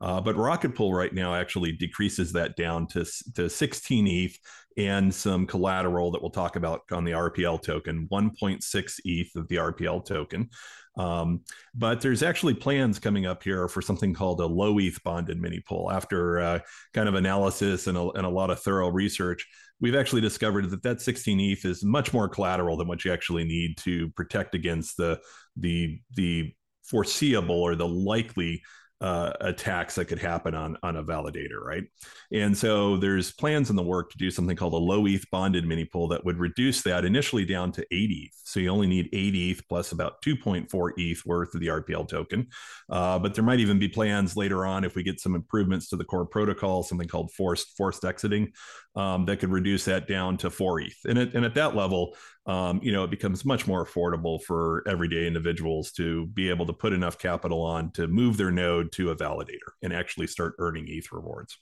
Uh, 0.00 0.20
but 0.20 0.36
Rocket 0.36 0.74
Pool 0.74 0.92
right 0.92 1.14
now 1.14 1.34
actually 1.34 1.72
decreases 1.72 2.32
that 2.32 2.56
down 2.56 2.86
to, 2.88 3.06
to 3.34 3.48
16 3.48 4.06
ETH 4.06 4.38
and 4.76 5.14
some 5.14 5.46
collateral 5.46 6.10
that 6.10 6.20
we'll 6.20 6.30
talk 6.30 6.56
about 6.56 6.82
on 6.90 7.04
the 7.04 7.12
RPL 7.12 7.62
token, 7.62 8.08
1.6 8.10 9.00
ETH 9.04 9.36
of 9.36 9.48
the 9.48 9.56
RPL 9.56 10.04
token. 10.04 10.50
Um, 10.96 11.40
but 11.74 12.00
there's 12.00 12.22
actually 12.22 12.54
plans 12.54 12.98
coming 12.98 13.26
up 13.26 13.42
here 13.42 13.68
for 13.68 13.82
something 13.82 14.14
called 14.14 14.40
a 14.40 14.46
low 14.46 14.78
ETH 14.78 15.02
bonded 15.02 15.40
mini 15.40 15.60
pool. 15.60 15.90
After 15.90 16.40
uh, 16.40 16.58
kind 16.92 17.08
of 17.08 17.14
analysis 17.14 17.86
and 17.86 17.96
a, 17.96 18.10
and 18.10 18.26
a 18.26 18.30
lot 18.30 18.50
of 18.50 18.60
thorough 18.60 18.90
research, 18.90 19.46
we've 19.84 19.94
actually 19.94 20.22
discovered 20.22 20.70
that 20.70 20.82
that 20.82 21.02
16 21.02 21.38
ETH 21.38 21.64
is 21.66 21.84
much 21.84 22.14
more 22.14 22.26
collateral 22.26 22.78
than 22.78 22.88
what 22.88 23.04
you 23.04 23.12
actually 23.12 23.44
need 23.44 23.76
to 23.76 24.08
protect 24.12 24.54
against 24.54 24.96
the 24.96 25.20
the 25.58 26.00
the 26.16 26.54
foreseeable 26.84 27.62
or 27.62 27.76
the 27.76 27.86
likely 27.86 28.62
uh, 29.02 29.32
attacks 29.42 29.96
that 29.96 30.06
could 30.06 30.18
happen 30.18 30.54
on 30.54 30.78
on 30.82 30.96
a 30.96 31.04
validator, 31.04 31.60
right? 31.62 31.84
And 32.32 32.56
so 32.56 32.96
there's 32.96 33.32
plans 33.32 33.68
in 33.68 33.76
the 33.76 33.82
work 33.82 34.10
to 34.10 34.16
do 34.16 34.30
something 34.30 34.56
called 34.56 34.72
a 34.72 34.78
low 34.78 35.06
ETH 35.06 35.30
bonded 35.30 35.66
mini 35.66 35.84
pool 35.84 36.08
that 36.08 36.24
would 36.24 36.38
reduce 36.38 36.80
that 36.82 37.04
initially 37.04 37.44
down 37.44 37.70
to 37.72 37.82
8 37.90 38.10
ETH. 38.10 38.32
So 38.44 38.60
you 38.60 38.70
only 38.70 38.86
need 38.86 39.10
8 39.12 39.34
ETH 39.34 39.68
plus 39.68 39.92
about 39.92 40.22
2.4 40.22 40.92
ETH 40.96 41.26
worth 41.26 41.54
of 41.54 41.60
the 41.60 41.66
RPL 41.66 42.08
token. 42.08 42.46
Uh, 42.88 43.18
but 43.18 43.34
there 43.34 43.44
might 43.44 43.60
even 43.60 43.78
be 43.78 43.88
plans 43.88 44.38
later 44.38 44.64
on 44.64 44.84
if 44.84 44.94
we 44.94 45.02
get 45.02 45.20
some 45.20 45.34
improvements 45.34 45.90
to 45.90 45.96
the 45.96 46.04
core 46.04 46.24
protocol, 46.24 46.82
something 46.82 47.08
called 47.08 47.30
forced 47.32 47.76
forced 47.76 48.06
exiting, 48.06 48.52
um, 48.96 49.24
that 49.26 49.38
could 49.38 49.50
reduce 49.50 49.84
that 49.86 50.06
down 50.06 50.36
to 50.38 50.50
4 50.50 50.80
ETH. 50.80 50.98
And, 51.06 51.18
it, 51.18 51.34
and 51.34 51.44
at 51.44 51.54
that 51.54 51.74
level, 51.74 52.16
um, 52.46 52.80
you 52.82 52.92
know, 52.92 53.04
it 53.04 53.10
becomes 53.10 53.44
much 53.44 53.66
more 53.66 53.84
affordable 53.84 54.42
for 54.42 54.84
everyday 54.86 55.26
individuals 55.26 55.90
to 55.92 56.26
be 56.26 56.48
able 56.50 56.66
to 56.66 56.72
put 56.72 56.92
enough 56.92 57.18
capital 57.18 57.62
on 57.62 57.90
to 57.92 58.06
move 58.06 58.36
their 58.36 58.50
node 58.50 58.92
to 58.92 59.10
a 59.10 59.16
validator 59.16 59.72
and 59.82 59.92
actually 59.92 60.26
start 60.26 60.54
earning 60.58 60.86
ETH 60.88 61.10
rewards. 61.10 61.58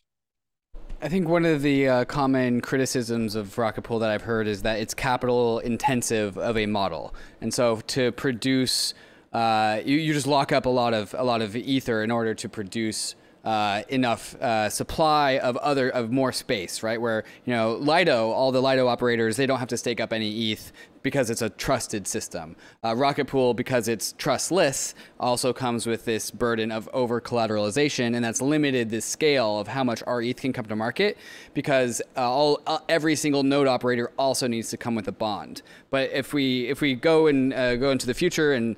I 1.00 1.08
think 1.08 1.28
one 1.28 1.44
of 1.44 1.62
the 1.62 1.88
uh, 1.88 2.04
common 2.04 2.60
criticisms 2.60 3.34
of 3.34 3.58
Rocket 3.58 3.82
Pool 3.82 3.98
that 4.00 4.10
I've 4.10 4.22
heard 4.22 4.46
is 4.46 4.62
that 4.62 4.78
it's 4.78 4.94
capital 4.94 5.58
intensive 5.58 6.38
of 6.38 6.56
a 6.56 6.66
model, 6.66 7.12
and 7.40 7.52
so 7.52 7.80
to 7.88 8.12
produce, 8.12 8.94
uh, 9.32 9.80
you, 9.84 9.96
you 9.96 10.12
just 10.12 10.28
lock 10.28 10.52
up 10.52 10.64
a 10.64 10.68
lot 10.68 10.94
of 10.94 11.12
a 11.18 11.24
lot 11.24 11.42
of 11.42 11.56
ether 11.56 12.04
in 12.04 12.12
order 12.12 12.34
to 12.34 12.48
produce 12.48 13.16
uh, 13.44 13.82
enough 13.88 14.34
uh, 14.36 14.70
supply 14.70 15.38
of 15.38 15.56
other 15.56 15.88
of 15.90 16.10
more 16.10 16.32
space, 16.32 16.82
right? 16.82 17.00
Where 17.00 17.24
you 17.44 17.54
know 17.54 17.74
Lido, 17.74 18.30
all 18.30 18.52
the 18.52 18.62
Lido 18.62 18.86
operators, 18.86 19.36
they 19.36 19.46
don't 19.46 19.58
have 19.58 19.68
to 19.68 19.76
stake 19.76 20.00
up 20.00 20.12
any 20.12 20.52
ETH 20.52 20.72
because 21.02 21.30
it's 21.30 21.42
a 21.42 21.50
trusted 21.50 22.06
system. 22.06 22.56
Uh, 22.84 22.94
Rocket 22.96 23.26
Pool, 23.26 23.54
because 23.54 23.88
it's 23.88 24.12
trustless, 24.12 24.94
also 25.18 25.52
comes 25.52 25.86
with 25.86 26.04
this 26.04 26.30
burden 26.30 26.70
of 26.72 26.88
over 26.92 27.20
collateralization, 27.20 28.14
and 28.14 28.24
that's 28.24 28.40
limited 28.40 28.90
the 28.90 29.00
scale 29.00 29.58
of 29.58 29.68
how 29.68 29.84
much 29.84 30.02
RETH 30.06 30.40
can 30.40 30.52
come 30.52 30.66
to 30.66 30.76
market 30.76 31.18
because 31.54 32.00
uh, 32.16 32.20
all 32.20 32.60
uh, 32.66 32.78
every 32.88 33.16
single 33.16 33.42
node 33.42 33.66
operator 33.66 34.10
also 34.18 34.46
needs 34.46 34.70
to 34.70 34.76
come 34.76 34.94
with 34.94 35.08
a 35.08 35.12
bond. 35.12 35.62
But 35.90 36.10
if 36.12 36.32
we 36.32 36.68
if 36.68 36.80
we 36.80 36.94
go 36.94 37.26
and 37.26 37.52
uh, 37.52 37.76
go 37.76 37.90
into 37.90 38.06
the 38.06 38.14
future 38.14 38.52
and 38.52 38.76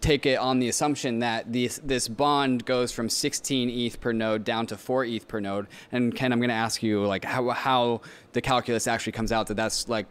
take 0.00 0.26
it 0.26 0.38
on 0.38 0.58
the 0.58 0.68
assumption 0.68 1.20
that 1.20 1.52
this 1.52 1.80
this 1.84 2.08
bond 2.08 2.64
goes 2.64 2.92
from 2.92 3.08
16 3.08 3.70
ETH 3.70 4.00
per 4.00 4.12
node 4.12 4.44
down 4.44 4.66
to 4.66 4.76
4 4.76 5.04
ETH 5.04 5.28
per 5.28 5.40
node, 5.40 5.66
and 5.92 6.14
Ken, 6.14 6.32
I'm 6.32 6.40
going 6.40 6.48
to 6.48 6.54
ask 6.54 6.82
you 6.82 7.06
like 7.06 7.24
how 7.24 7.50
how 7.50 8.00
the 8.38 8.42
calculus 8.42 8.86
actually 8.86 9.10
comes 9.10 9.32
out 9.32 9.48
that 9.48 9.56
that's 9.56 9.88
like 9.88 10.06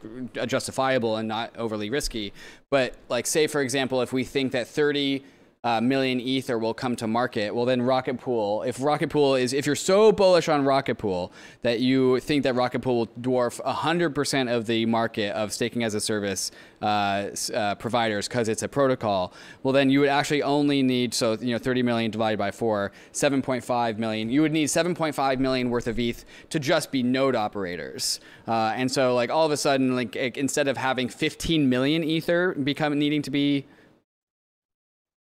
justifiable 0.48 1.16
and 1.16 1.30
not 1.30 1.56
overly 1.56 1.90
risky. 1.90 2.34
But 2.70 2.94
like 3.08 3.26
say 3.26 3.48
for 3.48 3.62
example, 3.62 4.02
if 4.02 4.12
we 4.12 4.26
think 4.26 4.52
that 4.52 4.68
30 4.68 5.24
uh, 5.68 5.82
million 5.82 6.22
ether 6.22 6.58
will 6.58 6.74
come 6.74 6.96
to 6.96 7.08
market, 7.08 7.54
well 7.54 7.66
then 7.66 7.82
Rocket 7.82 8.18
Pool, 8.20 8.64
if 8.64 8.82
Rocket 8.82 9.10
Pool 9.10 9.36
is, 9.36 9.52
if 9.52 9.66
you're 9.66 9.76
so 9.76 10.14
bullish 10.14 10.48
on 10.48 10.64
Rocket 10.64 10.96
Pool 10.96 11.34
that 11.62 11.82
you 11.82 12.22
think 12.22 12.44
that 12.44 12.56
Rocket 12.56 12.80
Pool 12.82 13.00
will 13.00 13.08
dwarf 13.20 13.60
100% 13.66 14.56
of 14.56 14.66
the 14.66 14.86
market 14.86 15.36
of 15.36 15.52
staking 15.52 15.84
as 15.84 15.94
a 15.94 16.00
service 16.00 16.52
uh, 16.82 17.30
uh, 17.54 17.76
providers 17.76 18.30
because 18.30 18.48
it's 18.48 18.64
a 18.64 18.68
protocol, 18.70 19.34
well 19.64 19.74
then 19.74 19.90
you 19.90 20.00
would 20.00 20.10
actually 20.10 20.42
only 20.42 20.82
need, 20.82 21.14
so 21.14 21.34
you 21.34 21.52
know 21.52 21.58
30 21.58 21.84
million 21.84 22.12
divided 22.12 22.38
by 22.38 22.50
four, 22.50 22.94
7.5 23.12 23.98
million. 23.98 24.30
You 24.30 24.44
would 24.44 24.54
need 24.54 24.68
7.5 24.68 25.40
million 25.40 25.70
worth 25.70 25.88
of 25.88 26.00
ETH 26.00 26.24
to 26.50 26.62
just 26.62 26.94
be 26.94 27.04
node 27.04 27.36
operators. 27.36 28.22
Uh, 28.48 28.72
and 28.74 28.90
so 28.90 29.14
like 29.16 29.30
all 29.30 29.46
of 29.46 29.52
a 29.52 29.58
sudden, 29.58 29.98
like 29.98 30.16
instead 30.16 30.70
of 30.70 30.78
having 30.78 31.10
15 31.10 31.68
million 31.68 32.06
ether 32.06 32.54
become 32.54 32.98
needing 32.98 33.22
to 33.24 33.32
be 33.32 33.66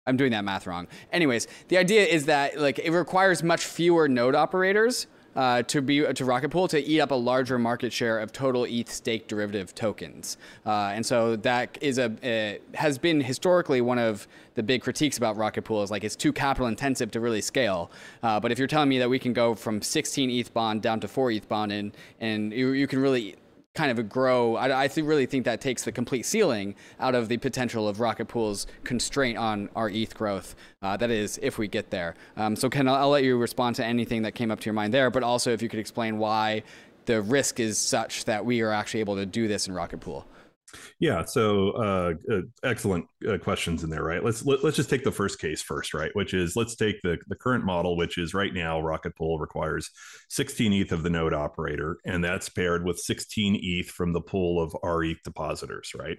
I'm 0.06 0.18
doing 0.18 0.32
that 0.32 0.44
math 0.44 0.68
wrong. 0.68 0.88
Anyways, 1.14 1.48
the 1.70 1.78
idea 1.78 2.04
is 2.04 2.26
that 2.26 2.60
like 2.60 2.78
it 2.80 2.92
requires 2.92 3.42
much 3.42 3.66
fewer 3.66 4.10
node 4.10 4.36
operators 4.36 5.08
uh, 5.34 5.64
to 5.64 5.82
be 5.82 6.02
to 6.14 6.26
Rocket 6.26 6.50
Pool 6.50 6.68
to 6.68 6.80
eat 6.80 7.00
up 7.00 7.12
a 7.12 7.16
larger 7.16 7.58
market 7.58 7.94
share 7.94 8.20
of 8.20 8.34
total 8.34 8.66
ETH 8.66 8.92
stake 8.92 9.30
derivative 9.30 9.74
tokens, 9.74 10.38
uh, 10.66 10.92
and 10.94 11.06
so 11.06 11.38
that 11.38 11.78
is 11.80 11.98
a, 12.00 12.14
a, 12.22 12.60
has 12.76 12.98
been 12.98 13.22
historically 13.22 13.80
one 13.80 13.98
of 13.98 14.28
the 14.56 14.62
big 14.62 14.82
critiques 14.82 15.18
about 15.18 15.38
Rocket 15.38 15.64
Pool 15.64 15.82
is 15.82 15.90
like 15.90 16.04
it's 16.04 16.18
too 16.18 16.34
capital 16.34 16.68
intensive 16.68 17.10
to 17.12 17.22
really 17.22 17.42
scale. 17.42 17.90
Uh, 18.22 18.42
but 18.42 18.52
if 18.52 18.60
you're 18.60 18.68
telling 18.68 18.90
me 18.90 19.00
that 19.00 19.10
we 19.10 19.18
can 19.18 19.32
go 19.32 19.56
from 19.56 19.82
16 19.82 20.30
ETH 20.30 20.54
bond 20.54 20.82
down 20.82 21.00
to 21.00 21.08
4 21.08 21.32
ETH 21.32 21.48
bond 21.48 21.72
and 21.72 21.96
and 22.20 22.52
you, 22.52 22.72
you 22.72 22.88
can 22.88 23.00
really 23.00 23.38
kind 23.76 23.90
of 23.90 23.98
a 23.98 24.04
grow. 24.04 24.56
I, 24.56 24.84
I 24.84 24.88
th- 24.88 25.04
really 25.04 25.26
think 25.26 25.46
that 25.46 25.60
takes 25.60 25.84
the 25.84 25.92
complete 25.92 26.28
ceiling 26.28 26.76
out 27.00 27.16
of 27.16 27.28
the 27.28 27.38
potential 27.38 27.88
of 27.88 28.00
Rocket 28.00 28.28
Pool's 28.28 28.68
constraint 28.84 29.36
on 29.36 29.68
RETH 29.76 30.14
growth. 30.14 30.56
Uh, 30.84 30.96
that 30.98 31.10
is, 31.10 31.40
if 31.42 31.58
we 31.58 31.68
get 31.68 31.90
there. 31.90 32.14
Um, 32.38 32.56
so, 32.56 32.70
Ken, 32.70 32.88
I'll, 32.88 32.96
I'll 32.96 33.10
let 33.10 33.24
you 33.24 33.36
respond 33.36 33.76
to 33.78 33.86
anything 33.86 34.22
that 34.24 34.36
came 34.36 34.52
up 34.52 34.60
to 34.60 34.66
your 34.66 34.76
mind 34.76 34.94
there, 34.94 35.10
but 35.10 35.24
also 35.24 35.52
if 35.52 35.64
you 35.64 35.70
could 35.70 35.80
explain 35.80 36.20
why 36.20 36.62
the 37.06 37.24
risk 37.24 37.60
is 37.60 37.80
such 37.80 38.26
that 38.26 38.46
we 38.46 38.62
are 38.62 38.72
actually 38.72 39.00
able 39.00 39.16
to 39.16 39.26
do 39.26 39.48
this 39.48 39.68
in 39.68 39.74
Rocket 39.74 40.00
Pool. 40.00 40.28
Yeah, 41.00 41.26
so 41.26 41.72
uh, 41.72 42.14
uh, 42.32 42.42
excellent 42.64 43.06
uh, 43.28 43.38
questions 43.38 43.84
in 43.84 43.90
there, 43.90 44.04
right? 44.04 44.24
Let's 44.24 44.46
let, 44.46 44.60
us 44.60 44.64
let 44.64 44.70
us 44.72 44.76
just 44.76 44.90
take 44.90 45.04
the 45.04 45.12
first 45.12 45.40
case 45.40 45.62
first, 45.62 45.94
right? 45.94 46.12
Which 46.14 46.34
is 46.34 46.56
let's 46.56 46.76
take 46.76 47.02
the 47.02 47.18
the 47.28 47.36
current 47.36 47.64
model, 47.66 47.96
which 47.96 48.18
is 48.18 48.34
right 48.34 48.54
now 48.54 48.82
Rocket 48.82 49.16
Pool 49.16 49.40
requires 49.40 49.90
16 50.30 50.74
ETH 50.74 50.92
of 50.92 51.04
the 51.04 51.10
node 51.10 51.34
operator, 51.34 51.98
and 52.06 52.24
that's 52.24 52.50
paired 52.50 52.86
with 52.86 52.98
16 53.00 53.60
ETH 53.62 53.88
from 53.90 54.14
the 54.14 54.22
pool 54.22 54.62
of 54.62 54.76
RETH 54.84 55.22
depositors, 55.24 55.92
right? 55.96 56.18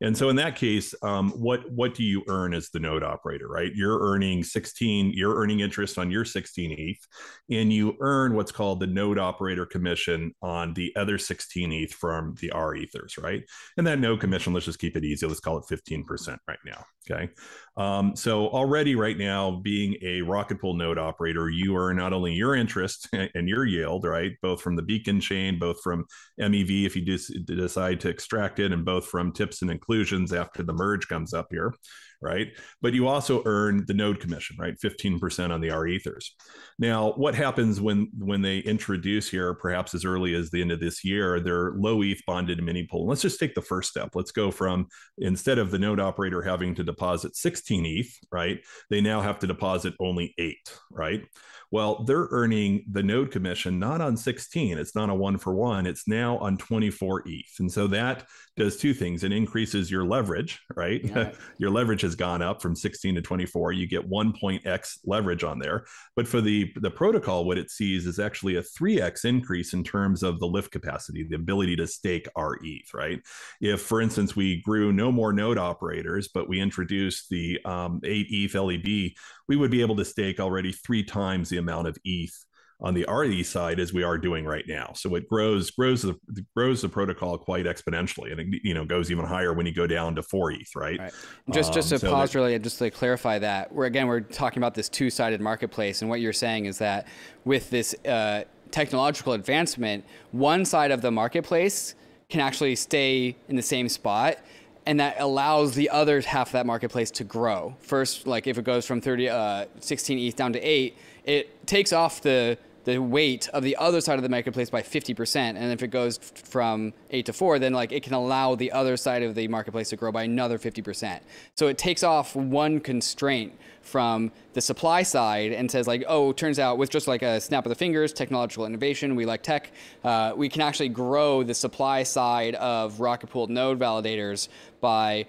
And 0.00 0.16
so 0.16 0.28
in 0.28 0.36
that 0.36 0.56
case, 0.56 0.94
um, 1.02 1.30
what 1.30 1.70
what 1.70 1.94
do 1.94 2.02
you 2.02 2.22
earn 2.28 2.52
as 2.54 2.68
the 2.70 2.80
node 2.80 3.02
operator, 3.02 3.48
right? 3.48 3.72
You're 3.74 3.98
earning 4.00 4.42
16, 4.42 5.12
you're 5.14 5.36
earning 5.36 5.60
interest 5.60 5.98
on 5.98 6.10
your 6.10 6.24
16 6.24 6.74
ETH, 6.78 7.06
and 7.50 7.72
you 7.72 7.96
earn 8.00 8.34
what's 8.34 8.52
called 8.52 8.80
the 8.80 8.86
node 8.86 9.18
operator 9.18 9.66
commission 9.66 10.34
on 10.42 10.74
the 10.74 10.94
other 10.96 11.18
16 11.18 11.72
ETH 11.72 11.92
from 11.92 12.34
the 12.40 12.50
R 12.50 12.74
ethers, 12.74 13.16
right? 13.18 13.42
And 13.76 13.86
that 13.86 13.98
node 13.98 14.20
commission, 14.20 14.52
let's 14.52 14.66
just 14.66 14.78
keep 14.78 14.96
it 14.96 15.04
easy. 15.04 15.26
Let's 15.26 15.40
call 15.40 15.58
it 15.58 15.64
15% 15.64 16.38
right 16.46 16.58
now. 16.64 16.84
Okay. 17.08 17.30
Um, 17.76 18.16
so 18.16 18.48
already 18.48 18.94
right 18.94 19.18
now, 19.18 19.60
being 19.62 19.96
a 20.02 20.22
Rocket 20.22 20.60
Pool 20.60 20.74
node 20.74 20.98
operator, 20.98 21.50
you 21.50 21.76
are 21.76 21.92
not 21.92 22.12
only 22.12 22.32
your 22.32 22.54
interest 22.54 23.08
and 23.12 23.48
your 23.48 23.66
yield, 23.66 24.04
right, 24.04 24.32
both 24.40 24.62
from 24.62 24.76
the 24.76 24.82
beacon 24.82 25.20
chain, 25.20 25.58
both 25.58 25.82
from 25.82 26.06
MEV 26.40 26.86
if 26.86 26.96
you 26.96 27.04
decide 27.44 28.00
to 28.00 28.08
extract 28.08 28.58
it, 28.60 28.72
and 28.72 28.84
both 28.84 29.06
from 29.06 29.32
tips 29.32 29.62
and 29.62 29.70
inclusions 29.70 30.32
after 30.32 30.62
the 30.62 30.72
merge 30.72 31.06
comes 31.08 31.34
up 31.34 31.48
here, 31.50 31.74
right? 32.20 32.48
But 32.82 32.94
you 32.94 33.08
also 33.08 33.42
earn 33.44 33.84
the 33.86 33.94
node 33.94 34.20
commission, 34.20 34.56
right? 34.58 34.76
15% 34.78 35.50
on 35.50 35.60
the 35.60 35.70
R 35.70 35.86
ethers. 35.86 36.34
Now, 36.78 37.12
what 37.12 37.34
happens 37.34 37.80
when 37.80 38.10
when 38.18 38.42
they 38.42 38.58
introduce 38.58 39.28
here, 39.28 39.54
perhaps 39.54 39.94
as 39.94 40.04
early 40.04 40.34
as 40.34 40.50
the 40.50 40.60
end 40.60 40.72
of 40.72 40.80
this 40.80 41.04
year, 41.04 41.40
their 41.40 41.72
low 41.72 42.02
ETH 42.02 42.20
bonded 42.26 42.62
mini 42.62 42.86
pool? 42.86 43.06
Let's 43.06 43.22
just 43.22 43.40
take 43.40 43.54
the 43.54 43.62
first 43.62 43.90
step. 43.90 44.10
Let's 44.14 44.32
go 44.32 44.50
from 44.50 44.88
instead 45.18 45.58
of 45.58 45.70
the 45.70 45.78
node 45.78 46.00
operator 46.00 46.42
having 46.42 46.74
to 46.74 46.84
deposit 46.84 47.36
16 47.36 47.86
ETH, 47.86 48.18
right? 48.30 48.60
They 48.90 49.00
now 49.00 49.20
have 49.20 49.38
to 49.40 49.46
deposit 49.46 49.94
only 50.00 50.34
eight, 50.38 50.72
right? 50.90 51.24
Well, 51.70 52.04
they're 52.04 52.28
earning 52.30 52.84
the 52.90 53.02
node 53.02 53.30
commission 53.30 53.78
not 53.78 54.00
on 54.00 54.16
16. 54.16 54.78
It's 54.78 54.94
not 54.94 55.10
a 55.10 55.14
one 55.14 55.38
for 55.38 55.54
one. 55.54 55.86
It's 55.86 56.06
now 56.06 56.38
on 56.38 56.56
24 56.56 57.22
ETH. 57.26 57.54
And 57.58 57.70
so 57.70 57.86
that 57.88 58.26
does 58.56 58.76
two 58.76 58.94
things. 58.94 59.24
It 59.24 59.32
increases 59.32 59.90
your 59.90 60.04
leverage, 60.04 60.60
right? 60.74 61.04
Yeah. 61.04 61.32
your 61.58 61.70
leverage 61.70 62.00
has 62.02 62.14
gone 62.14 62.40
up 62.40 62.62
from 62.62 62.74
16 62.74 63.16
to 63.16 63.22
24. 63.22 63.72
You 63.72 63.86
get 63.86 64.06
one 64.06 64.32
X 64.64 65.00
leverage 65.04 65.44
on 65.44 65.58
there. 65.58 65.84
But 66.14 66.26
for 66.26 66.40
the, 66.40 66.72
the 66.76 66.90
protocol, 66.90 67.44
what 67.44 67.58
it 67.58 67.70
sees 67.70 68.06
is 68.06 68.18
actually 68.18 68.56
a 68.56 68.62
3X 68.62 69.24
increase 69.24 69.72
in 69.72 69.84
terms 69.84 70.22
of 70.22 70.40
the 70.40 70.46
lift 70.46 70.70
capacity, 70.70 71.24
the 71.24 71.36
ability 71.36 71.76
to 71.76 71.86
stake 71.86 72.28
RETH, 72.36 72.94
right? 72.94 73.20
If, 73.60 73.82
for 73.82 74.00
instance, 74.00 74.34
we 74.34 74.62
grew 74.62 74.92
no 74.92 75.12
more 75.12 75.32
node 75.32 75.58
operators, 75.58 76.28
but 76.28 76.48
we 76.48 76.60
introduced 76.60 77.28
the 77.28 77.60
um, 77.64 78.00
8 78.04 78.26
ETH 78.30 78.54
LEB, 78.54 79.12
we 79.48 79.56
would 79.56 79.70
be 79.70 79.80
able 79.80 79.96
to 79.96 80.04
stake 80.04 80.40
already 80.40 80.72
three 80.72 81.02
times 81.02 81.48
the 81.48 81.55
amount 81.56 81.88
of 81.88 81.96
ETH 82.04 82.34
on 82.80 82.92
the 82.92 83.06
RE 83.08 83.42
side 83.42 83.80
as 83.80 83.92
we 83.92 84.02
are 84.02 84.18
doing 84.18 84.44
right 84.44 84.64
now. 84.68 84.92
So 84.94 85.14
it 85.14 85.28
grows 85.28 85.70
grows 85.70 86.02
the 86.02 86.16
grows 86.54 86.82
the 86.82 86.88
protocol 86.88 87.38
quite 87.38 87.64
exponentially, 87.64 88.32
and 88.32 88.40
it 88.40 88.60
you 88.62 88.74
know 88.74 88.84
goes 88.84 89.10
even 89.10 89.24
higher 89.24 89.54
when 89.54 89.66
you 89.66 89.72
go 89.72 89.86
down 89.86 90.14
to 90.16 90.22
four 90.22 90.52
ETH, 90.52 90.74
right? 90.74 90.98
right. 90.98 91.12
Just 91.50 91.72
just 91.72 91.92
um, 91.92 91.98
to 91.98 92.06
so 92.06 92.12
pause 92.12 92.32
that, 92.32 92.38
really, 92.38 92.58
just 92.58 92.78
to 92.80 92.90
clarify 92.90 93.38
that 93.38 93.72
we're 93.72 93.86
again 93.86 94.06
we're 94.06 94.20
talking 94.20 94.58
about 94.58 94.74
this 94.74 94.88
two 94.88 95.08
sided 95.08 95.40
marketplace, 95.40 96.02
and 96.02 96.10
what 96.10 96.20
you're 96.20 96.32
saying 96.32 96.66
is 96.66 96.78
that 96.78 97.06
with 97.44 97.70
this 97.70 97.94
uh, 98.04 98.44
technological 98.70 99.32
advancement, 99.32 100.04
one 100.32 100.64
side 100.64 100.90
of 100.90 101.00
the 101.00 101.10
marketplace 101.10 101.94
can 102.28 102.40
actually 102.40 102.76
stay 102.76 103.36
in 103.48 103.56
the 103.56 103.62
same 103.62 103.88
spot 103.88 104.38
and 104.84 105.00
that 105.00 105.16
allows 105.20 105.74
the 105.74 105.90
other 105.90 106.20
half 106.20 106.48
of 106.48 106.52
that 106.52 106.64
marketplace 106.64 107.10
to 107.10 107.24
grow. 107.24 107.74
First, 107.80 108.26
like 108.26 108.46
if 108.46 108.56
it 108.56 108.64
goes 108.64 108.86
from 108.86 109.00
30, 109.00 109.28
uh, 109.28 109.66
16 109.80 110.18
ETH 110.18 110.36
down 110.36 110.52
to 110.52 110.60
8, 110.60 110.96
it 111.26 111.66
takes 111.66 111.92
off 111.92 112.22
the 112.22 112.58
the 112.86 112.98
weight 112.98 113.48
of 113.48 113.64
the 113.64 113.76
other 113.76 114.00
side 114.00 114.16
of 114.16 114.22
the 114.22 114.28
marketplace 114.28 114.70
by 114.70 114.80
50%. 114.80 115.34
And 115.36 115.72
if 115.72 115.82
it 115.82 115.88
goes 115.88 116.18
from 116.18 116.94
eight 117.10 117.26
to 117.26 117.32
four, 117.32 117.58
then 117.58 117.72
like 117.72 117.90
it 117.90 118.04
can 118.04 118.14
allow 118.14 118.54
the 118.54 118.70
other 118.70 118.96
side 118.96 119.24
of 119.24 119.34
the 119.34 119.48
marketplace 119.48 119.90
to 119.90 119.96
grow 119.96 120.12
by 120.12 120.22
another 120.22 120.56
50%. 120.56 121.18
So 121.56 121.66
it 121.66 121.78
takes 121.78 122.04
off 122.04 122.36
one 122.36 122.78
constraint 122.78 123.52
from 123.82 124.30
the 124.52 124.60
supply 124.60 125.02
side 125.02 125.50
and 125.50 125.68
says 125.68 125.88
like, 125.88 126.04
oh, 126.06 126.32
turns 126.32 126.60
out 126.60 126.78
with 126.78 126.88
just 126.88 127.08
like 127.08 127.22
a 127.22 127.40
snap 127.40 127.66
of 127.66 127.70
the 127.70 127.74
fingers, 127.74 128.12
technological 128.12 128.66
innovation, 128.66 129.16
we 129.16 129.26
like 129.26 129.42
tech, 129.42 129.72
uh, 130.04 130.32
we 130.36 130.48
can 130.48 130.62
actually 130.62 130.88
grow 130.88 131.42
the 131.42 131.54
supply 131.54 132.04
side 132.04 132.54
of 132.54 133.00
Rocket 133.00 133.30
Pool 133.30 133.48
node 133.48 133.80
validators 133.80 134.48
by 134.80 135.26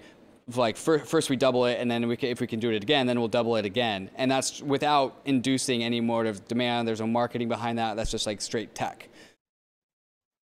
like 0.56 0.76
first 0.76 1.28
we 1.28 1.36
double 1.36 1.66
it 1.66 1.78
and 1.78 1.90
then 1.90 2.08
we 2.08 2.16
can, 2.16 2.30
if 2.30 2.40
we 2.40 2.46
can 2.46 2.58
do 2.58 2.70
it 2.70 2.82
again 2.82 3.06
then 3.06 3.18
we'll 3.18 3.28
double 3.28 3.56
it 3.56 3.64
again. 3.64 4.10
And 4.16 4.30
that's 4.30 4.62
without 4.62 5.20
inducing 5.24 5.84
any 5.84 6.00
more 6.00 6.24
of 6.24 6.46
demand. 6.48 6.88
There's 6.88 7.00
no 7.00 7.06
marketing 7.06 7.48
behind 7.48 7.78
that. 7.78 7.96
That's 7.96 8.10
just 8.10 8.26
like 8.26 8.40
straight 8.40 8.74
tech. 8.74 9.08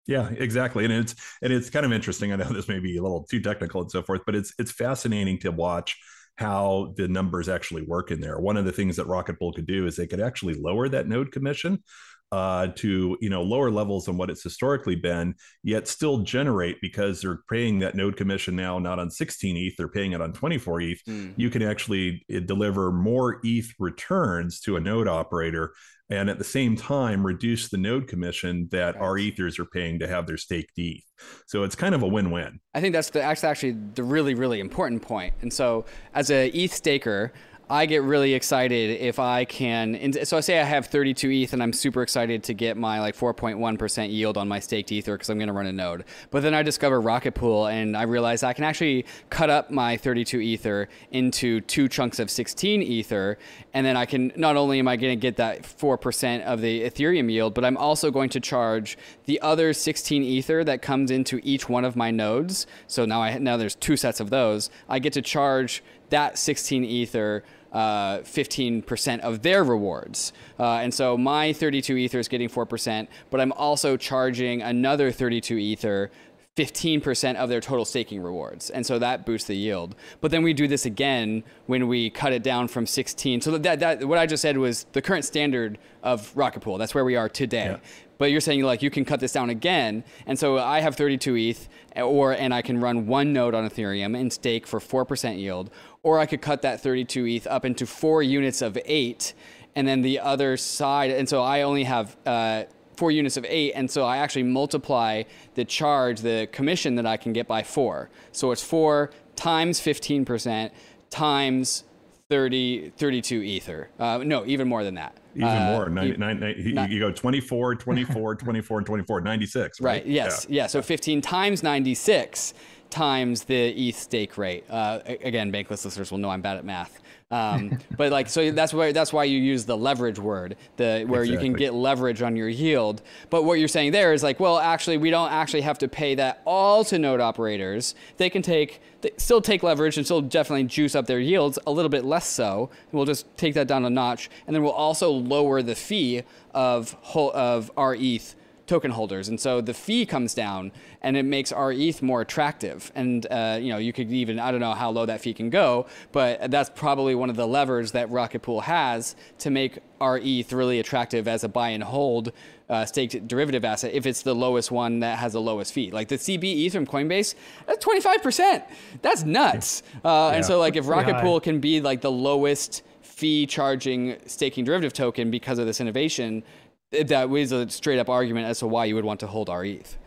Yeah 0.06 0.30
exactly. 0.30 0.86
And 0.86 0.94
it's 0.94 1.16
and 1.42 1.52
it's 1.52 1.70
kind 1.70 1.86
of 1.86 1.92
interesting. 1.92 2.32
I 2.32 2.36
know 2.36 2.46
this 2.46 2.68
may 2.68 2.80
be 2.80 2.98
a 2.98 3.02
little 3.02 3.24
too 3.24 3.42
technical 3.42 3.82
and 3.82 3.92
so 3.92 4.02
forth 4.02 4.22
but 4.26 4.36
it's 4.36 4.54
it's 4.60 4.72
fascinating 4.72 5.40
to 5.40 5.52
watch 5.52 5.98
how 6.38 6.94
the 6.98 7.08
numbers 7.08 7.50
actually 7.50 7.82
work 7.82 8.12
in 8.12 8.22
there. 8.22 8.40
One 8.40 8.58
of 8.58 8.66
the 8.66 8.72
things 8.72 8.96
that 8.98 9.08
rocket 9.08 9.40
pool 9.40 9.54
could 9.54 9.66
do 9.66 9.88
is 9.88 9.96
they 9.96 10.06
could 10.06 10.22
actually 10.22 10.54
lower 10.54 10.88
that 10.90 11.08
node 11.08 11.32
commission 11.32 11.84
uh, 12.32 12.68
to 12.76 13.18
you 13.22 13.30
know 13.30 13.42
lower 13.42 13.72
levels 13.72 14.06
than 14.06 14.18
what 14.18 14.30
it's 14.30 14.44
historically 14.44 14.96
been, 14.96 15.36
yet 15.64 15.88
still 15.88 16.20
generate 16.20 16.78
because 16.82 17.22
they're 17.22 17.40
paying 17.50 17.80
that 17.80 17.96
node 17.96 18.18
commission 18.18 18.56
now 18.56 18.80
not 18.80 19.00
on 19.00 19.10
16 19.10 19.56
ETH, 19.58 19.76
they're 19.78 19.88
paying 19.88 20.12
it 20.12 20.22
on 20.22 20.34
24 20.34 20.82
ETH. 20.82 21.02
Mm. 21.08 21.34
You 21.38 21.50
can 21.50 21.62
actually 21.62 22.26
eh, 22.30 22.40
deliver 22.40 22.92
more 22.92 23.40
ETH 23.44 23.72
returns 23.80 24.60
to 24.62 24.76
a 24.76 24.80
node 24.80 25.08
operator 25.08 25.74
and 26.10 26.30
at 26.30 26.38
the 26.38 26.44
same 26.44 26.76
time 26.76 27.26
reduce 27.26 27.70
the 27.70 27.78
node 27.78 28.08
commission 28.08 28.68
that 28.72 28.96
right. 28.96 29.04
our 29.04 29.18
ethers 29.18 29.60
are 29.60 29.66
paying 29.66 30.00
to 30.00 30.08
have 30.08 30.26
their 30.26 30.38
staked 30.38 30.72
ETH. 30.78 31.04
So 31.48 31.64
it's 31.64 31.76
kind 31.76 31.94
of 31.94 32.02
a 32.02 32.08
win-win. 32.08 32.60
I 32.74 32.82
think 32.82 32.94
that's 32.94 33.10
the, 33.10 33.22
actually 33.22 33.76
the 33.96 34.04
really 34.04 34.34
really 34.34 34.60
important 34.60 35.02
point. 35.02 35.34
And 35.42 35.52
so 35.52 35.86
as 36.14 36.32
a 36.32 36.48
ETH 36.50 36.74
staker, 36.74 37.34
I 37.70 37.86
get 37.86 38.04
really 38.04 38.34
excited 38.34 39.02
if 39.02 39.20
I 39.20 39.44
can. 39.44 40.14
So 40.24 40.38
I 40.38 40.40
say 40.40 40.60
I 40.60 40.64
have 40.64 40.86
32 40.86 41.30
ETH 41.30 41.52
and 41.54 41.62
I'm 41.62 41.74
super 41.74 42.02
excited 42.02 42.42
to 42.44 42.54
get 42.54 42.78
my 42.78 43.02
like 43.02 43.16
4.1% 43.16 44.10
yield 44.10 44.38
on 44.38 44.48
my 44.48 44.60
staked 44.60 44.92
Ether 44.92 45.16
because 45.16 45.30
I'm 45.30 45.38
going 45.38 45.48
to 45.48 45.54
run 45.54 45.66
a 45.66 45.74
node. 45.74 46.06
But 46.32 46.44
then 46.44 46.54
I 46.54 46.64
discover 46.64 47.02
Rocket 47.02 47.34
Pool 47.34 47.68
and 47.68 47.98
I 47.98 48.04
realize 48.04 48.42
I 48.42 48.54
can 48.54 48.64
actually 48.64 49.06
cut 49.30 49.50
up 49.50 49.70
my 49.70 49.98
32 49.98 50.40
Ether 50.40 50.88
into 51.12 51.60
two 51.62 51.90
chunks 51.90 52.20
of 52.20 52.30
16 52.30 52.82
Ether. 52.82 53.38
And 53.74 53.86
then 53.86 53.98
I 53.98 54.06
can, 54.06 54.32
not 54.38 54.56
only 54.56 54.80
am 54.80 54.88
I 54.88 54.96
going 54.96 55.12
to 55.12 55.22
get 55.22 55.36
that 55.36 55.64
4% 55.64 56.44
of 56.44 56.62
the 56.62 56.84
Ethereum 56.84 57.30
yield, 57.30 57.54
but 57.54 57.66
I'm 57.66 57.76
also 57.76 58.12
going 58.12 58.30
to 58.30 58.40
charge 58.40 58.98
the 59.26 59.42
other 59.42 59.74
16 59.74 60.24
Ether 60.24 60.64
that 60.64 60.82
comes 60.82 61.12
into 61.12 61.42
each 61.44 61.68
one 61.68 61.84
of 61.84 61.98
my 61.98 62.12
nodes. 62.12 62.66
So 62.88 63.04
now 63.04 63.22
I, 63.22 63.38
now 63.40 63.58
there's 63.58 63.76
two 63.76 63.98
sets 63.98 64.22
of 64.22 64.30
those. 64.30 64.70
I 64.88 65.00
get 65.00 65.12
to 65.14 65.22
charge 65.22 65.84
that 66.10 66.38
16 66.38 66.86
Ether 66.86 67.44
uh, 67.78 68.22
15% 68.22 69.20
of 69.20 69.44
their 69.44 69.64
rewards. 69.64 70.34
Uh, 70.60 70.78
and 70.78 70.92
so 70.92 71.16
my 71.16 71.54
32 71.54 71.96
Ether 71.96 72.18
is 72.18 72.28
getting 72.28 72.50
4%, 72.50 73.08
but 73.30 73.40
I'm 73.40 73.52
also 73.52 73.96
charging 73.96 74.64
another 74.64 75.12
32 75.12 75.58
Ether 75.58 76.10
15% 76.56 77.36
of 77.36 77.50
their 77.50 77.62
total 77.62 77.86
staking 77.86 78.24
rewards. 78.24 78.72
And 78.72 78.84
so 78.84 78.98
that 78.98 79.28
boosts 79.28 79.48
the 79.48 79.56
yield. 79.56 79.96
But 80.22 80.32
then 80.32 80.42
we 80.42 80.54
do 80.54 80.68
this 80.68 80.88
again 80.88 81.44
when 81.68 81.88
we 81.88 82.10
cut 82.10 82.34
it 82.34 82.42
down 82.42 82.68
from 82.68 82.88
16. 82.88 83.42
So 83.42 83.60
that, 83.60 83.80
that 83.80 84.06
what 84.06 84.18
I 84.18 84.26
just 84.26 84.42
said 84.42 84.58
was 84.58 84.88
the 84.94 85.02
current 85.04 85.24
standard 85.24 85.78
of 86.02 86.36
Rocket 86.36 86.62
Pool. 86.62 86.80
That's 86.80 86.96
where 86.96 87.06
we 87.06 87.16
are 87.16 87.30
today. 87.30 87.66
Yeah. 87.66 87.78
But 88.18 88.32
you're 88.32 88.42
saying 88.42 88.64
like 88.64 88.82
you 88.82 88.90
can 88.90 89.06
cut 89.06 89.20
this 89.20 89.32
down 89.32 89.50
again. 89.50 90.04
And 90.26 90.38
so 90.38 90.58
I 90.58 90.80
have 90.80 90.96
32 90.96 91.36
ETH 91.36 91.70
or 91.96 92.34
and 92.34 92.54
I 92.54 92.62
can 92.62 92.80
run 92.80 93.08
one 93.08 93.34
node 93.34 93.54
on 93.54 93.68
Ethereum 93.68 94.20
and 94.20 94.32
stake 94.32 94.66
for 94.68 94.80
4% 94.80 95.38
yield 95.38 95.70
or 96.04 96.20
I 96.20 96.26
could 96.26 96.42
cut 96.42 96.62
that 96.62 96.82
32 96.82 97.26
ETH 97.28 97.48
up 97.48 97.66
into 97.66 97.86
4 97.86 98.24
units 98.24 98.62
of 98.62 98.78
8 98.86 99.34
and 99.76 99.88
then 99.88 100.02
the 100.02 100.20
other 100.20 100.58
side 100.58 101.12
and 101.12 101.28
so 101.28 101.42
I 101.42 101.62
only 101.62 101.84
have 101.84 102.18
uh, 102.26 102.64
four 102.98 103.12
units 103.12 103.38
of 103.38 103.46
eight, 103.48 103.74
and 103.74 103.90
so 103.90 104.04
I 104.04 104.18
actually 104.18 104.44
multiply 104.44 105.24
the 105.54 105.64
charge, 105.64 106.22
the 106.22 106.50
commission 106.52 106.96
that 106.96 107.06
I 107.06 107.16
can 107.16 107.32
get 107.32 107.48
by 107.48 107.64
four. 107.64 108.10
So 108.32 108.52
it's 108.52 108.64
four 108.64 109.12
times 109.36 109.80
15% 109.80 110.72
times 111.10 111.84
30, 112.30 112.90
32 112.98 113.42
ether. 113.42 113.90
Uh, 114.00 114.18
no, 114.26 114.46
even 114.46 114.68
more 114.68 114.84
than 114.84 114.96
that. 114.96 115.16
Even 115.38 115.50
uh, 115.50 115.72
more. 115.72 115.90
Nine, 115.90 116.16
nine, 116.18 116.40
nine, 116.40 116.56
you, 116.58 116.82
you, 116.96 117.00
go 117.00 117.12
24, 117.12 117.76
24, 117.76 118.36
24, 118.38 118.78
and 118.80 118.88
24, 118.88 119.22
96. 119.22 119.80
Right. 119.80 119.92
right 119.92 120.06
yes. 120.06 120.48
Yeah. 120.50 120.64
yeah. 120.64 120.68
So 120.68 120.82
15 120.82 121.22
times 121.22 121.62
96 121.62 122.54
times 122.90 123.44
the 123.44 123.70
ETH 123.70 123.96
stake 123.96 124.38
rate. 124.38 124.66
Uh, 124.70 125.00
again, 125.06 125.52
bankless 125.52 125.86
listeners 125.86 126.12
will 126.12 126.18
know 126.18 126.30
I'm 126.30 126.42
bad 126.42 126.58
at 126.58 126.66
math. 126.66 127.00
Um, 127.30 127.80
but 127.98 128.12
like, 128.12 128.30
so 128.30 128.52
that's 128.52 128.74
why 128.74 128.94
that's 128.94 129.12
why 129.12 129.26
you 129.26 129.38
use 129.38 129.66
the 129.66 129.76
leverage 129.76 130.18
word, 130.18 130.56
the 130.78 131.04
where 131.08 131.24
exactly. 131.24 131.32
you 131.32 131.38
can 131.38 131.54
get 131.54 131.74
leverage 131.74 132.22
on 132.22 132.36
your 132.38 132.48
yield. 132.48 133.02
But 133.30 133.44
what 133.44 133.60
you're 133.60 133.68
saying 133.68 133.92
there 133.92 134.14
is 134.14 134.24
like, 134.24 134.40
well, 134.40 134.58
actually, 134.60 134.98
we 134.98 135.10
don't 135.10 135.32
actually 135.32 135.62
have 135.62 135.78
to 135.80 135.88
pay 135.88 136.16
that 136.16 136.42
all 136.46 136.86
to 136.86 136.98
node 136.98 137.20
operators. 137.20 137.96
They 138.16 138.30
can 138.30 138.42
take, 138.42 138.82
they 139.02 139.12
still 139.18 139.42
take 139.42 139.62
leverage 139.62 139.98
and 139.98 140.06
still 140.06 140.22
definitely 140.22 140.66
juice 140.66 140.96
up 140.96 141.06
their 141.06 141.20
yields 141.20 141.60
a 141.68 141.72
little 141.72 141.90
bit 141.90 142.06
less 142.06 142.28
so. 142.28 142.70
We'll 142.94 143.06
just 143.06 143.26
take 143.36 143.56
that 143.56 143.68
down 143.68 143.84
a 143.84 143.90
notch, 143.90 144.30
and 144.46 144.56
then 144.56 144.64
we'll 144.64 144.72
also 144.72 145.12
lower 145.12 145.62
the 145.62 145.76
fee 145.76 146.24
of 146.54 146.94
whole, 147.02 147.32
of 147.34 147.70
RETH 147.78 148.36
token 148.68 148.92
holders, 148.92 149.30
and 149.30 149.40
so 149.40 149.62
the 149.62 149.74
fee 149.74 150.06
comes 150.06 150.34
down, 150.34 150.72
and 151.02 151.18
it 151.18 151.24
makes 151.24 151.52
RETH 151.52 152.02
more 152.02 152.22
attractive. 152.22 152.92
And 152.96 153.26
uh, 153.32 153.58
you 153.60 153.70
know, 153.70 153.78
you 153.78 153.94
could 153.94 154.12
even 154.12 154.40
I 154.40 154.52
don't 154.52 154.60
know 154.60 154.74
how 154.74 154.92
low 154.92 155.06
that 155.06 155.22
fee 155.22 155.34
can 155.34 155.50
go, 155.50 155.88
but 156.12 156.52
that's 156.52 156.70
probably 156.70 157.16
one 157.16 157.30
of 157.30 157.36
the 157.36 157.48
levers 157.48 157.94
that 157.94 158.10
Rocket 158.10 158.42
Pool 158.42 158.62
has 158.62 159.16
to 159.40 159.50
make 159.50 159.80
RETH 160.00 160.54
really 160.54 160.80
attractive 160.80 161.28
as 161.28 161.44
a 161.44 161.50
buy 161.50 161.70
and 161.70 161.84
hold 161.84 162.32
uh, 162.70 162.86
staked 162.86 163.28
derivative 163.28 163.64
asset 163.64 163.94
if 163.94 164.06
it's 164.06 164.22
the 164.22 164.36
lowest 164.36 164.72
one 164.72 165.00
that 165.00 165.18
has 165.20 165.34
the 165.34 165.42
lowest 165.42 165.74
fee. 165.74 165.92
Like 165.92 166.10
the 166.10 166.18
CB 166.18 166.66
ETH 166.66 166.74
from 166.74 166.86
Coinbase, 166.86 167.36
that's 167.66 167.84
25%. 167.86 168.64
That's 169.02 169.24
nuts. 169.24 169.84
Uh, 170.04 170.30
yeah. 170.32 170.36
And 170.36 170.46
so 170.46 170.60
like 170.60 170.76
if 170.76 170.88
Rocket 170.88 171.20
Pool 171.22 171.40
can 171.40 171.60
be 171.60 171.82
like 171.82 172.02
the 172.02 172.12
lowest 172.12 172.84
fee 173.02 173.48
charging 173.48 174.18
staking 174.28 174.64
derivative 174.64 174.94
token 174.94 175.32
because 175.32 175.60
of 175.60 175.66
this 175.66 175.82
innovation, 175.82 176.44
that 176.92 177.30
was 177.30 177.52
a 177.52 177.70
straight 177.70 178.00
up 178.00 178.10
argument 178.10 178.48
as 178.48 178.60
to 178.60 178.68
why 178.68 178.86
you 178.86 178.96
would 178.96 179.06
want 179.06 179.20
to 179.22 179.28
hold 179.28 179.50
our 179.50 179.64
ETH. 179.66 179.98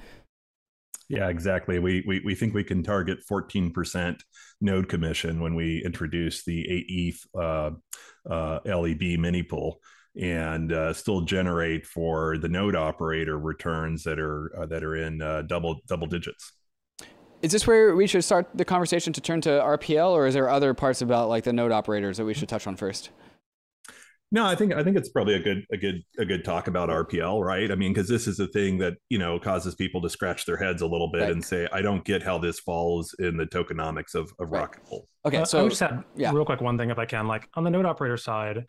Yeah, 1.09 1.29
exactly. 1.29 1.81
We, 1.81 2.05
we 2.07 2.21
we 2.25 2.35
think 2.37 2.55
we 2.55 2.63
can 2.63 2.85
target 2.85 3.19
14% 3.29 4.21
node 4.61 4.89
commission 4.89 5.41
when 5.41 5.57
we 5.57 5.83
introduce 5.85 6.45
the 6.45 6.61
8 6.71 6.85
ETH 6.89 7.27
uh, 7.37 7.71
uh, 8.31 8.61
LEB 8.65 9.19
mini 9.19 9.43
pool 9.43 9.81
and 10.21 10.73
uh, 10.73 10.93
still 10.93 11.23
generate 11.23 11.85
for 11.85 12.39
the 12.39 12.49
node 12.49 12.77
operator 12.77 13.39
returns 13.39 14.05
that 14.05 14.21
are 14.21 14.53
uh, 14.57 14.67
that 14.67 14.85
are 14.85 14.97
in 14.97 15.21
uh, 15.21 15.43
double 15.43 15.81
double 15.89 16.07
digits. 16.07 16.53
Is 17.43 17.53
this 17.53 17.67
where 17.67 17.97
we 17.97 18.07
should 18.07 18.23
start 18.23 18.49
the 18.55 18.65
conversation 18.65 19.13
to 19.15 19.21
turn 19.21 19.41
to 19.41 19.49
RPL, 19.49 20.11
or 20.11 20.27
is 20.27 20.35
there 20.35 20.49
other 20.49 20.75
parts 20.75 21.03
about 21.03 21.29
like 21.29 21.43
the 21.43 21.53
node 21.53 21.73
operators 21.73 22.19
that 22.19 22.25
we 22.25 22.35
should 22.35 22.49
touch 22.49 22.67
on 22.67 22.77
first? 22.77 23.11
No, 24.33 24.47
I 24.47 24.55
think 24.55 24.73
I 24.73 24.85
think 24.85 24.97
it's 24.97 25.09
probably 25.09 25.35
a 25.35 25.41
good 25.41 25.65
a 25.73 25.77
good 25.77 26.03
a 26.19 26.25
good 26.25 26.45
talk 26.45 26.69
about 26.69 26.89
RPL, 26.89 27.45
right? 27.45 27.71
I 27.71 27.75
mean, 27.75 27.93
because 27.93 28.09
this 28.09 28.29
is 28.29 28.39
a 28.39 28.47
thing 28.47 28.79
that 28.79 28.95
you 29.09 29.19
know 29.19 29.41
causes 29.41 29.75
people 29.75 30.01
to 30.03 30.09
scratch 30.09 30.47
their 30.47 30.57
heads 30.57 30.83
a 30.83 30.87
little 30.87 31.11
bit 31.11 31.23
right. 31.23 31.33
and 31.33 31.45
say, 31.45 31.67
I 31.73 31.83
don't 31.83 32.05
get 32.05 32.23
how 32.23 32.39
this 32.39 32.61
falls 32.61 33.15
in 33.19 33.37
the 33.37 33.47
tokenomics 33.47 34.15
of, 34.15 34.33
of 34.39 34.53
right. 34.53 34.61
Rocket 34.61 34.85
Pool. 34.85 35.09
Okay, 35.25 35.39
uh, 35.39 35.45
so 35.45 35.65
I 35.65 35.69
just 35.69 35.83
add 35.83 36.05
yeah. 36.17 36.31
real 36.33 36.45
quick 36.45 36.61
one 36.61 36.79
thing 36.79 36.91
if 36.91 36.99
I 36.99 37.07
can, 37.07 37.27
like 37.27 37.49
on 37.55 37.65
the 37.65 37.71
node 37.71 37.87
operator 37.87 38.17
side, 38.17 38.67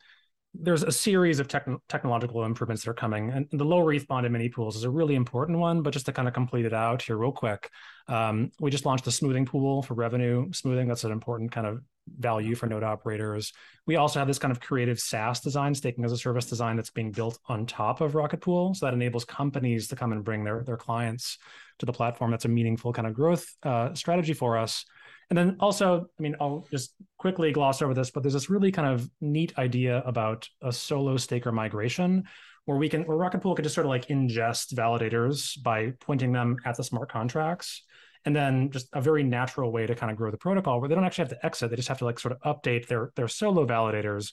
there's 0.56 0.82
a 0.82 0.92
series 0.92 1.40
of 1.40 1.48
tech- 1.48 1.68
technological 1.88 2.44
improvements 2.44 2.84
that 2.84 2.90
are 2.90 2.96
coming, 2.96 3.30
and 3.30 3.48
the 3.52 3.64
lower 3.64 3.94
ETH 3.94 4.06
in 4.10 4.32
mini 4.32 4.50
pools 4.50 4.76
is 4.76 4.84
a 4.84 4.90
really 4.90 5.14
important 5.14 5.60
one. 5.60 5.84
But 5.84 5.94
just 5.94 6.08
to 6.08 6.12
kind 6.12 6.28
of 6.28 6.34
complete 6.34 6.66
it 6.66 6.74
out 6.74 7.04
here, 7.04 7.18
real 7.18 7.32
quick, 7.32 7.70
um, 8.08 8.52
we 8.60 8.72
just 8.72 8.88
launched 8.88 9.06
the 9.06 9.12
smoothing 9.12 9.46
pool 9.46 9.84
for 9.84 9.94
revenue 9.94 10.52
smoothing. 10.54 10.88
That's 10.88 11.04
an 11.04 11.12
important 11.12 11.52
kind 11.52 11.68
of 11.68 11.82
value 12.20 12.56
for 12.56 12.68
node 12.68 12.84
operators. 12.84 13.54
We 13.88 13.96
also 13.96 14.20
have 14.20 14.28
this 14.28 14.40
kind 14.40 14.52
of 14.52 14.60
creative 14.60 15.00
SaaS 15.00 15.40
design, 15.40 15.74
staking 15.76 16.06
as 16.06 16.12
a 16.12 16.18
service 16.18 16.46
design 16.46 16.76
that's 16.76 16.90
being 16.90 17.12
built 17.12 17.40
on 17.48 17.66
top 17.66 18.02
of 18.02 18.16
Rocket 18.16 18.42
Pool. 18.42 18.74
So 18.74 18.86
that 18.86 18.94
enables 18.94 19.26
companies 19.26 19.88
to 19.90 19.96
come 19.96 20.12
and 20.12 20.24
bring 20.24 20.44
their, 20.44 20.64
their 20.64 20.78
clients 20.78 21.38
to 21.80 21.86
the 21.86 21.94
platform. 21.94 22.32
That's 22.32 22.46
a 22.46 22.50
meaningful 22.50 22.94
kind 22.94 23.08
of 23.08 23.14
growth 23.14 23.46
uh, 23.64 23.94
strategy 23.94 24.34
for 24.34 24.58
us. 24.58 24.86
And 25.30 25.38
then 25.38 25.58
also, 25.60 26.08
I 26.20 26.22
mean, 26.22 26.36
I'll 26.42 26.68
just 26.72 26.94
quickly 27.18 27.52
gloss 27.52 27.82
over 27.82 27.94
this, 27.94 28.12
but 28.12 28.22
there's 28.22 28.34
this 28.34 28.50
really 28.50 28.72
kind 28.72 28.88
of 28.88 29.10
neat 29.22 29.58
idea 29.58 30.04
about 30.06 30.48
a 30.62 30.74
solo 30.74 31.16
staker 31.18 31.52
migration 31.52 32.26
where 32.66 32.78
we 32.78 32.90
can, 32.90 33.04
where 33.04 33.18
Rocket 33.18 33.42
Pool 33.42 33.56
can 33.56 33.64
just 33.64 33.74
sort 33.74 33.86
of 33.86 33.90
like 33.90 34.08
ingest 34.08 34.74
validators 34.74 35.62
by 35.64 35.94
pointing 36.02 36.32
them 36.32 36.58
at 36.66 36.76
the 36.76 36.84
smart 36.84 37.10
contracts 37.10 37.84
and 38.26 38.36
then 38.36 38.70
just 38.70 38.88
a 38.94 39.02
very 39.02 39.24
natural 39.24 39.72
way 39.72 39.88
to 39.88 39.96
kind 39.96 40.12
of 40.12 40.18
grow 40.18 40.32
the 40.32 40.38
protocol 40.38 40.80
where 40.80 40.88
they 40.88 40.96
don't 40.96 41.04
actually 41.04 41.24
have 41.24 41.30
to 41.30 41.46
exit 41.46 41.70
they 41.70 41.76
just 41.76 41.88
have 41.88 41.98
to 41.98 42.06
like 42.06 42.20
sort 42.20 42.36
of 42.36 42.42
update 42.42 42.88
their 42.88 43.12
their 43.16 43.28
solo 43.28 43.66
validators 43.66 44.32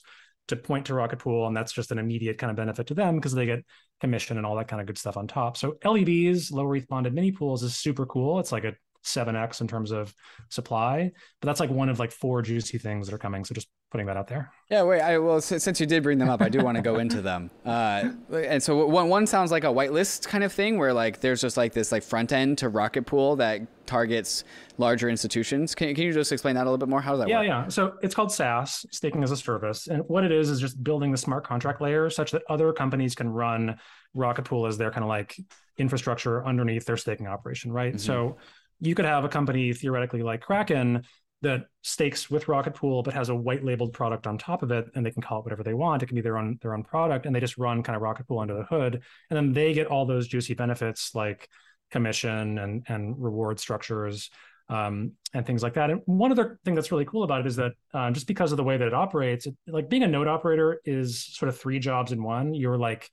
to 0.49 0.55
point 0.55 0.87
to 0.87 0.93
rocket 0.93 1.19
pool 1.19 1.47
and 1.47 1.55
that's 1.55 1.71
just 1.71 1.91
an 1.91 1.99
immediate 1.99 2.37
kind 2.37 2.49
of 2.49 2.57
benefit 2.57 2.87
to 2.87 2.93
them 2.93 3.15
because 3.15 3.33
they 3.33 3.45
get 3.45 3.63
commission 4.01 4.37
and 4.37 4.45
all 4.45 4.55
that 4.55 4.67
kind 4.67 4.81
of 4.81 4.87
good 4.87 4.97
stuff 4.97 5.15
on 5.15 5.27
top. 5.27 5.55
So 5.55 5.77
lebs 5.85 6.51
lower 6.51 6.75
eth 6.75 6.87
bonded 6.87 7.13
mini 7.13 7.31
pools 7.31 7.63
is 7.63 7.75
super 7.75 8.05
cool. 8.05 8.39
It's 8.39 8.51
like 8.51 8.63
a 8.63 8.73
7x 9.05 9.61
in 9.61 9.67
terms 9.67 9.91
of 9.91 10.13
supply 10.49 11.09
but 11.39 11.45
that's 11.45 11.61
like 11.61 11.69
one 11.69 11.87
of 11.87 11.99
like 11.99 12.11
four 12.11 12.41
juicy 12.41 12.77
things 12.77 13.07
that 13.07 13.13
are 13.13 13.19
coming. 13.19 13.45
So 13.45 13.53
just 13.53 13.69
putting 13.91 14.05
that 14.05 14.17
out 14.17 14.27
there 14.27 14.51
yeah 14.69 14.83
wait 14.83 15.01
i 15.01 15.17
well 15.17 15.41
since 15.41 15.79
you 15.79 15.85
did 15.85 16.03
bring 16.03 16.17
them 16.17 16.29
up 16.29 16.41
i 16.41 16.49
do 16.49 16.63
want 16.63 16.75
to 16.75 16.81
go 16.81 16.99
into 16.99 17.21
them 17.21 17.49
uh, 17.65 18.09
and 18.31 18.61
so 18.61 18.85
one, 18.85 19.09
one 19.09 19.25
sounds 19.25 19.51
like 19.51 19.63
a 19.63 19.67
whitelist 19.67 20.27
kind 20.27 20.43
of 20.43 20.53
thing 20.53 20.77
where 20.77 20.93
like 20.93 21.19
there's 21.21 21.41
just 21.41 21.57
like 21.57 21.73
this 21.73 21.91
like 21.91 22.03
front 22.03 22.31
end 22.31 22.57
to 22.57 22.69
rocket 22.69 23.05
pool 23.05 23.35
that 23.35 23.61
targets 23.87 24.43
larger 24.77 25.09
institutions 25.09 25.73
can, 25.73 25.95
can 25.95 26.03
you 26.03 26.13
just 26.13 26.31
explain 26.31 26.55
that 26.55 26.61
a 26.61 26.69
little 26.69 26.77
bit 26.77 26.89
more 26.89 27.01
how 27.01 27.11
does 27.11 27.19
that 27.21 27.29
yeah 27.29 27.39
work? 27.39 27.47
yeah 27.47 27.63
yeah. 27.63 27.67
so 27.67 27.95
it's 28.03 28.13
called 28.13 28.31
saas 28.31 28.85
staking 28.91 29.23
as 29.23 29.31
a 29.31 29.37
service 29.37 29.87
and 29.87 30.03
what 30.07 30.23
it 30.23 30.31
is 30.31 30.49
is 30.49 30.59
just 30.59 30.83
building 30.83 31.11
the 31.11 31.17
smart 31.17 31.45
contract 31.45 31.81
layer 31.81 32.09
such 32.09 32.31
that 32.31 32.43
other 32.49 32.71
companies 32.71 33.15
can 33.15 33.27
run 33.27 33.75
rocket 34.13 34.45
pool 34.45 34.67
as 34.67 34.77
their 34.77 34.91
kind 34.91 35.03
of 35.03 35.09
like 35.09 35.35
infrastructure 35.77 36.45
underneath 36.45 36.85
their 36.85 36.97
staking 36.97 37.27
operation 37.27 37.71
right 37.71 37.93
mm-hmm. 37.93 37.99
so 37.99 38.37
you 38.81 38.95
could 38.95 39.05
have 39.05 39.25
a 39.25 39.29
company 39.29 39.73
theoretically 39.73 40.23
like 40.23 40.41
Kraken 40.41 41.03
that 41.41 41.67
stakes 41.81 42.29
with 42.29 42.47
Rocket 42.47 42.73
Pool, 42.75 43.01
but 43.01 43.13
has 43.13 43.29
a 43.29 43.35
white 43.35 43.63
labeled 43.63 43.93
product 43.93 44.27
on 44.27 44.37
top 44.37 44.61
of 44.61 44.71
it, 44.71 44.85
and 44.95 45.05
they 45.05 45.11
can 45.11 45.21
call 45.21 45.39
it 45.39 45.45
whatever 45.45 45.63
they 45.63 45.73
want. 45.73 46.03
It 46.03 46.07
can 46.07 46.15
be 46.15 46.21
their 46.21 46.37
own 46.37 46.59
their 46.61 46.73
own 46.73 46.83
product, 46.83 47.25
and 47.25 47.35
they 47.35 47.39
just 47.39 47.57
run 47.57 47.81
kind 47.83 47.95
of 47.95 48.01
Rocket 48.01 48.27
Pool 48.27 48.39
under 48.39 48.55
the 48.55 48.63
hood, 48.63 49.01
and 49.29 49.37
then 49.37 49.53
they 49.53 49.73
get 49.73 49.87
all 49.87 50.05
those 50.05 50.27
juicy 50.27 50.53
benefits 50.53 51.15
like 51.15 51.47
commission 51.91 52.57
and 52.59 52.83
and 52.87 53.15
reward 53.21 53.59
structures. 53.59 54.29
um, 54.69 55.13
and 55.33 55.45
things 55.45 55.63
like 55.63 55.73
that. 55.73 55.89
And 55.89 56.01
one 56.05 56.31
other 56.31 56.59
thing 56.63 56.75
that's 56.75 56.91
really 56.91 57.05
cool 57.05 57.23
about 57.23 57.41
it 57.41 57.47
is 57.47 57.55
that 57.55 57.71
uh, 57.93 58.11
just 58.11 58.27
because 58.27 58.51
of 58.51 58.57
the 58.57 58.63
way 58.63 58.77
that 58.77 58.87
it 58.87 58.93
operates, 58.93 59.47
it, 59.47 59.55
like 59.67 59.89
being 59.89 60.03
a 60.03 60.07
node 60.07 60.27
operator 60.27 60.79
is 60.85 61.25
sort 61.25 61.49
of 61.49 61.57
three 61.57 61.79
jobs 61.79 62.11
in 62.11 62.21
one. 62.21 62.53
You're 62.53 62.77
like 62.77 63.09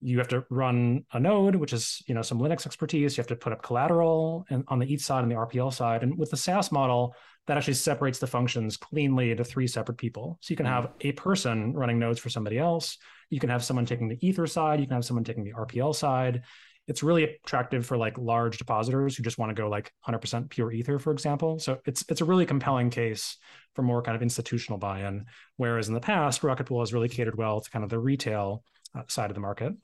you 0.00 0.18
have 0.18 0.28
to 0.28 0.44
run 0.50 1.04
a 1.12 1.18
node, 1.18 1.56
which 1.56 1.72
is 1.72 2.02
you 2.06 2.14
know 2.14 2.22
some 2.22 2.38
Linux 2.38 2.66
expertise. 2.66 3.16
You 3.16 3.22
have 3.22 3.28
to 3.28 3.36
put 3.36 3.52
up 3.52 3.62
collateral 3.62 4.44
and 4.50 4.64
on 4.68 4.78
the 4.78 4.92
ETH 4.92 5.00
side 5.02 5.22
and 5.22 5.32
the 5.32 5.36
RPL 5.36 5.72
side. 5.72 6.02
And 6.02 6.16
with 6.18 6.30
the 6.30 6.36
SaaS 6.36 6.70
model, 6.70 7.14
that 7.46 7.56
actually 7.56 7.74
separates 7.74 8.18
the 8.18 8.26
functions 8.26 8.76
cleanly 8.76 9.30
into 9.30 9.44
three 9.44 9.66
separate 9.66 9.98
people. 9.98 10.38
So 10.40 10.52
you 10.52 10.56
can 10.56 10.66
have 10.66 10.92
a 11.02 11.12
person 11.12 11.74
running 11.74 11.98
nodes 11.98 12.18
for 12.18 12.30
somebody 12.30 12.58
else. 12.58 12.96
You 13.28 13.40
can 13.40 13.50
have 13.50 13.64
someone 13.64 13.86
taking 13.86 14.08
the 14.08 14.18
Ether 14.26 14.46
side. 14.46 14.80
You 14.80 14.86
can 14.86 14.94
have 14.94 15.04
someone 15.04 15.24
taking 15.24 15.44
the 15.44 15.52
RPL 15.52 15.94
side. 15.94 16.42
It's 16.86 17.02
really 17.02 17.24
attractive 17.24 17.86
for 17.86 17.96
like 17.96 18.18
large 18.18 18.58
depositors 18.58 19.16
who 19.16 19.22
just 19.22 19.38
want 19.38 19.50
to 19.50 19.60
go 19.60 19.68
like 19.68 19.92
100% 20.06 20.50
pure 20.50 20.72
Ether, 20.72 20.98
for 20.98 21.12
example. 21.12 21.58
So 21.58 21.78
it's 21.86 22.04
it's 22.08 22.20
a 22.20 22.26
really 22.26 22.44
compelling 22.46 22.90
case 22.90 23.38
for 23.74 23.82
more 23.82 24.02
kind 24.02 24.16
of 24.16 24.22
institutional 24.22 24.78
buy-in. 24.78 25.24
Whereas 25.56 25.88
in 25.88 25.94
the 25.94 26.00
past, 26.00 26.44
Rocket 26.44 26.64
Pool 26.64 26.80
has 26.80 26.92
really 26.92 27.08
catered 27.08 27.36
well 27.36 27.60
to 27.60 27.70
kind 27.70 27.84
of 27.84 27.90
the 27.90 27.98
retail 27.98 28.62
uh, 28.94 29.02
side 29.08 29.30
of 29.30 29.34
the 29.34 29.40
market. 29.40 29.74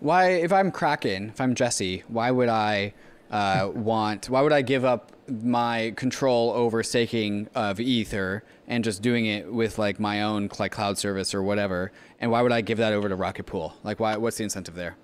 Why, 0.00 0.30
if 0.30 0.52
I'm 0.52 0.70
Kraken, 0.70 1.30
if 1.30 1.40
I'm 1.40 1.54
Jesse, 1.54 2.04
why 2.08 2.30
would 2.30 2.48
I 2.48 2.94
uh, 3.30 3.70
want? 3.74 4.28
Why 4.28 4.42
would 4.42 4.52
I 4.52 4.62
give 4.62 4.84
up 4.84 5.12
my 5.28 5.92
control 5.96 6.50
over 6.50 6.82
staking 6.82 7.48
of 7.54 7.80
Ether 7.80 8.44
and 8.66 8.84
just 8.84 9.02
doing 9.02 9.26
it 9.26 9.52
with 9.52 9.78
like 9.78 10.00
my 10.00 10.22
own 10.22 10.50
like 10.58 10.72
cloud 10.72 10.98
service 10.98 11.34
or 11.34 11.42
whatever? 11.42 11.92
And 12.18 12.30
why 12.30 12.42
would 12.42 12.52
I 12.52 12.60
give 12.60 12.78
that 12.78 12.92
over 12.92 13.08
to 13.08 13.16
Rocket 13.16 13.44
Pool? 13.44 13.74
Like, 13.82 14.00
why? 14.00 14.16
What's 14.16 14.36
the 14.36 14.44
incentive 14.44 14.74
there? 14.74 14.96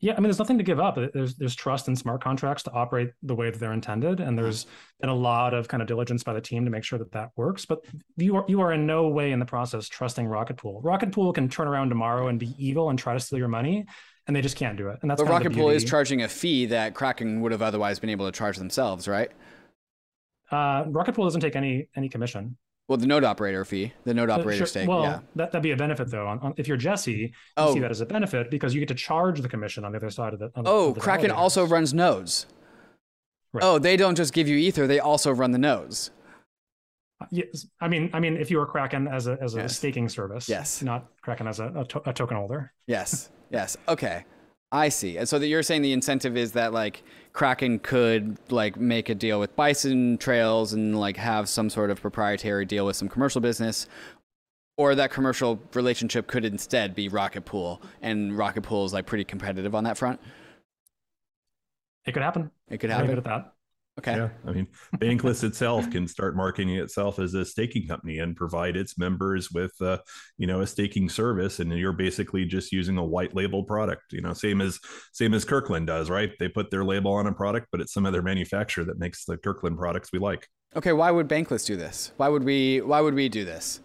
Yeah, 0.00 0.12
I 0.12 0.16
mean, 0.16 0.24
there's 0.24 0.38
nothing 0.38 0.58
to 0.58 0.64
give 0.64 0.78
up. 0.78 0.96
There's 1.12 1.34
there's 1.34 1.56
trust 1.56 1.88
in 1.88 1.96
smart 1.96 2.22
contracts 2.22 2.62
to 2.64 2.70
operate 2.70 3.10
the 3.24 3.34
way 3.34 3.50
that 3.50 3.58
they're 3.58 3.72
intended, 3.72 4.20
and 4.20 4.38
there's 4.38 4.66
been 5.00 5.10
a 5.10 5.14
lot 5.14 5.54
of 5.54 5.66
kind 5.66 5.82
of 5.82 5.88
diligence 5.88 6.22
by 6.22 6.34
the 6.34 6.40
team 6.40 6.64
to 6.64 6.70
make 6.70 6.84
sure 6.84 7.00
that 7.00 7.10
that 7.12 7.30
works. 7.34 7.66
But 7.66 7.84
you 8.16 8.36
are 8.36 8.44
you 8.46 8.60
are 8.60 8.72
in 8.72 8.86
no 8.86 9.08
way 9.08 9.32
in 9.32 9.40
the 9.40 9.44
process 9.44 9.88
trusting 9.88 10.24
Rocket 10.26 10.56
Pool. 10.56 10.80
Rocket 10.82 11.10
Pool 11.10 11.32
can 11.32 11.48
turn 11.48 11.66
around 11.66 11.88
tomorrow 11.88 12.28
and 12.28 12.38
be 12.38 12.54
evil 12.58 12.90
and 12.90 12.98
try 12.98 13.14
to 13.14 13.18
steal 13.18 13.40
your 13.40 13.48
money, 13.48 13.86
and 14.28 14.36
they 14.36 14.40
just 14.40 14.56
can't 14.56 14.76
do 14.76 14.88
it. 14.88 15.00
And 15.02 15.10
that's 15.10 15.20
but 15.20 15.28
Rocket 15.28 15.52
Pool 15.52 15.70
is 15.70 15.84
charging 15.84 16.22
a 16.22 16.28
fee 16.28 16.66
that 16.66 16.94
Kraken 16.94 17.40
would 17.40 17.50
have 17.50 17.62
otherwise 17.62 17.98
been 17.98 18.10
able 18.10 18.26
to 18.26 18.32
charge 18.32 18.56
themselves, 18.56 19.08
right? 19.08 19.32
Uh, 20.50 20.84
Rocket 20.88 21.14
Pool 21.14 21.24
doesn't 21.24 21.40
take 21.40 21.56
any 21.56 21.88
any 21.96 22.08
commission. 22.08 22.56
Well, 22.88 22.96
the 22.96 23.06
node 23.06 23.22
operator 23.22 23.66
fee, 23.66 23.92
the 24.04 24.14
node 24.14 24.30
operator 24.30 24.58
sure. 24.58 24.66
stake. 24.66 24.88
Well, 24.88 25.02
yeah. 25.02 25.20
that, 25.36 25.52
that'd 25.52 25.62
be 25.62 25.72
a 25.72 25.76
benefit 25.76 26.10
though. 26.10 26.26
On, 26.26 26.38
on, 26.38 26.54
if 26.56 26.66
you're 26.66 26.78
Jesse, 26.78 27.12
you 27.12 27.30
oh. 27.58 27.74
see 27.74 27.80
that 27.80 27.90
as 27.90 28.00
a 28.00 28.06
benefit 28.06 28.50
because 28.50 28.74
you 28.74 28.80
get 28.80 28.88
to 28.88 28.94
charge 28.94 29.42
the 29.42 29.48
commission 29.48 29.84
on 29.84 29.92
the 29.92 29.98
other 29.98 30.08
side 30.08 30.32
of 30.32 30.38
the. 30.38 30.50
oh, 30.56 30.92
the 30.92 31.00
Kraken 31.00 31.30
also 31.30 31.66
runs 31.66 31.92
nodes. 31.92 32.46
Right. 33.52 33.62
Oh, 33.62 33.78
they 33.78 33.96
don't 33.96 34.14
just 34.14 34.32
give 34.32 34.48
you 34.48 34.56
ether; 34.56 34.86
they 34.86 35.00
also 35.00 35.30
run 35.32 35.50
the 35.50 35.58
nodes. 35.58 36.10
Uh, 37.20 37.26
yes, 37.30 37.66
I 37.80 37.88
mean, 37.88 38.08
I 38.14 38.20
mean, 38.20 38.38
if 38.38 38.50
you 38.50 38.56
were 38.56 38.66
Kraken 38.66 39.06
as 39.06 39.26
a 39.26 39.36
as 39.40 39.54
a 39.54 39.58
yes. 39.58 39.76
staking 39.76 40.08
service, 40.08 40.48
yes, 40.48 40.82
not 40.82 41.08
Kraken 41.20 41.46
as 41.46 41.60
a, 41.60 41.70
a, 41.74 41.84
to- 41.84 42.08
a 42.08 42.12
token 42.14 42.38
holder. 42.38 42.72
Yes, 42.86 43.30
yes, 43.50 43.76
okay. 43.86 44.24
I 44.70 44.90
see. 44.90 45.16
And 45.16 45.28
so 45.28 45.38
that 45.38 45.46
you're 45.46 45.62
saying 45.62 45.82
the 45.82 45.92
incentive 45.92 46.36
is 46.36 46.52
that 46.52 46.72
like 46.72 47.02
Kraken 47.32 47.78
could 47.78 48.36
like 48.50 48.78
make 48.78 49.08
a 49.08 49.14
deal 49.14 49.40
with 49.40 49.56
Bison 49.56 50.18
Trails 50.18 50.72
and 50.72 50.98
like 50.98 51.16
have 51.16 51.48
some 51.48 51.70
sort 51.70 51.90
of 51.90 52.00
proprietary 52.00 52.64
deal 52.66 52.84
with 52.84 52.96
some 52.96 53.08
commercial 53.08 53.40
business, 53.40 53.88
or 54.76 54.94
that 54.94 55.10
commercial 55.10 55.58
relationship 55.74 56.26
could 56.26 56.44
instead 56.44 56.94
be 56.94 57.08
Rocket 57.08 57.44
Pool, 57.44 57.80
and 58.02 58.36
Rocket 58.36 58.62
Pool 58.62 58.84
is 58.84 58.92
like 58.92 59.06
pretty 59.06 59.24
competitive 59.24 59.74
on 59.74 59.84
that 59.84 59.96
front. 59.96 60.20
It 62.04 62.12
could 62.12 62.22
happen. 62.22 62.50
It 62.68 62.78
could 62.78 62.90
happen. 62.90 63.06
Good 63.06 63.18
at 63.18 63.24
that. 63.24 63.54
Okay. 63.98 64.16
Yeah. 64.16 64.28
I 64.46 64.52
mean, 64.52 64.68
Bankless 64.96 65.42
itself 65.42 65.90
can 65.90 66.06
start 66.06 66.36
marketing 66.36 66.76
itself 66.76 67.18
as 67.18 67.34
a 67.34 67.44
staking 67.44 67.88
company 67.88 68.20
and 68.20 68.36
provide 68.36 68.76
its 68.76 68.96
members 68.96 69.50
with, 69.50 69.72
uh, 69.80 69.98
you 70.36 70.46
know, 70.46 70.60
a 70.60 70.66
staking 70.66 71.08
service, 71.08 71.58
and 71.58 71.72
you're 71.72 71.92
basically 71.92 72.44
just 72.44 72.70
using 72.70 72.96
a 72.96 73.04
white 73.04 73.34
label 73.34 73.64
product. 73.64 74.12
You 74.12 74.20
know, 74.20 74.32
same 74.32 74.60
as 74.60 74.78
same 75.12 75.34
as 75.34 75.44
Kirkland 75.44 75.88
does, 75.88 76.10
right? 76.10 76.30
They 76.38 76.48
put 76.48 76.70
their 76.70 76.84
label 76.84 77.12
on 77.12 77.26
a 77.26 77.32
product, 77.32 77.68
but 77.72 77.80
it's 77.80 77.92
some 77.92 78.06
other 78.06 78.22
manufacturer 78.22 78.84
that 78.84 79.00
makes 79.00 79.24
the 79.24 79.36
Kirkland 79.36 79.76
products 79.76 80.12
we 80.12 80.20
like. 80.20 80.46
Okay. 80.76 80.92
Why 80.92 81.10
would 81.10 81.28
Bankless 81.28 81.66
do 81.66 81.76
this? 81.76 82.12
Why 82.18 82.28
would 82.28 82.44
we? 82.44 82.80
Why 82.80 83.00
would 83.00 83.14
we 83.14 83.28
do 83.28 83.44
this? 83.44 83.80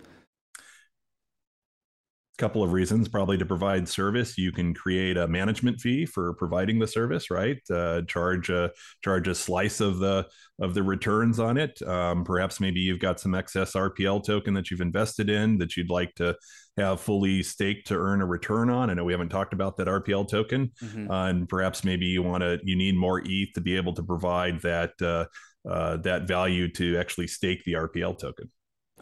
Couple 2.37 2.63
of 2.63 2.73
reasons. 2.73 3.07
Probably 3.07 3.37
to 3.37 3.45
provide 3.45 3.87
service 3.87 4.37
you 4.37 4.51
can 4.51 4.73
create 4.73 5.17
a 5.17 5.27
management 5.27 5.79
fee 5.79 6.05
for 6.05 6.33
providing 6.33 6.79
the 6.79 6.87
service 6.87 7.29
right? 7.29 7.59
Uh, 7.69 8.01
charge 8.03 8.49
a 8.49 8.71
charge 9.03 9.27
a 9.27 9.35
slice 9.35 9.79
of 9.79 9.99
the 9.99 10.27
of 10.59 10.73
the 10.73 10.83
returns 10.83 11.39
on 11.39 11.57
it. 11.57 11.81
Um, 11.83 12.23
perhaps 12.23 12.59
maybe 12.59 12.79
you've 12.79 12.99
got 12.99 13.19
some 13.19 13.35
excess 13.35 13.73
rpl 13.73 14.23
token 14.23 14.53
that 14.55 14.71
you've 14.71 14.81
invested 14.81 15.29
in 15.29 15.57
that 15.59 15.77
you'd 15.77 15.89
like 15.89 16.13
to 16.15 16.35
have 16.77 16.99
fully 16.99 17.43
staked 17.43 17.87
to 17.87 17.95
earn 17.95 18.21
a 18.21 18.25
return 18.25 18.69
on. 18.69 18.89
I 18.89 18.95
know 18.95 19.03
we 19.03 19.13
haven't 19.13 19.29
talked 19.29 19.53
about 19.53 19.77
that 19.77 19.87
rpl 19.87 20.27
token 20.27 20.71
mm-hmm. 20.81 21.11
uh, 21.11 21.27
and 21.27 21.47
perhaps 21.47 21.83
maybe 21.83 22.07
you 22.07 22.23
want 22.23 22.41
to 22.41 22.59
you 22.63 22.75
need 22.75 22.95
more 22.95 23.21
eth 23.21 23.53
to 23.55 23.61
be 23.61 23.75
able 23.75 23.93
to 23.93 24.03
provide 24.03 24.61
that 24.61 24.93
uh, 25.01 25.25
uh, 25.69 25.97
that 25.97 26.27
value 26.27 26.67
to 26.73 26.97
actually 26.97 27.27
stake 27.27 27.63
the 27.63 27.73
rpl 27.73 28.17
token. 28.17 28.49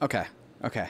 Okay 0.02 0.26
okay 0.64 0.90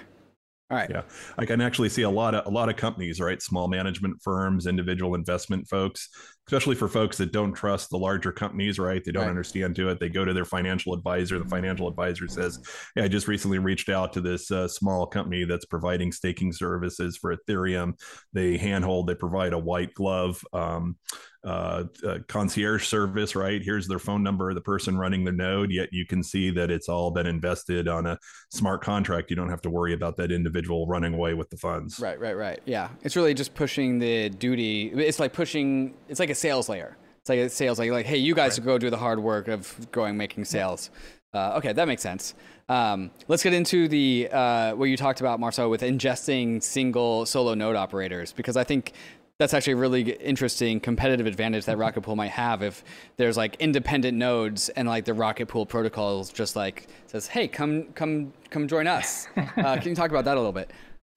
all 0.71 0.77
right. 0.77 0.89
Yeah, 0.89 1.01
I 1.37 1.45
can 1.45 1.59
actually 1.61 1.89
see 1.89 2.03
a 2.03 2.09
lot 2.09 2.33
of 2.33 2.45
a 2.45 2.49
lot 2.49 2.69
of 2.69 2.77
companies, 2.77 3.19
right? 3.19 3.41
Small 3.41 3.67
management 3.67 4.21
firms, 4.21 4.67
individual 4.67 5.15
investment 5.15 5.67
folks, 5.67 6.09
especially 6.47 6.75
for 6.75 6.87
folks 6.87 7.17
that 7.17 7.31
don't 7.31 7.53
trust 7.53 7.89
the 7.89 7.97
larger 7.97 8.31
companies, 8.31 8.79
right? 8.79 9.03
They 9.03 9.11
don't 9.11 9.23
right. 9.23 9.29
understand 9.29 9.75
to 9.77 9.89
it. 9.89 9.99
They 9.99 10.09
go 10.09 10.25
to 10.25 10.33
their 10.33 10.45
financial 10.45 10.93
advisor. 10.93 11.39
The 11.39 11.45
financial 11.45 11.87
advisor 11.87 12.27
says, 12.27 12.59
"Hey, 12.95 13.03
I 13.03 13.07
just 13.07 13.27
recently 13.27 13.59
reached 13.59 13.89
out 13.89 14.13
to 14.13 14.21
this 14.21 14.51
uh, 14.51 14.67
small 14.67 15.05
company 15.05 15.45
that's 15.45 15.65
providing 15.65 16.11
staking 16.11 16.51
services 16.51 17.17
for 17.17 17.35
Ethereum. 17.35 17.93
They 18.33 18.57
handhold. 18.57 19.07
They 19.07 19.15
provide 19.15 19.53
a 19.53 19.59
white 19.59 19.93
glove." 19.93 20.43
Um, 20.53 20.97
uh, 21.43 21.85
uh, 22.05 22.19
concierge 22.27 22.85
service, 22.87 23.35
right? 23.35 23.63
Here's 23.63 23.87
their 23.87 23.97
phone 23.97 24.21
number, 24.21 24.53
the 24.53 24.61
person 24.61 24.95
running 24.95 25.23
the 25.23 25.31
node. 25.31 25.71
Yet 25.71 25.89
you 25.91 26.05
can 26.05 26.21
see 26.21 26.51
that 26.51 26.69
it's 26.69 26.87
all 26.87 27.09
been 27.09 27.25
invested 27.25 27.87
on 27.87 28.05
a 28.05 28.19
smart 28.51 28.83
contract. 28.83 29.31
You 29.31 29.35
don't 29.35 29.49
have 29.49 29.61
to 29.63 29.69
worry 29.69 29.93
about 29.93 30.17
that 30.17 30.31
individual 30.31 30.85
running 30.85 31.15
away 31.15 31.33
with 31.33 31.49
the 31.49 31.57
funds. 31.57 31.99
Right, 31.99 32.19
right, 32.19 32.37
right. 32.37 32.59
Yeah, 32.65 32.89
it's 33.01 33.15
really 33.15 33.33
just 33.33 33.55
pushing 33.55 33.97
the 33.97 34.29
duty. 34.29 34.89
It's 34.89 35.19
like 35.19 35.33
pushing. 35.33 35.95
It's 36.07 36.19
like 36.19 36.29
a 36.31 36.35
sales 36.35 36.69
layer. 36.69 36.97
It's 37.19 37.29
like 37.29 37.39
a 37.39 37.49
sales 37.49 37.77
like 37.77 37.91
like, 37.91 38.05
hey, 38.05 38.17
you 38.17 38.33
guys 38.33 38.57
right. 38.57 38.65
go 38.65 38.77
do 38.77 38.89
the 38.89 38.97
hard 38.97 39.21
work 39.21 39.47
of 39.47 39.91
going 39.91 40.17
making 40.17 40.45
sales. 40.45 40.89
Uh, 41.33 41.53
okay, 41.57 41.71
that 41.71 41.87
makes 41.87 42.01
sense. 42.01 42.33
Um, 42.67 43.11
let's 43.27 43.43
get 43.43 43.53
into 43.53 43.87
the 43.87 44.29
uh, 44.31 44.73
what 44.75 44.85
you 44.85 44.97
talked 44.97 45.21
about, 45.21 45.39
Marceau, 45.39 45.69
with 45.69 45.81
ingesting 45.81 46.61
single 46.63 47.25
solo 47.25 47.53
node 47.53 47.75
operators, 47.75 48.33
because 48.33 48.57
I 48.57 48.63
think 48.63 48.93
that's 49.37 49.53
actually 49.53 49.73
a 49.73 49.77
really 49.77 50.11
interesting 50.11 50.79
competitive 50.79 51.25
advantage 51.25 51.65
that 51.65 51.77
Rocket 51.77 52.01
Pool 52.01 52.15
might 52.15 52.29
have 52.31 52.61
if 52.61 52.83
there's 53.17 53.37
like 53.37 53.55
independent 53.55 54.15
nodes 54.17 54.69
and 54.69 54.87
like 54.87 55.05
the 55.05 55.15
Rocket 55.15 55.47
Pool 55.47 55.65
protocols 55.65 56.31
just 56.31 56.55
like 56.55 56.87
says, 57.07 57.27
"Hey, 57.27 57.47
come 57.47 57.85
come 57.93 58.33
come 58.49 58.67
join 58.67 58.87
us." 58.87 59.27
Uh, 59.57 59.77
can 59.77 59.89
you 59.89 59.95
talk 59.95 60.09
about 60.09 60.25
that 60.25 60.37
a 60.37 60.39
little 60.39 60.51
bit? 60.51 60.71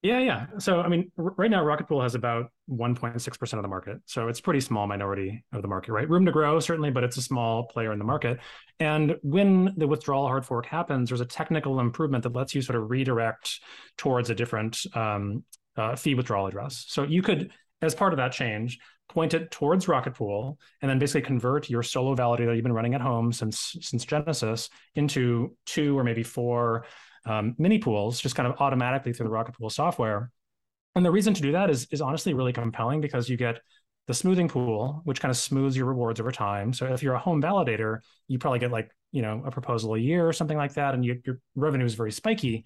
Yeah, 0.05 0.19
yeah. 0.19 0.45
So, 0.59 0.81
I 0.81 0.87
mean, 0.87 1.11
r- 1.17 1.33
right 1.35 1.49
now, 1.49 1.63
Rocket 1.63 1.87
Pool 1.87 1.99
has 2.03 2.13
about 2.13 2.51
1.6% 2.69 3.53
of 3.53 3.61
the 3.63 3.67
market. 3.67 3.97
So 4.05 4.27
it's 4.27 4.39
pretty 4.39 4.59
small 4.59 4.85
minority 4.85 5.43
of 5.51 5.63
the 5.63 5.67
market, 5.67 5.93
right? 5.93 6.07
Room 6.07 6.27
to 6.27 6.31
grow, 6.31 6.59
certainly, 6.59 6.91
but 6.91 7.03
it's 7.03 7.17
a 7.17 7.23
small 7.23 7.63
player 7.63 7.91
in 7.91 7.97
the 7.97 8.05
market. 8.05 8.37
And 8.79 9.15
when 9.23 9.73
the 9.77 9.87
withdrawal 9.87 10.27
hard 10.27 10.45
fork 10.45 10.67
happens, 10.67 11.09
there's 11.09 11.21
a 11.21 11.25
technical 11.25 11.79
improvement 11.79 12.21
that 12.21 12.35
lets 12.35 12.53
you 12.53 12.61
sort 12.61 12.75
of 12.75 12.91
redirect 12.91 13.59
towards 13.97 14.29
a 14.29 14.35
different 14.35 14.77
um, 14.93 15.43
uh, 15.75 15.95
fee 15.95 16.13
withdrawal 16.13 16.45
address. 16.45 16.85
So 16.87 17.01
you 17.01 17.23
could 17.23 17.51
as 17.81 17.95
part 17.95 18.13
of 18.13 18.17
that 18.17 18.31
change, 18.31 18.77
point 19.09 19.33
it 19.33 19.49
towards 19.49 19.87
Rocket 19.87 20.13
Pool, 20.13 20.59
and 20.83 20.89
then 20.89 20.99
basically 20.99 21.21
convert 21.21 21.67
your 21.67 21.81
solo 21.81 22.15
validator 22.15 22.47
that 22.47 22.55
you've 22.55 22.63
been 22.63 22.73
running 22.73 22.93
at 22.93 23.01
home 23.01 23.33
since 23.33 23.75
since 23.81 24.05
Genesis 24.05 24.69
into 24.93 25.57
two 25.65 25.97
or 25.97 26.03
maybe 26.03 26.23
four 26.23 26.85
um, 27.25 27.55
mini 27.57 27.79
pools, 27.79 28.19
just 28.19 28.35
kind 28.35 28.47
of 28.47 28.59
automatically 28.59 29.13
through 29.13 29.25
the 29.25 29.31
Rocket 29.31 29.55
Pool 29.57 29.69
software. 29.69 30.31
And 30.95 31.05
the 31.05 31.11
reason 31.11 31.33
to 31.33 31.41
do 31.41 31.51
that 31.53 31.69
is 31.69 31.87
is 31.91 32.01
honestly 32.01 32.33
really 32.33 32.53
compelling 32.53 33.01
because 33.01 33.29
you 33.29 33.37
get 33.37 33.59
the 34.07 34.13
smoothing 34.13 34.47
pool, 34.47 35.01
which 35.03 35.19
kind 35.19 35.31
of 35.31 35.37
smooths 35.37 35.75
your 35.75 35.87
rewards 35.87 36.19
over 36.19 36.31
time. 36.31 36.73
So 36.73 36.85
if 36.93 37.01
you're 37.01 37.15
a 37.15 37.19
home 37.19 37.41
validator, 37.41 37.99
you 38.27 38.39
probably 38.39 38.59
get 38.59 38.71
like 38.71 38.89
you 39.11 39.21
know 39.21 39.43
a 39.45 39.51
proposal 39.51 39.95
a 39.95 39.99
year 39.99 40.27
or 40.27 40.33
something 40.33 40.57
like 40.57 40.73
that, 40.75 40.93
and 40.93 41.03
you, 41.03 41.21
your 41.25 41.39
revenue 41.55 41.85
is 41.85 41.95
very 41.95 42.11
spiky 42.11 42.65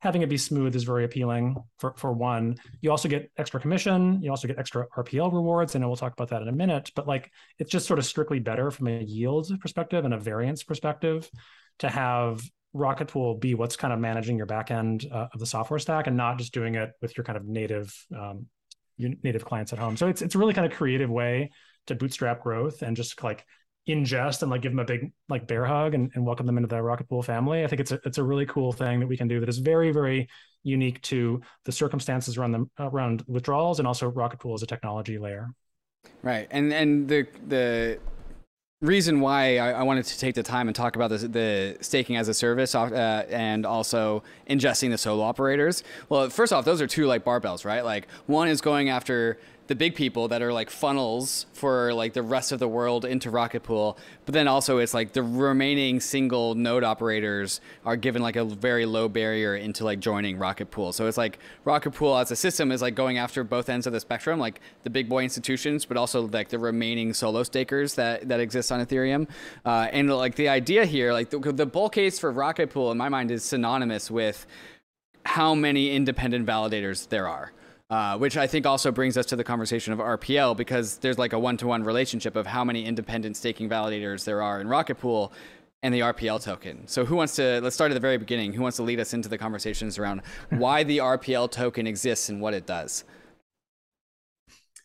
having 0.00 0.22
it 0.22 0.28
be 0.28 0.36
smooth 0.36 0.76
is 0.76 0.84
very 0.84 1.04
appealing 1.04 1.56
for, 1.78 1.92
for 1.96 2.12
one. 2.12 2.56
You 2.80 2.90
also 2.90 3.08
get 3.08 3.30
extra 3.36 3.60
commission. 3.60 4.22
You 4.22 4.30
also 4.30 4.46
get 4.46 4.58
extra 4.58 4.86
RPL 4.96 5.32
rewards. 5.32 5.74
and 5.74 5.84
we'll 5.84 5.96
talk 5.96 6.12
about 6.12 6.28
that 6.28 6.42
in 6.42 6.48
a 6.48 6.52
minute. 6.52 6.92
But 6.94 7.08
like 7.08 7.32
it's 7.58 7.70
just 7.70 7.86
sort 7.86 7.98
of 7.98 8.06
strictly 8.06 8.38
better 8.38 8.70
from 8.70 8.88
a 8.88 9.00
yield 9.00 9.50
perspective 9.60 10.04
and 10.04 10.14
a 10.14 10.18
variance 10.18 10.62
perspective 10.62 11.28
to 11.80 11.88
have 11.88 12.40
Rocket 12.78 13.08
Pool 13.08 13.34
be 13.34 13.54
what's 13.54 13.76
kind 13.76 13.92
of 13.92 13.98
managing 13.98 14.36
your 14.36 14.46
backend 14.46 15.10
uh, 15.12 15.28
of 15.32 15.40
the 15.40 15.46
software 15.46 15.78
stack 15.78 16.06
and 16.06 16.16
not 16.16 16.38
just 16.38 16.52
doing 16.54 16.74
it 16.74 16.92
with 17.02 17.16
your 17.16 17.24
kind 17.24 17.36
of 17.36 17.44
native 17.44 17.94
um, 18.16 18.46
your 18.96 19.12
native 19.22 19.44
clients 19.44 19.72
at 19.72 19.78
home. 19.78 19.96
So 19.96 20.08
it's 20.08 20.22
it's 20.22 20.34
a 20.34 20.38
really 20.38 20.54
kind 20.54 20.70
of 20.70 20.76
creative 20.76 21.10
way 21.10 21.50
to 21.86 21.94
bootstrap 21.94 22.42
growth 22.42 22.82
and 22.82 22.96
just 22.96 23.22
like 23.22 23.44
ingest 23.88 24.42
and 24.42 24.50
like 24.50 24.60
give 24.62 24.72
them 24.72 24.80
a 24.80 24.84
big 24.84 25.12
like 25.28 25.46
bear 25.46 25.64
hug 25.64 25.94
and, 25.94 26.10
and 26.14 26.24
welcome 26.24 26.46
them 26.46 26.58
into 26.58 26.68
the 26.68 26.82
rocket 26.82 27.08
pool 27.08 27.22
family. 27.22 27.64
I 27.64 27.66
think 27.66 27.80
it's 27.80 27.92
a, 27.92 28.00
it's 28.04 28.18
a 28.18 28.22
really 28.22 28.46
cool 28.46 28.72
thing 28.72 29.00
that 29.00 29.06
we 29.06 29.16
can 29.16 29.28
do 29.28 29.40
that 29.40 29.48
is 29.48 29.58
very 29.58 29.92
very 29.92 30.28
unique 30.62 31.00
to 31.02 31.40
the 31.64 31.72
circumstances 31.72 32.36
around 32.36 32.52
the 32.52 32.66
around 32.78 33.24
withdrawals 33.26 33.78
and 33.78 33.88
also 33.88 34.06
rocket 34.08 34.40
pool 34.40 34.54
as 34.54 34.62
a 34.62 34.66
technology 34.66 35.18
layer. 35.18 35.48
Right. 36.22 36.48
And 36.50 36.72
and 36.72 37.08
the 37.08 37.26
the 37.46 37.98
reason 38.80 39.20
why 39.20 39.58
I, 39.58 39.70
I, 39.72 39.82
wanted 39.82 40.04
to 40.04 40.18
take 40.18 40.36
the 40.36 40.42
time 40.44 40.68
and 40.68 40.76
talk 40.76 40.94
about 40.94 41.10
this, 41.10 41.22
the 41.22 41.76
staking 41.80 42.16
as 42.16 42.28
a 42.28 42.34
service 42.34 42.76
uh, 42.76 43.26
and 43.28 43.66
also 43.66 44.22
ingesting 44.48 44.90
the 44.90 44.98
solo 44.98 45.24
operators. 45.24 45.82
Well, 46.08 46.30
first 46.30 46.52
off, 46.52 46.64
those 46.64 46.80
are 46.80 46.86
two 46.86 47.06
like 47.06 47.24
barbells, 47.24 47.64
right? 47.64 47.84
Like 47.84 48.06
one 48.26 48.46
is 48.46 48.60
going 48.60 48.88
after 48.88 49.38
the 49.68 49.74
big 49.74 49.94
people 49.94 50.28
that 50.28 50.42
are 50.42 50.52
like 50.52 50.70
funnels 50.70 51.46
for 51.52 51.92
like 51.92 52.14
the 52.14 52.22
rest 52.22 52.52
of 52.52 52.58
the 52.58 52.66
world 52.66 53.04
into 53.04 53.30
Rocket 53.30 53.62
Pool. 53.62 53.98
But 54.24 54.32
then 54.32 54.48
also 54.48 54.78
it's 54.78 54.94
like 54.94 55.12
the 55.12 55.22
remaining 55.22 56.00
single 56.00 56.54
node 56.54 56.82
operators 56.82 57.60
are 57.84 57.96
given 57.96 58.22
like 58.22 58.36
a 58.36 58.44
very 58.44 58.86
low 58.86 59.08
barrier 59.08 59.54
into 59.54 59.84
like 59.84 60.00
joining 60.00 60.38
Rocket 60.38 60.70
Pool. 60.70 60.92
So 60.92 61.06
it's 61.06 61.18
like 61.18 61.38
Rocket 61.64 61.90
Pool 61.90 62.16
as 62.16 62.30
a 62.30 62.36
system 62.36 62.72
is 62.72 62.80
like 62.80 62.94
going 62.94 63.18
after 63.18 63.44
both 63.44 63.68
ends 63.68 63.86
of 63.86 63.92
the 63.92 64.00
spectrum, 64.00 64.40
like 64.40 64.60
the 64.84 64.90
big 64.90 65.06
boy 65.06 65.22
institutions, 65.22 65.84
but 65.84 65.98
also 65.98 66.26
like 66.28 66.48
the 66.48 66.58
remaining 66.58 67.12
solo 67.12 67.42
stakers 67.42 67.94
that 67.94 68.26
that 68.28 68.40
exist 68.40 68.72
on 68.72 68.84
Ethereum. 68.84 69.28
Uh, 69.66 69.88
and 69.92 70.10
like 70.10 70.34
the 70.34 70.48
idea 70.48 70.86
here, 70.86 71.12
like 71.12 71.28
the, 71.28 71.38
the 71.38 71.66
bull 71.66 71.90
case 71.90 72.18
for 72.18 72.32
Rocket 72.32 72.70
Pool 72.70 72.90
in 72.90 72.96
my 72.96 73.10
mind 73.10 73.30
is 73.30 73.44
synonymous 73.44 74.10
with 74.10 74.46
how 75.26 75.54
many 75.54 75.90
independent 75.90 76.46
validators 76.46 77.06
there 77.10 77.28
are. 77.28 77.52
Uh, 77.90 78.18
which 78.18 78.36
I 78.36 78.46
think 78.46 78.66
also 78.66 78.92
brings 78.92 79.16
us 79.16 79.24
to 79.26 79.36
the 79.36 79.44
conversation 79.44 79.94
of 79.94 79.98
RPL 79.98 80.54
because 80.54 80.98
there's 80.98 81.16
like 81.16 81.32
a 81.32 81.38
one 81.38 81.56
to 81.56 81.66
one 81.66 81.82
relationship 81.82 82.36
of 82.36 82.46
how 82.46 82.62
many 82.62 82.84
independent 82.84 83.34
staking 83.34 83.66
validators 83.66 84.26
there 84.26 84.42
are 84.42 84.60
in 84.60 84.68
Rocket 84.68 84.96
Pool 84.96 85.32
and 85.82 85.94
the 85.94 86.00
RPL 86.00 86.42
token. 86.42 86.86
So, 86.86 87.06
who 87.06 87.16
wants 87.16 87.36
to, 87.36 87.60
let's 87.62 87.74
start 87.74 87.90
at 87.90 87.94
the 87.94 88.00
very 88.00 88.18
beginning. 88.18 88.52
Who 88.52 88.60
wants 88.60 88.76
to 88.76 88.82
lead 88.82 89.00
us 89.00 89.14
into 89.14 89.30
the 89.30 89.38
conversations 89.38 89.98
around 89.98 90.20
why 90.50 90.82
the 90.84 90.98
RPL 90.98 91.50
token 91.50 91.86
exists 91.86 92.28
and 92.28 92.42
what 92.42 92.52
it 92.52 92.66
does? 92.66 93.04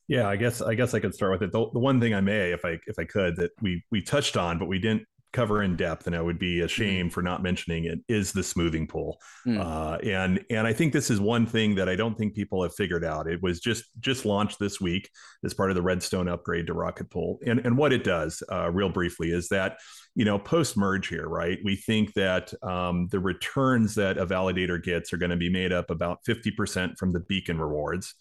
Yeah, 0.08 0.30
I 0.30 0.36
guess 0.38 0.62
I 0.62 0.74
guess 0.74 0.94
I 0.94 1.00
could 1.00 1.14
start 1.14 1.32
with 1.32 1.44
it. 1.44 1.52
The, 1.52 1.70
the, 1.74 1.80
one 1.80 2.00
thing 2.00 2.14
I 2.14 2.22
may, 2.22 2.52
if 2.52 2.64
I 2.64 2.78
if 2.88 3.00
I 3.00 3.06
could, 3.06 3.36
that 3.38 3.52
we 3.62 3.84
we 3.90 4.02
touched 4.02 4.38
on, 4.38 4.60
but 4.60 4.68
we 4.68 4.80
didn't 4.80 5.04
cover 5.34 5.64
in 5.64 5.76
depth, 5.76 6.08
and 6.08 6.16
I 6.16 6.22
would 6.22 6.40
be 6.40 6.62
ashamed 6.62 7.10
mm. 7.10 7.14
for 7.14 7.22
not 7.22 7.44
mentioning 7.44 7.86
it, 7.86 8.00
is 8.08 8.32
the 8.32 8.44
smoothing 8.44 8.88
pool. 8.88 9.20
Mm. 9.46 9.60
Uh, 9.60 9.98
and 9.98 10.46
and 10.50 10.66
I 10.66 10.74
think 10.74 10.94
this 10.94 11.10
is 11.10 11.20
one 11.20 11.46
thing 11.46 11.76
that 11.76 11.90
I 11.90 11.96
don't 11.96 12.18
think 12.18 12.36
people 12.36 12.64
have 12.64 12.76
figured 12.76 13.04
out. 13.04 13.28
It 13.28 13.42
was 13.42 13.60
just 13.60 13.86
just 14.00 14.26
launched 14.26 14.60
this 14.60 14.80
week 14.80 15.10
as 15.44 15.54
part 15.54 15.72
of 15.72 15.76
the 15.76 15.82
Redstone 15.82 16.30
upgrade 16.30 16.68
to 16.68 16.74
Rocket 16.74 17.10
Pool. 17.10 17.40
And 17.46 17.60
and 17.66 17.78
what 17.78 17.92
it 17.92 18.04
does, 18.04 18.42
uh, 18.52 18.70
real 18.72 18.90
briefly, 18.90 19.32
is 19.32 19.50
that 19.50 19.78
you 20.16 20.24
know 20.24 20.40
post 20.40 20.78
merge 20.78 21.08
here, 21.08 21.28
right? 21.28 21.58
We 21.64 21.76
think 21.76 22.14
that 22.14 22.54
um, 22.64 23.08
the 23.12 23.20
returns 23.20 23.96
that 23.96 24.18
a 24.18 24.26
validator 24.26 24.82
gets 24.82 25.12
are 25.12 25.18
going 25.18 25.32
to 25.32 25.38
be 25.38 25.50
made 25.50 25.74
up 25.74 25.90
about 25.90 26.20
fifty 26.26 26.52
percent 26.52 26.98
from 26.98 27.12
the 27.12 27.20
beacon 27.20 27.60
rewards. 27.60 28.14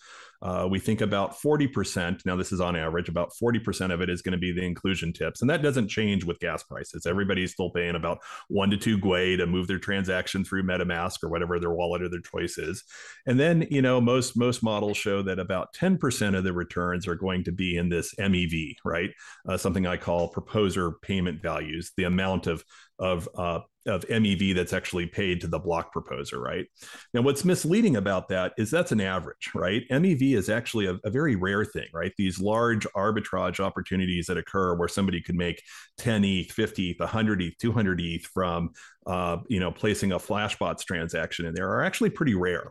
Uh, 0.43 0.67
we 0.69 0.81
think 0.81 1.01
about 1.01 1.41
40%, 1.41 2.27
now 2.27 2.35
this 2.35 2.51
is 2.51 2.61
on 2.61 2.75
average, 2.75 3.09
about 3.09 3.31
40% 3.41 3.93
of 3.93 4.01
it 4.01 4.11
is 4.11 4.23
going 4.23 4.33
to 4.33 4.39
be 4.39 4.51
the 4.51 4.65
inclusion 4.65 5.13
tips. 5.13 5.41
And 5.41 5.49
that 5.49 5.63
doesn't 5.63 5.89
change 5.89 6.25
with 6.25 6.41
gas 6.41 6.65
prices. 6.65 7.07
Everybody's 7.07 7.53
still 7.53 7.71
paying 7.71 7.95
about 7.95 8.19
one 8.49 8.69
to 8.71 8.77
two 8.77 8.99
Gwei 8.99 9.37
to 9.37 9.47
move 9.47 9.69
their 9.69 9.79
transaction 9.79 10.45
through 10.45 10.65
MetaMask 10.65 11.23
or 11.23 11.29
whatever 11.29 11.61
their 11.61 11.71
wallet 11.71 12.03
or 12.03 12.09
their 12.09 12.21
choice 12.21 12.59
is. 12.59 12.83
And 13.27 13.39
then, 13.39 13.69
you 13.71 13.83
know, 13.83 14.01
most 14.01 14.37
most 14.37 14.65
models 14.65 14.97
show 14.97 15.23
that 15.23 15.39
about 15.39 15.73
10% 15.75 16.37
of 16.37 16.43
the 16.43 16.53
returns 16.53 17.07
are 17.07 17.15
going 17.15 17.45
to 17.45 17.53
be 17.53 17.77
in 17.77 17.89
this 17.89 18.13
MEV, 18.17 18.75
right? 18.85 19.11
Uh, 19.49 19.57
something 19.57 19.87
I 19.87 19.97
call 19.97 20.29
proposer 20.29 20.93
payment 21.03 21.41
values, 21.41 21.93
the 21.97 22.05
amount 22.05 22.49
of 22.49 22.65
of 23.03 23.29
uh, 23.37 23.59
of 23.87 24.07
MEV 24.07 24.55
that's 24.55 24.73
actually 24.73 25.07
paid 25.07 25.41
to 25.41 25.49
the 25.49 25.59
block 25.59 25.91
proposer, 25.91 26.41
right? 26.41 26.67
Now, 27.13 27.23
what's 27.23 27.45
misleading 27.45 27.97
about 27.97 28.29
that 28.29 28.53
is 28.57 28.71
that's 28.71 28.93
an 28.93 29.01
average, 29.01 29.51
right? 29.57 29.83
MEV 29.91 30.37
is 30.37 30.49
actually 30.49 30.87
a, 30.87 30.99
a, 31.05 31.11
very 31.11 31.35
rare 31.35 31.65
thing, 31.65 31.89
right? 31.93 32.13
These 32.17 32.41
large 32.41 32.87
arbitrage 32.97 33.59
opportunities 33.59 34.27
that 34.27 34.39
occur 34.39 34.77
where 34.77 34.87
somebody 34.87 35.21
could 35.21 35.35
make 35.35 35.61
10 35.99 36.25
ETH, 36.25 36.53
50 36.53 36.91
ETH, 36.91 37.01
100 37.01 37.43
ETH, 37.43 37.59
200 37.59 38.01
ETH 38.01 38.27
from, 38.27 38.71
uh, 39.07 39.39
you 39.49 39.59
know, 39.59 39.73
placing 39.73 40.13
a 40.13 40.19
Flashbots 40.19 40.85
transaction 40.85 41.45
in 41.47 41.55
there 41.55 41.71
are 41.71 41.83
actually 41.83 42.11
pretty 42.11 42.37
rare. 42.37 42.71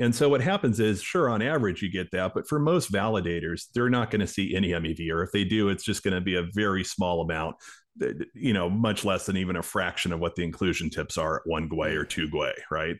And 0.00 0.14
so 0.14 0.28
what 0.28 0.40
happens 0.40 0.80
is, 0.80 1.02
sure, 1.02 1.28
on 1.28 1.42
average 1.42 1.82
you 1.82 1.90
get 1.90 2.10
that, 2.12 2.32
but 2.34 2.48
for 2.48 2.58
most 2.58 2.92
validators, 2.92 3.66
they're 3.74 3.88
not 3.88 4.10
going 4.10 4.20
to 4.20 4.26
see 4.26 4.54
any 4.54 4.70
MEV, 4.70 5.10
or 5.10 5.22
if 5.22 5.30
they 5.32 5.44
do, 5.44 5.68
it's 5.68 5.84
just 5.84 6.02
going 6.02 6.14
to 6.14 6.20
be 6.20 6.36
a 6.36 6.46
very 6.54 6.84
small 6.84 7.20
amount 7.20 7.56
you 8.34 8.52
know, 8.52 8.68
much 8.68 9.04
less 9.04 9.26
than 9.26 9.36
even 9.36 9.56
a 9.56 9.62
fraction 9.62 10.12
of 10.12 10.20
what 10.20 10.36
the 10.36 10.44
inclusion 10.44 10.90
tips 10.90 11.18
are 11.18 11.36
at 11.36 11.42
one 11.46 11.68
Gwei 11.68 11.94
or 11.94 12.04
two 12.04 12.28
Gwei, 12.28 12.52
right? 12.70 12.96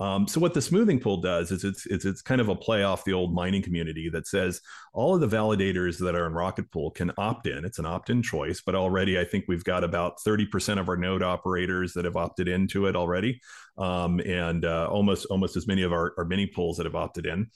Um, 0.00 0.28
so 0.28 0.38
what 0.40 0.54
the 0.54 0.62
smoothing 0.62 1.00
pool 1.00 1.20
does 1.20 1.50
is 1.50 1.64
it's, 1.64 1.84
it's 1.86 2.04
it's 2.04 2.22
kind 2.22 2.40
of 2.40 2.48
a 2.48 2.54
play 2.54 2.84
off 2.84 3.04
the 3.04 3.14
old 3.14 3.34
mining 3.34 3.62
community 3.62 4.08
that 4.10 4.28
says 4.28 4.60
all 4.92 5.12
of 5.12 5.20
the 5.20 5.36
validators 5.36 5.98
that 5.98 6.14
are 6.14 6.26
in 6.26 6.34
Rocket 6.34 6.70
Pool 6.70 6.92
can 6.92 7.10
opt 7.18 7.48
in. 7.48 7.64
It's 7.64 7.80
an 7.80 7.86
opt 7.86 8.08
in 8.08 8.22
choice, 8.22 8.60
but 8.64 8.76
already 8.76 9.18
I 9.18 9.24
think 9.24 9.46
we've 9.48 9.64
got 9.64 9.82
about 9.82 10.20
thirty 10.20 10.46
percent 10.46 10.78
of 10.78 10.88
our 10.88 10.96
node 10.96 11.24
operators 11.24 11.94
that 11.94 12.04
have 12.04 12.16
opted 12.16 12.46
into 12.46 12.86
it 12.86 12.94
already, 12.94 13.40
um, 13.78 14.20
and 14.20 14.64
uh, 14.64 14.88
almost 14.90 15.26
almost 15.26 15.56
as 15.56 15.66
many 15.66 15.82
of 15.82 15.92
our, 15.92 16.12
our 16.18 16.24
mini 16.24 16.46
pools 16.46 16.76
that 16.76 16.86
have 16.86 16.96
opted 16.96 17.26
in. 17.26 17.48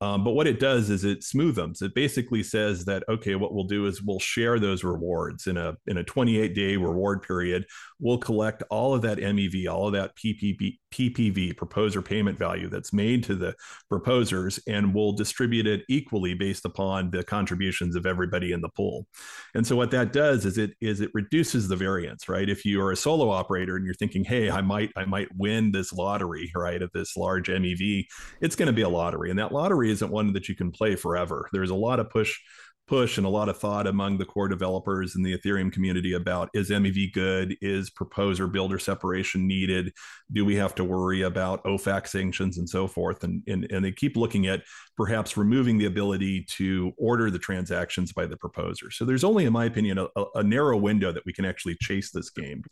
Um, 0.00 0.22
but 0.24 0.32
what 0.32 0.46
it 0.46 0.60
does 0.60 0.90
is 0.90 1.04
it 1.04 1.22
smooth 1.22 1.54
them. 1.54 1.72
It 1.80 1.94
basically 1.94 2.42
says 2.42 2.84
that 2.84 3.04
okay, 3.08 3.36
what 3.36 3.54
we'll 3.54 3.64
do 3.64 3.86
is 3.86 4.02
we'll 4.02 4.18
share 4.18 4.58
those 4.58 4.84
rewards 4.84 5.46
in 5.46 5.56
a 5.56 5.76
in 5.86 5.96
a 5.96 6.04
28 6.04 6.54
day 6.54 6.76
reward 6.76 7.22
period. 7.22 7.64
We'll 8.00 8.18
collect 8.18 8.62
all 8.70 8.94
of 8.94 9.02
that 9.02 9.18
MEV, 9.18 9.66
all 9.72 9.86
of 9.86 9.92
that 9.94 10.14
PPV, 10.16 10.78
PPV 10.92 11.56
proposer 11.56 12.02
payment 12.02 12.38
value 12.38 12.68
that's 12.68 12.92
made 12.92 13.24
to 13.24 13.34
the 13.34 13.54
proposers, 13.88 14.58
and 14.66 14.92
we'll 14.94 15.12
distribute 15.12 15.66
it 15.66 15.84
equally 15.88 16.34
based 16.34 16.64
upon 16.66 17.10
the 17.10 17.24
contributions 17.24 17.96
of 17.96 18.04
everybody 18.04 18.52
in 18.52 18.60
the 18.60 18.68
pool. 18.70 19.06
And 19.54 19.66
so 19.66 19.74
what 19.74 19.90
that 19.92 20.12
does 20.12 20.44
is 20.44 20.58
it 20.58 20.72
is 20.82 21.00
it 21.00 21.10
reduces 21.14 21.68
the 21.68 21.76
variance, 21.76 22.28
right? 22.28 22.48
If 22.48 22.64
you 22.64 22.82
are 22.82 22.92
a 22.92 22.96
solo 22.96 23.30
operator 23.30 23.76
and 23.76 23.86
you're 23.86 23.94
thinking, 23.94 24.24
hey, 24.24 24.50
I 24.50 24.60
might 24.60 24.90
I 24.96 25.04
might 25.06 25.28
win 25.34 25.63
this 25.72 25.92
lottery, 25.92 26.50
right, 26.54 26.80
of 26.82 26.90
this 26.92 27.16
large 27.16 27.48
MEV, 27.48 28.06
it's 28.40 28.56
going 28.56 28.66
to 28.66 28.72
be 28.72 28.82
a 28.82 28.88
lottery, 28.88 29.30
and 29.30 29.38
that 29.38 29.52
lottery 29.52 29.90
isn't 29.90 30.10
one 30.10 30.32
that 30.32 30.48
you 30.48 30.54
can 30.54 30.70
play 30.70 30.96
forever. 30.96 31.48
There's 31.52 31.70
a 31.70 31.74
lot 31.74 32.00
of 32.00 32.10
push 32.10 32.38
push 32.86 33.16
and 33.16 33.26
a 33.26 33.30
lot 33.30 33.48
of 33.48 33.58
thought 33.58 33.86
among 33.86 34.18
the 34.18 34.24
core 34.24 34.48
developers 34.48 35.16
in 35.16 35.22
the 35.22 35.36
Ethereum 35.36 35.72
community 35.72 36.12
about 36.12 36.50
is 36.54 36.70
MEV 36.70 37.12
good? 37.12 37.56
Is 37.60 37.90
proposer 37.90 38.46
builder 38.46 38.78
separation 38.78 39.46
needed? 39.46 39.92
Do 40.32 40.44
we 40.44 40.56
have 40.56 40.74
to 40.76 40.84
worry 40.84 41.22
about 41.22 41.64
OFAC 41.64 42.06
sanctions 42.06 42.58
and 42.58 42.68
so 42.68 42.86
forth? 42.86 43.24
And, 43.24 43.42
and, 43.46 43.70
and 43.70 43.84
they 43.84 43.92
keep 43.92 44.16
looking 44.16 44.46
at 44.46 44.62
perhaps 44.96 45.36
removing 45.36 45.78
the 45.78 45.86
ability 45.86 46.44
to 46.50 46.92
order 46.98 47.30
the 47.30 47.38
transactions 47.38 48.12
by 48.12 48.26
the 48.26 48.36
proposer. 48.36 48.90
So 48.90 49.04
there's 49.04 49.24
only, 49.24 49.46
in 49.46 49.52
my 49.52 49.64
opinion, 49.64 49.98
a, 49.98 50.24
a 50.34 50.42
narrow 50.42 50.76
window 50.76 51.12
that 51.12 51.24
we 51.24 51.32
can 51.32 51.44
actually 51.44 51.76
chase 51.80 52.10
this 52.10 52.30
game. 52.30 52.62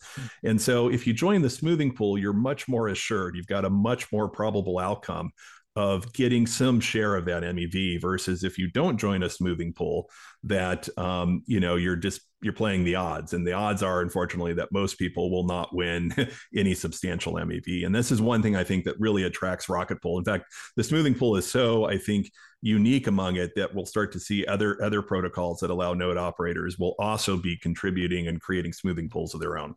And 0.44 0.60
so 0.60 0.88
if 0.88 1.06
you 1.06 1.12
join 1.12 1.42
the 1.42 1.50
smoothing 1.50 1.94
pool, 1.94 2.18
you're 2.18 2.32
much 2.32 2.68
more 2.68 2.88
assured. 2.88 3.34
You've 3.36 3.46
got 3.46 3.64
a 3.64 3.70
much 3.70 4.12
more 4.12 4.28
probable 4.28 4.78
outcome 4.78 5.32
of 5.74 6.12
getting 6.12 6.46
some 6.46 6.80
share 6.80 7.16
of 7.16 7.24
that 7.24 7.42
MEV 7.42 8.00
versus 8.00 8.44
if 8.44 8.58
you 8.58 8.70
don't 8.70 8.98
join 8.98 9.22
a 9.22 9.30
smoothing 9.30 9.72
pool, 9.72 10.10
that 10.44 10.88
um, 10.98 11.42
you 11.46 11.60
know 11.60 11.76
you're 11.76 11.96
just 11.96 12.20
you're 12.42 12.52
playing 12.52 12.84
the 12.84 12.96
odds, 12.96 13.32
and 13.32 13.46
the 13.46 13.52
odds 13.52 13.82
are 13.82 14.00
unfortunately 14.00 14.52
that 14.54 14.72
most 14.72 14.98
people 14.98 15.30
will 15.30 15.46
not 15.46 15.74
win 15.74 16.14
any 16.56 16.74
substantial 16.74 17.34
MEV. 17.34 17.86
And 17.86 17.94
this 17.94 18.10
is 18.10 18.20
one 18.20 18.42
thing 18.42 18.56
I 18.56 18.64
think 18.64 18.84
that 18.84 19.00
really 19.00 19.22
attracts 19.22 19.68
Rocket 19.68 20.02
Pool. 20.02 20.18
In 20.18 20.24
fact, 20.24 20.52
the 20.76 20.84
smoothing 20.84 21.14
pool 21.14 21.36
is 21.36 21.50
so 21.50 21.86
I 21.86 21.96
think 21.96 22.30
unique 22.60 23.06
among 23.06 23.36
it 23.36 23.52
that 23.56 23.74
we'll 23.74 23.86
start 23.86 24.12
to 24.12 24.20
see 24.20 24.44
other 24.46 24.82
other 24.82 25.02
protocols 25.02 25.60
that 25.60 25.70
allow 25.70 25.94
node 25.94 26.18
operators 26.18 26.78
will 26.78 26.94
also 26.98 27.36
be 27.36 27.56
contributing 27.56 28.28
and 28.28 28.40
creating 28.40 28.72
smoothing 28.72 29.08
pools 29.08 29.34
of 29.34 29.40
their 29.40 29.58
own. 29.58 29.74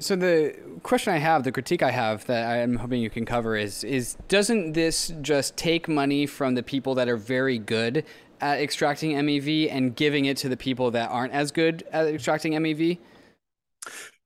So 0.00 0.14
the 0.14 0.54
question 0.84 1.12
I 1.12 1.18
have, 1.18 1.42
the 1.42 1.50
critique 1.50 1.82
I 1.82 1.90
have 1.90 2.24
that 2.26 2.48
I'm 2.48 2.76
hoping 2.76 3.02
you 3.02 3.10
can 3.10 3.24
cover 3.24 3.56
is 3.56 3.82
is 3.82 4.16
doesn't 4.28 4.74
this 4.74 5.12
just 5.22 5.56
take 5.56 5.88
money 5.88 6.24
from 6.24 6.54
the 6.54 6.62
people 6.62 6.94
that 6.94 7.08
are 7.08 7.16
very 7.16 7.58
good 7.58 8.04
at 8.40 8.60
extracting 8.60 9.16
MEV 9.16 9.68
and 9.72 9.96
giving 9.96 10.26
it 10.26 10.36
to 10.36 10.48
the 10.48 10.56
people 10.56 10.92
that 10.92 11.10
aren't 11.10 11.32
as 11.32 11.50
good 11.50 11.82
at 11.90 12.06
extracting 12.06 12.52
MEV? 12.52 12.98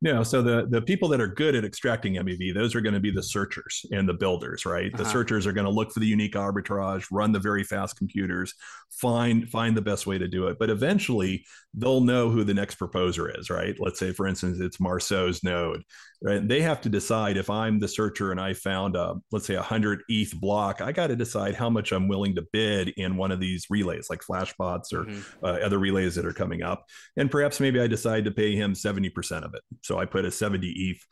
No, 0.03 0.25
so 0.25 0.43
the 0.43 0.67
the 0.69 0.83
people 0.83 1.09
that 1.11 1.21
are 1.21 1.29
good 1.29 1.55
at 1.55 1.65
extracting 1.65 2.15
MEV, 2.15 2.53
those 2.53 2.75
are 2.75 2.81
going 2.81 2.95
to 2.95 3.01
be 3.01 3.13
the 3.13 3.23
searchers 3.23 3.87
and 3.93 4.09
the 4.09 4.15
builders, 4.15 4.67
right? 4.67 4.93
Uh-huh. 4.93 5.05
The 5.05 5.09
searchers 5.09 5.47
are 5.47 5.53
going 5.53 5.65
to 5.65 5.71
look 5.71 5.93
for 5.93 6.01
the 6.01 6.07
unique 6.07 6.35
arbitrage, 6.35 7.07
run 7.13 7.31
the 7.31 7.39
very 7.39 7.63
fast 7.63 7.97
computers, 7.97 8.53
find 8.91 9.49
find 9.49 9.77
the 9.77 9.81
best 9.83 10.05
way 10.09 10.19
to 10.19 10.27
do 10.27 10.49
it. 10.49 10.59
But 10.59 10.71
eventually, 10.71 11.47
they'll 11.73 12.01
know 12.01 12.31
who 12.31 12.43
the 12.43 12.53
next 12.53 12.75
proposer 12.75 13.31
is, 13.31 13.49
right? 13.49 13.77
Let's 13.79 14.01
say, 14.01 14.13
for 14.13 14.27
instance, 14.27 14.59
it's 14.59 14.81
Marceau's 14.81 15.45
node, 15.45 15.85
right? 16.21 16.47
They 16.47 16.63
have 16.63 16.81
to 16.81 16.89
decide 16.89 17.37
if 17.37 17.49
I'm 17.49 17.79
the 17.79 17.87
searcher 17.87 18.33
and 18.33 18.41
I 18.41 18.55
found 18.55 18.97
a 18.97 19.15
let's 19.31 19.47
say 19.47 19.55
a 19.55 19.63
hundred 19.63 20.03
ETH 20.09 20.35
block, 20.41 20.81
I 20.81 20.91
got 20.91 21.07
to 21.07 21.17
decide 21.17 21.55
how 21.55 21.71
much 21.71 21.93
I'm 21.93 22.09
willing 22.09 22.35
to 22.35 22.47
bid 22.53 22.89
in 22.97 23.17
one 23.17 23.31
of 23.31 23.39
these 23.39 23.67
relays, 23.71 24.11
like 24.11 24.21
Flashbots 24.21 24.93
or 24.93 25.05
mm-hmm. 25.05 25.45
uh, 25.45 25.65
other 25.65 25.79
relays 25.79 26.17
that 26.17 26.27
are 26.27 26.33
coming 26.33 26.65
up, 26.65 26.87
and 27.17 27.31
perhaps 27.31 27.61
maybe 27.61 27.81
I 27.81 27.87
decide 27.87 28.25
to 28.25 28.33
pay 28.33 28.57
him 28.57 28.75
seventy 28.75 29.09
percent 29.11 29.45
of 29.45 29.55
it. 29.55 29.63
So 29.83 29.92
so 29.93 29.99
I 29.99 30.07
put 30.07 30.25
a 30.25 30.31
70 30.31 30.69
ETH 30.69 31.07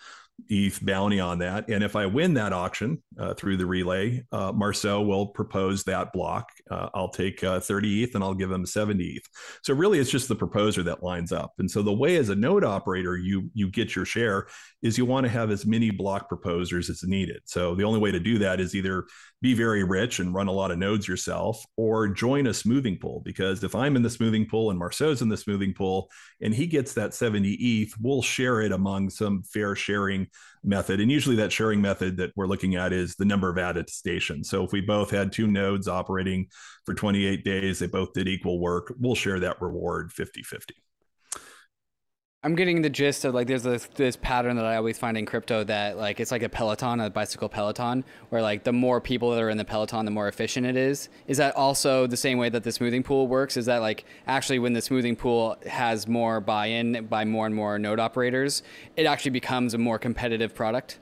ETH 0.49 0.85
bounty 0.85 1.21
on 1.21 1.41
that. 1.41 1.69
And 1.69 1.85
if 1.85 1.97
I 1.97 2.07
win 2.07 2.33
that 2.35 2.55
auction 2.55 3.03
uh, 3.19 3.35
through 3.35 3.59
the 3.59 3.67
relay, 3.67 4.25
uh, 4.33 4.53
Marceau 4.53 5.03
will 5.03 5.27
propose 5.27 5.85
that 5.85 6.15
block. 6.15 6.49
Uh, 6.71 6.89
I'll 6.95 7.09
take 7.09 7.43
uh, 7.43 7.61
30 7.61 8.05
ETH 8.05 8.15
and 8.15 8.23
I'll 8.23 8.35
give 8.35 8.51
him 8.51 8.65
70 8.65 9.05
ETH. 9.05 9.29
So 9.63 9.75
really, 9.75 9.99
it's 9.99 10.11
just 10.11 10.29
the 10.29 10.37
proposer 10.37 10.83
that 10.85 11.03
lines 11.03 11.33
up. 11.33 11.53
And 11.59 11.71
so 11.71 11.83
the 11.83 11.93
way 11.93 12.17
as 12.17 12.29
a 12.29 12.35
node 12.35 12.65
operator 12.65 13.17
you 13.17 13.51
you 13.55 13.71
get 13.71 13.95
your 13.95 14.05
share 14.05 14.47
is 14.83 14.97
you 14.97 15.05
want 15.05 15.25
to 15.25 15.31
have 15.31 15.51
as 15.51 15.67
many 15.67 15.91
block 15.91 16.29
proposers 16.29 16.89
as 16.91 17.03
needed. 17.03 17.41
So 17.45 17.75
the 17.75 17.85
only 17.85 18.01
way 18.01 18.11
to 18.11 18.21
do 18.21 18.39
that 18.39 18.61
is 18.61 18.75
either 18.75 19.07
be 19.43 19.55
very 19.55 19.85
rich 19.85 20.19
and 20.19 20.35
run 20.35 20.49
a 20.49 20.53
lot 20.53 20.71
of 20.71 20.79
nodes 20.79 21.09
yourself 21.09 21.63
or 21.77 22.09
join 22.09 22.47
a 22.47 22.55
smoothing 22.55 22.99
pool. 22.99 23.23
Because 23.25 23.65
if 23.65 23.75
I'm 23.75 23.97
in 23.97 24.03
the 24.03 24.11
smoothing 24.11 24.47
pool 24.47 24.71
and 24.71 24.79
Marceau's 24.79 25.23
in 25.23 25.29
the 25.29 25.37
smoothing 25.37 25.75
pool 25.75 26.11
and 26.41 26.55
he 26.55 26.67
gets 26.67 26.95
that 26.95 27.15
70 27.15 27.53
ETH, 27.53 27.95
we'll 28.01 28.23
share 28.23 28.61
it 28.61 28.73
among 28.73 29.11
some 29.11 29.43
fair 29.43 29.75
sharing 29.75 30.29
method. 30.63 31.01
And 31.01 31.11
usually 31.11 31.37
that 31.37 31.53
sharing 31.53 31.81
method 31.81 32.17
that 32.19 32.33
we're 32.37 32.47
looking 32.47 32.77
at 32.77 32.93
is 32.93 33.17
the 33.17 33.25
number 33.25 33.49
of 33.49 33.59
added 33.59 33.85
attestations. 33.85 34.51
So 34.51 34.65
if 34.65 34.73
we 34.73 34.81
both 34.81 35.11
had 35.11 35.33
two 35.33 35.47
nodes 35.47 35.89
operating 35.89 36.49
for 36.85 36.95
28 36.95 37.45
days, 37.45 37.79
they 37.79 37.87
both 37.87 38.13
did 38.13 38.29
equal 38.29 38.61
work, 38.61 38.93
we'll 38.99 39.15
share 39.15 39.41
that 39.41 39.61
reward 39.61 40.13
50 40.13 40.43
50. 40.43 40.75
I'm 42.43 42.55
getting 42.55 42.81
the 42.81 42.89
gist 42.89 43.27
of 43.27 43.35
like 43.35 43.49
there's 43.49 43.65
this 43.65 43.85
this 43.97 44.17
pattern 44.17 44.57
that 44.57 44.65
I 44.65 44.77
always 44.77 44.99
find 44.99 45.19
in 45.19 45.27
crypto 45.27 45.63
that 45.65 45.99
like 45.99 46.21
it's 46.21 46.31
like 46.31 46.43
a 46.43 46.49
peloton, 46.49 46.99
a 47.01 47.11
bicycle 47.11 47.51
peloton, 47.51 48.03
where 48.31 48.41
like 48.41 48.65
the 48.65 48.73
more 48.73 48.99
people 48.99 49.31
that 49.33 49.43
are 49.43 49.51
in 49.51 49.59
the 49.59 49.65
peloton, 49.65 50.07
the 50.07 50.11
more 50.11 50.27
efficient 50.27 50.67
it 50.67 50.75
is. 50.75 51.11
Is 51.27 51.37
that 51.37 51.55
also 51.55 52.07
the 52.07 52.17
same 52.17 52.39
way 52.39 52.49
that 52.49 52.65
the 52.65 52.73
smoothing 52.73 53.03
pool 53.03 53.29
works? 53.29 53.59
Is 53.59 53.67
that 53.67 53.83
like 53.83 54.07
actually 54.27 54.59
when 54.59 54.73
the 54.73 54.81
smoothing 54.81 55.17
pool 55.17 55.59
has 55.67 56.09
more 56.09 56.41
buy-in 56.41 57.07
by 57.11 57.27
more 57.27 57.45
and 57.45 57.55
more 57.55 57.79
node 57.79 58.01
operators, 58.01 58.63
it 58.97 59.05
actually 59.05 59.33
becomes 59.33 59.75
a 59.75 59.79
more 59.79 59.99
competitive 59.99 60.55
product? 60.55 60.99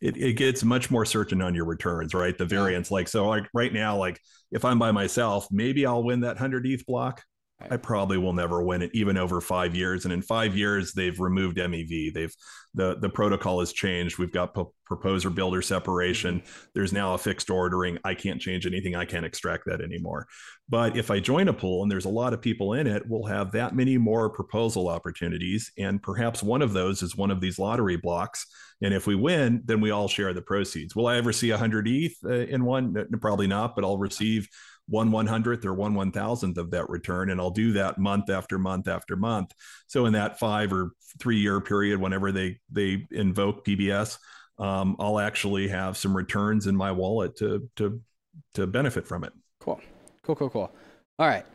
It, 0.00 0.16
it 0.16 0.32
gets 0.32 0.64
much 0.64 0.90
more 0.90 1.04
certain 1.04 1.40
on 1.40 1.54
your 1.54 1.66
returns, 1.66 2.14
right? 2.14 2.36
The 2.36 2.46
variance, 2.46 2.90
yeah. 2.90 2.94
like 2.94 3.06
so, 3.06 3.28
like 3.28 3.46
right 3.54 3.72
now, 3.72 3.96
like 3.96 4.18
if 4.50 4.64
I'm 4.64 4.80
by 4.80 4.90
myself, 4.90 5.46
maybe 5.52 5.86
I'll 5.86 6.02
win 6.02 6.20
that 6.20 6.36
hundred 6.36 6.66
ETH 6.66 6.84
block 6.84 7.22
I 7.70 7.76
probably 7.76 8.18
will 8.18 8.32
never 8.32 8.62
win 8.62 8.82
it, 8.82 8.90
even 8.94 9.16
over 9.16 9.40
five 9.40 9.74
years. 9.74 10.04
And 10.04 10.12
in 10.12 10.22
five 10.22 10.56
years, 10.56 10.92
they've 10.92 11.18
removed 11.18 11.56
MEV. 11.56 12.12
They've 12.12 12.34
the 12.74 12.96
the 12.96 13.08
protocol 13.08 13.60
has 13.60 13.72
changed. 13.72 14.18
We've 14.18 14.32
got 14.32 14.54
p- 14.54 14.64
proposer 14.84 15.30
builder 15.30 15.62
separation. 15.62 16.42
There's 16.74 16.92
now 16.92 17.14
a 17.14 17.18
fixed 17.18 17.50
ordering. 17.50 17.98
I 18.04 18.14
can't 18.14 18.40
change 18.40 18.66
anything. 18.66 18.96
I 18.96 19.04
can't 19.04 19.24
extract 19.24 19.64
that 19.66 19.80
anymore. 19.80 20.26
But 20.68 20.96
if 20.96 21.10
I 21.10 21.20
join 21.20 21.48
a 21.48 21.52
pool 21.52 21.82
and 21.82 21.90
there's 21.90 22.04
a 22.04 22.10
lot 22.10 22.32
of 22.32 22.42
people 22.42 22.74
in 22.74 22.86
it, 22.86 23.04
we'll 23.06 23.26
have 23.26 23.52
that 23.52 23.74
many 23.74 23.96
more 23.96 24.28
proposal 24.30 24.88
opportunities, 24.88 25.70
and 25.78 26.02
perhaps 26.02 26.42
one 26.42 26.62
of 26.62 26.72
those 26.72 27.02
is 27.02 27.16
one 27.16 27.30
of 27.30 27.40
these 27.40 27.58
lottery 27.58 27.96
blocks. 27.96 28.46
And 28.82 28.92
if 28.92 29.06
we 29.06 29.14
win, 29.14 29.62
then 29.64 29.80
we 29.80 29.90
all 29.90 30.08
share 30.08 30.32
the 30.32 30.42
proceeds. 30.42 30.96
Will 30.96 31.06
I 31.06 31.16
ever 31.16 31.32
see 31.32 31.50
100 31.50 31.86
ETH 31.88 32.16
uh, 32.24 32.32
in 32.32 32.64
one? 32.64 33.06
Probably 33.20 33.46
not, 33.46 33.76
but 33.76 33.84
I'll 33.84 33.98
receive 33.98 34.48
one 34.88 35.10
one 35.10 35.26
hundredth 35.26 35.64
or 35.64 35.74
one 35.74 35.94
one 35.94 36.12
thousandth 36.12 36.58
of 36.58 36.70
that 36.72 36.88
return, 36.88 37.30
and 37.30 37.40
I'll 37.40 37.50
do 37.50 37.72
that 37.72 37.98
month 37.98 38.30
after 38.30 38.58
month 38.58 38.88
after 38.88 39.16
month. 39.16 39.52
So 39.86 40.06
in 40.06 40.12
that 40.12 40.38
five 40.38 40.72
or 40.72 40.90
three 41.18 41.38
year 41.38 41.60
period, 41.60 42.00
whenever 42.00 42.32
they 42.32 42.58
they 42.70 43.06
invoke 43.10 43.64
PBS, 43.64 44.18
um, 44.58 44.96
I'll 44.98 45.18
actually 45.18 45.68
have 45.68 45.96
some 45.96 46.16
returns 46.16 46.66
in 46.66 46.76
my 46.76 46.92
wallet 46.92 47.36
to 47.36 47.68
to 47.76 48.00
to 48.54 48.66
benefit 48.66 49.06
from 49.06 49.24
it. 49.24 49.32
Cool, 49.60 49.80
cool, 50.22 50.36
cool, 50.36 50.50
cool. 50.50 50.72
All 51.18 51.26
right. 51.26 51.46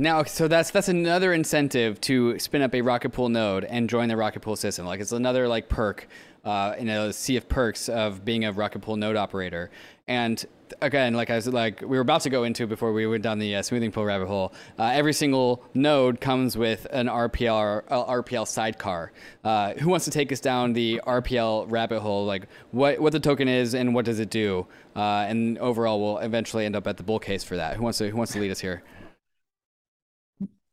Now, 0.00 0.22
so 0.22 0.46
that's 0.46 0.70
that's 0.70 0.88
another 0.88 1.32
incentive 1.32 2.00
to 2.02 2.38
spin 2.38 2.62
up 2.62 2.72
a 2.72 2.82
Rocket 2.82 3.10
Pool 3.10 3.28
node 3.28 3.64
and 3.64 3.90
join 3.90 4.08
the 4.08 4.16
Rocket 4.16 4.40
Pool 4.40 4.54
system. 4.54 4.86
Like 4.86 5.00
it's 5.00 5.10
another 5.10 5.48
like 5.48 5.68
perk 5.68 6.06
uh, 6.44 6.74
in 6.78 6.88
a 6.88 7.12
sea 7.12 7.36
of 7.36 7.48
perks 7.48 7.88
of 7.88 8.24
being 8.24 8.44
a 8.44 8.52
Rocket 8.52 8.80
Pool 8.80 8.96
node 8.96 9.16
operator. 9.16 9.70
And 10.06 10.44
again, 10.80 11.14
like 11.14 11.30
I 11.30 11.36
was 11.36 11.46
like 11.46 11.80
we 11.80 11.88
were 11.88 12.00
about 12.00 12.22
to 12.22 12.30
go 12.30 12.44
into 12.44 12.66
before 12.66 12.92
we 12.92 13.06
went 13.06 13.22
down 13.22 13.38
the 13.38 13.56
uh, 13.56 13.62
smoothing 13.62 13.92
pool 13.92 14.04
rabbit 14.04 14.26
hole. 14.26 14.52
Uh, 14.78 14.84
every 14.84 15.12
single 15.12 15.62
node 15.74 16.20
comes 16.20 16.56
with 16.56 16.86
an 16.90 17.06
RPL 17.06 17.82
uh, 17.88 18.04
RPL 18.06 18.46
sidecar. 18.46 19.12
Uh, 19.44 19.74
who 19.74 19.88
wants 19.90 20.04
to 20.06 20.10
take 20.10 20.32
us 20.32 20.40
down 20.40 20.72
the 20.72 21.00
RPL 21.06 21.70
rabbit 21.70 22.00
hole? 22.00 22.24
Like 22.24 22.48
what 22.70 22.98
what 23.00 23.12
the 23.12 23.20
token 23.20 23.48
is 23.48 23.74
and 23.74 23.94
what 23.94 24.04
does 24.04 24.20
it 24.20 24.30
do? 24.30 24.66
Uh, 24.96 25.26
and 25.28 25.58
overall, 25.58 26.00
we'll 26.00 26.18
eventually 26.18 26.64
end 26.64 26.76
up 26.76 26.86
at 26.86 26.96
the 26.96 27.02
bull 27.02 27.18
case 27.18 27.44
for 27.44 27.56
that. 27.56 27.76
Who 27.76 27.82
wants 27.82 27.98
to 27.98 28.08
who 28.08 28.16
wants 28.16 28.32
to 28.32 28.40
lead 28.40 28.50
us 28.50 28.60
here? 28.60 28.82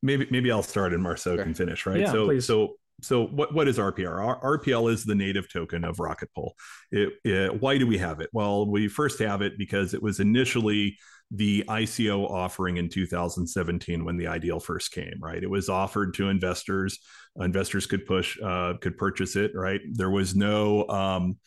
Maybe 0.02 0.28
maybe 0.30 0.52
I'll 0.52 0.64
start 0.64 0.94
and 0.94 1.02
Marceau 1.02 1.36
sure. 1.36 1.44
can 1.44 1.54
finish. 1.54 1.86
Right. 1.86 2.02
Yeah, 2.02 2.12
so 2.12 2.26
please. 2.26 2.46
so 2.46 2.76
so 3.02 3.26
what, 3.28 3.54
what 3.54 3.68
is 3.68 3.78
RPL? 3.78 4.42
RPL 4.42 4.92
is 4.92 5.04
the 5.04 5.16
native 5.16 5.52
token 5.52 5.84
of 5.84 6.00
Rocket 6.00 6.34
Pool. 6.34 6.56
It, 6.92 7.14
it, 7.24 7.62
why 7.62 7.78
do 7.78 7.88
we 7.88 7.98
have 7.98 8.22
it? 8.22 8.30
Well, 8.34 8.70
we 8.70 8.88
first 8.88 9.20
have 9.20 9.42
it 9.42 9.58
because 9.58 9.94
it 9.94 10.02
was 10.02 10.20
initially 10.20 10.98
the 11.32 11.64
ICO 11.68 12.30
offering 12.30 12.78
in 12.78 12.88
2017 12.88 14.06
when 14.06 14.16
the 14.16 14.28
ideal 14.28 14.60
first 14.60 14.92
came. 14.92 15.16
Right, 15.20 15.44
it 15.44 15.50
was 15.50 15.70
offered 15.70 16.14
to 16.16 16.30
investors. 16.30 17.00
Investors 17.40 17.86
could 17.86 18.06
push, 18.06 18.38
uh, 18.42 18.76
could 18.80 18.98
purchase 18.98 19.36
it. 19.36 19.52
Right, 19.54 19.82
there 19.92 20.12
was 20.12 20.36
no 20.36 20.88
um, 20.88 21.38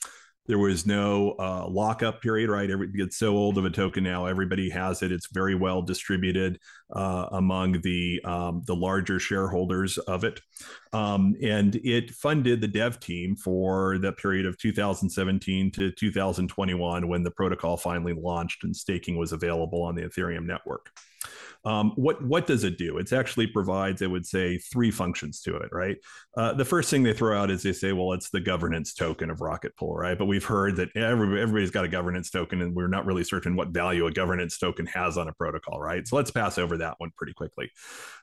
there 0.49 0.59
was 0.59 0.87
no 0.87 1.33
uh, 1.39 1.69
lockup 1.69 2.23
period, 2.23 2.49
right? 2.49 2.71
Every, 2.71 2.89
it's 2.95 3.19
so 3.19 3.37
old 3.37 3.59
of 3.59 3.67
a 3.67 3.71
token 3.71 4.03
now. 4.03 4.25
Everybody 4.25 4.71
has 4.71 5.03
it. 5.03 5.13
It's 5.13 5.29
very 5.31 5.55
well 5.55 5.83
distributed 5.83 6.59
uh, 6.91 7.27
among 7.33 7.83
the 7.83 8.21
um, 8.25 8.63
the 8.67 8.75
larger 8.75 9.21
shareholders 9.21 9.99
of 9.99 10.25
it, 10.25 10.41
um, 10.95 11.37
and 11.43 11.77
it 11.77 12.11
funded 12.13 12.63
the 12.63 12.69
dev 12.69 12.99
team 12.99 13.37
for 13.37 13.99
the 13.99 14.13
period 14.13 14.47
of 14.47 14.57
2017 14.57 15.71
to 15.73 15.93
2021 15.93 17.09
when 17.09 17.23
the 17.23 17.31
protocol 17.31 17.77
finally 17.77 18.15
launched 18.15 18.65
and 18.65 18.75
staking 18.75 19.19
was 19.19 19.33
available 19.33 19.83
on 19.83 19.95
the 19.95 20.03
Ethereum 20.03 20.47
network. 20.47 20.91
Um, 21.69 21.93
what 21.97 22.25
what 22.25 22.47
does 22.47 22.64
it 22.64 22.79
do? 22.79 22.97
It 22.97 23.12
actually 23.12 23.47
provides, 23.47 24.01
I 24.01 24.07
would 24.07 24.25
say, 24.25 24.57
three 24.57 24.91
functions 24.91 25.43
to 25.43 25.57
it. 25.57 25.69
Right. 25.71 25.99
Uh, 26.35 26.55
the 26.55 26.64
first 26.64 26.89
thing 26.89 27.03
they 27.03 27.12
throw 27.12 27.39
out 27.39 27.51
is 27.51 27.62
they 27.62 27.75
say, 27.75 27.93
well, 27.93 28.14
it's 28.14 28.31
the 28.31 28.41
governance 28.41 28.95
token 28.95 29.29
of 29.29 29.43
Rocket 29.43 29.77
Pool, 29.77 29.95
right? 29.95 30.16
But 30.16 30.27
we've 30.27 30.45
heard 30.45 30.77
that 30.77 30.89
every, 30.97 31.43
everybody's 31.43 31.71
got 31.71 31.85
a 31.85 31.89
governance 31.89 32.31
token, 32.31 32.62
and 32.62 32.75
we're 32.75 32.89
not 32.89 33.05
really 33.05 33.23
certain 33.23 33.55
what 33.55 33.69
value 33.69 34.07
a 34.07 34.11
governance 34.11 34.57
token 34.57 34.87
has 34.87 35.19
on 35.19 35.29
a 35.29 35.33
protocol, 35.35 35.79
right? 35.79 36.09
So 36.09 36.16
let's 36.16 36.31
pass 36.31 36.57
over 36.57 36.79
that 36.79 36.95
one 36.99 37.11
pretty 37.19 37.35
quickly. 37.35 37.71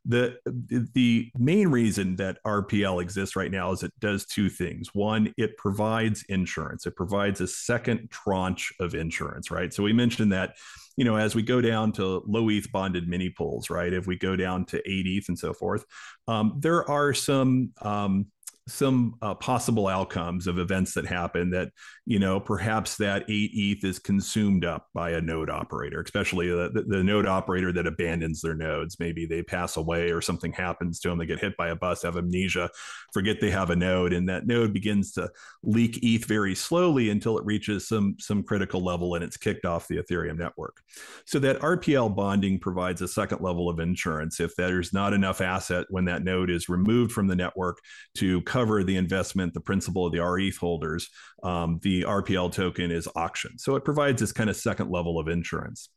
The 0.06 0.38
the 0.46 1.30
main 1.38 1.68
reason 1.68 2.16
that 2.16 2.40
RPL 2.48 3.00
exists 3.00 3.36
right 3.36 3.52
now 3.52 3.72
is 3.74 3.84
it 3.84 3.94
does 4.00 4.26
two 4.26 4.50
things. 4.50 4.90
One, 4.94 5.32
it 5.38 5.56
provides 5.58 6.24
insurance. 6.30 6.88
It 6.88 6.96
provides 6.96 7.42
a 7.42 7.48
second 7.48 8.10
tranche 8.10 8.74
of 8.80 8.96
insurance, 8.96 9.52
right? 9.52 9.72
So 9.72 9.84
we 9.84 9.94
mentioned 9.94 10.32
that 10.32 10.56
you 10.98 11.06
know, 11.06 11.18
as 11.18 11.36
we 11.36 11.42
go 11.42 11.62
down 11.62 11.92
to 11.94 12.24
low 12.26 12.50
ETH 12.50 12.72
bonded 12.72 13.08
mini 13.08 13.30
pools, 13.30 13.70
right? 13.70 13.92
If 13.92 14.08
we 14.08 14.18
go 14.18 14.36
down 14.36 14.66
to 14.66 14.78
eight 14.90 15.06
ETH 15.08 15.28
and 15.28 15.38
so 15.38 15.54
forth, 15.54 15.86
um, 16.28 16.58
there 16.60 16.90
are 16.90 17.14
some 17.14 17.72
um, 17.82 18.28
some 18.68 19.16
uh, 19.22 19.36
possible 19.36 19.88
outcomes 19.88 20.48
of 20.48 20.58
events 20.58 20.96
that 20.96 21.06
happen 21.06 21.52
that 21.52 21.70
you 22.08 22.18
know 22.18 22.40
perhaps 22.40 22.98
that 22.98 23.24
8 23.30 23.52
eth 23.54 23.84
is 23.84 24.00
consumed 24.00 24.66
up 24.66 24.88
by 24.94 25.12
a 25.12 25.22
node 25.22 25.52
operator 25.52 26.02
especially 26.02 26.50
the, 26.50 26.72
the, 26.74 26.82
the, 26.82 27.04
node 27.04 27.28
operator 27.28 27.72
that 27.72 27.86
abandons 27.86 28.42
their 28.42 28.56
nodes. 28.56 29.00
Maybe 29.00 29.28
they 29.28 29.44
pass 29.44 29.78
away 29.78 30.10
or 30.10 30.20
something 30.20 30.52
happens 30.52 31.00
to 31.02 31.10
them 31.10 31.20
they 31.20 31.28
get 31.28 31.40
hit 31.40 31.56
by 31.58 31.70
a 31.70 31.76
bus 31.76 32.02
have 32.02 32.18
amnesia 32.18 32.72
forget 33.14 33.40
they 33.40 33.52
have 33.52 33.70
a 33.70 33.76
node 33.76 34.14
and 34.14 34.28
that 34.30 34.48
node 34.48 34.74
begins 34.74 35.12
to 35.14 35.30
leak 35.62 36.04
eth 36.04 36.26
very 36.26 36.56
slowly 36.56 37.12
until 37.12 37.38
it 37.38 37.46
reaches 37.46 37.88
some 37.88 38.16
some 38.20 38.42
critical 38.42 38.84
level 38.84 39.14
and 39.14 39.24
it's 39.24 39.38
kicked 39.38 39.66
off 39.66 39.88
the 39.88 39.98
ethereum 39.98 40.38
network. 40.38 40.82
So 41.26 41.38
that 41.40 41.60
rpl 41.60 42.16
bonding 42.16 42.60
provides 42.60 43.04
a 43.04 43.08
second 43.08 43.42
level 43.42 43.70
of 43.70 43.80
insurance. 43.80 44.40
If 44.40 44.56
there's 44.56 44.92
not 44.92 45.14
enough 45.14 45.40
asset 45.40 45.86
when 45.92 46.06
that 46.06 46.24
node 46.24 46.50
is 46.50 46.68
removed 46.68 47.12
from 47.12 47.28
the 47.28 47.36
network 47.36 47.80
to 48.16 48.42
cover 48.56 48.86
the 48.86 48.96
investment, 48.96 49.54
the 49.54 49.60
principal 49.60 50.06
of 50.06 50.14
the 50.14 50.20
RETH 50.20 50.56
holders, 50.56 51.10
um, 51.44 51.78
the 51.82 52.04
RPL 52.04 52.54
token 52.54 52.90
is 52.90 53.06
auctioned. 53.14 53.60
So 53.60 53.76
it 53.76 53.84
provides 53.84 54.22
this 54.22 54.32
kind 54.32 54.50
of 54.50 54.56
second 54.56 54.90
level 54.90 55.20
of 55.20 55.28
insurance. 55.28 55.90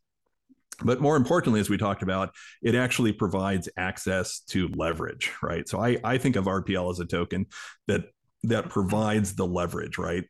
But 0.83 1.01
more 1.01 1.15
importantly, 1.15 1.61
as 1.61 1.71
we 1.71 1.79
talked 1.79 2.03
about, 2.03 2.35
it 2.61 2.75
actually 2.75 3.13
provides 3.13 3.69
access 3.77 4.41
to 4.49 4.67
leverage, 4.75 5.31
right? 5.41 5.69
So 5.69 5.79
I, 5.79 5.99
I 6.03 6.19
think 6.19 6.35
of 6.35 6.47
RPL 6.47 6.91
as 6.91 6.99
a 6.99 7.05
token 7.05 7.47
that 7.87 8.07
that 8.45 8.69
provides 8.69 9.35
the 9.35 9.47
leverage, 9.47 9.99
right? 9.99 10.25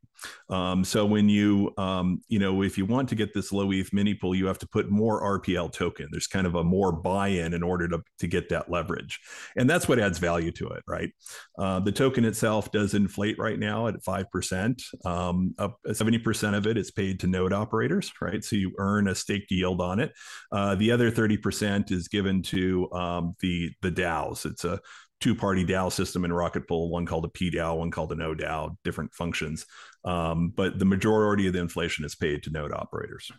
Um, 0.50 0.84
so 0.84 1.04
when 1.04 1.28
you, 1.28 1.72
um, 1.76 2.22
you 2.28 2.38
know, 2.38 2.62
if 2.62 2.78
you 2.78 2.86
want 2.86 3.08
to 3.10 3.14
get 3.14 3.34
this 3.34 3.52
low 3.52 3.70
ETH 3.70 3.92
mini 3.92 4.14
pool, 4.14 4.34
you 4.34 4.46
have 4.46 4.58
to 4.58 4.68
put 4.68 4.90
more 4.90 5.40
RPL 5.40 5.72
token. 5.72 6.08
There's 6.10 6.26
kind 6.26 6.46
of 6.46 6.54
a 6.54 6.64
more 6.64 6.90
buy-in 6.90 7.54
in 7.54 7.62
order 7.62 7.86
to, 7.88 8.02
to 8.20 8.26
get 8.26 8.48
that 8.48 8.70
leverage. 8.70 9.20
And 9.56 9.68
that's 9.68 9.88
what 9.88 9.98
adds 9.98 10.18
value 10.18 10.50
to 10.52 10.68
it, 10.68 10.82
right? 10.88 11.10
Uh, 11.58 11.80
the 11.80 11.92
token 11.92 12.24
itself 12.24 12.72
does 12.72 12.94
inflate 12.94 13.38
right 13.38 13.58
now 13.58 13.86
at 13.86 14.02
5%. 14.02 14.82
Um, 15.04 15.54
up 15.58 15.78
70% 15.86 16.56
of 16.56 16.66
it 16.66 16.76
is 16.76 16.90
paid 16.90 17.20
to 17.20 17.26
node 17.26 17.52
operators, 17.52 18.10
right? 18.20 18.42
So 18.42 18.56
you 18.56 18.72
earn 18.78 19.08
a 19.08 19.14
staked 19.14 19.50
yield 19.50 19.80
on 19.80 20.00
it. 20.00 20.12
Uh, 20.50 20.74
the 20.74 20.90
other 20.92 21.10
30% 21.10 21.92
is 21.92 22.08
given 22.08 22.42
to 22.44 22.90
um, 22.92 23.36
the, 23.40 23.70
the 23.82 23.92
DAOs. 23.92 24.46
It's 24.46 24.64
a 24.64 24.80
two 25.20 25.34
party 25.34 25.64
DAO 25.64 25.90
system 25.90 26.24
in 26.24 26.32
Rocket 26.32 26.68
Pool, 26.68 26.90
one 26.90 27.06
called 27.06 27.24
a 27.24 27.28
PDAO, 27.28 27.78
one 27.78 27.90
called 27.90 28.12
a 28.12 28.14
no 28.14 28.34
DAO, 28.34 28.76
different 28.84 29.12
functions. 29.14 29.66
Um, 30.04 30.52
but 30.54 30.78
the 30.78 30.84
majority 30.84 31.46
of 31.46 31.52
the 31.52 31.58
inflation 31.58 32.04
is 32.04 32.14
paid 32.14 32.42
to 32.44 32.50
node 32.50 32.72
operators. 32.72 33.30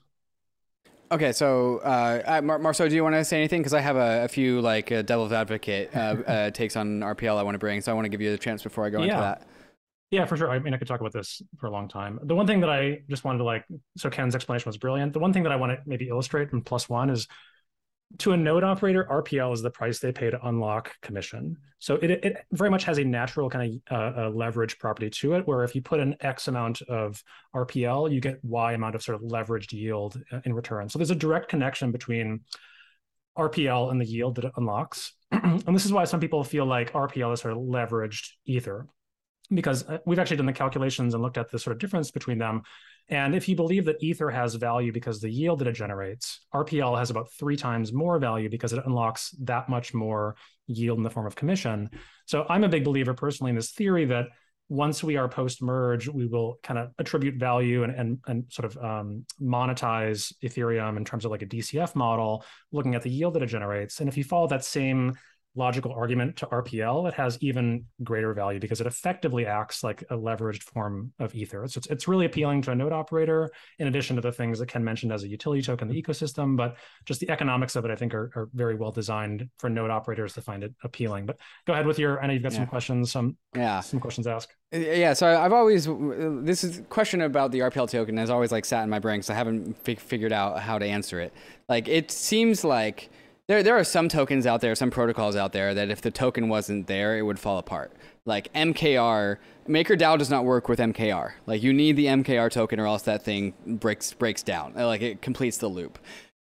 Okay, 1.12 1.32
so 1.32 1.80
uh, 1.80 2.42
Mar- 2.44 2.60
Marceau, 2.60 2.88
do 2.88 2.94
you 2.94 3.04
want 3.04 3.16
to 3.16 3.26
say 3.26 3.38
anything? 3.38 3.62
Because 3.62 3.74
I 3.74 3.82
have 3.82 3.96
a, 3.96 4.26
a 4.26 4.28
few 4.28 4.62
like 4.62 4.92
uh, 4.92 5.02
devil's 5.02 5.32
advocate 5.32 5.90
uh, 5.96 6.16
uh 6.28 6.50
takes 6.52 6.76
on 6.76 7.00
RPL 7.00 7.38
I 7.38 7.44
want 7.44 7.56
to 7.56 7.60
bring, 7.60 7.82
so 7.82 7.92
I 7.92 7.96
want 7.96 8.06
to 8.06 8.10
give 8.10 8.22
you 8.22 8.32
the 8.32 8.38
chance 8.38 8.62
before 8.62 8.86
I 8.86 8.90
go 8.90 9.00
yeah. 9.00 9.04
into 9.06 9.16
that. 9.16 9.48
Yeah, 10.12 10.26
for 10.26 10.38
sure. 10.38 10.50
I 10.50 10.58
mean, 10.58 10.74
I 10.74 10.78
could 10.78 10.88
talk 10.88 11.00
about 11.00 11.14
this 11.14 11.42
for 11.60 11.68
a 11.68 11.72
long 11.72 11.88
time. 11.88 12.20
The 12.24 12.34
one 12.34 12.48
thing 12.48 12.60
that 12.62 12.70
I 12.70 13.02
just 13.10 13.24
wanted 13.24 13.40
to 13.40 13.44
like, 13.44 13.64
so 13.96 14.10
Ken's 14.10 14.34
explanation 14.34 14.68
was 14.68 14.78
brilliant. 14.78 15.14
The 15.14 15.20
one 15.20 15.34
thing 15.34 15.44
that 15.44 15.52
I 15.52 15.56
want 15.56 15.72
to 15.72 15.78
maybe 15.86 16.10
illustrate 16.10 16.50
in 16.52 16.62
plus 16.62 16.90
one 16.90 17.12
is 17.12 17.28
to 18.18 18.32
a 18.32 18.38
node 18.38 18.64
operator, 18.64 19.08
RPL 19.10 19.54
is 19.54 19.62
the 19.62 19.70
price 19.70 20.00
they 20.00 20.12
pay 20.12 20.30
to 20.30 20.48
unlock 20.48 21.00
commission. 21.02 21.58
So 21.78 21.96
it, 21.96 22.12
it 22.12 22.38
very 22.52 22.70
much 22.70 22.84
has 22.84 22.98
a 22.98 23.04
natural 23.04 23.50
kind 23.50 23.82
of 23.92 23.98
uh, 23.98 24.22
uh, 24.22 24.30
leverage 24.30 24.80
property 24.80 25.10
to 25.10 25.36
it, 25.36 25.48
where 25.48 25.64
if 25.64 25.76
you 25.76 25.82
put 25.82 26.00
an 26.00 26.16
X 26.20 26.48
amount 26.48 26.82
of 26.84 27.24
RPL, 27.56 28.12
you 28.12 28.20
get 28.20 28.44
Y 28.44 28.74
amount 28.74 28.96
of 28.96 29.04
sort 29.04 29.16
of 29.16 29.30
leveraged 29.30 29.72
yield 29.72 30.22
uh, 30.32 30.40
in 30.44 30.54
return. 30.54 30.90
So 30.90 31.00
there's 31.00 31.12
a 31.12 31.16
direct 31.16 31.50
connection 31.50 31.92
between 31.92 32.42
RPL 33.38 33.92
and 33.92 34.02
the 34.02 34.06
yield 34.06 34.36
that 34.36 34.46
it 34.46 34.52
unlocks. 34.58 35.14
and 35.32 35.76
this 35.76 35.86
is 35.86 35.94
why 35.94 36.04
some 36.04 36.20
people 36.20 36.44
feel 36.44 36.66
like 36.66 36.92
RPL 36.92 37.34
is 37.34 37.42
sort 37.42 37.54
of 37.54 37.60
leveraged 37.60 38.32
Ether 38.46 38.88
because 39.54 39.88
uh, 39.88 39.98
we've 40.06 40.20
actually 40.20 40.38
done 40.38 40.46
the 40.46 40.54
calculations 40.54 41.14
and 41.14 41.24
looked 41.24 41.38
at 41.38 41.50
the 41.50 41.60
sort 41.60 41.76
of 41.76 41.80
difference 41.80 42.12
between 42.12 42.38
them. 42.38 42.62
And 43.10 43.34
if 43.34 43.50
you 43.50 43.56
believe 43.56 43.86
that 43.86 44.02
Ether 44.02 44.30
has 44.30 44.54
value 44.56 44.92
because 44.92 45.20
the 45.20 45.30
yield 45.30 45.60
that 45.60 45.68
it 45.68 45.74
generates, 45.74 46.42
RPL 46.54 46.98
has 46.98 47.10
about 47.10 47.32
three 47.32 47.58
times 47.58 47.92
more 47.92 48.20
value 48.20 48.50
because 48.50 48.74
it 48.74 48.84
unlocks 48.86 49.32
that 49.42 49.68
much 49.68 49.94
more 49.94 50.36
yield 50.68 50.98
in 50.98 51.04
the 51.04 51.10
form 51.10 51.26
of 51.26 51.36
commission. 51.36 51.90
So 52.26 52.46
I'm 52.48 52.64
a 52.64 52.70
big 52.70 52.84
believer 52.84 53.16
personally 53.16 53.50
in 53.50 53.56
this 53.56 53.72
theory 53.72 54.06
that 54.06 54.28
once 54.70 55.04
we 55.04 55.18
are 55.18 55.28
post 55.28 55.64
merge, 55.64 56.08
we 56.08 56.28
will 56.28 56.60
kind 56.62 56.78
of 56.78 56.92
attribute 57.00 57.36
value 57.36 57.84
and, 57.84 57.92
and, 57.96 58.20
and 58.28 58.46
sort 58.50 58.66
of 58.66 58.78
um, 58.78 59.26
monetize 59.42 60.32
Ethereum 60.44 60.96
in 60.96 61.04
terms 61.04 61.26
of 61.26 61.32
like 61.32 61.42
a 61.42 61.48
DCF 61.48 61.96
model, 61.96 62.46
looking 62.72 62.94
at 62.94 63.02
the 63.02 63.10
yield 63.10 63.34
that 63.34 63.42
it 63.42 63.48
generates. 63.48 64.00
And 64.00 64.08
if 64.08 64.16
you 64.16 64.24
follow 64.24 64.48
that 64.48 64.64
same 64.64 65.18
logical 65.56 65.92
argument 65.92 66.38
to 66.38 66.46
RPL, 66.48 67.08
it 67.08 67.14
has 67.16 67.38
even 67.42 67.86
greater 68.04 68.34
value 68.34 68.60
because 68.60 68.82
it 68.82 68.88
effectively 68.88 69.46
acts 69.46 69.84
like 69.84 70.04
a 70.10 70.16
leveraged 70.16 70.64
form 70.64 71.12
of 71.20 71.34
Ether. 71.34 71.68
So 71.68 71.80
it's, 71.80 71.88
it's 71.88 72.08
really 72.08 72.26
appealing 72.26 72.62
to 72.64 72.72
a 72.72 72.76
node 72.76 72.94
operator, 72.94 73.50
in 73.80 73.88
addition 73.88 74.16
to 74.16 74.22
the 74.22 74.32
things 74.32 74.60
that 74.60 74.68
Ken 74.68 74.84
mentioned 74.84 75.12
as 75.12 75.24
a 75.24 75.28
utility 75.28 75.62
token, 75.62 75.88
the 75.88 76.02
ecosystem. 76.02 76.56
But 76.56 76.78
just 77.06 77.20
the 77.20 77.30
economics 77.30 77.76
of 77.76 77.86
it, 77.86 77.92
I 77.92 77.96
think, 77.96 78.14
are, 78.14 78.32
are 78.36 78.50
very 78.54 78.76
well 78.76 78.92
designed 78.92 79.50
for 79.58 79.70
node 79.70 79.90
operators 79.90 80.34
to 80.34 80.42
find 80.42 80.64
it 80.64 80.74
appealing. 80.84 81.26
But 81.26 81.40
go 81.66 81.74
ahead 81.74 81.88
with 81.88 82.00
your. 82.00 82.22
I 82.22 82.28
know 82.28 82.34
you've 82.34 82.44
got 82.44 82.54
yeah. 82.54 82.60
some 82.60 82.68
questions. 82.68 83.12
Some 83.12 83.38
yeah, 83.56 83.80
some 83.82 84.00
questions 84.00 84.28
asked. 84.28 84.54
Uh, 84.74 84.78
yeah, 84.78 85.14
so 85.14 85.28
I've 85.40 85.54
always 85.54 85.88
this 86.46 86.64
is 86.64 86.84
question 86.90 87.22
about 87.22 87.52
the 87.52 87.60
RPL 87.60 87.90
token 87.90 88.18
has 88.18 88.30
always 88.30 88.52
like 88.52 88.66
sat 88.66 88.84
in 88.84 88.90
my 88.90 89.00
brain 89.00 89.20
because 89.20 89.32
I 89.32 89.36
haven't 89.36 89.78
figured 89.84 90.32
out 90.32 90.60
how 90.60 90.78
to 90.78 90.86
answer 90.86 91.20
it. 91.20 91.34
Like 91.68 91.88
it 91.88 92.12
seems 92.12 92.64
like 92.64 93.10
there 93.50 93.64
there 93.64 93.76
are 93.76 93.84
some 93.84 94.08
tokens 94.08 94.46
out 94.46 94.62
there, 94.62 94.76
some 94.76 94.92
protocols 94.92 95.36
out 95.36 95.54
there 95.54 95.74
that 95.74 95.90
if 95.90 96.02
the 96.02 96.12
token 96.12 96.50
wasn't 96.50 96.86
there, 96.86 97.18
it 97.18 97.24
would 97.24 97.40
fall 97.40 97.58
apart. 97.58 97.92
Like 98.24 98.54
MKR, 98.54 99.38
MakerDAO 99.68 100.20
does 100.20 100.30
not 100.30 100.46
work 100.46 100.70
with 100.70 100.78
MKR. 100.78 101.32
Like 101.48 101.64
you 101.64 101.74
need 101.74 101.96
the 101.96 102.06
MKR 102.06 102.52
token 102.52 102.80
or 102.80 102.86
else 102.86 103.02
that 103.04 103.24
thing 103.24 103.56
breaks 103.66 104.14
breaks 104.14 104.44
down. 104.44 104.74
Like 104.76 105.02
it 105.02 105.24
completes 105.24 105.58
the 105.58 105.68
loop. 105.68 105.98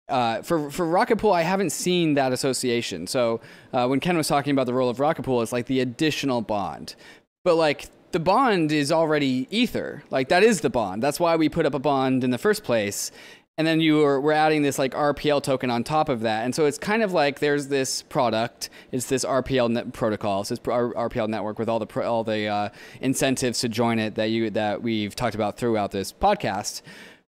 Uh, 0.10 0.41
for 0.41 0.72
for 0.72 0.88
Rocket 0.88 1.18
Pool, 1.18 1.32
I 1.32 1.44
haven't 1.44 1.69
seen 1.69 2.15
that 2.15 2.34
association. 2.34 3.06
So 3.06 3.40
uh, 3.72 3.86
when 3.86 3.99
Ken 3.99 4.18
was 4.18 4.27
talking 4.27 4.52
about 4.52 4.65
the 4.65 4.73
role 4.73 4.90
of 4.90 4.99
Rocket 4.99 5.22
Pool, 5.22 5.44
it's 5.44 5.52
like 5.52 5.68
the 5.68 5.82
additional 5.82 6.41
bond. 6.41 6.95
But 7.44 7.56
like 7.56 7.86
the 8.14 8.19
bond 8.19 8.72
is 8.72 8.91
already 8.91 9.48
Ether. 9.52 10.03
Like 10.10 10.30
that 10.30 10.41
is 10.41 10.61
the 10.61 10.72
bond. 10.72 11.03
That's 11.03 11.19
why 11.19 11.36
we 11.36 11.49
put 11.49 11.68
up 11.68 11.76
a 11.76 11.80
bond 11.80 12.23
in 12.23 12.32
the 12.32 12.40
first 12.40 12.64
place 12.64 13.11
and 13.57 13.65
then 13.65 13.80
you 13.80 14.03
are 14.03 14.19
we're 14.19 14.34
adding 14.34 14.61
this 14.61 14.77
like 14.77 14.94
RPL 14.94 15.41
token 15.41 15.69
on 15.69 15.84
top 15.84 16.10
of 16.10 16.22
that, 16.22 16.44
and 16.44 16.53
so 16.53 16.65
it's 16.65 16.77
kind 16.77 17.02
of 17.02 17.14
like 17.14 17.40
there's 17.40 17.68
this 17.68 18.02
product, 18.02 18.69
it's 18.91 19.06
this 19.06 19.23
RPL 19.23 19.69
net 19.72 19.94
protocol, 19.94 20.41
it's 20.41 20.49
this 20.49 20.60
RPL 20.60 21.30
network 21.30 21.57
with 21.57 21.69
all 21.69 21.80
the 21.80 22.03
all 22.03 22.23
the 22.23 22.48
uh, 22.48 22.69
incentives 23.02 23.60
to 23.60 23.69
join 23.69 23.99
it 23.99 24.15
that 24.15 24.26
you 24.26 24.49
that 24.52 24.82
we've 24.82 25.15
talked 25.15 25.36
about 25.36 25.57
throughout 25.57 25.91
this 25.91 26.11
podcast, 26.11 26.82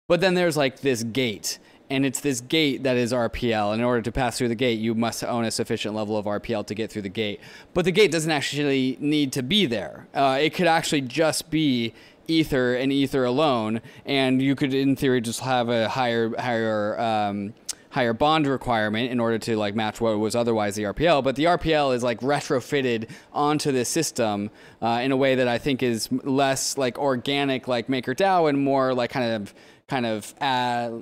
but 0.08 0.20
then 0.20 0.34
there's 0.34 0.56
like 0.56 0.80
this 0.80 1.02
gate, 1.02 1.58
and 1.90 2.06
it's 2.06 2.20
this 2.20 2.40
gate 2.40 2.84
that 2.84 2.96
is 2.96 3.12
RPL. 3.12 3.72
And 3.72 3.80
in 3.80 3.84
order 3.86 4.00
to 4.00 4.12
pass 4.12 4.38
through 4.38 4.48
the 4.48 4.54
gate, 4.54 4.78
you 4.78 4.94
must 4.94 5.22
own 5.22 5.44
a 5.44 5.50
sufficient 5.50 5.94
level 5.94 6.16
of 6.16 6.24
RPL 6.24 6.66
to 6.66 6.74
get 6.74 6.90
through 6.90 7.02
the 7.02 7.10
gate. 7.10 7.40
But 7.74 7.84
the 7.84 7.92
gate 7.92 8.10
doesn't 8.10 8.30
actually 8.30 8.96
need 8.98 9.32
to 9.32 9.42
be 9.42 9.66
there. 9.66 10.08
Uh, 10.14 10.38
it 10.40 10.54
could 10.54 10.66
actually 10.66 11.02
just 11.02 11.50
be 11.50 11.92
ether 12.26 12.74
and 12.74 12.92
ether 12.92 13.24
alone, 13.24 13.80
and 14.04 14.40
you 14.40 14.54
could, 14.54 14.74
in 14.74 14.96
theory, 14.96 15.20
just 15.20 15.40
have 15.40 15.68
a 15.68 15.88
higher 15.88 16.34
higher 16.38 16.98
um, 17.00 17.54
higher 17.94 18.12
bond 18.12 18.44
requirement 18.48 19.10
in 19.12 19.20
order 19.20 19.38
to 19.38 19.56
like 19.56 19.76
match 19.76 20.00
what 20.00 20.18
was 20.18 20.34
otherwise 20.34 20.74
the 20.74 20.82
RPL. 20.82 21.22
But 21.22 21.36
the 21.36 21.44
RPL 21.44 21.94
is 21.94 22.02
like 22.02 22.18
retrofitted 22.20 23.08
onto 23.32 23.70
this 23.70 23.88
system 23.88 24.50
uh, 24.82 25.00
in 25.02 25.12
a 25.12 25.16
way 25.16 25.36
that 25.36 25.46
I 25.46 25.58
think 25.58 25.80
is 25.80 26.08
less 26.10 26.76
like 26.76 26.98
organic, 26.98 27.68
like 27.68 27.86
MakerDAO, 27.86 28.48
and 28.48 28.58
more 28.58 28.94
like 28.94 29.10
kind 29.10 29.32
of 29.32 29.54
kind 29.88 30.06
of. 30.06 30.34
Uh, 30.40 30.98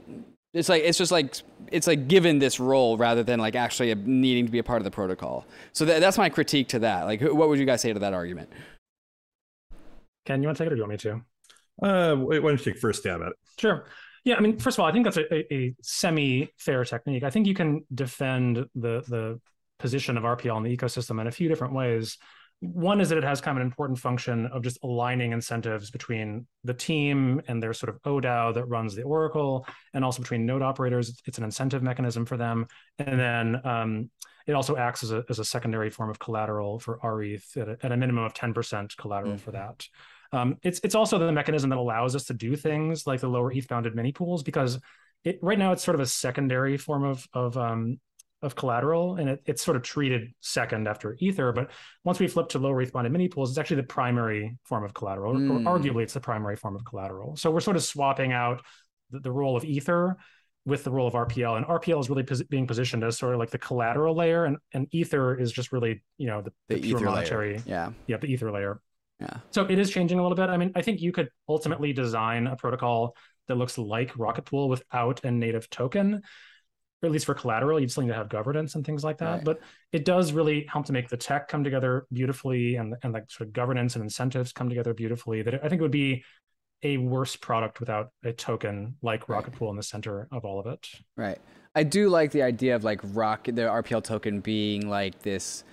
it's 0.53 0.69
like 0.69 0.83
it's 0.83 0.99
just 0.99 1.11
like 1.11 1.35
it's 1.71 1.87
like 1.87 2.09
given 2.09 2.39
this 2.39 2.61
role 2.61 2.99
rather 2.99 3.23
than 3.23 3.41
like 3.41 3.55
actually 3.55 3.95
needing 3.95 4.45
to 4.45 4.53
be 4.53 4.59
a 4.59 4.63
part 4.63 4.79
of 4.79 4.85
the 4.85 4.91
protocol. 4.91 5.47
So 5.73 5.87
th- 5.87 6.01
that's 6.01 6.19
my 6.19 6.29
critique 6.29 6.69
to 6.69 6.81
that. 6.81 7.05
Like, 7.05 7.23
what 7.23 7.49
would 7.49 7.59
you 7.59 7.65
guys 7.65 7.81
say 7.81 7.93
to 7.93 7.99
that 8.01 8.13
argument? 8.13 8.51
Ken, 10.25 10.43
you 10.43 10.49
want 10.49 10.59
to 10.59 10.65
take 10.65 10.71
it 10.71 10.73
or 10.73 10.77
do 10.77 10.81
you 10.81 10.89
want 10.89 10.93
me 10.93 11.11
to? 11.11 11.23
Uh, 11.83 12.15
why 12.17 12.39
don't 12.39 12.65
you 12.65 12.73
take 12.73 12.79
first 12.79 13.01
stab 13.01 13.23
at 13.23 13.29
it? 13.29 13.35
Sure. 13.59 13.87
Yeah, 14.25 14.37
I 14.37 14.41
mean, 14.41 14.59
first 14.59 14.77
of 14.79 14.83
all, 14.83 14.89
I 14.89 14.93
think 14.93 15.05
that's 15.05 15.17
a, 15.17 15.35
a, 15.35 15.55
a 15.55 15.75
semi-fair 15.83 16.85
technique. 16.85 17.25
I 17.25 17.31
think 17.31 17.47
you 17.47 17.55
can 17.55 17.85
defend 17.93 18.65
the 18.75 19.03
the 19.09 19.41
position 19.79 20.17
of 20.17 20.23
RPL 20.23 20.57
in 20.59 20.63
the 20.63 20.77
ecosystem 20.77 21.21
in 21.21 21.27
a 21.27 21.33
few 21.33 21.49
different 21.49 21.75
ways. 21.75 22.19
One 22.61 23.01
is 23.01 23.09
that 23.09 23.19
it 23.19 23.25
has 23.25 23.41
kind 23.41 23.59
of 23.59 23.61
an 23.61 23.67
important 23.67 23.99
function 23.99 24.47
of 24.47 24.63
just 24.63 24.79
aligning 24.85 25.33
incentives 25.33 25.91
between 25.91 26.47
the 26.63 26.73
team 26.73 27.43
and 27.49 27.61
their 27.61 27.73
sort 27.73 27.91
of 27.91 28.01
ODAO 28.03 28.55
that 28.55 28.67
runs 28.67 28.95
the 28.95 29.03
Oracle, 29.03 29.67
and 29.93 30.05
also 30.05 30.23
between 30.23 30.47
node 30.47 30.63
operators. 30.63 31.21
It's 31.27 31.39
an 31.39 31.45
incentive 31.45 31.83
mechanism 31.83 32.25
for 32.25 32.37
them. 32.37 32.69
And 33.01 33.19
then 33.19 33.67
um, 33.67 34.11
it 34.47 34.53
also 34.53 34.77
acts 34.77 35.03
as 35.03 35.11
a, 35.11 35.25
as 35.29 35.41
a 35.41 35.45
secondary 35.45 35.91
form 35.91 36.11
of 36.11 36.21
collateral 36.21 36.79
for 36.79 37.01
RETH 37.03 37.57
at 37.57 37.69
a, 37.69 37.77
at 37.83 37.91
a 37.91 37.97
minimum 37.97 38.23
of 38.23 38.35
10% 38.35 38.97
collateral 38.97 39.33
mm-hmm. 39.33 39.43
for 39.43 39.51
that. 39.51 39.85
Um, 40.33 40.57
it's 40.63 40.81
it's 40.83 40.95
also 40.95 41.19
the 41.19 41.33
mechanism 41.33 41.71
that 41.71 41.79
allows 41.79 42.17
us 42.17 42.25
to 42.25 42.35
do 42.35 42.57
things 42.57 43.07
like 43.07 43.21
the 43.21 43.29
lower 43.29 43.53
ETH 43.53 43.69
bonded 43.69 43.95
mini 43.95 44.13
pools 44.13 44.43
because 44.43 44.79
it 45.25 45.39
right 45.43 45.59
now 45.59 45.73
it's 45.73 45.85
sort 45.85 45.95
of 45.95 46.01
a 46.01 46.07
secondary 46.07 46.77
form 46.77 47.05
of 47.05 47.27
of 47.33 47.57
um, 47.57 48.01
of 48.41 48.57
collateral 48.57 49.17
and 49.17 49.29
it, 49.29 49.43
it's 49.47 49.63
sort 49.63 49.77
of 49.77 49.83
treated 49.83 50.33
second 50.41 50.89
after 50.89 51.17
ether 51.21 51.53
but 51.53 51.71
once 52.03 52.19
we 52.19 52.27
flip 52.27 52.49
to 52.49 52.59
lower 52.59 52.81
ETH 52.83 52.93
bonded 52.93 53.13
mini 53.13 53.29
pools 53.29 53.51
it's 53.51 53.59
actually 53.59 53.77
the 53.77 53.85
primary 53.85 54.57
form 54.65 54.85
of 54.85 54.93
collateral 54.95 55.35
mm. 55.35 55.65
or 55.65 55.79
arguably 55.79 56.03
it's 56.03 56.15
the 56.15 56.21
primary 56.21 56.57
form 56.57 56.75
of 56.75 56.85
collateral 56.85 57.37
so 57.37 57.51
we're 57.51 57.61
sort 57.61 57.77
of 57.77 57.85
swapping 57.85 58.33
out 58.33 58.61
the, 59.11 59.21
the 59.21 59.31
role 59.31 59.57
of 59.57 59.65
ether 59.65 60.17
with 60.65 60.85
the 60.85 60.91
role 60.91 61.09
of 61.09 61.15
RPL, 61.15 61.57
and 61.57 61.67
RPL 61.67 62.01
is 62.01 62.09
really 62.09 62.23
pos- 62.23 62.43
being 62.43 62.67
positioned 62.67 63.03
as 63.03 63.19
sort 63.19 63.35
of 63.35 63.41
like 63.41 63.51
the 63.51 63.59
collateral 63.59 64.15
layer, 64.15 64.45
and, 64.45 64.59
and 64.73 64.87
Ether 64.93 65.39
is 65.39 65.51
just 65.51 65.73
really 65.73 66.03
you 66.19 66.29
know 66.29 66.41
the, 66.41 66.53
the, 66.69 66.75
the 66.77 66.81
pure 66.83 67.01
monetary, 67.01 67.55
layer. 67.55 67.63
yeah, 67.67 67.93
yeah, 68.07 68.17
the 68.19 68.29
Ether 68.29 68.51
layer. 68.53 68.81
Yeah. 69.23 69.39
So 69.51 69.65
it 69.65 69.79
is 69.79 69.91
changing 69.91 70.19
a 70.19 70.23
little 70.23 70.37
bit. 70.37 70.49
I 70.49 70.57
mean, 70.57 70.73
I 70.75 70.83
think 70.83 71.01
you 71.01 71.13
could 71.13 71.29
ultimately 71.49 71.93
design 71.93 72.47
a 72.47 72.57
protocol 72.57 73.17
that 73.49 73.57
looks 73.57 73.79
like 73.79 74.17
Rocket 74.19 74.45
Pool 74.45 74.69
without 74.69 75.25
a 75.25 75.31
native 75.31 75.69
token, 75.71 76.15
or 77.03 77.07
at 77.07 77.13
least 77.13 77.27
for 77.27 77.35
collateral. 77.35 77.81
You'd 77.81 77.91
still 77.91 78.03
need 78.03 78.11
to 78.11 78.15
have 78.15 78.29
governance 78.29 78.75
and 78.75 78.85
things 78.85 79.05
like 79.05 79.19
that. 79.19 79.37
Right. 79.37 79.45
But 79.45 79.61
it 79.93 80.05
does 80.05 80.33
really 80.33 80.67
help 80.71 80.87
to 80.87 80.93
make 80.93 81.09
the 81.09 81.17
tech 81.17 81.49
come 81.49 81.65
together 81.65 82.07
beautifully 82.13 82.77
and 82.77 82.95
and 83.03 83.13
like 83.13 83.31
sort 83.31 83.49
of 83.49 83.53
governance 83.53 83.95
and 83.95 84.03
incentives 84.03 84.53
come 84.53 84.69
together 84.69 84.95
beautifully. 84.95 85.43
That 85.43 85.55
I 85.55 85.69
think 85.69 85.81
it 85.81 85.83
would 85.83 85.91
be 85.91 86.25
a 86.83 86.97
worse 86.97 87.37
product 87.37 87.81
without 87.81 88.09
a 88.25 88.33
token 88.33 88.97
like 89.03 89.29
Rocket 89.29 89.55
Pool 89.55 89.71
in 89.71 89.77
the 89.77 89.83
center 89.83 90.29
of 90.33 90.45
all 90.45 90.59
of 90.59 90.67
it. 90.67 90.89
Right. 91.17 91.39
I 91.75 91.85
do 91.85 92.09
like 92.09 92.33
the 92.33 92.43
idea 92.43 92.75
of 92.75 92.85
like 92.85 93.01
rock 93.03 93.45
the 93.45 93.63
RPL 93.63 94.05
token 94.05 94.41
being 94.41 94.89
like 94.89 95.21
this 95.23 95.65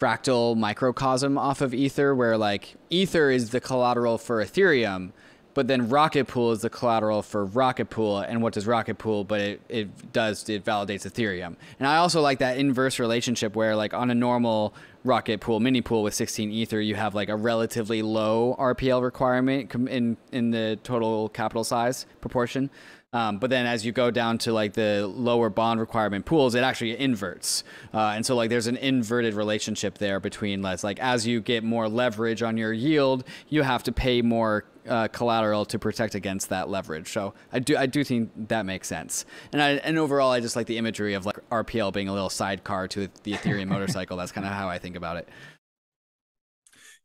fractal 0.00 0.56
microcosm 0.56 1.38
off 1.38 1.60
of 1.60 1.72
Ether, 1.72 2.14
where 2.14 2.36
like 2.36 2.74
Ether 2.90 3.30
is 3.30 3.50
the 3.50 3.60
collateral 3.60 4.18
for 4.18 4.44
Ethereum, 4.44 5.12
but 5.56 5.68
then 5.68 5.88
Rocket 5.88 6.26
Pool 6.28 6.52
is 6.52 6.60
the 6.60 6.68
collateral 6.68 7.22
for 7.22 7.46
Rocket 7.46 7.88
Pool. 7.88 8.18
And 8.18 8.42
what 8.42 8.52
does 8.52 8.66
Rocket 8.66 8.98
Pool? 8.98 9.24
But 9.24 9.40
it, 9.40 9.60
it 9.70 10.12
does, 10.12 10.46
it 10.50 10.66
validates 10.66 11.10
Ethereum. 11.10 11.56
And 11.78 11.88
I 11.88 11.96
also 11.96 12.20
like 12.20 12.40
that 12.40 12.58
inverse 12.58 12.98
relationship 12.98 13.56
where, 13.56 13.74
like, 13.74 13.94
on 13.94 14.10
a 14.10 14.14
normal 14.14 14.74
Rocket 15.02 15.40
Pool 15.40 15.60
mini 15.60 15.80
pool 15.80 16.02
with 16.02 16.12
16 16.12 16.50
Ether, 16.50 16.80
you 16.80 16.94
have 16.96 17.14
like 17.14 17.28
a 17.28 17.36
relatively 17.36 18.02
low 18.02 18.54
RPL 18.58 19.02
requirement 19.02 19.72
in, 19.74 20.16
in 20.32 20.50
the 20.50 20.78
total 20.82 21.28
capital 21.30 21.64
size 21.64 22.06
proportion. 22.20 22.68
Um, 23.12 23.38
but 23.38 23.50
then 23.50 23.66
as 23.66 23.86
you 23.86 23.92
go 23.92 24.10
down 24.10 24.36
to 24.38 24.52
like 24.52 24.74
the 24.74 25.06
lower 25.06 25.48
bond 25.48 25.80
requirement 25.80 26.26
pools, 26.26 26.54
it 26.54 26.62
actually 26.62 26.98
inverts. 26.98 27.64
Uh, 27.94 28.12
and 28.14 28.26
so 28.26 28.34
like 28.34 28.50
there's 28.50 28.66
an 28.66 28.76
inverted 28.76 29.34
relationship 29.34 29.98
there 29.98 30.20
between 30.20 30.60
let's 30.60 30.84
like 30.84 30.98
as 30.98 31.26
you 31.26 31.40
get 31.40 31.64
more 31.64 31.88
leverage 31.88 32.42
on 32.42 32.56
your 32.56 32.72
yield, 32.72 33.24
you 33.48 33.62
have 33.62 33.82
to 33.84 33.92
pay 33.92 34.22
more 34.22 34.64
uh, 34.88 35.08
collateral 35.08 35.64
to 35.66 35.78
protect 35.78 36.14
against 36.14 36.48
that 36.50 36.68
leverage. 36.68 37.10
So 37.10 37.34
I 37.52 37.58
do 37.58 37.76
I 37.76 37.86
do 37.86 38.04
think 38.04 38.30
that 38.48 38.66
makes 38.66 38.88
sense. 38.88 39.24
And 39.52 39.62
I, 39.62 39.70
and 39.72 39.98
overall, 39.98 40.30
I 40.30 40.40
just 40.40 40.56
like 40.56 40.66
the 40.66 40.78
imagery 40.78 41.14
of 41.14 41.26
like 41.26 41.38
RPL 41.50 41.92
being 41.92 42.08
a 42.08 42.12
little 42.12 42.30
sidecar 42.30 42.88
to 42.88 43.08
the 43.22 43.32
Ethereum 43.32 43.68
motorcycle. 43.68 44.16
That's 44.16 44.32
kind 44.32 44.46
of 44.46 44.52
how 44.52 44.68
I 44.68 44.78
think 44.78 44.96
about 44.96 45.16
it. 45.16 45.28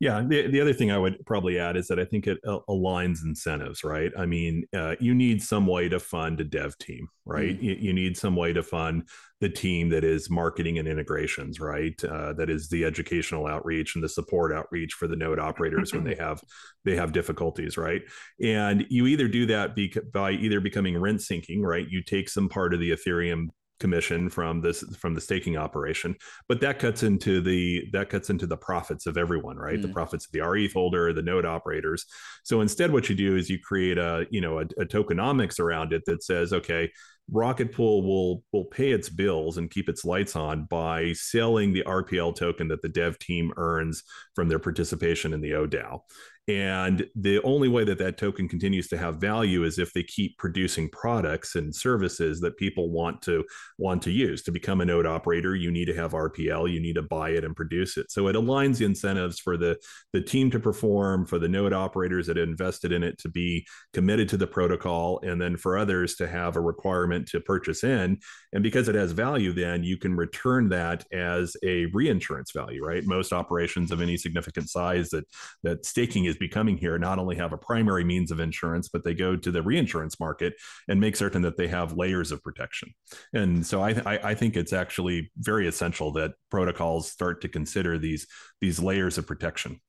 Yeah, 0.02 0.24
the, 0.28 0.48
the 0.48 0.60
other 0.60 0.74
thing 0.74 0.90
I 0.90 0.98
would 0.98 1.24
probably 1.28 1.60
add 1.60 1.78
is 1.78 1.88
that 1.90 2.00
I 2.00 2.06
think 2.06 2.26
it 2.26 2.40
aligns 2.44 3.24
incentives, 3.24 3.84
right? 3.84 4.12
I 4.18 4.26
mean, 4.26 4.66
uh, 4.76 4.96
you 5.00 5.14
need 5.14 5.44
some 5.44 5.68
way 5.68 5.90
to 5.90 6.00
fund 6.00 6.42
a 6.42 6.44
dev 6.44 6.76
team, 6.80 7.08
right? 7.24 7.56
Mm-hmm. 7.56 7.64
You, 7.64 7.76
you, 7.80 7.94
need 7.94 8.18
some 8.18 8.36
way 8.36 8.52
to 8.52 8.64
fund 8.64 9.08
the 9.42 9.50
team 9.50 9.90
that 9.90 10.04
is 10.04 10.28
marketing 10.28 10.80
and 10.80 10.88
integrations, 10.88 11.60
right? 11.60 12.04
Uh, 12.04 12.34
that 12.34 12.50
is 12.50 12.68
the 12.68 12.84
educational 12.84 13.46
outreach 13.46 13.94
and 13.94 14.04
the 14.04 14.10
support 14.10 14.52
outreach 14.52 14.94
for 14.94 15.08
the 15.08 15.16
node 15.16 15.38
operators 15.38 15.94
when 15.94 16.04
they 16.04 16.16
have 16.20 16.42
they 16.84 16.96
have 16.96 17.12
difficulties, 17.12 17.78
right? 17.78 18.02
And 18.44 18.88
you 18.90 19.06
either 19.06 19.28
do 19.28 19.46
that 19.46 19.78
by 20.12 20.32
either 20.32 20.60
becoming 20.62 20.98
rent 21.00 21.22
seeking, 21.22 21.62
right? 21.62 21.88
You 21.88 22.02
take 22.02 22.28
some 22.28 22.50
part 22.50 22.74
of 22.74 22.80
the 22.80 22.90
Ethereum 22.90 23.50
commission 23.82 24.30
from 24.30 24.62
this 24.62 24.84
from 24.96 25.14
the 25.14 25.20
staking 25.20 25.58
operation. 25.58 26.16
But 26.48 26.62
that 26.62 26.80
cuts 26.80 27.04
into 27.04 27.42
the 27.42 27.84
that 27.92 28.10
cuts 28.10 28.30
into 28.30 28.48
the 28.48 28.56
profits 28.56 29.06
of 29.06 29.18
everyone 29.18 29.58
right? 29.58 29.78
Mm. 29.78 29.82
the 29.82 29.90
profits 29.90 30.26
of 30.26 30.32
the 30.32 30.40
reth 30.40 30.74
holder 30.74 31.12
the 31.12 31.22
node 31.22 31.46
operators. 31.46 32.06
So 32.44 32.62
instead 32.62 32.94
what 32.94 33.10
you 33.10 33.16
do 33.16 33.36
is 33.36 33.50
you 33.50 33.60
create 33.60 33.98
a 33.98 34.26
you 34.30 34.40
know 34.40 34.60
a, 34.60 34.62
a 34.62 34.86
tokenomics 34.86 35.60
around 35.60 35.92
it 35.92 36.04
that 36.06 36.24
says 36.24 36.54
okay 36.54 36.92
rocket 37.32 37.72
pool 37.72 38.04
will 38.04 38.44
will 38.52 38.66
pay 38.66 38.92
its 38.92 39.10
bills 39.10 39.58
and 39.58 39.72
keep 39.72 39.88
its 39.88 40.04
lights 40.04 40.36
on 40.36 40.66
by 40.66 41.14
selling 41.14 41.72
the 41.72 41.84
rpl 41.88 42.36
token 42.36 42.68
that 42.68 42.82
the 42.82 42.90
dev 42.90 43.18
team 43.20 43.54
earns 43.56 44.04
from 44.36 44.50
their 44.50 44.60
participation 44.60 45.34
in 45.34 45.40
the 45.40 45.52
odao 45.52 46.02
and 46.48 47.06
the 47.16 47.40
only 47.44 47.68
way 47.68 47.84
that 47.84 48.00
that 48.00 48.18
token 48.18 48.48
continues 48.48 48.88
to 48.88 48.98
have 48.98 49.18
value 49.18 49.64
is 49.64 49.78
if 49.78 49.94
they 49.94 50.02
keep 50.02 50.38
producing 50.40 50.90
products 50.90 51.56
and 51.56 51.74
services 51.74 52.42
that 52.42 52.58
people 52.58 52.90
want 52.90 53.22
to 53.24 53.46
want 53.78 54.02
to 54.04 54.12
use. 54.12 54.42
To 54.44 54.52
become 54.52 54.82
a 54.82 54.86
node 54.86 55.06
operator, 55.06 55.56
you 55.56 55.70
need 55.70 55.86
to 55.86 55.96
have 55.96 56.14
RPL, 56.14 56.72
you 56.72 56.82
need 56.82 56.96
to 56.96 57.04
buy 57.04 57.30
it 57.30 57.44
and 57.44 57.56
produce 57.56 57.96
it. 57.96 58.12
So 58.12 58.28
it 58.28 58.36
aligns 58.36 58.80
the 58.80 58.86
incentives 58.86 59.40
for 59.40 59.56
the 59.56 59.78
the 60.14 60.22
team 60.22 60.50
to 60.52 60.60
perform, 60.60 61.28
for 61.28 61.38
the 61.38 61.48
node 61.48 61.74
operators 61.74 62.26
that 62.28 62.40
invested 62.40 62.92
in 62.92 63.04
it 63.04 63.20
to 63.20 63.30
be 63.30 63.66
committed 63.94 64.28
to 64.30 64.38
the 64.38 64.48
protocol, 64.48 65.20
and 65.24 65.40
then 65.40 65.58
for 65.58 65.78
others 65.78 66.16
to 66.16 66.28
have 66.28 66.56
a 66.56 66.62
requirement 66.62 67.28
to 67.30 67.40
purchase 67.40 67.84
in. 67.84 68.18
And 68.52 68.64
because 68.64 68.90
it 68.90 68.96
has 68.96 69.12
value, 69.12 69.54
then 69.54 69.84
you 69.84 69.98
can 69.98 70.16
return 70.16 70.70
that 70.70 71.06
as 71.14 71.56
a 71.64 71.86
reinsurance 71.94 72.52
value, 72.52 72.84
right? 72.84 73.06
Most 73.06 73.32
operations 73.32 73.92
of 73.92 74.02
any 74.02 74.18
significant 74.18 74.70
size 74.70 75.10
that 75.12 75.26
that 75.64 75.86
staking 75.86 76.26
is 76.26 76.31
becoming 76.38 76.78
here 76.78 76.98
not 76.98 77.20
only 77.20 77.36
have 77.36 77.54
a 77.54 77.58
primary 77.58 78.04
means 78.04 78.32
of 78.32 78.40
insurance, 78.40 78.90
but 78.90 79.04
they 79.04 79.14
go 79.14 79.36
to 79.36 79.52
the 79.52 79.62
reinsurance 79.62 80.20
market 80.20 80.54
and 80.88 81.00
make 81.00 81.16
certain 81.16 81.42
that 81.44 81.58
they 81.58 81.68
have 81.68 81.98
layers 81.98 82.32
of 82.32 82.44
protection. 82.44 82.94
And 83.34 83.66
so 83.66 83.82
I, 83.82 84.02
I, 84.06 84.20
I 84.32 84.36
think 84.36 84.56
it's 84.56 84.74
actually 84.74 85.32
very 85.38 85.68
essential 85.68 86.12
that 86.14 86.34
protocols 86.50 87.12
start 87.12 87.42
to 87.42 87.48
consider 87.48 87.98
these 87.98 88.28
these 88.60 88.80
layers 88.80 89.18
of 89.18 89.28
protection. 89.28 89.80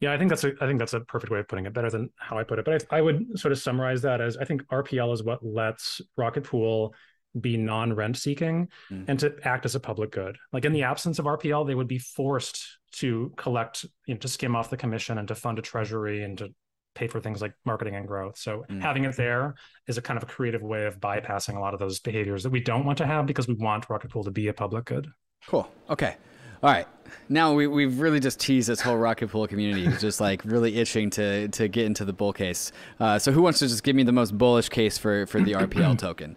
Yeah, 0.00 0.12
I 0.12 0.18
think 0.18 0.28
that's 0.28 0.44
a 0.44 0.52
I 0.60 0.66
think 0.66 0.78
that's 0.78 0.92
a 0.92 1.00
perfect 1.00 1.32
way 1.32 1.40
of 1.40 1.48
putting 1.48 1.64
it, 1.64 1.72
better 1.72 1.90
than 1.90 2.10
how 2.16 2.38
I 2.38 2.44
put 2.44 2.58
it. 2.58 2.64
But 2.64 2.84
I, 2.90 2.98
I 2.98 3.00
would 3.00 3.38
sort 3.38 3.52
of 3.52 3.58
summarize 3.58 4.02
that 4.02 4.20
as 4.20 4.36
I 4.36 4.44
think 4.44 4.66
RPL 4.68 5.12
is 5.14 5.22
what 5.22 5.44
lets 5.44 6.02
Rocket 6.16 6.44
Pool 6.44 6.94
be 7.40 7.56
non-rent 7.56 8.16
seeking 8.16 8.68
mm. 8.90 9.04
and 9.08 9.18
to 9.20 9.34
act 9.42 9.64
as 9.64 9.74
a 9.74 9.80
public 9.80 10.10
good. 10.10 10.38
Like 10.52 10.64
in 10.64 10.72
the 10.72 10.82
absence 10.82 11.18
of 11.18 11.26
RPL, 11.26 11.66
they 11.66 11.74
would 11.74 11.88
be 11.88 11.98
forced 11.98 12.78
to 12.96 13.32
collect, 13.36 13.84
you 14.06 14.14
know, 14.14 14.18
to 14.18 14.28
skim 14.28 14.56
off 14.56 14.70
the 14.70 14.76
commission 14.76 15.18
and 15.18 15.28
to 15.28 15.34
fund 15.34 15.58
a 15.58 15.62
treasury 15.62 16.22
and 16.22 16.38
to 16.38 16.54
pay 16.94 17.06
for 17.06 17.20
things 17.20 17.42
like 17.42 17.52
marketing 17.64 17.94
and 17.94 18.08
growth. 18.08 18.38
So 18.38 18.64
mm. 18.70 18.80
having 18.80 19.04
it 19.04 19.16
there 19.16 19.54
is 19.86 19.98
a 19.98 20.02
kind 20.02 20.16
of 20.16 20.22
a 20.22 20.26
creative 20.26 20.62
way 20.62 20.86
of 20.86 20.98
bypassing 20.98 21.56
a 21.56 21.60
lot 21.60 21.74
of 21.74 21.80
those 21.80 22.00
behaviors 22.00 22.42
that 22.42 22.50
we 22.50 22.60
don't 22.60 22.84
want 22.84 22.98
to 22.98 23.06
have 23.06 23.26
because 23.26 23.46
we 23.46 23.54
want 23.54 23.88
Rocket 23.90 24.10
Pool 24.10 24.24
to 24.24 24.30
be 24.30 24.48
a 24.48 24.52
public 24.52 24.86
good. 24.86 25.06
Cool. 25.46 25.70
Okay. 25.90 26.16
All 26.62 26.70
right. 26.70 26.88
Now 27.28 27.52
we, 27.52 27.66
we've 27.66 28.00
really 28.00 28.18
just 28.18 28.40
teased 28.40 28.68
this 28.68 28.80
whole 28.80 28.96
Rocket 28.96 29.28
Pool 29.28 29.46
community 29.46 29.84
who's 29.84 30.00
just 30.00 30.20
like 30.20 30.42
really 30.44 30.78
itching 30.78 31.10
to 31.10 31.48
to 31.48 31.68
get 31.68 31.84
into 31.84 32.04
the 32.04 32.14
bull 32.14 32.32
case. 32.32 32.72
Uh, 32.98 33.18
so 33.18 33.30
who 33.30 33.42
wants 33.42 33.58
to 33.58 33.68
just 33.68 33.84
give 33.84 33.94
me 33.94 34.02
the 34.02 34.12
most 34.12 34.36
bullish 34.36 34.70
case 34.70 34.96
for 34.96 35.26
for 35.26 35.40
the 35.40 35.52
RPL 35.52 35.98
token? 35.98 36.34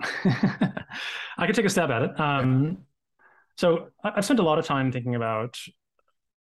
I 0.00 1.46
could 1.46 1.56
take 1.56 1.66
a 1.66 1.70
stab 1.70 1.90
at 1.90 2.02
it. 2.02 2.20
Um, 2.20 2.78
so 3.56 3.88
I've 4.02 4.24
spent 4.24 4.40
a 4.40 4.44
lot 4.44 4.58
of 4.58 4.66
time 4.66 4.92
thinking 4.92 5.14
about 5.14 5.58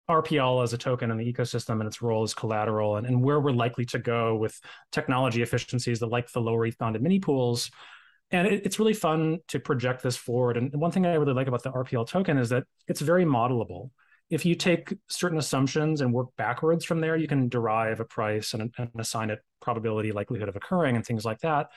RPL 0.10 0.64
as 0.64 0.74
a 0.74 0.78
token 0.78 1.12
in 1.12 1.18
the 1.18 1.34
ecosystem 1.34 1.80
and 1.80 1.88
its 1.88 2.02
role 2.02 2.24
as 2.24 2.34
collateral 2.34 2.96
and, 2.96 3.06
and 3.06 3.22
where 3.22 3.40
we're 3.40 3.52
likely 3.52 3.86
to 3.86 4.00
go 4.00 4.36
with 4.36 4.60
technology 4.92 5.42
efficiencies 5.42 6.00
that 6.00 6.08
like 6.08 6.32
the 6.32 6.40
lower 6.40 6.66
ETH 6.66 6.78
bonded 6.78 7.02
mini 7.02 7.20
pools. 7.20 7.70
And 8.32 8.48
it, 8.48 8.66
it's 8.66 8.80
really 8.80 8.94
fun 8.94 9.40
to 9.50 9.60
project 9.60 10.04
this 10.04 10.16
forward. 10.16 10.58
And 10.58 10.74
one 10.74 10.92
thing 10.92 11.06
I 11.06 11.14
really 11.16 11.34
like 11.34 11.48
about 11.48 11.64
the 11.64 11.72
RPL 11.72 12.08
token 12.08 12.38
is 12.38 12.50
that 12.50 12.64
it's 12.88 13.02
very 13.02 13.26
modelable. 13.26 13.92
If 14.30 14.46
you 14.46 14.56
take 14.56 14.94
certain 15.10 15.38
assumptions 15.38 16.02
and 16.02 16.14
work 16.14 16.30
backwards 16.38 16.84
from 16.84 17.00
there, 17.00 17.16
you 17.16 17.28
can 17.28 17.48
derive 17.48 18.00
a 18.00 18.06
price 18.06 18.54
and, 18.54 18.74
and 18.78 18.90
assign 19.00 19.30
it 19.30 19.40
probability, 19.62 20.12
likelihood 20.12 20.50
of 20.50 20.56
occurring, 20.56 20.96
and 20.96 21.06
things 21.06 21.24
like 21.24 21.40
that. 21.40 21.68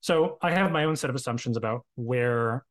So 0.00 0.38
I 0.42 0.52
have 0.52 0.70
my 0.70 0.84
own 0.84 0.94
set 0.94 1.10
of 1.10 1.16
assumptions 1.16 1.56
about 1.56 1.84
where 1.96 2.64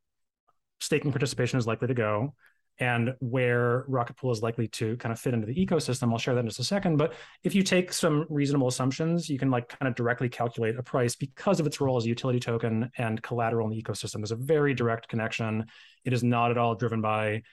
staking 0.80 1.12
participation 1.12 1.60
is 1.60 1.68
likely 1.68 1.88
to 1.88 1.94
go 1.94 2.34
and 2.80 3.14
where 3.20 3.86
Rocket 3.88 4.18
Pool 4.18 4.32
is 4.32 4.42
likely 4.42 4.68
to 4.68 4.98
kind 4.98 5.14
of 5.14 5.20
fit 5.20 5.34
into 5.34 5.48
the 5.48 5.56
ecosystem. 5.56 6.12
I'll 6.12 6.18
share 6.18 6.34
that 6.34 6.42
in 6.42 6.48
just 6.48 6.60
a 6.60 6.64
second. 6.64 6.98
But 6.98 7.14
if 7.44 7.56
you 7.56 7.64
take 7.64 7.94
some 7.94 8.26
reasonable 8.30 8.68
assumptions, 8.68 9.30
you 9.30 9.40
can 9.40 9.50
like 9.50 9.70
kind 9.70 9.88
of 9.88 9.96
directly 9.96 10.28
calculate 10.28 10.76
a 10.78 10.84
price 10.84 11.16
because 11.16 11.60
of 11.60 11.68
its 11.68 11.80
role 11.80 11.96
as 11.96 12.06
a 12.06 12.10
utility 12.10 12.40
token 12.40 12.92
and 12.98 13.22
collateral 13.22 13.68
in 13.68 13.72
the 13.72 13.82
ecosystem. 13.82 14.16
There's 14.16 14.32
a 14.32 14.36
very 14.36 14.74
direct 14.74 15.08
connection. 15.08 15.66
It 16.04 16.12
is 16.12 16.24
not 16.24 16.52
at 16.52 16.58
all 16.58 16.76
driven 16.76 17.02
by 17.02 17.44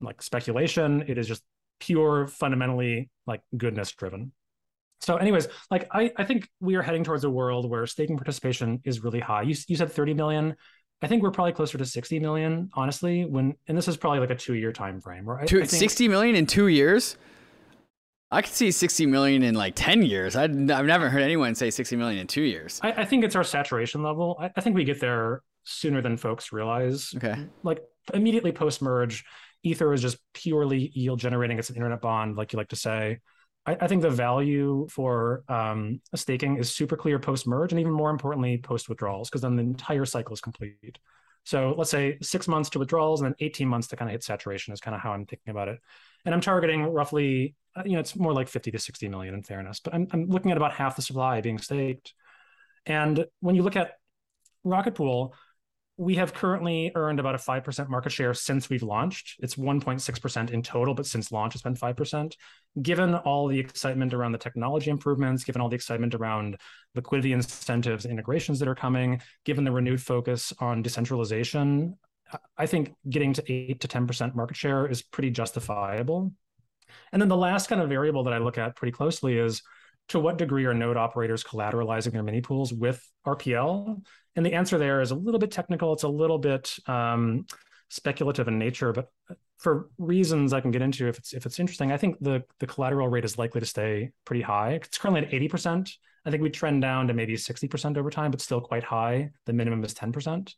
like 0.00 0.22
speculation. 0.22 1.04
It 1.08 1.18
is 1.18 1.26
just 1.26 1.42
pure, 1.80 2.28
fundamentally 2.28 3.10
like 3.26 3.40
goodness 3.56 3.90
driven. 3.92 4.32
So, 5.00 5.16
anyways, 5.16 5.48
like 5.68 5.88
I, 5.90 6.12
I 6.16 6.22
think 6.22 6.48
we 6.60 6.76
are 6.76 6.82
heading 6.82 7.02
towards 7.02 7.24
a 7.24 7.30
world 7.30 7.68
where 7.68 7.84
staking 7.88 8.16
participation 8.16 8.80
is 8.84 9.02
really 9.02 9.18
high. 9.18 9.42
You, 9.42 9.56
you 9.66 9.74
said 9.74 9.90
30 9.90 10.14
million. 10.14 10.54
I 11.02 11.08
think 11.08 11.22
we're 11.22 11.32
probably 11.32 11.52
closer 11.52 11.76
to 11.78 11.84
60 11.84 12.20
million, 12.20 12.70
honestly. 12.74 13.24
When 13.24 13.54
and 13.66 13.76
this 13.76 13.88
is 13.88 13.96
probably 13.96 14.20
like 14.20 14.30
a 14.30 14.36
two-year 14.36 14.72
time 14.72 15.00
frame, 15.00 15.28
right? 15.28 15.46
Two, 15.46 15.58
I 15.58 15.66
think, 15.66 15.70
60 15.70 16.08
million 16.08 16.36
in 16.36 16.46
two 16.46 16.68
years? 16.68 17.16
I 18.30 18.40
could 18.40 18.54
see 18.54 18.70
60 18.70 19.04
million 19.06 19.42
in 19.42 19.54
like 19.54 19.74
10 19.76 20.02
years. 20.04 20.36
i 20.36 20.42
have 20.42 20.50
never 20.50 21.10
heard 21.10 21.20
anyone 21.20 21.54
say 21.54 21.70
60 21.70 21.96
million 21.96 22.18
in 22.18 22.26
two 22.26 22.40
years. 22.40 22.80
I, 22.82 22.92
I 22.92 23.04
think 23.04 23.24
it's 23.24 23.36
our 23.36 23.44
saturation 23.44 24.02
level. 24.02 24.38
I, 24.40 24.50
I, 24.56 24.62
think 24.62 24.74
we 24.74 24.84
get 24.84 25.00
there 25.00 25.42
sooner 25.64 26.00
than 26.00 26.16
folks 26.16 26.50
realize. 26.50 27.12
Okay. 27.14 27.36
Like 27.62 27.82
immediately 28.14 28.50
post 28.50 28.80
merge, 28.80 29.24
Ether 29.62 29.92
is 29.92 30.00
just 30.00 30.16
purely 30.32 30.90
yield 30.94 31.20
generating. 31.20 31.58
It's 31.58 31.68
an 31.68 31.76
internet 31.76 32.00
bond, 32.00 32.36
like 32.36 32.54
you 32.54 32.56
like 32.56 32.68
to 32.68 32.76
say. 32.76 33.18
I, 33.66 33.76
I 33.80 33.86
think 33.86 34.02
the 34.02 34.10
value 34.10 34.86
for 34.90 35.44
um, 35.48 36.00
staking 36.14 36.56
is 36.56 36.74
super 36.74 36.96
clear 36.96 37.18
post 37.18 37.46
merge 37.46 37.72
and 37.72 37.80
even 37.80 37.92
more 37.92 38.10
importantly, 38.10 38.58
post 38.58 38.88
withdrawals, 38.88 39.28
because 39.28 39.42
then 39.42 39.56
the 39.56 39.62
entire 39.62 40.04
cycle 40.04 40.34
is 40.34 40.40
complete. 40.40 40.98
So 41.44 41.74
let's 41.76 41.90
say 41.90 42.18
six 42.22 42.46
months 42.46 42.70
to 42.70 42.78
withdrawals 42.78 43.20
and 43.20 43.28
then 43.28 43.36
18 43.40 43.66
months 43.66 43.88
to 43.88 43.96
kind 43.96 44.08
of 44.08 44.12
hit 44.12 44.22
saturation 44.22 44.72
is 44.72 44.80
kind 44.80 44.94
of 44.94 45.00
how 45.00 45.12
I'm 45.12 45.26
thinking 45.26 45.50
about 45.50 45.68
it. 45.68 45.80
And 46.24 46.34
I'm 46.34 46.40
targeting 46.40 46.84
roughly, 46.84 47.56
uh, 47.74 47.82
you 47.84 47.92
know, 47.92 48.00
it's 48.00 48.14
more 48.14 48.32
like 48.32 48.48
50 48.48 48.70
to 48.70 48.78
60 48.78 49.08
million 49.08 49.34
in 49.34 49.42
fairness, 49.42 49.80
but 49.80 49.92
I'm, 49.92 50.06
I'm 50.12 50.28
looking 50.28 50.52
at 50.52 50.56
about 50.56 50.72
half 50.72 50.94
the 50.94 51.02
supply 51.02 51.40
being 51.40 51.58
staked. 51.58 52.14
And 52.86 53.26
when 53.40 53.56
you 53.56 53.62
look 53.62 53.76
at 53.76 53.94
Rocket 54.62 54.94
Pool, 54.94 55.34
we 56.02 56.16
have 56.16 56.34
currently 56.34 56.90
earned 56.94 57.20
about 57.20 57.34
a 57.34 57.38
5% 57.38 57.88
market 57.88 58.10
share 58.10 58.34
since 58.34 58.68
we've 58.68 58.82
launched. 58.82 59.36
It's 59.40 59.54
1.6% 59.54 60.50
in 60.50 60.62
total, 60.62 60.94
but 60.94 61.06
since 61.06 61.30
launch, 61.30 61.54
it's 61.54 61.62
been 61.62 61.74
5%. 61.74 62.32
Given 62.80 63.14
all 63.14 63.48
the 63.48 63.58
excitement 63.58 64.12
around 64.12 64.32
the 64.32 64.38
technology 64.38 64.90
improvements, 64.90 65.44
given 65.44 65.62
all 65.62 65.68
the 65.68 65.76
excitement 65.76 66.14
around 66.14 66.56
liquidity 66.94 67.32
incentives, 67.32 68.04
integrations 68.04 68.58
that 68.58 68.68
are 68.68 68.74
coming, 68.74 69.20
given 69.44 69.64
the 69.64 69.72
renewed 69.72 70.02
focus 70.02 70.52
on 70.58 70.82
decentralization 70.82 71.96
I 72.56 72.66
think 72.66 72.94
getting 73.08 73.32
to 73.34 73.52
eight 73.52 73.80
to 73.80 73.88
10% 73.88 74.34
market 74.34 74.56
share 74.56 74.86
is 74.86 75.02
pretty 75.02 75.30
justifiable. 75.30 76.32
And 77.12 77.20
then 77.20 77.28
the 77.28 77.36
last 77.36 77.68
kind 77.68 77.80
of 77.80 77.88
variable 77.88 78.24
that 78.24 78.32
I 78.32 78.38
look 78.38 78.58
at 78.58 78.76
pretty 78.76 78.92
closely 78.92 79.38
is 79.38 79.62
to 80.08 80.18
what 80.18 80.38
degree 80.38 80.64
are 80.66 80.74
node 80.74 80.96
operators 80.96 81.44
collateralizing 81.44 82.12
their 82.12 82.22
mini 82.22 82.40
pools 82.40 82.72
with 82.72 83.02
RPL? 83.26 84.02
And 84.36 84.46
the 84.46 84.54
answer 84.54 84.78
there 84.78 85.00
is 85.00 85.10
a 85.10 85.14
little 85.14 85.40
bit 85.40 85.50
technical. 85.50 85.92
It's 85.92 86.02
a 86.02 86.08
little 86.08 86.38
bit 86.38 86.74
um, 86.86 87.46
speculative 87.88 88.48
in 88.48 88.58
nature, 88.58 88.92
but 88.92 89.08
for 89.58 89.90
reasons 89.98 90.52
I 90.52 90.60
can 90.60 90.72
get 90.72 90.82
into 90.82 91.06
if 91.06 91.18
it's 91.18 91.32
if 91.32 91.46
it's 91.46 91.60
interesting, 91.60 91.92
I 91.92 91.96
think 91.96 92.16
the 92.20 92.42
the 92.58 92.66
collateral 92.66 93.08
rate 93.08 93.24
is 93.24 93.38
likely 93.38 93.60
to 93.60 93.66
stay 93.66 94.10
pretty 94.24 94.42
high. 94.42 94.72
It's 94.72 94.98
currently 94.98 95.22
at 95.26 95.32
eighty 95.32 95.48
percent. 95.48 95.90
I 96.24 96.30
think 96.30 96.42
we 96.42 96.50
trend 96.50 96.82
down 96.82 97.08
to 97.08 97.14
maybe 97.14 97.36
sixty 97.36 97.68
percent 97.68 97.96
over 97.96 98.10
time, 98.10 98.30
but 98.30 98.40
still 98.40 98.60
quite 98.60 98.82
high. 98.82 99.30
The 99.46 99.52
minimum 99.52 99.84
is 99.84 99.94
ten 99.94 100.10
percent. 100.10 100.54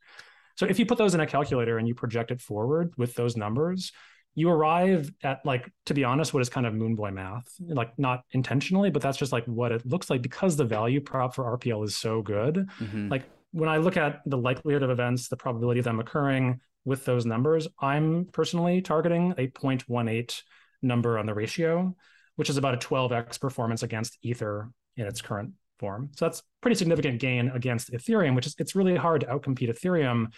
So 0.56 0.66
if 0.66 0.78
you 0.78 0.86
put 0.86 0.98
those 0.98 1.14
in 1.14 1.20
a 1.20 1.26
calculator 1.26 1.78
and 1.78 1.86
you 1.88 1.94
project 1.94 2.30
it 2.30 2.40
forward 2.40 2.94
with 2.96 3.14
those 3.14 3.36
numbers, 3.36 3.92
you 4.34 4.50
arrive 4.50 5.10
at 5.22 5.44
like 5.44 5.70
to 5.86 5.94
be 5.94 6.04
honest 6.04 6.34
what 6.34 6.40
is 6.40 6.48
kind 6.48 6.66
of 6.66 6.74
moon 6.74 6.94
boy 6.94 7.10
math 7.10 7.46
like 7.60 7.96
not 7.98 8.22
intentionally 8.32 8.90
but 8.90 9.02
that's 9.02 9.18
just 9.18 9.32
like 9.32 9.44
what 9.46 9.72
it 9.72 9.84
looks 9.86 10.10
like 10.10 10.22
because 10.22 10.56
the 10.56 10.64
value 10.64 11.00
prop 11.00 11.34
for 11.34 11.56
rpl 11.56 11.84
is 11.84 11.96
so 11.96 12.22
good. 12.22 12.68
Mm-hmm. 12.78 13.08
like 13.08 13.24
when 13.52 13.68
i 13.68 13.76
look 13.76 13.96
at 13.96 14.20
the 14.26 14.38
likelihood 14.38 14.82
of 14.82 14.90
events 14.90 15.28
the 15.28 15.36
probability 15.36 15.80
of 15.80 15.84
them 15.84 16.00
occurring 16.00 16.60
with 16.84 17.04
those 17.04 17.24
numbers 17.24 17.68
i'm 17.80 18.26
personally 18.32 18.80
targeting 18.80 19.32
a 19.38 19.48
0.18 19.48 20.42
number 20.82 21.18
on 21.18 21.26
the 21.26 21.34
ratio 21.34 21.94
which 22.36 22.50
is 22.50 22.56
about 22.56 22.74
a 22.74 22.78
12x 22.78 23.40
performance 23.40 23.82
against 23.82 24.18
ether 24.22 24.70
in 24.96 25.06
its 25.06 25.20
current 25.20 25.52
form. 25.78 26.10
So 26.16 26.24
that's 26.24 26.42
pretty 26.60 26.76
significant 26.76 27.20
gain 27.20 27.50
against 27.50 27.92
ethereum 27.92 28.34
which 28.34 28.46
is 28.46 28.54
it's 28.58 28.74
really 28.74 28.96
hard 28.96 29.22
to 29.22 29.26
outcompete 29.26 29.70
ethereum. 29.70 30.32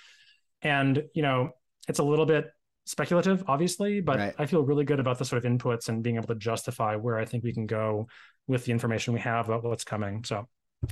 And 0.63 1.05
you 1.15 1.23
know 1.23 1.51
it's 1.89 1.99
a 1.99 2.05
little 2.05 2.27
bit 2.27 2.51
speculative, 2.87 3.45
obviously, 3.47 4.01
but 4.01 4.19
right. 4.19 4.35
I 4.39 4.47
feel 4.47 4.63
really 4.63 4.85
good 4.85 5.01
about 5.01 5.19
the 5.19 5.25
sort 5.25 5.45
of 5.45 5.51
inputs 5.51 5.89
and 5.89 6.03
being 6.03 6.17
able 6.17 6.29
to 6.29 6.37
justify 6.37 6.97
where 6.97 7.19
I 7.19 7.25
think 7.25 7.45
we 7.45 7.53
can 7.53 7.67
go 7.67 8.07
with 8.47 8.65
the 8.65 8.73
information 8.73 9.13
we 9.13 9.21
have 9.21 9.49
about 9.49 9.65
what's 9.65 9.85
coming. 9.85 10.25
So, 10.25 10.47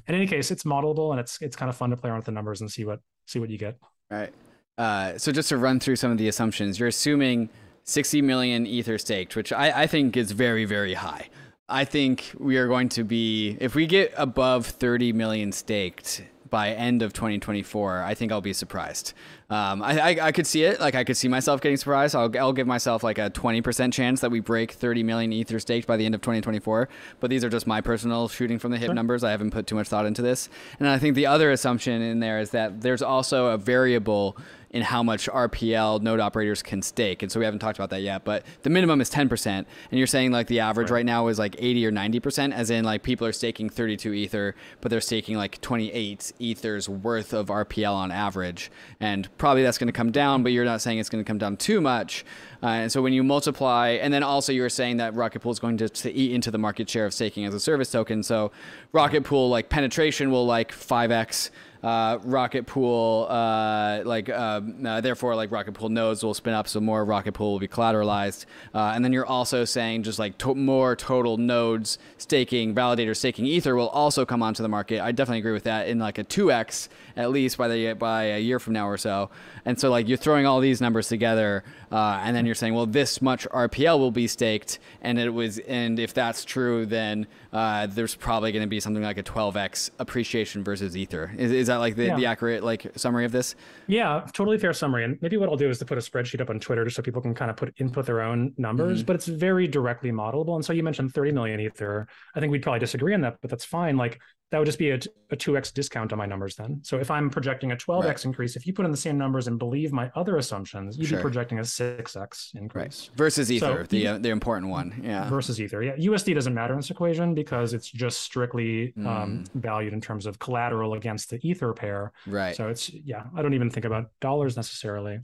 in 0.09 0.15
any 0.15 0.27
case, 0.27 0.51
it's 0.51 0.65
modelable 0.65 1.13
and 1.13 1.21
it's 1.21 1.41
it's 1.41 1.57
kind 1.57 1.71
of 1.71 1.77
fun 1.77 1.91
to 1.91 1.97
play 1.97 2.11
around 2.11 2.19
with 2.19 2.27
the 2.27 2.33
numbers 2.33 2.61
and 2.61 2.71
see 2.71 2.85
what 2.85 3.01
see 3.27 3.39
what 3.39 3.49
you 3.49 3.59
get. 3.59 3.79
Right. 4.11 4.33
Uh, 4.77 5.17
so 5.17 5.31
just 5.31 5.49
to 5.51 5.57
run 5.57 5.79
through 5.79 5.97
some 5.97 6.11
of 6.11 6.19
the 6.19 6.27
assumptions, 6.27 6.81
you're 6.81 6.89
assuming 6.89 7.49
60 7.85 8.23
million 8.23 8.67
ether 8.67 8.99
staked, 8.99 9.37
which 9.37 9.53
I, 9.53 9.83
I 9.83 9.87
think 9.87 10.17
is 10.17 10.33
very 10.33 10.65
very 10.65 10.95
high. 10.95 11.29
I 11.69 11.85
think 11.85 12.33
we 12.39 12.57
are 12.57 12.67
going 12.67 12.89
to 12.91 13.05
be 13.05 13.57
if 13.61 13.75
we 13.75 13.87
get 13.87 14.13
above 14.17 14.67
30 14.67 15.13
million 15.13 15.53
staked 15.53 16.23
by 16.51 16.71
end 16.71 17.03
of 17.03 17.13
2024, 17.13 18.03
I 18.03 18.15
think 18.15 18.31
I'll 18.31 18.41
be 18.41 18.53
surprised. 18.53 19.13
Um, 19.51 19.83
I, 19.83 20.01
I, 20.01 20.27
I, 20.27 20.33
could 20.33 20.47
see 20.47 20.65
it. 20.65 20.81
Like 20.81 20.95
I 20.95 21.05
could 21.05 21.19
see 21.19 21.29
myself 21.29 21.61
getting 21.61 21.77
surprised. 21.77 22.17
I'll, 22.17 22.31
I'll 22.39 22.55
give 22.55 22.67
myself 22.67 23.03
like 23.03 23.19
a 23.19 23.29
20% 23.29 23.93
chance 23.93 24.21
that 24.23 24.31
we 24.31 24.41
break 24.41 24.73
30 24.73 25.03
million 25.03 25.35
ether 25.35 25.61
staked 25.61 25.87
by 25.87 25.99
the 25.99 26.07
end 26.07 26.15
of 26.15 26.23
2024. 26.23 26.89
But 27.21 27.29
these 27.29 27.45
are 27.45 27.51
just 27.51 27.67
my 27.67 27.83
personal 27.83 28.29
shooting 28.29 28.59
from 28.59 28.73
the 28.73 28.79
hip 28.79 28.87
sure. 28.87 28.95
numbers. 28.95 29.23
I 29.23 29.31
haven't 29.33 29.51
put 29.51 29.67
too 29.67 29.75
much 29.75 29.89
thought 29.89 30.07
into 30.07 30.23
this. 30.23 30.49
And 30.79 30.89
I 30.89 30.99
think 30.99 31.15
the 31.15 31.27
other 31.27 31.51
assumption 31.51 32.01
in 32.01 32.21
there 32.21 32.41
is 32.41 32.51
that 32.51 32.81
there's 32.81 33.03
also 33.03 33.49
a 33.49 33.59
variable 33.59 34.39
in 34.75 34.83
how 34.83 35.05
much 35.05 35.29
RPL 35.29 36.03
node 36.03 36.19
operators 36.19 36.61
can 36.61 36.83
stake. 36.83 37.23
And 37.23 37.31
so 37.31 37.39
we 37.39 37.45
haven't 37.45 37.61
talked 37.61 37.79
about 37.79 37.91
that 37.91 38.03
yet, 38.03 38.25
but 38.25 38.45
the 38.63 38.71
minimum 38.71 39.01
is 39.01 39.09
10%. 39.09 39.47
And 39.47 39.67
you're 39.93 40.09
saying 40.09 40.33
like 40.33 40.49
the 40.49 40.59
average 40.59 40.91
right, 40.91 40.97
right 40.97 41.07
now 41.07 41.29
is 41.29 41.39
like 41.39 41.55
80 41.57 41.87
or 41.87 41.93
90%, 41.93 42.53
as 42.53 42.71
in 42.71 42.85
like 42.85 43.05
people 43.05 43.25
are 43.25 43.33
staking 43.33 43.71
32 43.71 44.13
Ether, 44.13 44.57
but 44.81 44.91
they're 44.91 45.01
staking 45.01 45.37
like 45.37 45.61
28 45.61 46.33
Ethers 46.41 46.89
worth 46.89 47.33
of 47.33 47.47
RPL 47.47 47.95
on 47.95 48.11
average. 48.11 48.69
And 48.99 49.34
probably 49.39 49.63
that's 49.63 49.79
going 49.79 49.89
to 49.89 49.93
come 49.93 50.11
down, 50.11 50.43
but 50.43 50.53
you're 50.53 50.65
not 50.65 50.81
saying 50.81 50.99
it's 50.99 51.09
going 51.09 51.23
to 51.23 51.27
come 51.29 51.39
down 51.39 51.57
too 51.57 51.81
much. 51.81 52.25
Uh, 52.63 52.69
and 52.69 52.93
so 52.93 53.03
when 53.03 53.13
you 53.13 53.23
multiply, 53.23 53.91
and 53.91 54.13
then 54.13 54.23
also 54.23 54.53
you 54.53 54.63
were 54.63 54.69
saying 54.69 54.97
that 54.99 55.15
Rocket 55.15 55.41
Pool 55.41 55.53
is 55.53 55.59
going 55.59 55.77
to, 55.79 55.89
to 55.89 56.13
eat 56.13 56.33
into 56.33 56.51
the 56.51 56.59
market 56.59 56.89
share 56.89 57.07
of 57.07 57.13
staking 57.13 57.45
as 57.45 57.55
a 57.55 57.61
service 57.61 57.91
token. 57.91 58.23
So 58.23 58.53
Rocket 58.93 59.25
Pool 59.25 59.49
like 59.49 59.69
penetration 59.69 60.31
will 60.31 60.47
like 60.47 60.73
5x 60.73 61.51
uh, 61.85 62.19
Rocket 62.25 62.65
Pool, 62.65 63.27
uh, 63.29 64.01
like 64.07 64.31
um, 64.31 64.87
uh, 64.87 65.03
therefore, 65.03 65.37
like 65.37 65.53
Rocket 65.53 65.73
Pool 65.73 65.91
nodes 65.91 66.25
will 66.25 66.33
spin 66.33 66.55
up, 66.55 66.67
so 66.67 66.81
more 66.81 67.05
Rocket 67.05 67.33
Pool 67.33 67.53
will 67.53 67.59
be 67.59 67.69
collateralized. 67.69 68.47
Uh, 68.75 68.93
and 68.95 69.05
then 69.05 69.13
you're 69.13 69.27
also 69.27 69.67
saying 69.67 70.03
just 70.03 70.19
like 70.19 70.39
to- 70.39 70.55
more 70.55 70.97
total 70.97 71.37
nodes 71.37 71.99
staking, 72.17 72.75
validator 72.75 73.15
staking 73.15 73.45
Ether 73.45 73.77
will 73.77 73.91
also 73.91 74.25
come 74.25 74.43
onto 74.43 74.63
the 74.63 74.69
market. 74.69 75.01
I 75.01 75.13
definitely 75.13 75.41
agree 75.41 75.53
with 75.53 75.65
that 75.65 75.87
in 75.87 75.99
like 75.99 76.17
a 76.17 76.25
2x 76.25 76.89
at 77.17 77.31
least 77.31 77.57
by 77.57 77.69
the 77.69 77.93
by 77.95 78.25
a 78.25 78.39
year 78.39 78.59
from 78.59 78.73
now 78.73 78.89
or 78.89 78.97
so. 78.97 79.31
And 79.65 79.79
so 79.79 79.91
like 79.91 80.09
you're 80.09 80.19
throwing 80.19 80.47
all 80.47 80.61
these 80.61 80.81
numbers 80.81 81.09
together, 81.09 81.65
uh, 81.91 82.21
and 82.23 82.37
then 82.37 82.47
you're 82.47 82.55
saying, 82.55 82.75
well, 82.75 82.87
this 82.87 83.23
much 83.23 83.49
RPL 83.51 83.99
will 83.99 84.11
be 84.11 84.27
staked, 84.27 84.79
and 85.01 85.19
it 85.19 85.31
was, 85.31 85.59
and 85.61 85.99
if 85.99 86.13
that's 86.13 86.45
true, 86.45 86.87
then 86.87 87.27
uh, 87.53 87.87
there's 87.87 88.15
probably 88.15 88.51
going 88.53 88.65
to 88.65 88.69
be 88.69 88.81
something 88.81 89.03
like 89.03 89.17
a 89.17 89.23
12x 89.23 89.91
appreciation 89.99 90.65
versus 90.65 90.97
Ether. 90.97 91.33
Is, 91.39 91.53
is 91.53 91.67
that 91.69 91.77
like 91.77 91.95
the, 91.95 92.07
yeah. 92.07 92.17
the 92.17 92.27
accurate 92.27 92.65
like 92.65 92.91
summary 92.97 93.25
of 93.25 93.33
this? 93.33 93.55
Yeah, 93.87 94.27
totally 94.33 94.59
fair 94.59 94.73
summary. 94.73 95.05
And 95.05 95.19
maybe 95.23 95.37
what 95.37 95.49
I'll 95.49 95.57
do 95.57 95.69
is 95.69 95.79
to 95.79 95.85
put 95.85 95.97
a 95.97 96.01
spreadsheet 96.01 96.41
up 96.41 96.51
on 96.51 96.59
Twitter 96.59 96.85
just 96.85 96.97
so 96.97 97.03
people 97.03 97.23
can 97.23 97.35
kind 97.35 97.51
of 97.51 97.57
put 97.57 97.73
input 97.79 98.07
their 98.07 98.23
own 98.23 98.53
numbers, 98.59 98.99
mm-hmm. 98.99 99.07
but 99.07 99.17
it's 99.17 99.27
very 99.27 99.69
directly 99.69 100.11
modelable. 100.11 100.57
And 100.57 100.65
so 100.65 100.73
you 100.73 100.83
mentioned 100.83 101.15
30 101.15 101.33
million 101.33 101.61
Ether. 101.61 102.09
I 102.35 102.41
think 102.41 102.51
we'd 102.51 102.63
probably 102.63 102.81
disagree 102.81 103.15
on 103.15 103.21
that, 103.21 103.37
but 103.41 103.51
that's 103.51 103.65
fine. 103.65 103.97
Like 103.97 104.21
that 104.51 104.59
would 104.59 104.67
just 104.67 104.79
be 104.79 104.91
a, 104.91 105.01
a 105.31 105.37
2x 105.37 105.73
discount 105.73 106.13
on 106.13 106.19
my 106.19 106.27
numbers 106.27 106.55
then. 106.55 106.81
So 106.83 106.99
if 106.99 107.11
I'm 107.11 107.29
projecting 107.29 107.73
a 107.73 107.77
12x 107.77 108.05
right. 108.05 108.25
increase, 108.25 108.57
if 108.57 108.67
you 108.67 108.73
put 108.73 108.85
in 108.85 108.91
the 108.91 108.97
same 108.97 109.19
numbers 109.19 109.49
and 109.49 109.59
believe 109.59 109.93
my 109.93 110.11
other 110.15 110.37
assumptions, 110.37 110.97
you'd 110.97 111.09
sure. 111.09 111.19
be 111.19 111.23
projecting 111.23 111.59
a 111.59 111.63
6x 111.63 112.55
increase. 112.55 113.09
Right. 113.09 113.17
Versus 113.17 113.51
Ether, 113.51 113.83
so, 113.83 113.87
the 113.89 114.07
uh, 114.07 114.19
the 114.19 114.29
important 114.29 114.71
one. 114.71 115.01
Yeah. 115.03 115.29
Versus 115.29 115.61
Ether. 115.61 115.83
Yeah. 115.83 115.97
USD 115.97 116.35
doesn't 116.35 116.55
matter 116.55 116.73
in 116.73 116.79
this 116.79 116.91
equation 116.91 117.35
because 117.35 117.75
it's 117.75 117.91
just 117.91 118.21
strictly 118.21 118.93
um, 118.99 119.05
mm. 119.05 119.09
um, 119.09 119.45
valued 119.55 119.93
in 119.93 120.01
terms 120.01 120.27
of 120.27 120.39
collateral 120.39 120.95
against 120.95 121.31
the 121.31 121.41
Ether 121.43 121.73
pair. 121.73 122.13
Right. 122.27 122.55
So 122.55 122.69
it's, 122.69 122.91
yeah, 122.91 123.25
I 123.37 123.43
don't 123.43 123.55
even 123.55 123.71
think 123.71 123.87
about 123.87 124.11
dollars 124.21 124.57
necessarily. 124.57 125.19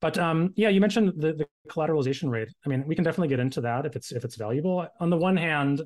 But 0.00 0.18
um, 0.18 0.52
yeah, 0.56 0.68
you 0.68 0.80
mentioned 0.80 1.12
the, 1.16 1.32
the 1.32 1.46
collateralization 1.68 2.28
rate. 2.30 2.48
I 2.66 2.68
mean, 2.68 2.84
we 2.88 2.96
can 2.96 3.04
definitely 3.04 3.28
get 3.28 3.38
into 3.38 3.60
that 3.60 3.86
if 3.86 3.94
it's 3.94 4.10
if 4.10 4.24
it's 4.24 4.34
valuable. 4.34 4.88
On 4.98 5.08
the 5.08 5.16
one 5.16 5.36
hand, 5.36 5.82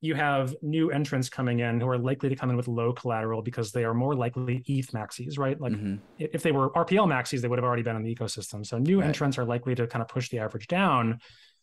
you 0.00 0.14
have 0.14 0.54
new 0.62 0.90
entrants 0.90 1.28
coming 1.28 1.60
in 1.60 1.80
who 1.80 1.88
are 1.88 1.98
likely 1.98 2.28
to 2.28 2.36
come 2.36 2.50
in 2.50 2.56
with 2.56 2.68
low 2.68 2.92
collateral 2.92 3.42
because 3.42 3.72
they 3.72 3.84
are 3.84 3.94
more 3.94 4.14
likely 4.14 4.62
ETH 4.66 4.92
maxis, 4.92 5.38
right? 5.38 5.60
Like 5.60 5.72
mm-hmm. 5.72 5.96
if 6.18 6.42
they 6.42 6.52
were 6.52 6.70
RPL 6.70 7.06
maxis, 7.08 7.40
they 7.40 7.48
would 7.48 7.58
have 7.58 7.64
already 7.64 7.82
been 7.82 7.96
in 7.96 8.04
the 8.04 8.14
ecosystem. 8.14 8.64
So 8.64 8.78
new 8.78 9.00
right. 9.00 9.08
entrants 9.08 9.38
are 9.38 9.44
likely 9.44 9.74
to 9.74 9.86
kind 9.86 10.02
of 10.02 10.08
push 10.08 10.28
the 10.28 10.38
average 10.38 10.68
down. 10.68 11.18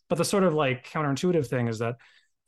But 0.08 0.18
the 0.18 0.24
sort 0.24 0.44
of 0.44 0.52
like 0.52 0.86
counterintuitive 0.86 1.46
thing 1.46 1.68
is 1.68 1.78
that 1.78 1.96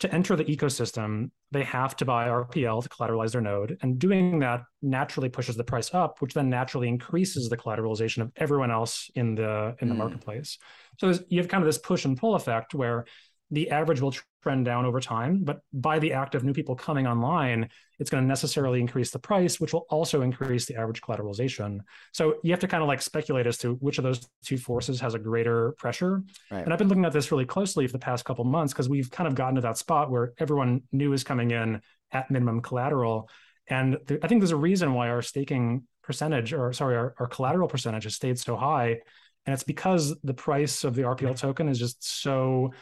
to 0.00 0.14
enter 0.14 0.36
the 0.36 0.44
ecosystem, 0.44 1.30
they 1.50 1.64
have 1.64 1.96
to 1.96 2.04
buy 2.04 2.28
RPL 2.28 2.82
to 2.82 2.88
collateralize 2.88 3.32
their 3.32 3.40
node. 3.40 3.78
And 3.82 3.98
doing 3.98 4.38
that 4.40 4.62
naturally 4.80 5.28
pushes 5.28 5.56
the 5.56 5.64
price 5.64 5.92
up, 5.92 6.20
which 6.20 6.34
then 6.34 6.48
naturally 6.48 6.86
increases 6.86 7.48
the 7.48 7.56
collateralization 7.56 8.22
of 8.22 8.30
everyone 8.36 8.70
else 8.70 9.10
in 9.14 9.34
the 9.34 9.74
in 9.80 9.88
the 9.88 9.94
mm. 9.94 9.98
marketplace. 9.98 10.58
So 10.98 11.14
you 11.28 11.40
have 11.40 11.48
kind 11.48 11.62
of 11.62 11.66
this 11.66 11.78
push 11.78 12.04
and 12.04 12.16
pull 12.16 12.34
effect 12.36 12.74
where 12.74 13.06
the 13.50 13.70
average 13.70 14.00
will 14.00 14.14
trend 14.42 14.64
down 14.64 14.84
over 14.84 15.00
time. 15.00 15.42
But 15.42 15.60
by 15.72 15.98
the 15.98 16.12
act 16.12 16.34
of 16.34 16.44
new 16.44 16.52
people 16.52 16.74
coming 16.74 17.06
online, 17.06 17.68
it's 17.98 18.10
going 18.10 18.22
to 18.22 18.28
necessarily 18.28 18.80
increase 18.80 19.10
the 19.10 19.18
price, 19.18 19.58
which 19.58 19.72
will 19.72 19.86
also 19.90 20.22
increase 20.22 20.66
the 20.66 20.76
average 20.76 21.00
collateralization. 21.00 21.80
So 22.12 22.36
you 22.42 22.52
have 22.52 22.60
to 22.60 22.68
kind 22.68 22.82
of 22.82 22.88
like 22.88 23.02
speculate 23.02 23.46
as 23.46 23.58
to 23.58 23.74
which 23.74 23.98
of 23.98 24.04
those 24.04 24.28
two 24.44 24.58
forces 24.58 25.00
has 25.00 25.14
a 25.14 25.18
greater 25.18 25.72
pressure. 25.72 26.22
Right. 26.50 26.62
And 26.62 26.72
I've 26.72 26.78
been 26.78 26.88
looking 26.88 27.04
at 27.04 27.12
this 27.12 27.32
really 27.32 27.46
closely 27.46 27.86
for 27.86 27.92
the 27.92 27.98
past 27.98 28.24
couple 28.24 28.44
months 28.44 28.72
because 28.72 28.88
we've 28.88 29.10
kind 29.10 29.26
of 29.26 29.34
gotten 29.34 29.56
to 29.56 29.60
that 29.62 29.78
spot 29.78 30.10
where 30.10 30.32
everyone 30.38 30.82
new 30.92 31.12
is 31.12 31.24
coming 31.24 31.50
in 31.50 31.80
at 32.12 32.30
minimum 32.30 32.60
collateral. 32.60 33.28
And 33.66 33.98
th- 34.06 34.20
I 34.22 34.28
think 34.28 34.40
there's 34.40 34.52
a 34.52 34.56
reason 34.56 34.94
why 34.94 35.08
our 35.08 35.22
staking 35.22 35.84
percentage, 36.02 36.52
or 36.52 36.72
sorry, 36.72 36.96
our, 36.96 37.14
our 37.18 37.26
collateral 37.26 37.68
percentage 37.68 38.04
has 38.04 38.14
stayed 38.14 38.38
so 38.38 38.56
high. 38.56 39.00
And 39.44 39.54
it's 39.54 39.62
because 39.64 40.14
the 40.22 40.34
price 40.34 40.84
of 40.84 40.94
the 40.94 41.02
RPL 41.02 41.36
token 41.36 41.68
is 41.68 41.78
just 41.78 42.22
so 42.22 42.72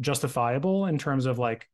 justifiable 0.00 0.86
in 0.86 0.98
terms 0.98 1.26
of 1.26 1.38
like 1.38 1.68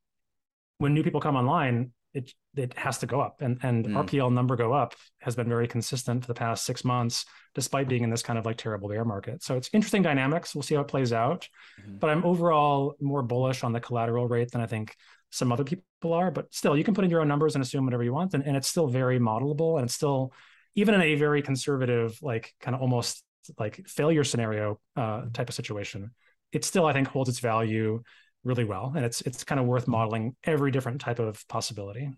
when 0.79 0.95
new 0.95 1.03
people 1.03 1.21
come 1.21 1.37
online, 1.37 1.93
it 2.13 2.33
it 2.57 2.77
has 2.79 2.99
to 2.99 3.07
go 3.07 3.21
up, 3.21 3.41
and 3.41 3.59
and 3.63 3.87
mm. 3.87 4.05
RPL 4.05 4.33
number 4.33 4.57
go 4.57 4.73
up 4.73 4.95
has 5.19 5.35
been 5.35 5.49
very 5.49 5.67
consistent 5.67 6.23
for 6.23 6.29
the 6.29 6.35
past 6.35 6.65
six 6.65 6.85
months, 6.85 7.27
despite 7.55 7.89
being 7.89 8.05
in 8.05 8.11
this 8.11 8.23
kind 8.23 8.39
of 8.39 8.47
like 8.47 8.57
terrible 8.57 8.89
bear 8.89 9.05
market. 9.05 9.43
So 9.43 9.57
it's 9.57 9.71
interesting 9.73 10.03
dynamics. 10.03 10.55
We'll 10.55 10.63
see 10.63 10.77
how 10.77 10.83
it 10.83 10.89
plays 10.89 11.13
out, 11.13 11.49
mm-hmm. 11.81 11.99
but 11.99 12.11
I'm 12.11 12.25
overall 12.25 12.95
more 13.01 13.23
bullish 13.23 13.65
on 13.65 13.73
the 13.73 13.81
collateral 13.81 14.29
rate 14.29 14.53
than 14.53 14.61
I 14.61 14.67
think 14.67 14.95
some 15.31 15.51
other 15.51 15.65
people 15.65 16.13
are. 16.13 16.31
But 16.31 16.55
still, 16.55 16.77
you 16.77 16.85
can 16.85 16.95
put 16.95 17.05
in 17.05 17.11
your 17.11 17.21
own 17.21 17.29
numbers 17.29 17.57
and 17.57 17.63
assume 17.63 17.85
whatever 17.85 18.05
you 18.05 18.13
want, 18.13 18.35
and, 18.35 18.45
and 18.47 18.57
it's 18.57 18.69
still 18.69 18.87
very 18.87 19.19
modelable, 19.19 19.77
and 19.77 19.87
it's 19.87 19.95
still 19.95 20.33
even 20.77 20.95
in 20.95 21.03
a 21.03 21.15
very 21.17 21.43
conservative, 21.43 22.19
like 22.23 22.55
kind 22.61 22.75
of 22.75 22.81
almost 22.81 23.25
like 23.59 23.87
failure 23.87 24.25
scenario 24.25 24.81
uh, 24.97 25.23
type 25.33 25.49
of 25.49 25.55
situation 25.55 26.13
it 26.55 26.65
still 26.65 26.87
I 26.87 26.93
think 26.93 27.09
holds 27.09 27.29
its 27.29 27.41
value 27.41 28.03
really 28.45 28.65
well, 28.65 28.93
and 28.95 29.05
it's 29.05 29.21
it's 29.23 29.45
kind 29.45 29.61
of 29.61 29.67
worth 29.67 29.89
modeling 29.89 30.37
every 30.45 30.71
different 30.71 31.01
type 31.01 31.19
of 31.19 31.47
possibility. 31.49 32.11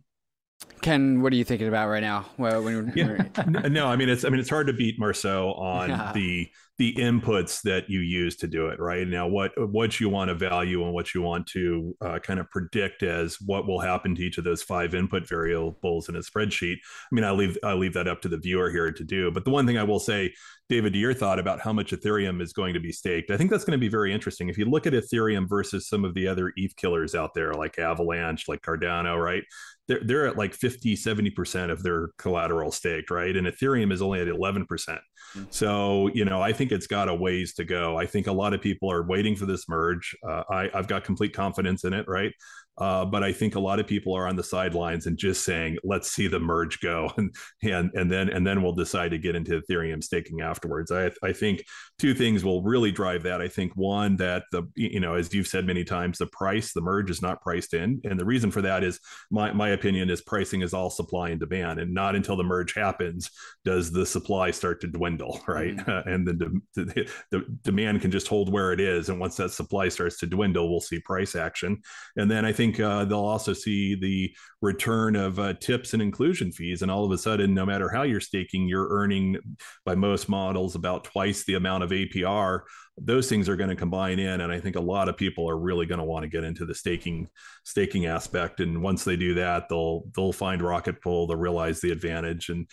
Ken, 0.81 1.21
what 1.21 1.33
are 1.33 1.37
you 1.37 1.45
thinking 1.45 1.69
about 1.69 1.89
right 1.89 2.03
now? 2.03 2.27
Well, 2.39 2.63
when, 2.63 2.93
yeah. 2.97 3.19
no, 3.69 3.87
I 3.87 3.97
mean 3.97 4.09
it's 4.09 4.25
I 4.25 4.29
mean 4.29 4.41
it's 4.41 4.51
hard 4.51 4.67
to 4.69 4.73
beat 4.73 4.99
Marceau 4.99 5.53
on 5.53 5.91
yeah. 5.91 6.13
the 6.13 6.49
the 6.79 6.95
inputs 6.95 7.63
that 7.63 7.89
you 7.89 8.01
use 8.01 8.37
to 8.37 8.47
do 8.47 8.67
it 8.67 8.79
right 8.79 9.09
now 9.09 9.27
what 9.27 9.53
what 9.71 9.99
you 9.99 10.09
want 10.11 10.29
to 10.29 10.35
value 10.35 10.85
and 10.85 10.93
what 10.93 11.15
you 11.15 11.23
want 11.23 11.47
to 11.47 11.97
uh, 12.03 12.19
kind 12.19 12.39
of 12.39 12.51
predict 12.51 13.03
as 13.03 13.41
what 13.41 13.67
will 13.67 13.81
happen 13.81 14.15
to 14.15 14.23
each 14.23 14.37
of 14.37 14.45
those 14.45 14.63
five 14.63 14.95
input 14.95 15.27
variables 15.27 16.09
in 16.09 16.17
a 16.17 16.21
spreadsheet 16.21 16.77
i 16.77 17.15
mean 17.15 17.25
i 17.25 17.31
leave 17.31 17.57
i 17.65 17.73
leave 17.73 17.95
that 17.95 18.07
up 18.07 18.21
to 18.21 18.29
the 18.29 18.37
viewer 18.37 18.71
here 18.71 18.93
to 18.93 19.05
do 19.05 19.31
but 19.31 19.45
the 19.45 19.51
one 19.51 19.67
thing 19.67 19.79
i 19.79 19.83
will 19.83 19.99
say 19.99 20.33
david 20.69 20.93
to 20.93 20.99
your 20.99 21.15
thought 21.15 21.39
about 21.39 21.61
how 21.61 21.73
much 21.73 21.93
ethereum 21.93 22.41
is 22.41 22.53
going 22.53 22.75
to 22.75 22.81
be 22.81 22.93
staked 22.93 23.31
i 23.31 23.37
think 23.37 23.51
that's 23.51 23.65
going 23.65 23.79
to 23.79 23.79
be 23.79 23.89
very 23.89 24.13
interesting. 24.13 24.49
If 24.49 24.59
you 24.59 24.65
look 24.67 24.87
at 24.87 24.93
ethereum 24.93 25.49
versus 25.49 25.89
some 25.89 26.05
of 26.05 26.15
the 26.15 26.27
other 26.29 26.53
eth 26.59 26.77
killers 26.77 27.15
out 27.15 27.35
there 27.35 27.53
like 27.53 27.79
avalanche 27.79 28.49
like 28.49 28.63
cardano 28.63 29.23
right? 29.23 29.43
They're, 29.89 30.01
they're 30.03 30.27
at 30.27 30.37
like 30.37 30.53
50 30.53 30.97
70% 30.97 31.71
of 31.71 31.83
their 31.83 32.09
collateral 32.19 32.73
staked 32.73 33.11
right? 33.11 33.37
And 33.37 33.47
ethereum 33.47 33.93
is 33.93 34.03
only 34.03 34.21
at 34.21 34.29
11% 34.29 34.67
mm-hmm. 34.67 35.45
so 35.51 36.09
you 36.09 36.25
know 36.25 36.41
i 36.43 36.53
think 36.53 36.73
it's 36.73 36.87
got 36.87 37.09
a 37.09 37.15
ways 37.15 37.55
to 37.55 37.65
go. 37.65 37.97
I 37.97 38.07
think 38.07 38.27
a 38.27 38.33
lot 38.33 38.55
of 38.55 38.61
people 38.61 38.91
are 38.91 39.03
waiting 39.03 39.37
for 39.37 39.47
this 39.47 39.69
merge. 39.69 40.17
Uh, 40.27 40.43
I, 40.51 40.71
i've 40.75 40.89
got 40.89 41.05
complete 41.05 41.33
confidence 41.33 41.85
in 41.85 41.93
it 41.93 42.07
right 42.09 42.33
uh, 42.79 43.05
but 43.05 43.23
I 43.23 43.33
think 43.33 43.55
a 43.55 43.61
lot 43.61 43.81
of 43.81 43.87
people 43.87 44.15
are 44.15 44.27
on 44.27 44.37
the 44.37 44.43
sidelines 44.43 45.07
and 45.07 45.17
just 45.17 45.45
saying, 45.45 45.79
"Let's 45.83 46.11
see 46.11 46.29
the 46.29 46.39
merge 46.39 46.81
go," 46.81 47.11
and 47.17 47.35
and 47.63 47.91
and 47.95 48.11
then 48.11 48.29
and 48.29 48.47
then 48.47 48.63
we'll 48.63 48.75
decide 48.75 49.13
to 49.13 49.19
get 49.19 49.35
into 49.35 49.61
Ethereum 49.61 50.03
staking 50.03 50.43
afterwards. 50.43 50.93
I 50.93 51.11
I 51.23 51.33
think 51.33 51.65
two 51.99 52.15
things 52.15 52.45
will 52.45 52.63
really 52.63 52.93
drive 52.93 53.23
that. 53.23 53.41
I 53.41 53.49
think 53.49 53.73
one 53.75 54.17
that 54.17 54.45
the 54.53 54.65
you 54.75 55.01
know 55.01 55.15
as 55.15 55.33
you've 55.33 55.47
said 55.47 55.67
many 55.67 55.85
times, 55.85 56.19
the 56.19 56.27
price 56.27 56.73
the 56.73 56.83
merge 56.83 57.11
is 57.11 57.23
not 57.23 57.41
priced 57.41 57.73
in, 57.73 58.01
and 58.05 58.21
the 58.21 58.25
reason 58.25 58.51
for 58.51 58.63
that 58.63 58.85
is 58.85 59.01
my 59.31 59.53
my 59.53 59.71
opinion 59.71 60.11
is 60.11 60.21
pricing 60.21 60.61
is 60.61 60.75
all 60.75 60.91
supply 60.91 61.31
and 61.31 61.41
demand, 61.41 61.81
and 61.81 61.95
not 61.95 62.15
until 62.15 62.37
the 62.37 62.45
merge 62.45 62.75
happens 62.75 63.31
does 63.65 63.91
the 63.91 64.05
supply 64.05 64.51
start 64.51 64.81
to 64.83 64.87
dwindle, 64.87 65.41
right? 65.49 65.77
Mm-hmm. 65.77 66.09
and 66.09 66.27
the, 66.27 66.61
the 66.75 67.11
the 67.31 67.45
demand 67.63 68.03
can 68.03 68.11
just 68.11 68.29
hold 68.29 68.53
where 68.53 68.73
it 68.73 68.81
is, 68.81 69.09
and 69.09 69.19
once 69.19 69.37
that 69.37 69.51
supply 69.51 69.89
starts 69.89 70.19
to 70.19 70.27
dwindle, 70.27 70.69
we'll 70.69 70.81
see 70.81 71.01
price 71.01 71.35
action, 71.35 71.81
and 72.17 72.31
then 72.31 72.45
I 72.45 72.53
think 72.53 72.66
think 72.67 72.81
uh, 72.81 73.05
they'll 73.05 73.19
also 73.19 73.53
see 73.53 73.95
the 73.95 74.35
return 74.61 75.17
of 75.17 75.39
uh, 75.39 75.55
tips 75.55 75.93
and 75.93 76.03
inclusion 76.03 76.53
fees. 76.53 76.83
And 76.83 76.91
all 76.91 77.05
of 77.05 77.13
a 77.13 77.19
sudden, 77.19 77.55
no 77.55 77.65
matter 77.65 77.89
how 77.89 78.03
you're 78.03 78.21
staking, 78.21 78.69
you're 78.69 78.89
earning 78.89 79.37
by 79.85 79.95
most 79.95 80.29
models 80.29 80.75
about 80.75 81.05
twice 81.05 81.45
the 81.45 81.55
amount 81.55 81.85
of 81.85 81.91
APR. 81.91 82.61
Those 82.99 83.29
things 83.29 83.49
are 83.49 83.57
going 83.57 83.71
to 83.71 83.77
combine 83.77 84.19
in, 84.19 84.41
and 84.41 84.51
I 84.51 84.59
think 84.59 84.77
a 84.77 84.81
lot 84.81 85.09
of 85.09 85.19
people 85.19 85.49
are 85.51 85.59
really 85.59 85.85
going 85.85 85.99
to 85.99 86.05
want 86.05 86.23
to 86.23 86.31
get 86.31 86.45
into 86.45 86.65
the 86.65 86.75
staking 86.75 87.29
staking 87.63 88.07
aspect. 88.07 88.61
And 88.61 88.83
once 88.83 89.05
they 89.05 89.17
do 89.17 89.35
that, 89.35 89.69
they'll 89.69 90.05
they'll 90.15 90.33
find 90.33 90.63
Rocket 90.63 91.03
Pool. 91.03 91.27
They'll 91.27 91.37
realize 91.37 91.81
the 91.81 91.93
advantage, 91.93 92.49
and 92.49 92.67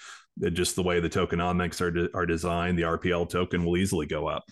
just 0.53 0.78
the 0.78 0.82
way 0.82 1.02
the 1.02 1.10
tokenomics 1.10 1.82
are 1.82 1.91
de- 1.91 2.15
are 2.15 2.26
designed, 2.26 2.78
the 2.78 2.84
RPL 2.84 3.30
token 3.30 3.65
will 3.65 3.76
easily 3.76 4.06
go 4.06 4.28
up. 4.28 4.45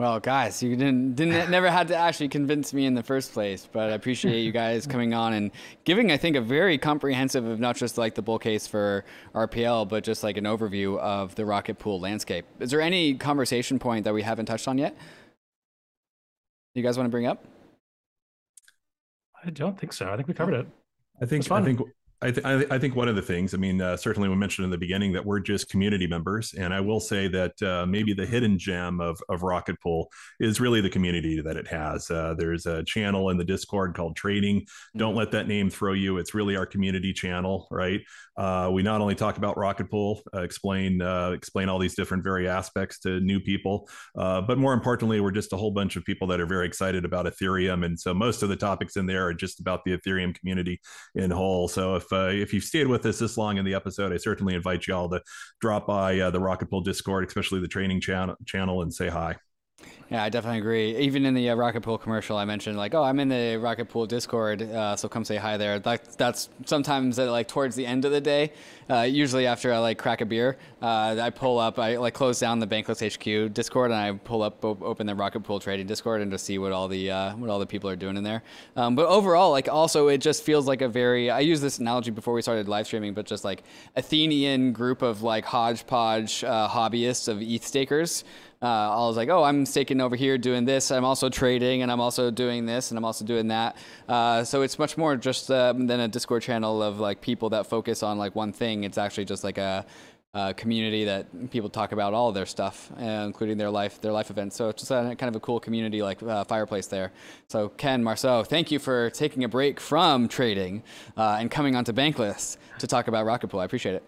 Well, 0.00 0.18
guys, 0.18 0.62
you 0.62 0.76
didn't 0.76 1.14
didn't 1.16 1.50
never 1.50 1.70
had 1.70 1.88
to 1.88 1.94
actually 1.94 2.30
convince 2.30 2.72
me 2.72 2.86
in 2.86 2.94
the 2.94 3.02
first 3.02 3.34
place, 3.34 3.68
but 3.70 3.90
I 3.90 3.92
appreciate 3.92 4.40
you 4.40 4.50
guys 4.50 4.86
coming 4.94 5.12
on 5.12 5.34
and 5.34 5.50
giving, 5.84 6.10
I 6.10 6.16
think, 6.16 6.36
a 6.36 6.40
very 6.40 6.78
comprehensive 6.78 7.44
of 7.44 7.60
not 7.60 7.76
just 7.76 7.98
like 7.98 8.14
the 8.14 8.22
bull 8.22 8.38
case 8.38 8.66
for 8.66 9.04
RPL, 9.34 9.86
but 9.90 10.02
just 10.02 10.22
like 10.22 10.38
an 10.38 10.44
overview 10.44 10.98
of 11.00 11.34
the 11.34 11.44
rocket 11.44 11.78
pool 11.78 12.00
landscape. 12.00 12.46
Is 12.60 12.70
there 12.70 12.80
any 12.80 13.12
conversation 13.12 13.78
point 13.78 14.04
that 14.04 14.14
we 14.14 14.22
haven't 14.22 14.46
touched 14.46 14.68
on 14.68 14.78
yet? 14.78 14.96
You 16.72 16.82
guys 16.82 16.96
want 16.96 17.04
to 17.04 17.10
bring 17.10 17.26
up? 17.26 17.44
I 19.44 19.50
don't 19.50 19.78
think 19.78 19.92
so. 19.92 20.10
I 20.10 20.16
think 20.16 20.28
we 20.28 20.32
covered 20.32 20.54
it. 20.54 20.66
I 21.20 21.26
think 21.26 21.52
I 21.52 21.62
think 21.62 21.82
I, 22.22 22.30
th- 22.30 22.70
I, 22.70 22.78
think 22.78 22.94
one 22.94 23.08
of 23.08 23.16
the 23.16 23.22
things, 23.22 23.54
I 23.54 23.56
mean, 23.56 23.80
uh, 23.80 23.96
certainly 23.96 24.28
we 24.28 24.36
mentioned 24.36 24.66
in 24.66 24.70
the 24.70 24.76
beginning 24.76 25.12
that 25.12 25.24
we're 25.24 25.40
just 25.40 25.70
community 25.70 26.06
members, 26.06 26.52
and 26.52 26.74
I 26.74 26.80
will 26.80 27.00
say 27.00 27.28
that 27.28 27.62
uh, 27.62 27.86
maybe 27.86 28.12
the 28.12 28.26
hidden 28.26 28.58
gem 28.58 29.00
of 29.00 29.22
of 29.30 29.42
Rocket 29.42 29.80
Pool 29.80 30.10
is 30.38 30.60
really 30.60 30.82
the 30.82 30.90
community 30.90 31.40
that 31.40 31.56
it 31.56 31.66
has. 31.68 32.10
Uh, 32.10 32.34
there's 32.36 32.66
a 32.66 32.84
channel 32.84 33.30
in 33.30 33.38
the 33.38 33.44
Discord 33.44 33.94
called 33.94 34.16
Trading. 34.16 34.66
Don't 34.98 35.14
let 35.14 35.30
that 35.30 35.48
name 35.48 35.70
throw 35.70 35.94
you. 35.94 36.18
It's 36.18 36.34
really 36.34 36.56
our 36.56 36.66
community 36.66 37.14
channel, 37.14 37.66
right? 37.70 38.02
Uh, 38.36 38.68
we 38.70 38.82
not 38.82 39.00
only 39.00 39.14
talk 39.14 39.38
about 39.38 39.56
Rocket 39.56 39.90
Pool, 39.90 40.20
uh, 40.34 40.42
explain 40.42 41.00
uh, 41.00 41.30
explain 41.30 41.70
all 41.70 41.78
these 41.78 41.94
different 41.94 42.22
very 42.22 42.46
aspects 42.46 42.98
to 43.00 43.20
new 43.20 43.40
people, 43.40 43.88
but 44.14 44.58
more 44.58 44.74
importantly, 44.74 45.20
we're 45.20 45.30
just 45.30 45.54
a 45.54 45.56
whole 45.56 45.70
bunch 45.70 45.96
of 45.96 46.04
people 46.04 46.26
that 46.26 46.38
are 46.38 46.46
very 46.46 46.66
excited 46.66 47.06
about 47.06 47.24
Ethereum, 47.24 47.82
and 47.82 47.98
so 47.98 48.12
most 48.12 48.42
of 48.42 48.50
the 48.50 48.56
topics 48.56 48.96
in 48.96 49.06
there 49.06 49.26
are 49.26 49.32
just 49.32 49.58
about 49.58 49.84
the 49.84 49.96
Ethereum 49.96 50.34
community 50.34 50.82
in 51.14 51.30
whole. 51.30 51.66
So 51.66 51.96
if 51.96 52.09
uh, 52.12 52.30
if 52.32 52.52
you've 52.52 52.64
stayed 52.64 52.86
with 52.86 53.04
us 53.06 53.18
this 53.18 53.36
long 53.36 53.58
in 53.58 53.64
the 53.64 53.74
episode, 53.74 54.12
I 54.12 54.16
certainly 54.16 54.54
invite 54.54 54.86
you 54.86 54.94
all 54.94 55.08
to 55.10 55.22
drop 55.60 55.86
by 55.86 56.18
uh, 56.20 56.30
the 56.30 56.40
Rocket 56.40 56.70
Pool 56.70 56.80
Discord, 56.80 57.26
especially 57.26 57.60
the 57.60 57.68
trading 57.68 58.00
channel, 58.00 58.36
channel, 58.46 58.82
and 58.82 58.92
say 58.92 59.08
hi. 59.08 59.36
Yeah, 60.10 60.24
I 60.24 60.28
definitely 60.28 60.58
agree. 60.58 60.96
Even 60.96 61.24
in 61.24 61.34
the 61.34 61.50
uh, 61.50 61.54
Rocket 61.54 61.82
Pool 61.82 61.96
commercial, 61.96 62.36
I 62.36 62.44
mentioned 62.44 62.76
like, 62.76 62.94
oh, 62.94 63.02
I'm 63.04 63.20
in 63.20 63.28
the 63.28 63.56
Rocket 63.58 63.84
Pool 63.84 64.06
Discord, 64.06 64.60
uh, 64.60 64.96
so 64.96 65.08
come 65.08 65.24
say 65.24 65.36
hi 65.36 65.56
there. 65.56 65.78
That, 65.78 66.18
that's 66.18 66.48
sometimes 66.66 67.16
at, 67.20 67.28
like 67.28 67.46
towards 67.46 67.76
the 67.76 67.86
end 67.86 68.04
of 68.04 68.10
the 68.10 68.20
day, 68.20 68.52
uh, 68.90 69.02
usually 69.02 69.46
after 69.46 69.72
I 69.72 69.78
like 69.78 69.98
crack 69.98 70.20
a 70.20 70.26
beer, 70.26 70.56
uh, 70.82 71.16
I 71.20 71.30
pull 71.30 71.60
up, 71.60 71.78
I 71.78 71.96
like 71.96 72.12
close 72.12 72.40
down 72.40 72.58
the 72.58 72.66
Bankless 72.66 72.98
HQ 73.00 73.54
Discord, 73.54 73.92
and 73.92 74.00
I 74.00 74.10
pull 74.10 74.42
up, 74.42 74.64
op- 74.64 74.82
open 74.82 75.06
the 75.06 75.14
Rocket 75.14 75.44
Pool 75.44 75.60
Trading 75.60 75.86
Discord, 75.86 76.22
and 76.22 76.32
to 76.32 76.38
see 76.38 76.58
what 76.58 76.72
all 76.72 76.88
the 76.88 77.08
uh, 77.08 77.36
what 77.36 77.48
all 77.48 77.60
the 77.60 77.66
people 77.66 77.88
are 77.88 77.94
doing 77.94 78.16
in 78.16 78.24
there. 78.24 78.42
Um, 78.74 78.96
but 78.96 79.06
overall, 79.06 79.52
like 79.52 79.68
also, 79.68 80.08
it 80.08 80.18
just 80.18 80.42
feels 80.42 80.66
like 80.66 80.82
a 80.82 80.88
very. 80.88 81.30
I 81.30 81.38
used 81.38 81.62
this 81.62 81.78
analogy 81.78 82.10
before 82.10 82.34
we 82.34 82.42
started 82.42 82.66
live 82.66 82.86
streaming, 82.86 83.14
but 83.14 83.26
just 83.26 83.44
like 83.44 83.62
Athenian 83.94 84.72
group 84.72 85.02
of 85.02 85.22
like 85.22 85.44
hodgepodge 85.44 86.42
uh, 86.42 86.68
hobbyists 86.68 87.28
of 87.28 87.40
ETH 87.40 87.64
stakers 87.64 88.24
uh, 88.62 88.66
I 88.66 89.06
was 89.06 89.16
like, 89.16 89.30
oh, 89.30 89.42
I'm 89.42 89.64
staking 89.64 90.00
over 90.00 90.16
here 90.16 90.36
doing 90.36 90.66
this. 90.66 90.90
I'm 90.90 91.04
also 91.04 91.30
trading 91.30 91.82
and 91.82 91.90
I'm 91.90 92.00
also 92.00 92.30
doing 92.30 92.66
this 92.66 92.90
and 92.90 92.98
I'm 92.98 93.04
also 93.04 93.24
doing 93.24 93.48
that. 93.48 93.76
Uh, 94.08 94.44
so 94.44 94.60
it's 94.62 94.78
much 94.78 94.98
more 94.98 95.16
just 95.16 95.50
uh, 95.50 95.72
than 95.72 96.00
a 96.00 96.08
Discord 96.08 96.42
channel 96.42 96.82
of 96.82 97.00
like 97.00 97.22
people 97.22 97.48
that 97.50 97.66
focus 97.66 98.02
on 98.02 98.18
like 98.18 98.34
one 98.34 98.52
thing. 98.52 98.84
It's 98.84 98.98
actually 98.98 99.24
just 99.24 99.44
like 99.44 99.56
a, 99.56 99.86
a 100.34 100.52
community 100.52 101.04
that 101.04 101.50
people 101.50 101.70
talk 101.70 101.92
about 101.92 102.12
all 102.12 102.32
their 102.32 102.44
stuff, 102.44 102.90
uh, 103.00 103.04
including 103.04 103.56
their 103.56 103.70
life, 103.70 103.98
their 104.02 104.12
life 104.12 104.30
events. 104.30 104.56
So 104.56 104.68
it's 104.68 104.82
just 104.82 104.90
a, 104.90 105.16
kind 105.16 105.28
of 105.28 105.36
a 105.36 105.40
cool 105.40 105.58
community 105.58 106.02
like 106.02 106.22
uh, 106.22 106.44
fireplace 106.44 106.86
there. 106.86 107.12
So 107.48 107.70
Ken 107.70 108.04
Marceau, 108.04 108.44
thank 108.44 108.70
you 108.70 108.78
for 108.78 109.08
taking 109.10 109.42
a 109.42 109.48
break 109.48 109.80
from 109.80 110.28
trading 110.28 110.82
uh, 111.16 111.38
and 111.40 111.50
coming 111.50 111.76
onto 111.76 111.92
Bankless 111.92 112.58
to 112.78 112.86
talk 112.86 113.08
about 113.08 113.24
Rocket 113.24 113.48
Pool. 113.48 113.60
I 113.60 113.64
appreciate 113.64 113.94
it. 113.94 114.04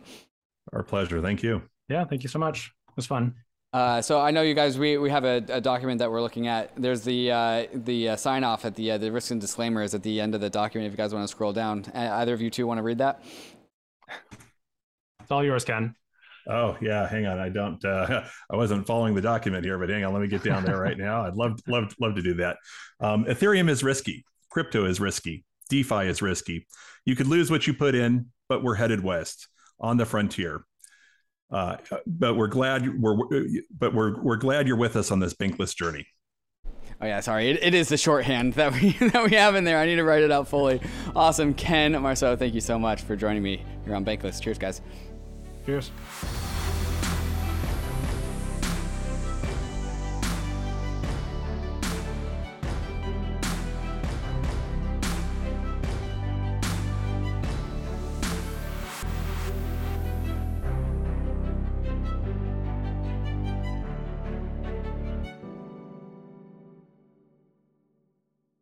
Our 0.75 0.83
pleasure. 0.83 1.23
Thank 1.23 1.43
you. 1.43 1.63
Yeah, 1.89 2.05
thank 2.05 2.23
you 2.23 2.29
so 2.29 2.39
much. 2.39 2.67
It 2.89 2.97
was 2.97 3.07
fun. 3.07 3.35
Uh, 3.73 4.03
so 4.03 4.21
I 4.21 4.31
know 4.31 4.43
you 4.43 4.53
guys. 4.53 4.79
We, 4.79 4.99
we 4.99 5.09
have 5.09 5.25
a, 5.25 5.43
a 5.49 5.61
document 5.61 5.99
that 6.01 6.11
we're 6.11 6.21
looking 6.21 6.47
at. 6.47 6.73
There's 6.77 7.01
the 7.03 7.33
uh, 7.33 7.67
the 7.73 8.11
uh, 8.11 8.17
sign 8.17 8.45
off 8.45 8.67
at 8.67 8.75
the 8.75 8.93
uh, 8.93 8.99
the 8.99 9.11
risks 9.11 9.31
and 9.31 9.41
disclaimers 9.41 9.95
at 9.95 10.03
the 10.03 10.21
end 10.21 10.35
of 10.35 10.43
the 10.43 10.51
document. 10.51 10.87
If 10.87 10.93
you 10.93 10.99
guys 10.99 11.15
want 11.15 11.25
to 11.25 11.29
scroll 11.29 11.55
down, 11.55 11.87
either 11.95 12.35
of 12.35 12.43
you 12.43 12.51
two 12.51 12.67
want 12.67 12.79
to 12.79 12.83
read 12.83 12.99
that? 12.99 13.23
It's 15.21 15.31
all 15.31 15.43
yours, 15.43 15.65
Ken. 15.65 15.95
Oh 16.47 16.77
yeah, 16.83 17.09
hang 17.09 17.27
on. 17.27 17.39
I 17.39 17.49
don't. 17.49 17.83
Uh, 17.83 18.25
I 18.51 18.57
wasn't 18.57 18.87
following 18.87 19.15
the 19.15 19.23
document 19.23 19.65
here, 19.65 19.79
but 19.79 19.89
hang 19.89 20.05
on. 20.05 20.13
Let 20.13 20.21
me 20.21 20.29
get 20.29 20.43
down 20.43 20.65
there 20.65 20.79
right 20.79 20.99
now. 20.99 21.25
I'd 21.25 21.37
love 21.37 21.59
love 21.67 21.95
love 21.99 22.15
to 22.17 22.23
do 22.23 22.35
that. 22.35 22.59
Um, 23.01 23.25
Ethereum 23.25 23.71
is 23.71 23.83
risky. 23.83 24.25
Crypto 24.51 24.85
is 24.85 25.01
risky. 25.01 25.45
DeFi 25.71 26.09
is 26.09 26.21
risky. 26.21 26.67
You 27.07 27.17
could 27.17 27.27
lose 27.27 27.51
what 27.51 27.67
you 27.67 27.73
put 27.73 27.95
in, 27.95 28.27
but 28.51 28.63
we're 28.63 28.75
headed 28.75 29.03
west 29.03 29.49
on 29.81 29.97
the 29.97 30.05
frontier. 30.05 30.67
Uh, 31.53 31.77
but 32.07 32.35
we're 32.35 32.47
glad 32.47 33.01
we're 33.01 33.17
but 33.79 33.95
we're 33.95 34.21
we're 34.23 34.37
glad 34.37 34.67
you're 34.67 34.77
with 34.77 34.97
us 34.97 35.11
on 35.11 35.21
this 35.21 35.35
bankless 35.35 35.77
journey. 35.77 36.07
Oh 37.01 37.07
yeah, 37.07 37.21
sorry. 37.21 37.51
It, 37.51 37.63
it 37.63 37.75
is 37.75 37.89
the 37.89 37.99
shorthand 37.99 38.53
that 38.55 38.73
we 38.73 38.93
that 38.93 39.29
we 39.29 39.37
have 39.37 39.55
in 39.55 39.65
there. 39.65 39.79
I 39.79 39.87
need 39.87 39.97
to 39.97 40.05
write 40.05 40.23
it 40.23 40.33
out 40.33 40.49
fully. 40.49 40.81
Awesome, 41.15 41.53
Ken 41.53 41.93
Marceau. 42.01 42.37
Thank 42.37 42.55
you 42.55 42.61
so 42.61 42.79
much 42.79 43.03
for 43.03 43.17
joining 43.17 43.43
me 43.43 43.65
here 43.85 43.95
on 43.95 44.05
Bankless. 44.05 44.41
Cheers, 44.41 44.59
guys. 44.59 44.81
Cheers. 45.67 45.91